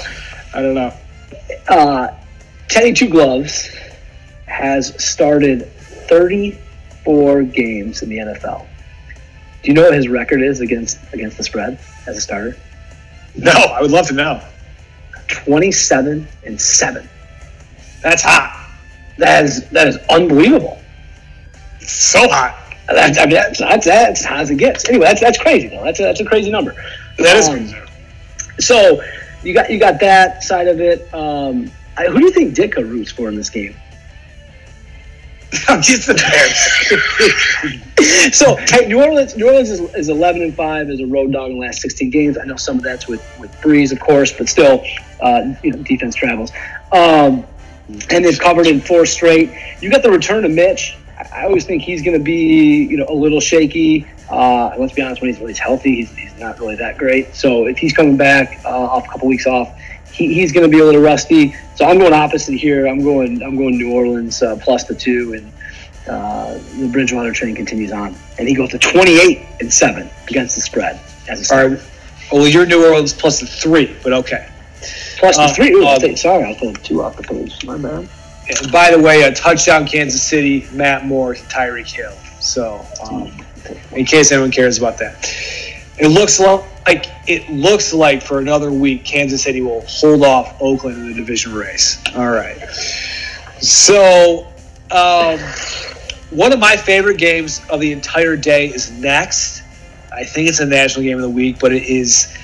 I 0.54 0.62
don't 0.62 0.76
know. 0.76 0.94
Uh, 1.68 2.08
Teddy 2.68 2.94
Two 2.94 3.10
Gloves 3.10 3.70
has 4.48 5.02
started 5.04 5.68
34 6.08 7.44
games 7.44 8.02
in 8.02 8.10
the 8.10 8.18
NFL. 8.18 8.66
Do 9.64 9.72
you 9.72 9.74
know 9.74 9.84
what 9.84 9.94
his 9.94 10.08
record 10.08 10.42
is 10.42 10.62
against 10.62 11.00
against 11.14 11.38
the 11.38 11.44
spread 11.44 11.80
as 12.08 12.18
a 12.18 12.22
starter? 12.22 12.56
No, 13.36 13.52
I 13.52 13.82
would 13.82 13.92
love 13.92 14.08
to 14.08 14.14
know. 14.14 14.42
27 15.28 16.28
and 16.46 16.62
7. 16.62 17.10
That's 18.02 18.22
hot. 18.24 18.70
That 19.18 19.46
is 19.46 19.68
that 19.70 19.88
is 19.88 19.98
unbelievable. 20.10 20.80
It's 21.82 21.92
so 21.92 22.28
hot. 22.30 22.65
That's, 22.88 23.18
I 23.18 23.26
mean, 23.26 23.34
that's, 23.34 23.60
that's, 23.60 23.86
that's 23.86 24.50
it 24.50 24.58
gets. 24.58 24.88
Anyway, 24.88 25.06
that's 25.06 25.22
that's 25.22 25.40
crazy 25.40 25.68
though. 25.70 25.84
That's 25.84 26.00
a, 26.00 26.04
that's 26.04 26.20
a 26.20 26.26
crazy 26.26 26.52
number. 26.52 26.76
That 27.18 27.38
is 27.38 27.50
um. 27.50 27.88
So 28.60 29.02
you 29.44 29.54
got 29.54 29.70
you 29.70 29.80
got 29.80 30.00
that 30.02 30.44
side 30.44 30.68
of 30.68 30.80
it. 30.80 31.12
Um, 31.14 31.72
I, 31.98 32.06
who 32.06 32.20
do 32.20 32.26
you 32.26 32.32
think 32.32 32.56
Ditka 32.56 32.88
roots 32.88 33.12
for 33.12 33.28
in 33.30 33.36
this 33.36 33.50
game? 33.50 33.76
Just 35.82 36.08
the 36.08 36.14
Bears. 37.96 38.36
so 38.38 38.56
hey, 38.56 38.88
New 38.88 39.02
Orleans, 39.02 39.36
New 39.38 39.48
Orleans 39.48 39.70
is, 39.70 39.80
is, 39.96 40.10
eleven 40.10 40.42
and 40.42 40.54
five 40.54 40.90
as 40.90 41.00
a 41.00 41.06
road 41.06 41.32
dog 41.32 41.52
in 41.52 41.60
the 41.60 41.66
last 41.66 41.82
sixteen 41.82 42.10
games. 42.10 42.38
I 42.38 42.44
know 42.46 42.58
some 42.58 42.78
of 42.78 42.84
that's 42.84 43.08
with 43.08 43.24
with 43.40 43.52
Brees, 43.62 43.92
of 43.92 44.00
course, 44.00 44.32
but 44.32 44.50
still, 44.50 44.84
uh, 45.22 45.54
you 45.64 45.72
know, 45.72 45.82
defense 45.84 46.16
travels. 46.16 46.52
Um, 46.92 47.46
and 48.10 48.26
they've 48.26 48.40
covered 48.40 48.68
in 48.68 48.82
four 48.82 49.06
straight. 49.06 49.52
You 49.80 49.90
got 49.90 50.04
the 50.04 50.12
return 50.12 50.44
of 50.46 50.52
Mitch. 50.52 50.98
I 51.36 51.44
always 51.44 51.66
think 51.66 51.84
he's 51.84 52.02
going 52.02 52.18
to 52.18 52.24
be, 52.24 52.86
you 52.86 52.96
know, 52.98 53.06
a 53.10 53.14
little 53.14 53.42
shaky. 53.42 54.08
Uh, 54.30 54.74
let's 54.80 54.94
be 54.94 55.02
honest, 55.02 55.22
when 55.22 55.30
he's, 55.30 55.40
when 55.40 55.50
he's 55.50 55.60
healthy, 55.60 55.96
he's, 55.98 56.12
he's 56.16 56.40
not 56.40 56.58
really 56.60 56.76
that 56.78 56.98
great. 56.98 57.36
So 57.36 57.68
if 57.68 57.78
he's 57.78 57.92
coming 57.92 58.16
back 58.16 58.62
uh, 58.64 58.70
off 58.70 59.06
a 59.06 59.10
couple 59.10 59.28
weeks 59.28 59.46
off, 59.46 59.78
he, 60.12 60.34
he's 60.34 60.54
going 60.54 60.66
to 60.66 60.70
be 60.70 60.80
a 60.82 60.86
little 60.86 61.02
rusty. 61.02 61.54
So 61.76 61.84
I'm 61.86 62.00
going 62.00 62.14
opposite 62.14 62.54
here. 62.54 62.88
I'm 62.88 63.04
going 63.04 63.44
I'm 63.44 63.58
going 63.58 63.78
New 63.78 63.94
Orleans 63.94 64.42
uh, 64.42 64.56
plus 64.62 64.86
the 64.86 64.96
two, 64.96 65.34
and 65.34 65.52
uh, 66.10 66.54
the 66.80 66.88
Bridgewater 66.92 67.34
train 67.34 67.54
continues 67.54 67.92
on, 67.92 68.16
and 68.40 68.48
he 68.48 68.56
goes 68.56 68.70
to 68.70 68.80
28 68.80 69.46
and 69.60 69.74
seven 69.74 70.10
against 70.30 70.56
the 70.56 70.62
spread 70.62 71.02
as 71.28 71.52
a 71.52 71.56
All 71.56 71.68
right. 71.68 71.80
Well, 72.32 72.48
you're 72.48 72.66
New 72.66 72.84
Orleans 72.86 73.14
plus 73.14 73.42
the 73.42 73.46
three, 73.46 73.96
but 74.04 74.14
okay. 74.14 74.50
Plus 75.18 75.36
the 75.36 75.44
uh, 75.44 75.54
three. 75.54 75.74
Ooh, 75.74 75.86
um, 75.86 76.16
sorry, 76.16 76.46
I 76.46 76.58
put 76.58 76.82
two 76.82 77.04
off 77.04 77.18
the 77.18 77.24
page. 77.24 77.66
My 77.66 77.78
bad. 77.78 78.08
By 78.72 78.92
the 78.92 79.00
way, 79.00 79.24
a 79.24 79.34
touchdown 79.34 79.88
Kansas 79.88 80.22
City, 80.22 80.68
Matt 80.72 81.06
Moore 81.06 81.36
Tyreek 81.36 81.92
Hill. 81.92 82.16
So, 82.40 82.86
um, 83.04 83.32
in 83.92 84.06
case 84.06 84.32
anyone 84.32 84.52
cares 84.52 84.78
about 84.78 84.98
that, 85.00 85.34
it 85.98 86.10
looks 86.10 86.40
like 86.40 87.06
it 87.28 87.50
looks 87.50 87.94
like 87.94 88.22
for 88.22 88.40
another 88.40 88.72
week, 88.72 89.04
Kansas 89.04 89.44
City 89.44 89.62
will 89.62 89.82
hold 89.88 90.24
off 90.24 90.56
Oakland 90.62 90.98
in 90.98 91.08
the 91.08 91.14
division 91.14 91.54
race. 91.54 92.04
All 92.16 92.30
right. 92.30 92.62
So, 93.62 94.48
um, 94.92 95.40
one 96.30 96.54
of 96.54 96.60
my 96.60 96.78
favorite 96.78 97.18
games 97.18 97.62
of 97.70 97.80
the 97.80 97.92
entire 97.92 98.36
day 98.36 98.68
is 98.68 98.92
next. 98.92 99.64
I 100.14 100.24
think 100.24 100.50
it's 100.50 100.60
a 100.60 100.66
national 100.66 101.04
game 101.04 101.18
of 101.18 101.24
the 101.24 101.30
week, 101.30 101.60
but 101.60 101.74
it 101.74 101.84
is 101.84 102.38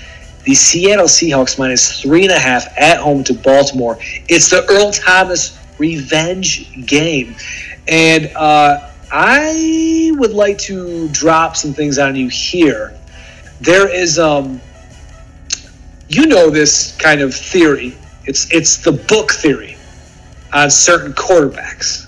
the 0.44 0.56
Seattle 0.56 1.06
Seahawks 1.06 1.60
minus 1.60 2.02
three 2.02 2.24
and 2.24 2.32
a 2.32 2.40
half 2.40 2.68
at 2.78 2.98
home 2.98 3.24
to 3.26 3.34
Baltimore. 3.34 3.98
It's 4.28 4.50
the 4.50 4.66
Earl 4.66 4.92
Thomas 4.92 5.58
revenge 5.82 6.86
game. 6.86 7.36
And 7.88 8.32
uh, 8.36 8.92
I 9.12 10.12
would 10.16 10.32
like 10.32 10.58
to 10.60 11.10
drop 11.10 11.58
some 11.58 11.74
things 11.74 11.98
on 11.98 12.16
you 12.16 12.30
here. 12.30 12.98
There 13.60 13.90
is, 13.90 14.20
um, 14.20 14.62
you 16.08 16.28
know, 16.28 16.50
this 16.50 16.96
kind 16.98 17.22
of 17.22 17.34
theory. 17.34 17.98
It's 18.26 18.52
it's 18.54 18.78
the 18.78 18.92
book 18.92 19.32
theory 19.32 19.76
on 20.54 20.70
certain 20.70 21.14
quarterbacks, 21.14 22.08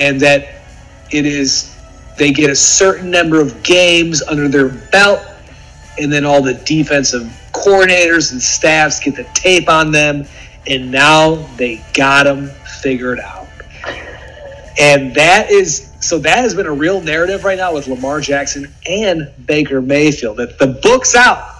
and 0.00 0.20
that 0.20 0.62
it 1.10 1.26
is 1.26 1.74
they 2.16 2.32
get 2.32 2.50
a 2.50 2.56
certain 2.56 3.10
number 3.10 3.40
of 3.40 3.62
games 3.62 4.22
under 4.22 4.48
their 4.48 4.68
belt, 4.68 5.20
and 5.98 6.12
then 6.12 6.24
all 6.24 6.42
the 6.42 6.54
defensive 6.54 7.26
coordinators 7.52 8.32
and 8.32 8.40
staffs 8.40 9.00
get 9.00 9.16
the 9.16 9.26
tape 9.34 9.68
on 9.68 9.90
them, 9.90 10.24
and 10.66 10.90
now 10.90 11.34
they 11.56 11.82
got 11.94 12.24
them 12.24 12.50
figured 12.80 13.20
out. 13.20 13.46
And 14.78 15.14
that 15.14 15.50
is 15.50 15.92
so 16.00 16.18
that 16.20 16.38
has 16.38 16.54
been 16.54 16.66
a 16.66 16.72
real 16.72 17.00
narrative 17.00 17.44
right 17.44 17.58
now 17.58 17.74
with 17.74 17.88
Lamar 17.88 18.20
Jackson 18.20 18.72
and 18.88 19.32
Baker 19.44 19.82
Mayfield. 19.82 20.36
That 20.36 20.58
the 20.58 20.68
book's 20.68 21.14
out. 21.16 21.54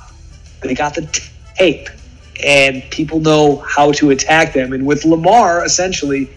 They 0.61 0.75
got 0.75 0.95
the 0.95 1.31
tape 1.57 1.89
and 2.45 2.83
people 2.91 3.21
know 3.21 3.57
how 3.57 3.93
to 3.93 4.11
attack 4.11 4.53
them. 4.53 4.73
And 4.73 4.87
with 4.87 5.05
Lamar, 5.05 5.65
essentially, 5.65 6.31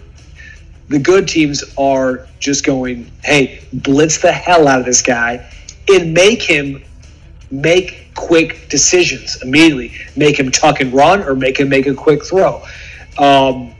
the 0.90 1.00
good 1.00 1.28
teams 1.28 1.64
are 1.78 2.28
just 2.40 2.66
going, 2.66 3.12
hey, 3.24 3.64
blitz 3.72 4.22
the 4.22 4.32
hell 4.32 4.68
out 4.68 4.80
of 4.80 4.86
this 4.86 5.02
guy 5.02 5.50
and 5.90 6.14
make 6.14 6.42
him 6.42 6.84
make 7.52 8.10
quick 8.16 8.70
decisions 8.70 9.42
immediately. 9.42 9.94
Make 10.16 10.40
him 10.40 10.52
tuck 10.52 10.80
and 10.80 10.92
run 10.94 11.22
or 11.22 11.36
make 11.36 11.60
him 11.60 11.70
make 11.70 11.86
a 11.86 11.94
quick 11.94 12.26
throw. 12.26 12.64
Um, 13.18 13.76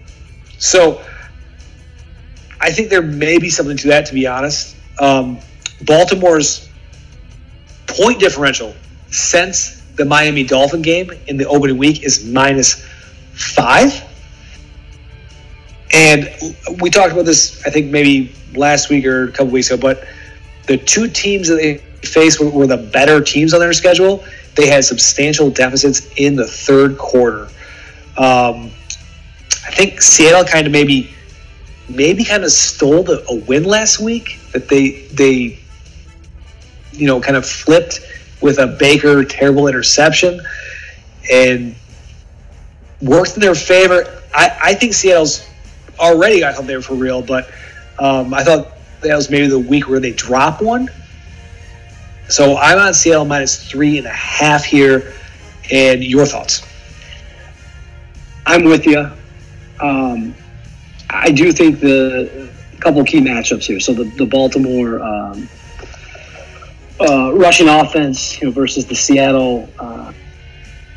so 0.62 1.04
I 2.60 2.72
think 2.72 2.90
there 2.90 3.02
may 3.02 3.40
be 3.40 3.50
something 3.50 3.76
to 3.78 3.88
that, 3.88 4.06
to 4.06 4.14
be 4.14 4.28
honest. 4.28 4.76
Um, 5.00 5.40
Baltimore's 5.82 6.70
point 7.88 8.20
differential 8.20 8.76
since 9.10 9.82
the 9.96 10.06
Miami 10.06 10.44
Dolphin 10.44 10.84
game 10.84 11.12
in 11.26 11.38
the 11.38 11.48
opening 11.48 11.80
week 11.80 12.04
is 12.04 12.24
minus 12.24 12.86
five. 13.34 14.04
And 15.94 16.30
we 16.80 16.92
talked 16.92 17.12
about 17.12 17.26
this, 17.26 17.66
I 17.66 17.72
think, 17.72 17.88
maybe 17.88 18.32
last 18.54 18.92
week 18.92 19.04
or 19.08 19.30
a 19.30 19.32
couple 19.32 19.48
weeks 19.48 19.72
ago, 19.72 19.82
but 19.82 20.06
the 20.68 20.78
two 20.78 21.08
teams 21.08 21.48
that 21.48 21.56
they 21.56 21.78
faced 22.08 22.40
were, 22.40 22.52
were 22.52 22.68
the 22.68 22.78
better 22.78 23.20
teams 23.20 23.56
on 23.56 23.60
their 23.60 23.74
schedule. 23.74 24.24
They 24.56 24.68
had 24.68 24.86
substantial 24.86 25.50
deficits 25.50 26.08
in 26.18 26.36
the 26.36 26.46
third 26.46 27.00
quarter. 27.00 27.50
Um, 28.16 28.72
I 29.72 29.76
think 29.76 30.02
Seattle 30.02 30.44
kind 30.44 30.68
of 30.68 30.74
maybe 30.74 31.14
maybe 31.88 32.24
kind 32.24 32.44
of 32.44 32.52
stole 32.52 33.04
the, 33.04 33.26
a 33.30 33.36
win 33.46 33.64
last 33.64 34.00
week 34.00 34.38
that 34.52 34.68
they 34.68 35.08
they 35.14 35.60
you 36.92 37.08
know 37.08 37.22
kind 37.22 37.38
of 37.38 37.46
flipped 37.46 38.02
with 38.42 38.60
a 38.60 38.68
Baker 38.68 39.24
terrible 39.24 39.68
interception 39.68 40.42
and 41.32 41.76
worked 43.02 43.36
in 43.36 43.42
their 43.42 43.56
favor. 43.56 44.22
I, 44.34 44.58
I 44.62 44.74
think 44.74 44.94
Seattle's 44.94 45.48
already 46.00 46.42
they 46.42 46.76
were 46.76 46.82
for 46.82 46.96
real, 46.96 47.22
but 47.22 47.50
um, 48.00 48.34
I 48.34 48.44
thought 48.44 48.74
that 49.02 49.16
was 49.16 49.30
maybe 49.30 49.48
the 49.48 49.60
week 49.60 49.88
where 49.88 50.00
they 50.00 50.12
drop 50.12 50.62
one. 50.62 50.90
So 52.28 52.58
I'm 52.58 52.78
on 52.78 52.94
Seattle 52.94 53.26
minus 53.26 53.70
three 53.70 53.98
and 53.98 54.08
a 54.08 54.12
half 54.12 54.64
here. 54.64 55.14
And 55.72 56.04
your 56.04 56.26
thoughts? 56.26 56.66
I'm 58.46 58.66
with 58.66 58.86
you. 58.86 59.10
Um, 59.82 60.36
I 61.10 61.32
do 61.32 61.52
think 61.52 61.80
the 61.80 62.50
couple 62.80 63.04
key 63.04 63.20
matchups 63.22 63.66
here. 63.66 63.80
So 63.80 63.94
the, 63.94 64.04
the 64.04 64.26
Baltimore 64.26 65.02
um, 65.02 65.48
uh, 67.00 67.34
rushing 67.34 67.70
offense 67.70 68.40
you 68.42 68.48
know, 68.48 68.52
versus 68.52 68.86
the 68.86 68.96
Seattle 68.96 69.70
uh, 69.80 70.12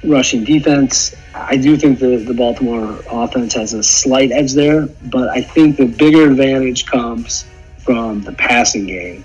rushing 0.03 0.45
defense. 0.45 1.15
I 1.35 1.57
do 1.57 1.77
think 1.77 1.99
the, 1.99 2.17
the 2.17 2.35
Baltimore 2.35 3.01
offense 3.11 3.55
has 3.55 3.75
a 3.75 3.83
slight 3.83 4.33
edge 4.33 4.53
there, 4.53 4.87
but 5.07 5.29
I 5.29 5.43
think 5.43 5.77
the 5.77 5.87
bigger 5.87 6.31
advantage 6.31 6.87
comes 6.87 7.45
from 7.79 8.23
the 8.23 8.33
passing 8.33 8.87
game, 8.87 9.25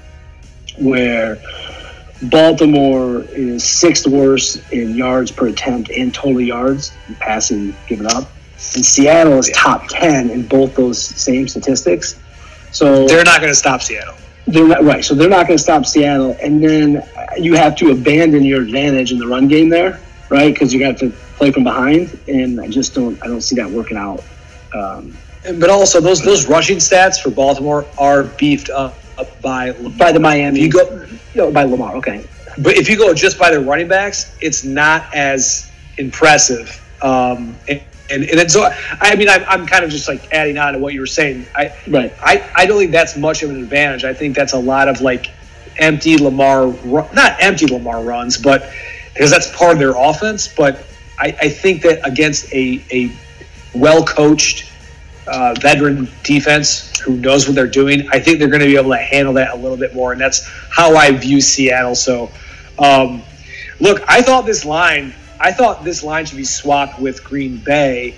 where 0.80 1.42
Baltimore 2.24 3.22
is 3.30 3.64
sixth 3.64 4.08
worst 4.08 4.62
in 4.72 4.96
yards 4.96 5.32
per 5.32 5.48
attempt 5.48 5.92
and 5.92 6.14
total 6.14 6.42
yards 6.42 6.92
passing 7.20 7.76
given 7.88 8.08
up. 8.08 8.30
And 8.76 8.86
Seattle 8.86 9.38
is 9.38 9.50
top 9.56 9.88
10 9.88 10.30
in 10.30 10.46
both 10.46 10.76
those 10.76 11.02
same 11.02 11.48
statistics. 11.48 12.20
So 12.72 13.08
they're 13.08 13.24
not 13.24 13.40
going 13.40 13.52
to 13.52 13.58
stop 13.58 13.82
Seattle. 13.82 14.16
They're 14.48 14.68
not 14.68 14.84
right. 14.84 15.04
So 15.04 15.16
they're 15.16 15.30
not 15.30 15.48
going 15.48 15.58
to 15.58 15.64
stop 15.64 15.86
Seattle, 15.86 16.36
and 16.42 16.64
then 16.64 17.04
you 17.38 17.56
have 17.56 17.76
to 17.78 17.92
abandon 17.92 18.44
your 18.44 18.62
advantage 18.62 19.12
in 19.12 19.18
the 19.18 19.28
run 19.28 19.48
game 19.48 19.70
there, 19.70 20.00
right? 20.30 20.54
Because 20.54 20.74
you 20.74 20.84
have 20.86 20.98
to 21.00 21.12
play 21.38 21.52
from 21.52 21.64
behind, 21.64 22.20
and 22.28 22.60
I 22.60 22.68
just 22.68 22.94
don't. 22.94 23.22
I 23.24 23.28
don't 23.28 23.42
see 23.42 23.56
that 23.56 23.70
working 23.70 23.98
out. 23.98 24.24
Um, 24.74 25.16
but 25.60 25.70
also, 25.70 26.02
those 26.02 26.22
those 26.24 26.48
rushing 26.48 26.78
stats 26.78 27.22
for 27.22 27.30
Baltimore 27.30 27.86
are 27.98 28.24
beefed 28.24 28.70
up, 28.70 28.96
up 29.18 29.42
by 29.42 29.72
by 29.98 30.12
the 30.12 30.20
Miami. 30.20 30.62
You 30.62 30.70
go 30.70 31.06
you 31.34 31.42
know, 31.42 31.52
by 31.52 31.64
Lamar. 31.64 31.96
Okay, 31.98 32.26
but 32.58 32.76
if 32.76 32.90
you 32.90 32.98
go 32.98 33.14
just 33.14 33.40
by 33.40 33.52
the 33.52 33.60
running 33.60 33.88
backs, 33.88 34.36
it's 34.42 34.64
not 34.64 35.14
as 35.14 35.72
impressive. 35.98 36.84
Um, 37.02 37.56
and, 37.68 37.82
and, 38.12 38.24
and 38.24 38.52
so 38.52 38.72
I 39.02 39.16
mean 39.16 39.30
I'm, 39.30 39.44
I'm 39.48 39.66
kind 39.66 39.84
of 39.84 39.92
just 39.92 40.08
like 40.08 40.34
adding 40.34 40.58
on 40.58 40.74
to 40.74 40.80
what 40.80 40.94
you 40.94 41.00
were 41.00 41.08
saying. 41.08 41.46
I 41.56 41.74
right. 41.88 42.14
I, 42.22 42.50
I 42.56 42.66
don't 42.66 42.78
think 42.78 42.92
that's 42.92 43.18
much 43.18 43.44
of 43.44 43.50
an 43.50 43.58
advantage. 43.58 44.04
I 44.04 44.14
think 44.14 44.36
that's 44.36 44.54
a 44.54 44.60
lot 44.60 44.88
of 44.88 45.02
like 45.02 45.32
empty 45.78 46.18
Lamar, 46.18 46.68
not 47.14 47.42
empty 47.42 47.68
Lamar 47.68 48.04
runs, 48.04 48.38
but 48.38 48.72
because 49.14 49.32
that's 49.32 49.56
part 49.56 49.74
of 49.74 49.80
their 49.80 49.96
offense. 49.96 50.48
But 50.48 50.86
I, 51.18 51.36
I 51.42 51.50
think 51.50 51.82
that 51.84 52.06
against 52.08 52.54
a 52.54 52.84
a 52.92 53.12
well 53.74 54.04
coached 54.06 54.72
uh, 55.28 55.56
veteran 55.60 56.10
defense 56.24 57.00
who 57.00 57.18
knows 57.18 57.48
what 57.48 57.56
they're 57.56 57.68
doing, 57.68 58.08
I 58.12 58.20
think 58.20 58.40
they're 58.40 58.50
going 58.50 58.62
to 58.62 58.66
be 58.66 58.78
able 58.78 58.92
to 58.92 58.98
handle 58.98 59.34
that 59.34 59.54
a 59.54 59.56
little 59.56 59.78
bit 59.78 59.94
more, 59.94 60.12
and 60.12 60.20
that's 60.20 60.48
how 60.72 60.96
I 60.96 61.12
view 61.12 61.42
Seattle. 61.42 61.96
So, 61.96 62.32
um, 62.78 63.22
look, 63.80 64.02
I 64.08 64.22
thought 64.22 64.46
this 64.46 64.66
line 64.66 65.14
I 65.40 65.52
thought 65.52 65.84
this 65.84 66.04
line 66.04 66.26
should 66.26 66.38
be 66.38 66.44
swapped 66.44 67.00
with 67.00 67.24
Green 67.24 67.58
Bay, 67.58 68.16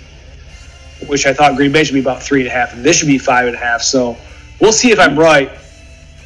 which 1.06 1.26
I 1.26 1.32
thought 1.32 1.56
Green 1.56 1.72
Bay 1.72 1.84
should 1.84 1.94
be 1.94 2.00
about 2.00 2.22
three 2.22 2.40
and 2.40 2.48
a 2.48 2.52
half, 2.52 2.74
and 2.74 2.84
this 2.84 2.96
should 2.96 3.08
be 3.08 3.18
five 3.18 3.46
and 3.46 3.54
a 3.54 3.58
half. 3.58 3.82
So 3.82 4.16
we'll 4.60 4.72
see 4.72 4.90
if 4.90 4.98
I'm 4.98 5.18
right. 5.18 5.50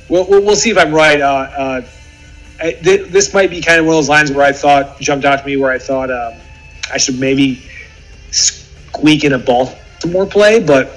We'll, 0.08 0.26
we'll, 0.28 0.42
we'll 0.42 0.56
see 0.56 0.70
if 0.70 0.78
I'm 0.78 0.94
right. 0.94 1.20
Uh, 1.20 1.26
uh, 1.26 1.88
I, 2.60 2.72
th- 2.72 3.10
this 3.10 3.34
might 3.34 3.50
be 3.50 3.60
kind 3.60 3.78
of 3.78 3.86
one 3.86 3.94
of 3.94 3.98
those 3.98 4.08
lines 4.08 4.32
where 4.32 4.46
I 4.46 4.52
thought 4.52 4.98
jumped 5.00 5.24
out 5.24 5.40
to 5.40 5.46
me 5.46 5.56
where 5.56 5.70
I 5.70 5.78
thought 5.78 6.10
um, 6.10 6.40
I 6.90 6.96
should 6.96 7.20
maybe 7.20 7.62
squeak 8.30 9.24
in 9.24 9.34
a 9.34 9.38
Baltimore 9.38 10.24
play, 10.24 10.60
but 10.60 10.90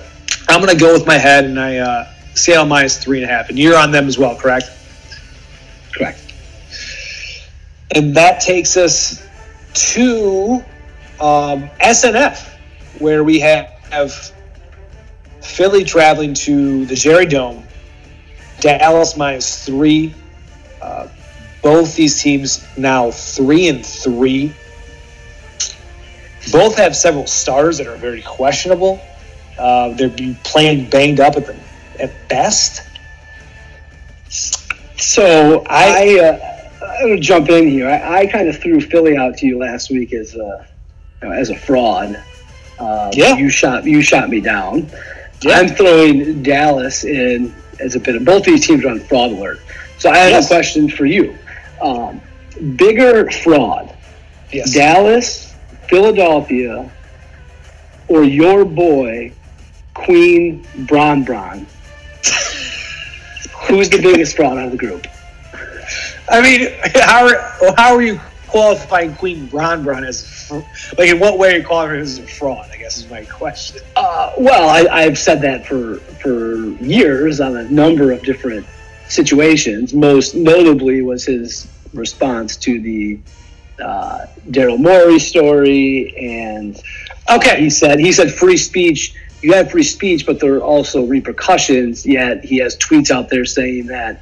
I'm 0.47 0.61
going 0.61 0.73
to 0.73 0.79
go 0.79 0.93
with 0.93 1.05
my 1.05 1.17
head 1.17 1.43
and 1.43 1.59
I 1.59 1.77
uh, 1.77 2.13
Seattle 2.35 2.65
minus 2.65 2.97
three 2.97 3.21
and 3.21 3.29
a 3.29 3.33
half, 3.33 3.49
and 3.49 3.59
you're 3.59 3.77
on 3.77 3.91
them 3.91 4.07
as 4.07 4.17
well, 4.17 4.35
correct? 4.35 4.69
Correct. 5.93 6.33
And 7.93 8.15
that 8.15 8.39
takes 8.39 8.77
us 8.77 9.27
to 9.73 10.63
um, 11.19 11.69
SNF, 11.81 12.47
where 12.99 13.23
we 13.23 13.39
have, 13.39 13.67
have 13.91 14.33
Philly 15.41 15.83
traveling 15.83 16.33
to 16.33 16.85
the 16.85 16.95
Jerry 16.95 17.25
Dome, 17.25 17.63
Dallas 18.59 19.17
minus 19.17 19.65
three. 19.65 20.13
Uh, 20.81 21.07
both 21.61 21.95
these 21.95 22.21
teams 22.21 22.65
now 22.77 23.11
three 23.11 23.67
and 23.67 23.85
three. 23.85 24.53
Both 26.51 26.77
have 26.77 26.95
several 26.95 27.27
stars 27.27 27.77
that 27.77 27.87
are 27.87 27.97
very 27.97 28.21
questionable. 28.21 29.01
Uh, 29.57 29.89
they're 29.93 30.35
playing 30.43 30.89
banged 30.89 31.19
up 31.19 31.35
at 31.35 31.45
the 31.45 31.55
at 31.99 32.29
best. 32.29 32.83
So 34.97 35.63
I. 35.67 36.19
Uh, 36.19 36.58
I'm 36.99 37.07
gonna 37.07 37.19
jump 37.19 37.49
in 37.49 37.67
here. 37.67 37.87
I, 37.87 38.19
I 38.19 38.25
kind 38.27 38.49
of 38.49 38.57
threw 38.57 38.81
Philly 38.81 39.15
out 39.15 39.37
to 39.37 39.47
you 39.47 39.57
last 39.57 39.89
week 39.89 40.13
as 40.13 40.35
a 40.35 40.67
you 41.21 41.29
know, 41.29 41.31
as 41.31 41.49
a 41.49 41.55
fraud. 41.55 42.21
Uh, 42.77 43.09
yeah. 43.13 43.37
You 43.37 43.49
shot 43.49 43.85
you 43.85 44.01
shot 44.01 44.29
me 44.29 44.41
down. 44.41 44.89
Yeah. 45.41 45.59
I'm 45.59 45.69
throwing 45.69 46.43
Dallas 46.43 47.05
in 47.05 47.55
as 47.79 47.95
a 47.95 47.99
bit 47.99 48.17
of 48.17 48.25
both 48.25 48.43
these 48.43 48.67
teams 48.67 48.83
are 48.83 48.89
on 48.89 48.99
fraud 48.99 49.31
alert. 49.31 49.61
So 49.97 50.09
I 50.09 50.17
have 50.17 50.31
yes. 50.31 50.45
a 50.45 50.49
question 50.49 50.89
for 50.89 51.05
you. 51.05 51.37
Um, 51.81 52.19
bigger 52.75 53.31
fraud. 53.31 53.95
Yes. 54.51 54.73
Dallas, 54.73 55.55
Philadelphia, 55.87 56.91
or 58.09 58.23
your 58.23 58.65
boy, 58.65 59.31
Queen 59.93 60.65
Bron 60.79 61.23
Bron. 61.23 61.59
Who's 63.67 63.89
the 63.89 63.99
biggest 64.01 64.35
fraud 64.35 64.57
out 64.57 64.65
of 64.65 64.71
the 64.71 64.77
group? 64.77 65.07
I 66.29 66.41
mean, 66.41 66.69
how 66.95 67.27
are 67.27 67.73
how 67.75 67.95
are 67.95 68.01
you 68.01 68.19
qualifying 68.47 69.15
Queen 69.15 69.45
Bron 69.47 69.83
Bron 69.83 70.03
as 70.03 70.51
like 70.97 71.09
in 71.09 71.19
what 71.19 71.37
way 71.37 71.55
are 71.55 71.57
you 71.59 71.63
her 71.63 71.95
as 71.95 72.19
a 72.19 72.23
fraud? 72.23 72.69
I 72.71 72.77
guess 72.77 72.97
is 72.97 73.09
my 73.09 73.23
question. 73.25 73.81
Uh, 73.95 74.33
well, 74.37 74.69
I, 74.69 75.01
have 75.01 75.17
said 75.17 75.41
that 75.41 75.65
for 75.65 75.97
for 76.21 76.57
years 76.83 77.39
on 77.39 77.57
a 77.57 77.63
number 77.69 78.11
of 78.11 78.21
different 78.23 78.65
situations. 79.07 79.93
Most 79.93 80.35
notably 80.35 81.01
was 81.01 81.25
his 81.25 81.67
response 81.93 82.55
to 82.57 82.79
the 82.79 83.19
uh, 83.83 84.25
Daryl 84.49 84.79
Morey 84.79 85.19
story, 85.19 86.15
and 86.17 86.81
okay, 87.31 87.59
he 87.59 87.69
said 87.69 87.99
he 87.99 88.11
said 88.11 88.31
free 88.31 88.57
speech. 88.57 89.15
You 89.41 89.53
have 89.53 89.71
free 89.71 89.83
speech, 89.83 90.25
but 90.25 90.41
there 90.41 90.55
are 90.55 90.61
also 90.61 91.05
repercussions. 91.05 92.05
Yet 92.05 92.43
he 92.43 92.57
has 92.57 92.75
tweets 92.75 93.09
out 93.09 93.29
there 93.29 93.45
saying 93.45 93.87
that 93.87 94.21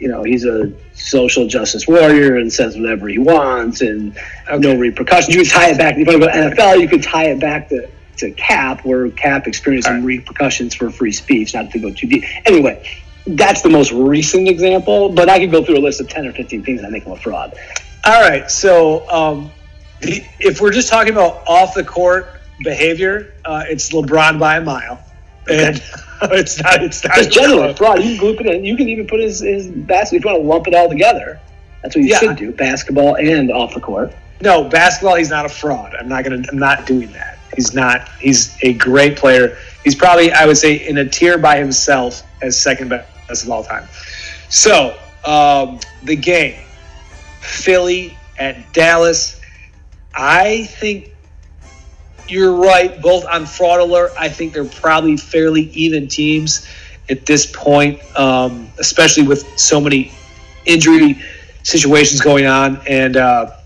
you 0.00 0.08
know 0.08 0.22
he's 0.22 0.44
a 0.44 0.72
social 0.92 1.46
justice 1.46 1.86
warrior 1.88 2.36
and 2.36 2.52
says 2.52 2.78
whatever 2.78 3.08
he 3.08 3.18
wants 3.18 3.80
and 3.80 4.16
okay. 4.48 4.58
no 4.58 4.78
repercussions. 4.78 5.34
You 5.34 5.42
could 5.42 5.50
tie 5.50 5.70
it 5.70 5.78
back. 5.78 5.96
Go 5.96 6.18
NFL, 6.18 6.80
you 6.80 6.88
could 6.88 7.02
tie 7.02 7.26
it 7.26 7.40
back 7.40 7.68
to, 7.70 7.88
to 8.18 8.30
Cap, 8.32 8.84
where 8.84 9.10
Cap 9.10 9.46
experienced 9.46 9.88
some 9.88 9.96
right. 9.96 10.18
repercussions 10.18 10.74
for 10.74 10.90
free 10.90 11.12
speech. 11.12 11.54
Not 11.54 11.70
to 11.70 11.78
go 11.78 11.92
too 11.92 12.06
deep. 12.06 12.24
Anyway, 12.46 12.86
that's 13.26 13.62
the 13.62 13.68
most 13.68 13.92
recent 13.92 14.48
example. 14.48 15.10
But 15.10 15.28
I 15.28 15.38
could 15.38 15.50
go 15.50 15.64
through 15.64 15.78
a 15.78 15.84
list 15.84 16.00
of 16.00 16.08
ten 16.08 16.26
or 16.26 16.32
fifteen 16.32 16.62
things 16.62 16.82
that 16.82 16.90
make 16.90 17.04
him 17.04 17.12
a 17.12 17.16
fraud. 17.16 17.54
All 18.04 18.20
right. 18.20 18.50
So 18.50 19.08
um, 19.10 19.50
if 20.00 20.60
we're 20.60 20.72
just 20.72 20.88
talking 20.88 21.12
about 21.12 21.42
off 21.46 21.74
the 21.74 21.84
court 21.84 22.28
behavior, 22.62 23.34
uh, 23.44 23.64
it's 23.66 23.90
LeBron 23.90 24.38
by 24.38 24.56
a 24.56 24.60
mile. 24.60 25.02
And 25.50 25.82
it's 26.22 26.62
not. 26.62 26.82
It's 26.82 27.04
not. 27.04 27.18
It's 27.18 27.34
generally 27.34 27.74
fraud. 27.74 28.02
You 28.02 28.10
can 28.10 28.18
group 28.18 28.40
it 28.40 28.46
in. 28.46 28.64
You 28.64 28.76
can 28.76 28.88
even 28.88 29.06
put 29.06 29.20
his 29.20 29.40
his 29.40 29.68
basketball. 29.68 30.18
If 30.18 30.24
you 30.24 30.30
want 30.30 30.42
to 30.42 30.48
lump 30.48 30.68
it 30.68 30.74
all 30.74 30.88
together, 30.88 31.40
that's 31.82 31.94
what 31.94 32.04
you 32.04 32.10
yeah. 32.10 32.18
should 32.18 32.36
do: 32.36 32.52
basketball 32.52 33.16
and 33.16 33.50
off 33.50 33.74
the 33.74 33.80
court. 33.80 34.12
No, 34.40 34.64
basketball. 34.64 35.16
He's 35.16 35.30
not 35.30 35.46
a 35.46 35.48
fraud. 35.48 35.94
I'm 35.94 36.08
not 36.08 36.24
gonna. 36.24 36.42
I'm 36.48 36.58
not 36.58 36.86
doing 36.86 37.12
that. 37.12 37.38
He's 37.54 37.74
not. 37.74 38.08
He's 38.20 38.56
a 38.62 38.74
great 38.74 39.16
player. 39.16 39.56
He's 39.84 39.94
probably, 39.94 40.30
I 40.32 40.46
would 40.46 40.58
say, 40.58 40.86
in 40.86 40.98
a 40.98 41.08
tier 41.08 41.38
by 41.38 41.56
himself 41.58 42.22
as 42.42 42.60
second 42.60 42.88
best 42.88 43.44
of 43.44 43.50
all 43.50 43.64
time. 43.64 43.88
So 44.48 44.96
um, 45.24 45.80
the 46.04 46.16
game, 46.16 46.62
Philly 47.40 48.16
at 48.38 48.72
Dallas. 48.72 49.40
I 50.14 50.64
think 50.64 51.14
you're 52.30 52.54
right, 52.54 53.00
both 53.00 53.24
on 53.26 53.46
fraud 53.46 53.80
alert. 53.80 54.12
I 54.18 54.28
think 54.28 54.52
they're 54.52 54.64
probably 54.64 55.16
fairly 55.16 55.62
even 55.70 56.08
teams 56.08 56.66
at 57.08 57.24
this 57.26 57.50
point, 57.54 58.00
um, 58.16 58.70
especially 58.78 59.26
with 59.26 59.58
so 59.58 59.80
many 59.80 60.12
injury 60.66 61.22
situations 61.62 62.20
going 62.20 62.46
on. 62.46 62.80
And 62.86 63.16
uh, 63.16 63.56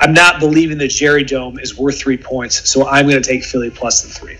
I'm 0.00 0.12
not 0.12 0.40
believing 0.40 0.78
that 0.78 0.88
Jerry 0.88 1.24
Dome 1.24 1.58
is 1.58 1.76
worth 1.76 1.98
three 1.98 2.16
points, 2.16 2.68
so 2.68 2.86
I'm 2.86 3.08
going 3.08 3.22
to 3.22 3.28
take 3.28 3.44
Philly 3.44 3.70
plus 3.70 4.02
the 4.02 4.08
three. 4.08 4.38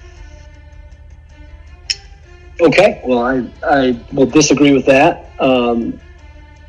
Okay, 2.60 3.00
well, 3.06 3.24
I, 3.24 3.48
I 3.64 4.00
will 4.12 4.26
disagree 4.26 4.72
with 4.72 4.84
that. 4.86 5.30
Um, 5.40 5.98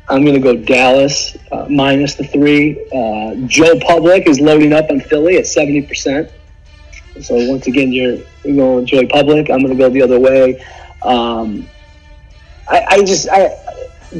I'm 0.08 0.24
going 0.24 0.34
to 0.34 0.40
go 0.40 0.56
Dallas 0.56 1.36
uh, 1.52 1.66
minus 1.68 2.14
the 2.14 2.24
three. 2.24 2.80
Uh, 2.92 3.34
Joe 3.46 3.78
Public 3.78 4.26
is 4.26 4.40
loading 4.40 4.72
up 4.72 4.90
on 4.90 5.00
Philly 5.00 5.36
at 5.36 5.44
70%. 5.44 6.30
So 7.20 7.34
once 7.48 7.66
again, 7.66 7.92
you're, 7.92 8.16
going 8.42 8.56
to 8.56 8.78
enjoy 8.78 9.06
public. 9.06 9.50
I'm 9.50 9.60
going 9.60 9.76
to 9.76 9.78
go 9.78 9.88
the 9.88 10.02
other 10.02 10.18
way. 10.18 10.64
Um, 11.02 11.68
I, 12.68 12.84
I, 12.88 13.04
just 13.04 13.28
I 13.28 13.50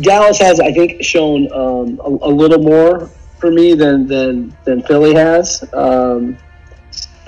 Dallas 0.01 0.39
has 0.39 0.60
I 0.60 0.73
think 0.73 1.02
shown 1.02 1.51
um, 1.52 2.01
a, 2.05 2.28
a, 2.28 2.32
little 2.32 2.62
more 2.62 3.06
for 3.39 3.51
me 3.51 3.74
than 3.74 4.06
than, 4.06 4.56
than 4.64 4.82
Philly 4.82 5.14
has, 5.14 5.62
um, 5.74 6.36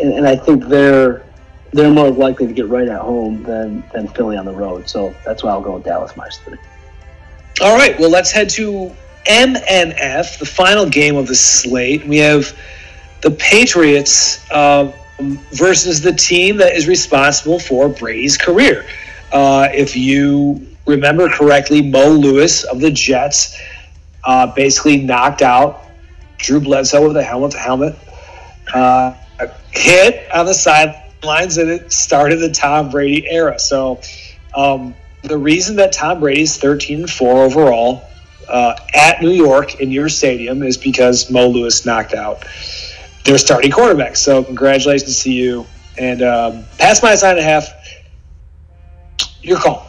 and, 0.01 0.13
and, 0.13 0.27
I 0.27 0.37
think 0.37 0.67
they're 0.67 1.25
they're 1.73 1.91
more 1.91 2.11
likely 2.11 2.47
to 2.47 2.53
get 2.53 2.69
right 2.69 2.89
at 2.89 3.01
home 3.01 3.43
than 3.43 3.85
than 3.93 4.09
Philly 4.09 4.37
on 4.37 4.45
the 4.45 4.53
road. 4.53 4.89
So 4.89 5.15
that's 5.25 5.43
why 5.43 5.51
I'll 5.51 5.61
go 5.61 5.75
with 5.75 5.85
Dallas 5.85 6.17
minus 6.17 6.39
three. 6.39 6.59
All 7.61 7.77
right, 7.77 7.99
well, 8.01 8.11
let's 8.11 8.33
head 8.33 8.51
to 8.51 8.93
MNF, 9.27 10.39
the 10.39 10.47
final 10.47 10.89
game 10.89 11.17
of 11.17 11.29
the 11.29 11.35
slate. 11.35 12.05
We 12.07 12.19
have 12.19 12.57
the 13.21 13.31
Patriots 13.31 14.51
um, 14.51 14.93
versus 15.21 16.01
the 16.01 16.13
team 16.13 16.57
that 16.59 16.75
is 16.75 16.89
responsible 16.89 17.59
for 17.59 17.89
Brady's 17.89 18.37
career. 18.37 18.87
Uh, 19.33 19.69
if 19.73 19.97
you 19.97 20.67
remember 20.87 21.29
correctly, 21.29 21.83
Mo 21.83 22.09
Lewis 22.09 22.65
of 22.65 22.81
the 22.81 22.91
Jets 22.91 23.61
uh, 24.25 24.47
basically 24.55 24.99
knocked 24.99 25.43
out 25.43 25.83
Drew 26.39 26.61
Bledsoe 26.61 27.07
with 27.07 27.17
a 27.17 27.23
helmet 27.23 27.53
to 27.53 27.59
helmet 27.59 27.97
uh, 28.73 29.15
hit 29.71 30.31
on 30.33 30.47
the 30.47 30.55
sidelines, 30.55 31.59
and 31.59 31.71
it 31.71 31.93
started 31.93 32.37
the 32.37 32.51
Tom 32.51 32.91
Brady 32.91 33.29
era. 33.29 33.59
So, 33.59 34.01
um, 34.55 34.95
the 35.23 35.39
reason 35.39 35.77
that 35.77 35.93
Tom 35.93 36.21
Brady's 36.21 36.57
13 36.59 37.01
and 37.01 37.11
4 37.11 37.45
overall 37.45 38.03
uh, 38.49 38.77
at 38.95 39.23
New 39.23 39.31
York 39.31 39.81
in 39.81 39.91
your 39.91 40.09
stadium 40.09 40.63
is 40.63 40.77
because 40.77 41.31
Mo 41.31 41.49
Lewis 41.49 41.87
knocked 41.87 42.15
out 42.15 42.45
their 43.25 43.39
starting 43.39 43.71
quarterback. 43.71 44.17
So, 44.17 44.45
congratulations 44.45 45.23
to 45.25 45.33
you. 45.33 45.67
And 45.97 46.23
um, 46.23 46.65
a 47.39 47.43
half. 47.43 47.69
Your 49.43 49.59
call. 49.59 49.87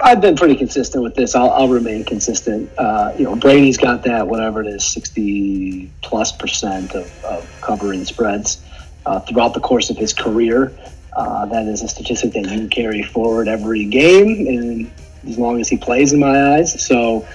I've 0.00 0.20
been 0.20 0.36
pretty 0.36 0.54
consistent 0.54 1.02
with 1.02 1.14
this. 1.14 1.34
I'll, 1.34 1.50
I'll 1.50 1.68
remain 1.68 2.04
consistent. 2.04 2.70
Uh, 2.78 3.12
you 3.18 3.24
know, 3.24 3.34
Brady's 3.34 3.78
got 3.78 4.04
that 4.04 4.28
whatever 4.28 4.62
it 4.62 4.66
is, 4.66 4.86
sixty 4.86 5.90
plus 6.02 6.30
percent 6.32 6.94
of, 6.94 7.24
of 7.24 7.60
covering 7.60 8.04
spreads 8.04 8.62
uh, 9.06 9.20
throughout 9.20 9.54
the 9.54 9.60
course 9.60 9.90
of 9.90 9.96
his 9.96 10.12
career. 10.12 10.72
Uh, 11.16 11.46
that 11.46 11.66
is 11.66 11.82
a 11.82 11.88
statistic 11.88 12.32
that 12.32 12.48
you 12.48 12.68
carry 12.68 13.02
forward 13.02 13.48
every 13.48 13.86
game, 13.86 14.46
and 14.46 14.92
as 15.26 15.36
long 15.36 15.60
as 15.60 15.68
he 15.68 15.76
plays, 15.76 16.12
in 16.12 16.20
my 16.20 16.54
eyes. 16.54 16.86
So 16.86 17.26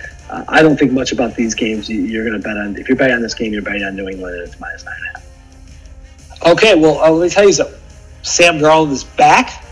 I 0.47 0.61
don't 0.61 0.77
think 0.77 0.91
much 0.91 1.11
about 1.11 1.35
these 1.35 1.53
games. 1.53 1.89
You're 1.89 2.23
going 2.27 2.39
to 2.41 2.45
bet 2.45 2.57
on 2.57 2.75
if 2.77 2.87
you're 2.87 2.97
betting 2.97 3.15
on 3.15 3.21
this 3.21 3.33
game, 3.33 3.53
you're 3.53 3.61
betting 3.61 3.83
on 3.83 3.95
New 3.95 4.07
England, 4.07 4.35
and 4.35 4.47
it's 4.47 4.59
minus 4.59 4.83
nine 4.85 4.95
and 4.97 5.15
a 5.15 5.19
half. 5.19 6.53
Okay, 6.53 6.75
well, 6.75 6.99
uh, 6.99 7.09
let 7.11 7.23
me 7.23 7.29
tell 7.29 7.45
you 7.45 7.53
something. 7.53 7.79
Sam 8.23 8.55
Darnold 8.59 8.91
is 8.91 9.03
back. 9.03 9.63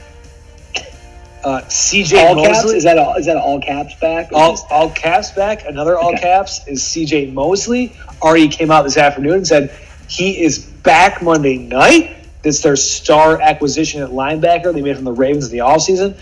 Uh, 1.43 1.61
CJ 1.63 2.23
all 2.23 2.35
Mosley 2.35 2.51
caps 2.53 2.65
is 2.73 2.83
that 2.83 2.97
all, 2.99 3.15
is 3.15 3.25
that 3.25 3.35
all 3.37 3.59
caps 3.59 3.95
back? 3.99 4.29
all, 4.31 4.51
just- 4.51 4.65
all 4.69 4.89
caps 4.91 5.31
back. 5.31 5.65
Another 5.65 5.97
all 5.97 6.09
Okay. 6.13 6.19
caps 6.21 6.61
is 6.67 6.83
CJ 6.83 7.33
Mosley. 7.33 7.95
Already 8.21 8.47
came 8.47 8.69
out 8.69 8.83
this 8.83 8.97
afternoon 8.97 9.33
and 9.37 9.47
said 9.47 9.75
he 10.07 10.39
is 10.43 10.59
back 10.59 11.23
Monday 11.23 11.57
night. 11.57 12.15
That's 12.43 12.61
their 12.61 12.75
star 12.75 13.41
acquisition 13.41 14.03
at 14.03 14.09
linebacker 14.09 14.71
they 14.73 14.81
made 14.81 14.95
from 14.95 15.05
the 15.05 15.11
Ravens 15.13 15.45
in 15.45 15.51
the 15.51 15.59
offseason. 15.63 16.15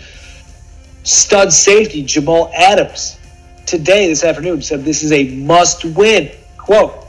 Stud 1.02 1.52
safety 1.52 2.02
Jamal 2.02 2.50
Adams 2.54 3.18
today, 3.70 4.08
this 4.08 4.24
afternoon, 4.24 4.60
said 4.60 4.84
this 4.84 5.02
is 5.02 5.12
a 5.12 5.36
must 5.36 5.84
win. 5.84 6.30
Quote. 6.58 7.06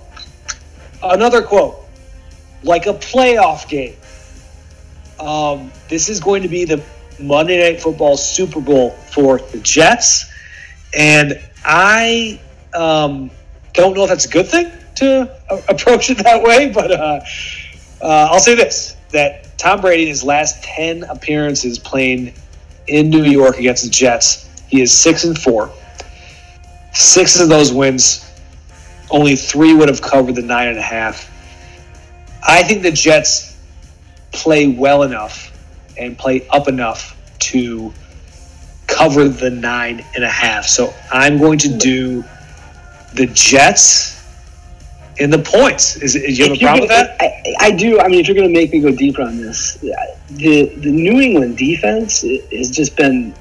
Another 1.03 1.41
quote. 1.41 1.75
Like 2.63 2.85
a 2.85 2.93
playoff 2.93 3.67
game. 3.67 3.95
Um, 5.19 5.71
this 5.89 6.07
is 6.07 6.19
going 6.19 6.43
to 6.43 6.47
be 6.47 6.65
the 6.65 6.83
Monday 7.19 7.59
Night 7.59 7.81
Football 7.81 8.15
Super 8.15 8.61
Bowl 8.61 8.91
for 8.91 9.39
the 9.39 9.59
Jets. 9.59 10.31
And 10.95 11.41
I 11.65 12.39
um, 12.75 13.31
don't 13.73 13.95
know 13.95 14.03
if 14.03 14.09
that's 14.09 14.25
a 14.25 14.29
good 14.29 14.47
thing 14.47 14.71
to 14.95 15.31
approach 15.67 16.11
it 16.11 16.19
that 16.19 16.43
way, 16.43 16.71
but 16.71 16.91
uh, 16.91 17.21
uh, 18.01 18.27
I'll 18.31 18.39
say 18.39 18.55
this 18.55 18.95
that 19.09 19.57
Tom 19.57 19.81
Brady, 19.81 20.03
in 20.03 20.09
his 20.09 20.23
last 20.23 20.63
10 20.63 21.03
appearances 21.03 21.79
playing 21.79 22.33
in 22.87 23.09
New 23.09 23.23
York 23.23 23.57
against 23.57 23.83
the 23.83 23.89
Jets, 23.89 24.47
he 24.67 24.81
is 24.81 24.97
6 24.97 25.23
and 25.25 25.37
4. 25.37 25.71
Six 26.93 27.39
of 27.39 27.49
those 27.49 27.71
wins, 27.73 28.29
only 29.09 29.35
three 29.35 29.73
would 29.73 29.89
have 29.89 30.01
covered 30.01 30.35
the 30.35 30.41
nine 30.41 30.67
and 30.69 30.77
a 30.77 30.81
half. 30.81 31.29
I 32.47 32.63
think 32.63 32.81
the 32.83 32.91
Jets 32.91 33.57
play 34.31 34.67
well 34.67 35.03
enough 35.03 35.51
and 35.97 36.17
play 36.17 36.47
up 36.49 36.67
enough 36.67 37.17
to 37.39 37.93
cover 38.87 39.29
the 39.29 39.49
nine 39.49 40.03
and 40.15 40.23
a 40.23 40.29
half. 40.29 40.65
So 40.65 40.93
I'm 41.11 41.37
going 41.37 41.57
to 41.59 41.77
do 41.77 42.23
the 43.13 43.27
Jets 43.27 44.17
in 45.17 45.29
the 45.29 45.39
points. 45.39 45.97
Is, 45.97 46.15
is 46.15 46.37
you 46.37 46.45
have 46.45 46.51
a 46.51 46.55
If 46.55 46.61
problem 46.61 46.81
with 46.81 46.89
gonna- 46.89 47.15
that? 47.19 47.21
I, 47.21 47.67
I 47.67 47.71
do. 47.71 47.99
I 47.99 48.07
mean, 48.07 48.19
if 48.19 48.27
you're 48.27 48.35
going 48.35 48.47
to 48.47 48.53
make 48.53 48.71
me 48.71 48.79
go 48.79 48.91
deeper 48.91 49.21
on 49.21 49.37
this, 49.37 49.75
the 50.29 50.65
the 50.77 50.91
New 50.91 51.19
England 51.19 51.57
defense 51.57 52.21
has 52.53 52.71
just 52.71 52.95
been 52.95 53.33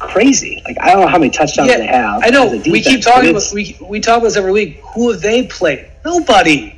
crazy. 0.00 0.60
Like 0.64 0.76
I 0.80 0.92
don't 0.92 1.02
know 1.02 1.06
how 1.06 1.18
many 1.18 1.30
touchdowns 1.30 1.68
Yeah, 1.68 1.78
they 1.78 1.86
have. 1.86 2.22
I 2.24 2.30
know. 2.30 2.48
We 2.50 2.80
keep 2.80 3.02
talking. 3.02 3.30
About, 3.30 3.50
we 3.54 3.76
we 3.80 4.00
talk 4.00 4.18
about 4.18 4.26
this 4.26 4.36
every 4.36 4.52
week. 4.52 4.80
Who 4.94 5.12
have 5.12 5.20
they 5.20 5.46
played? 5.46 5.88
Nobody. 6.04 6.76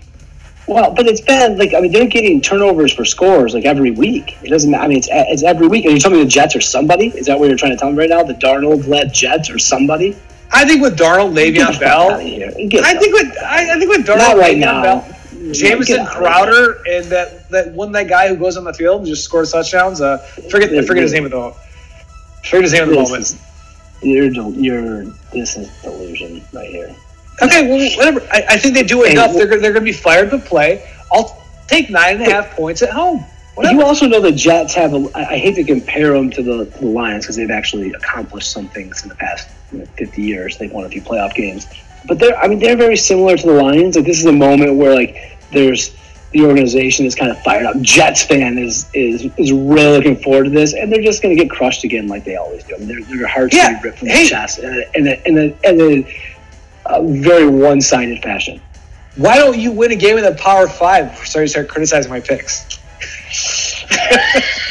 Well, 0.66 0.92
but 0.92 1.06
it's 1.06 1.20
been 1.20 1.56
like 1.56 1.74
I 1.74 1.80
mean 1.80 1.92
they're 1.92 2.06
getting 2.06 2.40
turnovers 2.40 2.92
for 2.92 3.04
scores 3.04 3.54
like 3.54 3.64
every 3.64 3.90
week. 3.90 4.36
It 4.42 4.50
doesn't. 4.50 4.70
matter. 4.70 4.84
I 4.84 4.88
mean 4.88 4.98
it's 4.98 5.08
it's 5.10 5.42
every 5.42 5.66
week. 5.66 5.84
And 5.86 5.94
you 5.94 6.00
telling 6.00 6.18
me 6.18 6.24
the 6.24 6.30
Jets 6.30 6.54
are 6.54 6.60
somebody? 6.60 7.08
Is 7.08 7.26
that 7.26 7.38
what 7.38 7.48
you're 7.48 7.56
trying 7.56 7.72
to 7.72 7.78
tell 7.78 7.90
me 7.90 7.98
right 7.98 8.10
now? 8.10 8.22
The 8.22 8.34
Darnold 8.34 8.86
led 8.86 9.14
Jets 9.14 9.50
or 9.50 9.58
somebody? 9.58 10.16
I 10.54 10.66
think 10.66 10.82
with 10.82 10.98
Darnold, 10.98 11.32
Le'Veon 11.34 11.80
Bell. 11.80 12.10
outta 12.10 12.22
here. 12.22 12.52
Get 12.68 12.84
I 12.84 12.94
think 12.94 13.14
with 13.14 13.36
I, 13.38 13.74
I 13.74 13.78
think 13.78 13.90
with 13.90 14.06
Darnold, 14.06 14.18
not 14.18 14.36
right 14.36 14.56
Le'Veon 14.56 14.60
now. 14.60 14.82
Bell, 14.82 15.16
Jamison 15.52 15.96
Get 15.96 16.06
out 16.06 16.06
of 16.06 16.12
here. 16.12 16.20
Crowder, 16.20 16.82
and 16.88 17.04
that 17.06 17.50
that 17.50 17.72
one 17.72 17.92
that 17.92 18.08
guy 18.08 18.28
who 18.28 18.36
goes 18.36 18.56
on 18.56 18.64
the 18.64 18.74
field 18.74 18.98
and 18.98 19.06
just 19.06 19.24
scores 19.24 19.52
touchdowns. 19.52 20.00
Uh, 20.00 20.18
forget 20.50 20.72
I 20.72 20.82
forget 20.82 21.02
his 21.02 21.12
name 21.12 21.24
at 21.24 21.30
the 21.32 21.54
forget 22.44 22.62
his 22.62 22.72
name 22.72 22.82
at 22.82 22.88
the 22.88 22.94
This 22.96 23.08
moment. 23.10 23.22
is- 23.24 23.38
You're 24.02 24.24
you're 24.52 25.04
this 25.32 25.56
is 25.56 25.68
delusion 25.82 26.42
right 26.52 26.68
here. 26.68 26.94
Okay, 27.40 27.66
well, 27.68 27.96
whatever. 27.96 28.20
I, 28.30 28.44
I 28.50 28.58
think 28.58 28.74
they 28.74 28.82
do 28.82 29.04
enough. 29.04 29.32
They're, 29.32 29.46
gonna- 29.46 29.60
they're 29.60 29.72
going 29.72 29.84
to 29.86 29.90
be 29.92 29.96
fired 29.96 30.30
to 30.30 30.38
play. 30.38 30.86
I'll 31.12 31.42
take 31.66 31.88
nine 31.90 32.16
and 32.20 32.26
a 32.26 32.30
half 32.30 32.50
points 32.50 32.82
at 32.82 32.90
home. 32.90 33.24
Whatever. 33.54 33.74
You 33.76 33.82
also 33.82 34.06
know 34.06 34.20
the 34.20 34.32
Jets 34.32 34.74
have. 34.74 34.92
A, 34.94 35.08
I 35.14 35.20
I 35.34 35.38
hate 35.38 35.54
to 35.56 35.64
compare 35.64 36.12
them 36.12 36.30
to 36.30 36.42
the, 36.42 36.64
to 36.66 36.78
the 36.80 36.86
Lions 36.86 37.24
because 37.24 37.36
they've 37.36 37.50
actually 37.50 37.92
accomplished 37.92 38.50
some 38.50 38.68
things 38.68 39.02
in 39.02 39.08
the 39.08 39.14
past 39.14 39.48
you 39.72 39.78
know, 39.80 39.84
50 39.96 40.22
years. 40.22 40.58
They've 40.58 40.72
won 40.72 40.84
a 40.84 40.88
few 40.88 41.02
playoff 41.02 41.34
games, 41.34 41.66
but 42.08 42.18
they're. 42.18 42.36
I 42.36 42.48
mean, 42.48 42.58
they're 42.58 42.76
very 42.76 42.96
similar 42.96 43.36
to 43.36 43.46
the 43.46 43.52
Lions. 43.52 43.96
Like 43.96 44.04
this 44.06 44.18
is 44.20 44.26
a 44.26 44.32
moment 44.32 44.76
where 44.76 44.94
like 44.94 45.38
there's 45.52 45.94
the 46.32 46.44
organization 46.44 47.06
is 47.06 47.14
kind 47.14 47.30
of 47.30 47.40
fired 47.42 47.66
up. 47.66 47.78
Jets 47.80 48.22
fan 48.24 48.58
is 48.58 48.86
is 48.94 49.24
is 49.36 49.52
really 49.52 49.96
looking 49.96 50.16
forward 50.16 50.44
to 50.44 50.50
this, 50.50 50.74
and 50.74 50.90
they're 50.90 51.02
just 51.02 51.22
going 51.22 51.36
to 51.36 51.42
get 51.42 51.50
crushed 51.50 51.84
again 51.84 52.08
like 52.08 52.24
they 52.24 52.36
always 52.36 52.64
do. 52.64 52.74
I 52.74 52.78
mean, 52.78 52.88
their, 52.88 53.02
their 53.02 53.26
hearts 53.26 53.54
Yeah, 53.54 53.72
going 53.72 53.76
to 53.76 53.82
be 53.82 53.88
ripped 53.88 53.98
from 53.98 54.08
hey. 54.08 54.24
the 54.24 54.28
chest 54.30 54.58
in 54.58 54.66
a, 54.66 54.84
in 54.94 55.06
a, 55.06 55.22
in 55.26 55.38
a, 55.38 55.68
in 55.68 55.80
a, 55.80 56.16
a 56.86 57.02
very 57.20 57.46
one-sided 57.46 58.22
fashion. 58.22 58.60
Why 59.16 59.36
don't 59.36 59.58
you 59.58 59.72
win 59.72 59.92
a 59.92 59.96
game 59.96 60.16
in 60.16 60.24
the 60.24 60.34
Power 60.34 60.68
Five? 60.68 61.16
Sorry 61.26 61.46
to 61.46 61.50
start 61.50 61.68
criticizing 61.68 62.10
my 62.10 62.20
picks. 62.20 62.78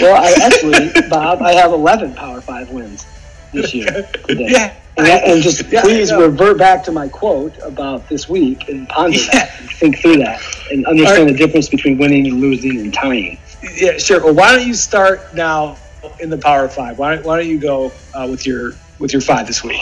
Well, 0.00 0.22
I 0.22 0.32
actually, 0.42 1.08
Bob, 1.08 1.42
I 1.42 1.52
have 1.52 1.72
11 1.72 2.14
Power 2.14 2.40
Five 2.40 2.70
wins 2.70 3.06
this 3.52 3.74
year. 3.74 4.08
Today. 4.26 4.46
Yeah. 4.48 4.74
And, 4.98 5.06
and 5.08 5.42
just 5.42 5.64
Yeah, 5.70 5.82
please 5.82 6.12
revert 6.12 6.58
back 6.58 6.82
to 6.84 6.92
my 6.92 7.08
quote 7.08 7.56
about 7.62 8.08
this 8.08 8.28
week 8.28 8.68
and 8.68 8.88
ponder 8.88 9.18
that 9.32 9.54
and 9.60 9.70
think 9.70 9.98
through 9.98 10.16
that 10.16 10.42
and 10.72 10.84
understand 10.86 11.28
the 11.28 11.34
difference 11.34 11.68
between 11.68 11.98
winning 11.98 12.26
and 12.26 12.40
losing 12.40 12.80
and 12.80 12.92
tying. 12.92 13.38
Yeah, 13.74 13.96
sure. 13.98 14.22
Well, 14.22 14.34
why 14.34 14.56
don't 14.56 14.66
you 14.66 14.74
start 14.74 15.34
now 15.34 15.76
in 16.20 16.30
the 16.30 16.38
Power 16.38 16.68
Five? 16.68 16.98
Why 16.98 17.14
don't, 17.14 17.24
why 17.24 17.38
don't 17.38 17.48
you 17.48 17.60
go 17.60 17.92
uh, 18.12 18.26
with 18.28 18.44
your 18.46 18.72
with 18.98 19.12
your 19.12 19.22
five 19.22 19.46
this 19.46 19.62
week? 19.62 19.80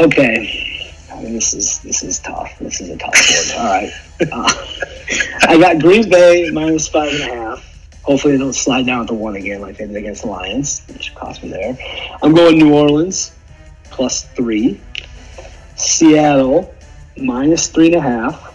Okay. 0.00 0.92
I 1.12 1.22
mean, 1.22 1.34
this 1.34 1.54
is 1.54 1.80
this 1.80 2.02
is 2.02 2.18
tough. 2.18 2.58
This 2.58 2.80
is 2.80 2.90
a 2.90 2.96
tough 2.96 3.14
one. 3.14 3.60
All 3.60 3.66
right. 3.66 3.92
Uh, 4.20 4.52
I 5.48 5.58
got 5.58 5.80
Green 5.80 6.08
Bay 6.08 6.50
minus 6.50 6.88
five 6.88 7.12
and 7.12 7.22
a 7.22 7.34
half. 7.34 8.00
Hopefully, 8.02 8.34
they 8.34 8.38
don't 8.38 8.54
slide 8.54 8.86
down 8.86 9.06
to 9.08 9.14
one 9.14 9.36
again 9.36 9.60
like 9.60 9.76
they 9.78 9.86
did 9.86 9.96
against 9.96 10.22
the 10.22 10.28
Lions, 10.28 10.82
which 10.88 11.14
cost 11.14 11.42
me 11.42 11.50
there. 11.50 11.76
I'm 12.22 12.34
going 12.34 12.58
New 12.58 12.72
Orleans 12.72 13.32
plus 13.90 14.24
three. 14.24 14.80
Seattle 15.76 16.74
minus 17.16 17.68
three 17.68 17.86
and 17.86 17.96
a 17.96 18.00
half. 18.00 18.54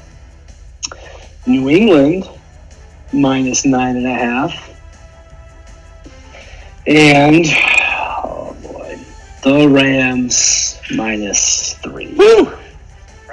New 1.48 1.70
England 1.70 2.28
minus 3.14 3.66
nine 3.66 3.98
and 3.98 4.08
a 4.08 4.14
half. 4.14 4.70
And 6.88 7.46
oh 8.24 8.56
boy, 8.64 9.00
the 9.44 9.68
Rams 9.70 10.80
minus 10.96 11.74
three. 11.76 12.14
Woo! 12.14 12.58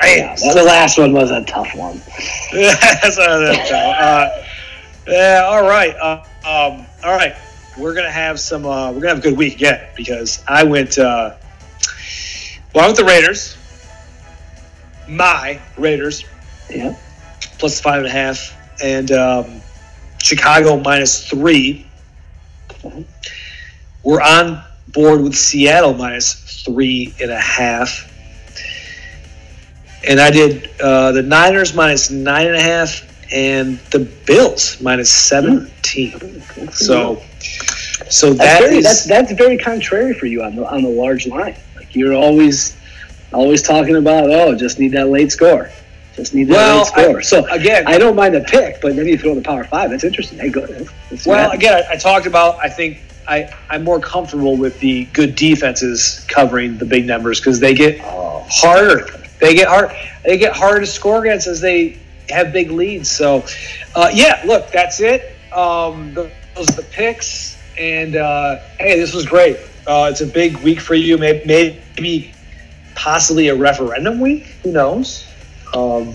Yeah, 0.02 0.34
the 0.36 0.62
last 0.62 0.98
one 0.98 1.12
was 1.12 1.30
a 1.30 1.44
tough 1.44 1.74
one. 1.74 1.96
that's, 2.52 3.18
uh, 3.18 3.54
uh, 4.00 4.44
yeah. 5.06 5.42
All 5.44 5.62
right. 5.62 5.94
Uh, 5.96 6.22
um, 6.46 6.86
all 7.04 7.16
right. 7.16 7.34
We're 7.76 7.94
gonna 7.94 8.10
have 8.10 8.40
some. 8.40 8.64
Uh, 8.64 8.92
we're 8.92 9.00
gonna 9.00 9.08
have 9.08 9.18
a 9.18 9.22
good 9.22 9.36
week 9.36 9.56
again 9.56 9.88
because 9.96 10.42
I 10.46 10.64
went. 10.64 10.98
Uh, 10.98 11.34
well, 12.74 12.86
went 12.86 12.97
the 12.97 13.05
Raiders. 13.05 13.57
My 15.09 15.61
Raiders 15.77 16.24
Yeah. 16.70 16.95
plus 17.59 17.81
five 17.81 17.99
and 17.99 18.07
a 18.07 18.11
half, 18.11 18.55
and 18.82 19.11
um, 19.12 19.61
Chicago 20.19 20.78
minus 20.78 21.28
3 21.28 21.86
we 22.85 23.07
We're 24.05 24.20
on 24.20 24.62
board 24.89 25.23
with 25.23 25.35
Seattle 25.35 25.95
minus 25.95 26.62
three 26.65 27.12
and 27.20 27.31
a 27.31 27.39
half. 27.40 28.05
And 30.07 30.20
I 30.20 30.31
did 30.31 30.70
uh, 30.81 31.12
the 31.12 31.23
Niners 31.23 31.74
minus 31.74 32.11
nine 32.11 32.47
and 32.47 32.55
a 32.57 32.62
half 32.62 33.03
and 33.32 33.78
the 33.90 33.99
Bills 34.27 34.81
minus 34.81 35.11
seventeen. 35.11 36.40
So, 36.70 37.20
so 38.09 38.32
That's 38.32 38.39
that 38.39 38.61
very, 38.61 38.77
is- 38.77 38.85
that's 38.85 39.05
that's 39.05 39.32
very 39.32 39.59
contrary 39.59 40.15
for 40.15 40.27
you 40.27 40.43
on 40.45 40.55
the 40.55 40.65
on 40.66 40.82
the 40.82 40.89
large 40.89 41.27
line. 41.27 41.57
You're 41.93 42.15
always 42.15 42.77
always 43.32 43.62
talking 43.62 43.97
about, 43.97 44.31
oh, 44.31 44.55
just 44.55 44.78
need 44.78 44.93
that 44.93 45.09
late 45.09 45.31
score, 45.31 45.70
just 46.16 46.35
need 46.35 46.44
that 46.48 46.55
Well, 46.55 46.78
late 46.78 46.86
score. 46.86 47.19
I- 47.19 47.23
so 47.23 47.47
again. 47.51 47.86
I 47.86 47.98
don't 47.98 48.16
mind 48.16 48.35
the 48.35 48.40
pick, 48.40 48.81
but 48.81 48.97
then 48.97 49.06
you 49.06 49.19
throw 49.19 49.35
the 49.35 49.43
power 49.43 49.65
five. 49.65 49.90
That's 49.90 50.05
interesting. 50.05 50.39
Hey, 50.39 50.48
go. 50.51 50.66
Well, 51.27 51.51
again, 51.52 51.82
I, 51.89 51.94
I 51.94 51.97
talked 51.97 52.27
about. 52.27 52.59
I 52.62 52.69
think 52.69 52.98
I 53.27 53.52
I'm 53.70 53.85
more 53.85 54.01
comfortable 54.01 54.56
with 54.56 54.78
the 54.81 55.05
good 55.12 55.35
defenses 55.35 56.24
covering 56.28 56.78
the 56.78 56.85
big 56.86 57.06
numbers 57.06 57.40
because 57.40 57.60
they 57.60 57.74
get 57.74 58.01
Oh. 58.02 58.47
harder. 58.48 59.06
They 59.40 59.55
get 59.55 59.69
hard. 59.69 59.93
They 60.24 60.36
get 60.39 60.52
harder 60.56 60.81
to 60.81 60.86
score 60.86 61.20
against 61.24 61.47
as 61.47 61.60
they 61.60 61.98
have 62.31 62.52
big 62.52 62.70
leads. 62.70 63.10
So, 63.10 63.44
uh, 63.94 64.10
yeah, 64.12 64.43
look, 64.47 64.70
that's 64.73 65.01
it. 65.01 65.32
Um, 65.52 66.12
those 66.15 66.69
are 66.70 66.73
the 66.82 66.86
picks, 66.90 67.56
and 67.78 68.16
uh, 68.16 68.59
hey, 68.81 68.98
this 68.98 69.15
was 69.15 69.24
great. 69.27 69.59
Uh, 69.89 70.09
it's 70.10 70.20
a 70.20 70.27
big 70.27 70.56
week 70.59 70.81
for 70.81 70.94
you. 70.94 71.16
Maybe, 71.16 71.44
maybe 71.47 72.32
possibly 72.94 73.48
a 73.48 73.55
referendum 73.56 74.20
week. 74.20 74.44
Who 74.62 74.73
knows? 74.73 75.27
Um, 75.74 76.15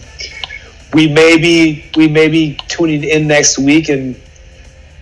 we 0.93 1.07
may 1.07 1.37
be 1.37 1.85
we 1.97 2.07
may 2.07 2.27
be 2.27 2.55
tuning 2.67 3.03
in 3.03 3.27
next 3.27 3.57
week 3.57 3.89
and 3.89 4.15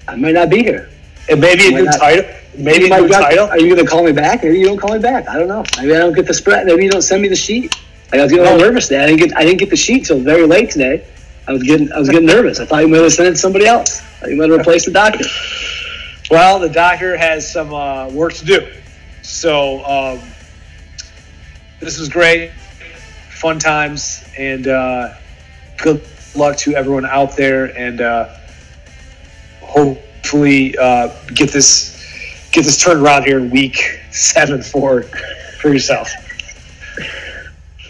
I 0.08 0.16
might 0.16 0.34
not 0.34 0.50
be 0.50 0.64
here. 0.64 0.90
and 1.30 1.42
maybe 1.42 1.68
a 1.68 1.72
Why 1.72 1.78
new 1.80 1.86
not? 1.86 2.00
title. 2.00 2.32
Maybe 2.58 2.86
a 2.86 2.90
might 2.90 3.02
new 3.02 3.10
title. 3.10 3.48
Are 3.48 3.60
you 3.60 3.74
going 3.74 3.86
to 3.86 3.90
call 3.90 4.04
me 4.04 4.14
back? 4.14 4.44
Maybe 4.44 4.60
you 4.60 4.66
don't 4.68 4.78
call 4.78 4.94
me 4.94 5.00
back. 5.00 5.28
I 5.28 5.38
don't 5.38 5.48
know. 5.50 5.64
Maybe 5.78 5.94
I 5.96 6.00
don't 6.00 6.14
get 6.14 6.26
the 6.28 6.34
spread. 6.34 6.66
Maybe 6.66 6.86
you 6.86 6.92
don't 6.92 7.02
send 7.02 7.22
me 7.22 7.28
the 7.28 7.36
sheet. 7.36 7.76
Like, 8.12 8.20
I 8.20 8.24
was 8.24 8.32
getting 8.32 8.46
a 8.48 8.52
little 8.52 8.68
nervous 8.68 8.88
today. 8.88 9.04
I 9.04 9.08
didn't 9.08 9.20
get 9.20 9.38
I 9.38 9.44
didn't 9.44 9.60
get 9.60 9.70
the 9.70 9.76
sheet 9.78 10.06
till 10.06 10.20
very 10.22 10.46
late 10.48 10.70
today. 10.72 11.06
I 11.48 11.52
was 11.54 11.64
getting 11.64 11.92
I 11.92 12.00
was 12.00 12.10
getting 12.10 12.26
nervous. 12.28 12.60
I 12.62 12.66
thought 12.66 12.82
you 12.82 12.88
might 12.88 13.02
have 13.02 13.12
sent 13.14 13.28
it 13.28 13.32
to 13.32 13.38
somebody 13.38 13.66
else. 13.68 14.00
I 14.00 14.04
thought 14.04 14.30
you 14.30 14.38
might 14.38 14.50
have 14.50 14.60
replaced 14.60 14.86
the 14.86 14.92
doctor. 14.94 15.26
Well, 16.32 16.60
the 16.60 16.70
doctor 16.70 17.18
has 17.18 17.52
some 17.52 17.74
uh, 17.74 18.08
work 18.08 18.32
to 18.36 18.46
do. 18.46 18.66
So 19.22 19.84
um, 19.84 20.22
this 21.82 22.00
was 22.00 22.08
great, 22.08 22.52
fun 23.32 23.60
times, 23.60 24.24
and 24.38 24.66
uh, 24.66 25.16
good 25.78 26.02
luck 26.34 26.56
to 26.60 26.74
everyone 26.74 27.06
out 27.06 27.36
there. 27.36 27.78
And 27.78 28.00
uh, 28.00 28.34
hopefully 29.60 30.78
uh, 30.78 31.10
get 31.34 31.52
this 31.52 32.00
get 32.54 32.64
this 32.64 32.82
turned 32.82 33.02
around 33.02 33.26
here 33.26 33.38
in 33.38 33.50
week 33.50 34.00
seven 34.12 34.64
for 34.64 35.04
for 35.60 35.68
yourself. 35.68 36.10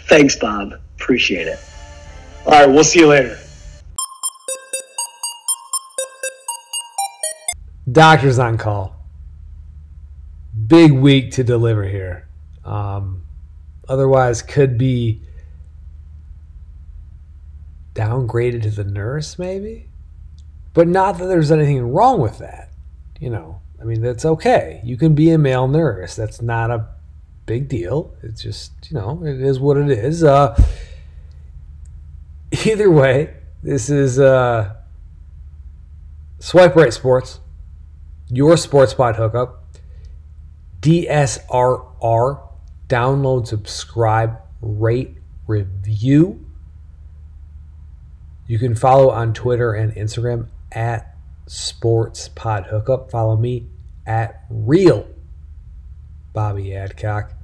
Thanks, 0.08 0.34
Bob. 0.34 0.80
Appreciate 0.96 1.46
it. 1.46 1.60
All 2.44 2.54
right, 2.54 2.66
we'll 2.66 2.82
see 2.82 2.98
you 2.98 3.06
later. 3.06 3.38
Doctor's 7.92 8.38
on 8.38 8.58
call. 8.58 8.96
Big 10.66 10.92
week 10.92 11.32
to 11.32 11.44
deliver 11.44 11.84
here. 11.84 12.26
Um, 12.64 13.24
otherwise, 13.88 14.42
could 14.42 14.78
be 14.78 15.22
downgraded 17.94 18.62
to 18.62 18.70
the 18.70 18.84
nurse, 18.84 19.38
maybe. 19.38 19.88
But 20.74 20.88
not 20.88 21.18
that 21.18 21.26
there's 21.26 21.50
anything 21.50 21.92
wrong 21.92 22.20
with 22.20 22.38
that. 22.38 22.70
You 23.20 23.30
know, 23.30 23.60
I 23.80 23.84
mean, 23.84 24.00
that's 24.00 24.24
okay. 24.24 24.80
You 24.84 24.96
can 24.96 25.14
be 25.14 25.30
a 25.30 25.38
male 25.38 25.68
nurse. 25.68 26.16
That's 26.16 26.40
not 26.40 26.70
a 26.70 26.88
big 27.46 27.68
deal. 27.68 28.14
It's 28.22 28.42
just, 28.42 28.72
you 28.90 28.96
know, 28.96 29.22
it 29.24 29.40
is 29.40 29.60
what 29.60 29.76
it 29.76 29.90
is. 29.90 30.24
Uh, 30.24 30.60
either 32.64 32.90
way, 32.90 33.34
this 33.62 33.90
is 33.90 34.18
uh, 34.18 34.74
Swipe 36.38 36.74
Right 36.74 36.92
Sports 36.92 37.40
your 38.32 38.56
sports 38.56 38.92
spot 38.92 39.16
hookup, 39.16 39.62
DSRR, 40.80 42.48
download, 42.88 43.46
subscribe, 43.46 44.38
rate, 44.60 45.18
review. 45.46 46.44
You 48.46 48.58
can 48.58 48.74
follow 48.74 49.10
on 49.10 49.34
Twitter 49.34 49.74
and 49.74 49.94
Instagram 49.94 50.48
at 50.72 51.14
Sports 51.46 52.28
Pod 52.28 52.66
Hookup. 52.66 53.10
Follow 53.10 53.36
me 53.36 53.66
at 54.06 54.44
Real 54.48 55.06
Bobby 56.32 56.74
Adcock. 56.74 57.34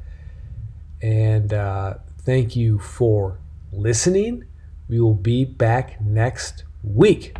And 1.02 1.52
uh, 1.52 1.94
thank 2.23 2.56
you 2.56 2.78
for 2.78 3.39
listening. 3.73 4.47
We 4.89 5.01
will 5.01 5.15
be 5.15 5.44
back 5.44 6.01
next 6.01 6.65
week. 6.82 7.36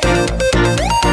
Música 0.00 1.11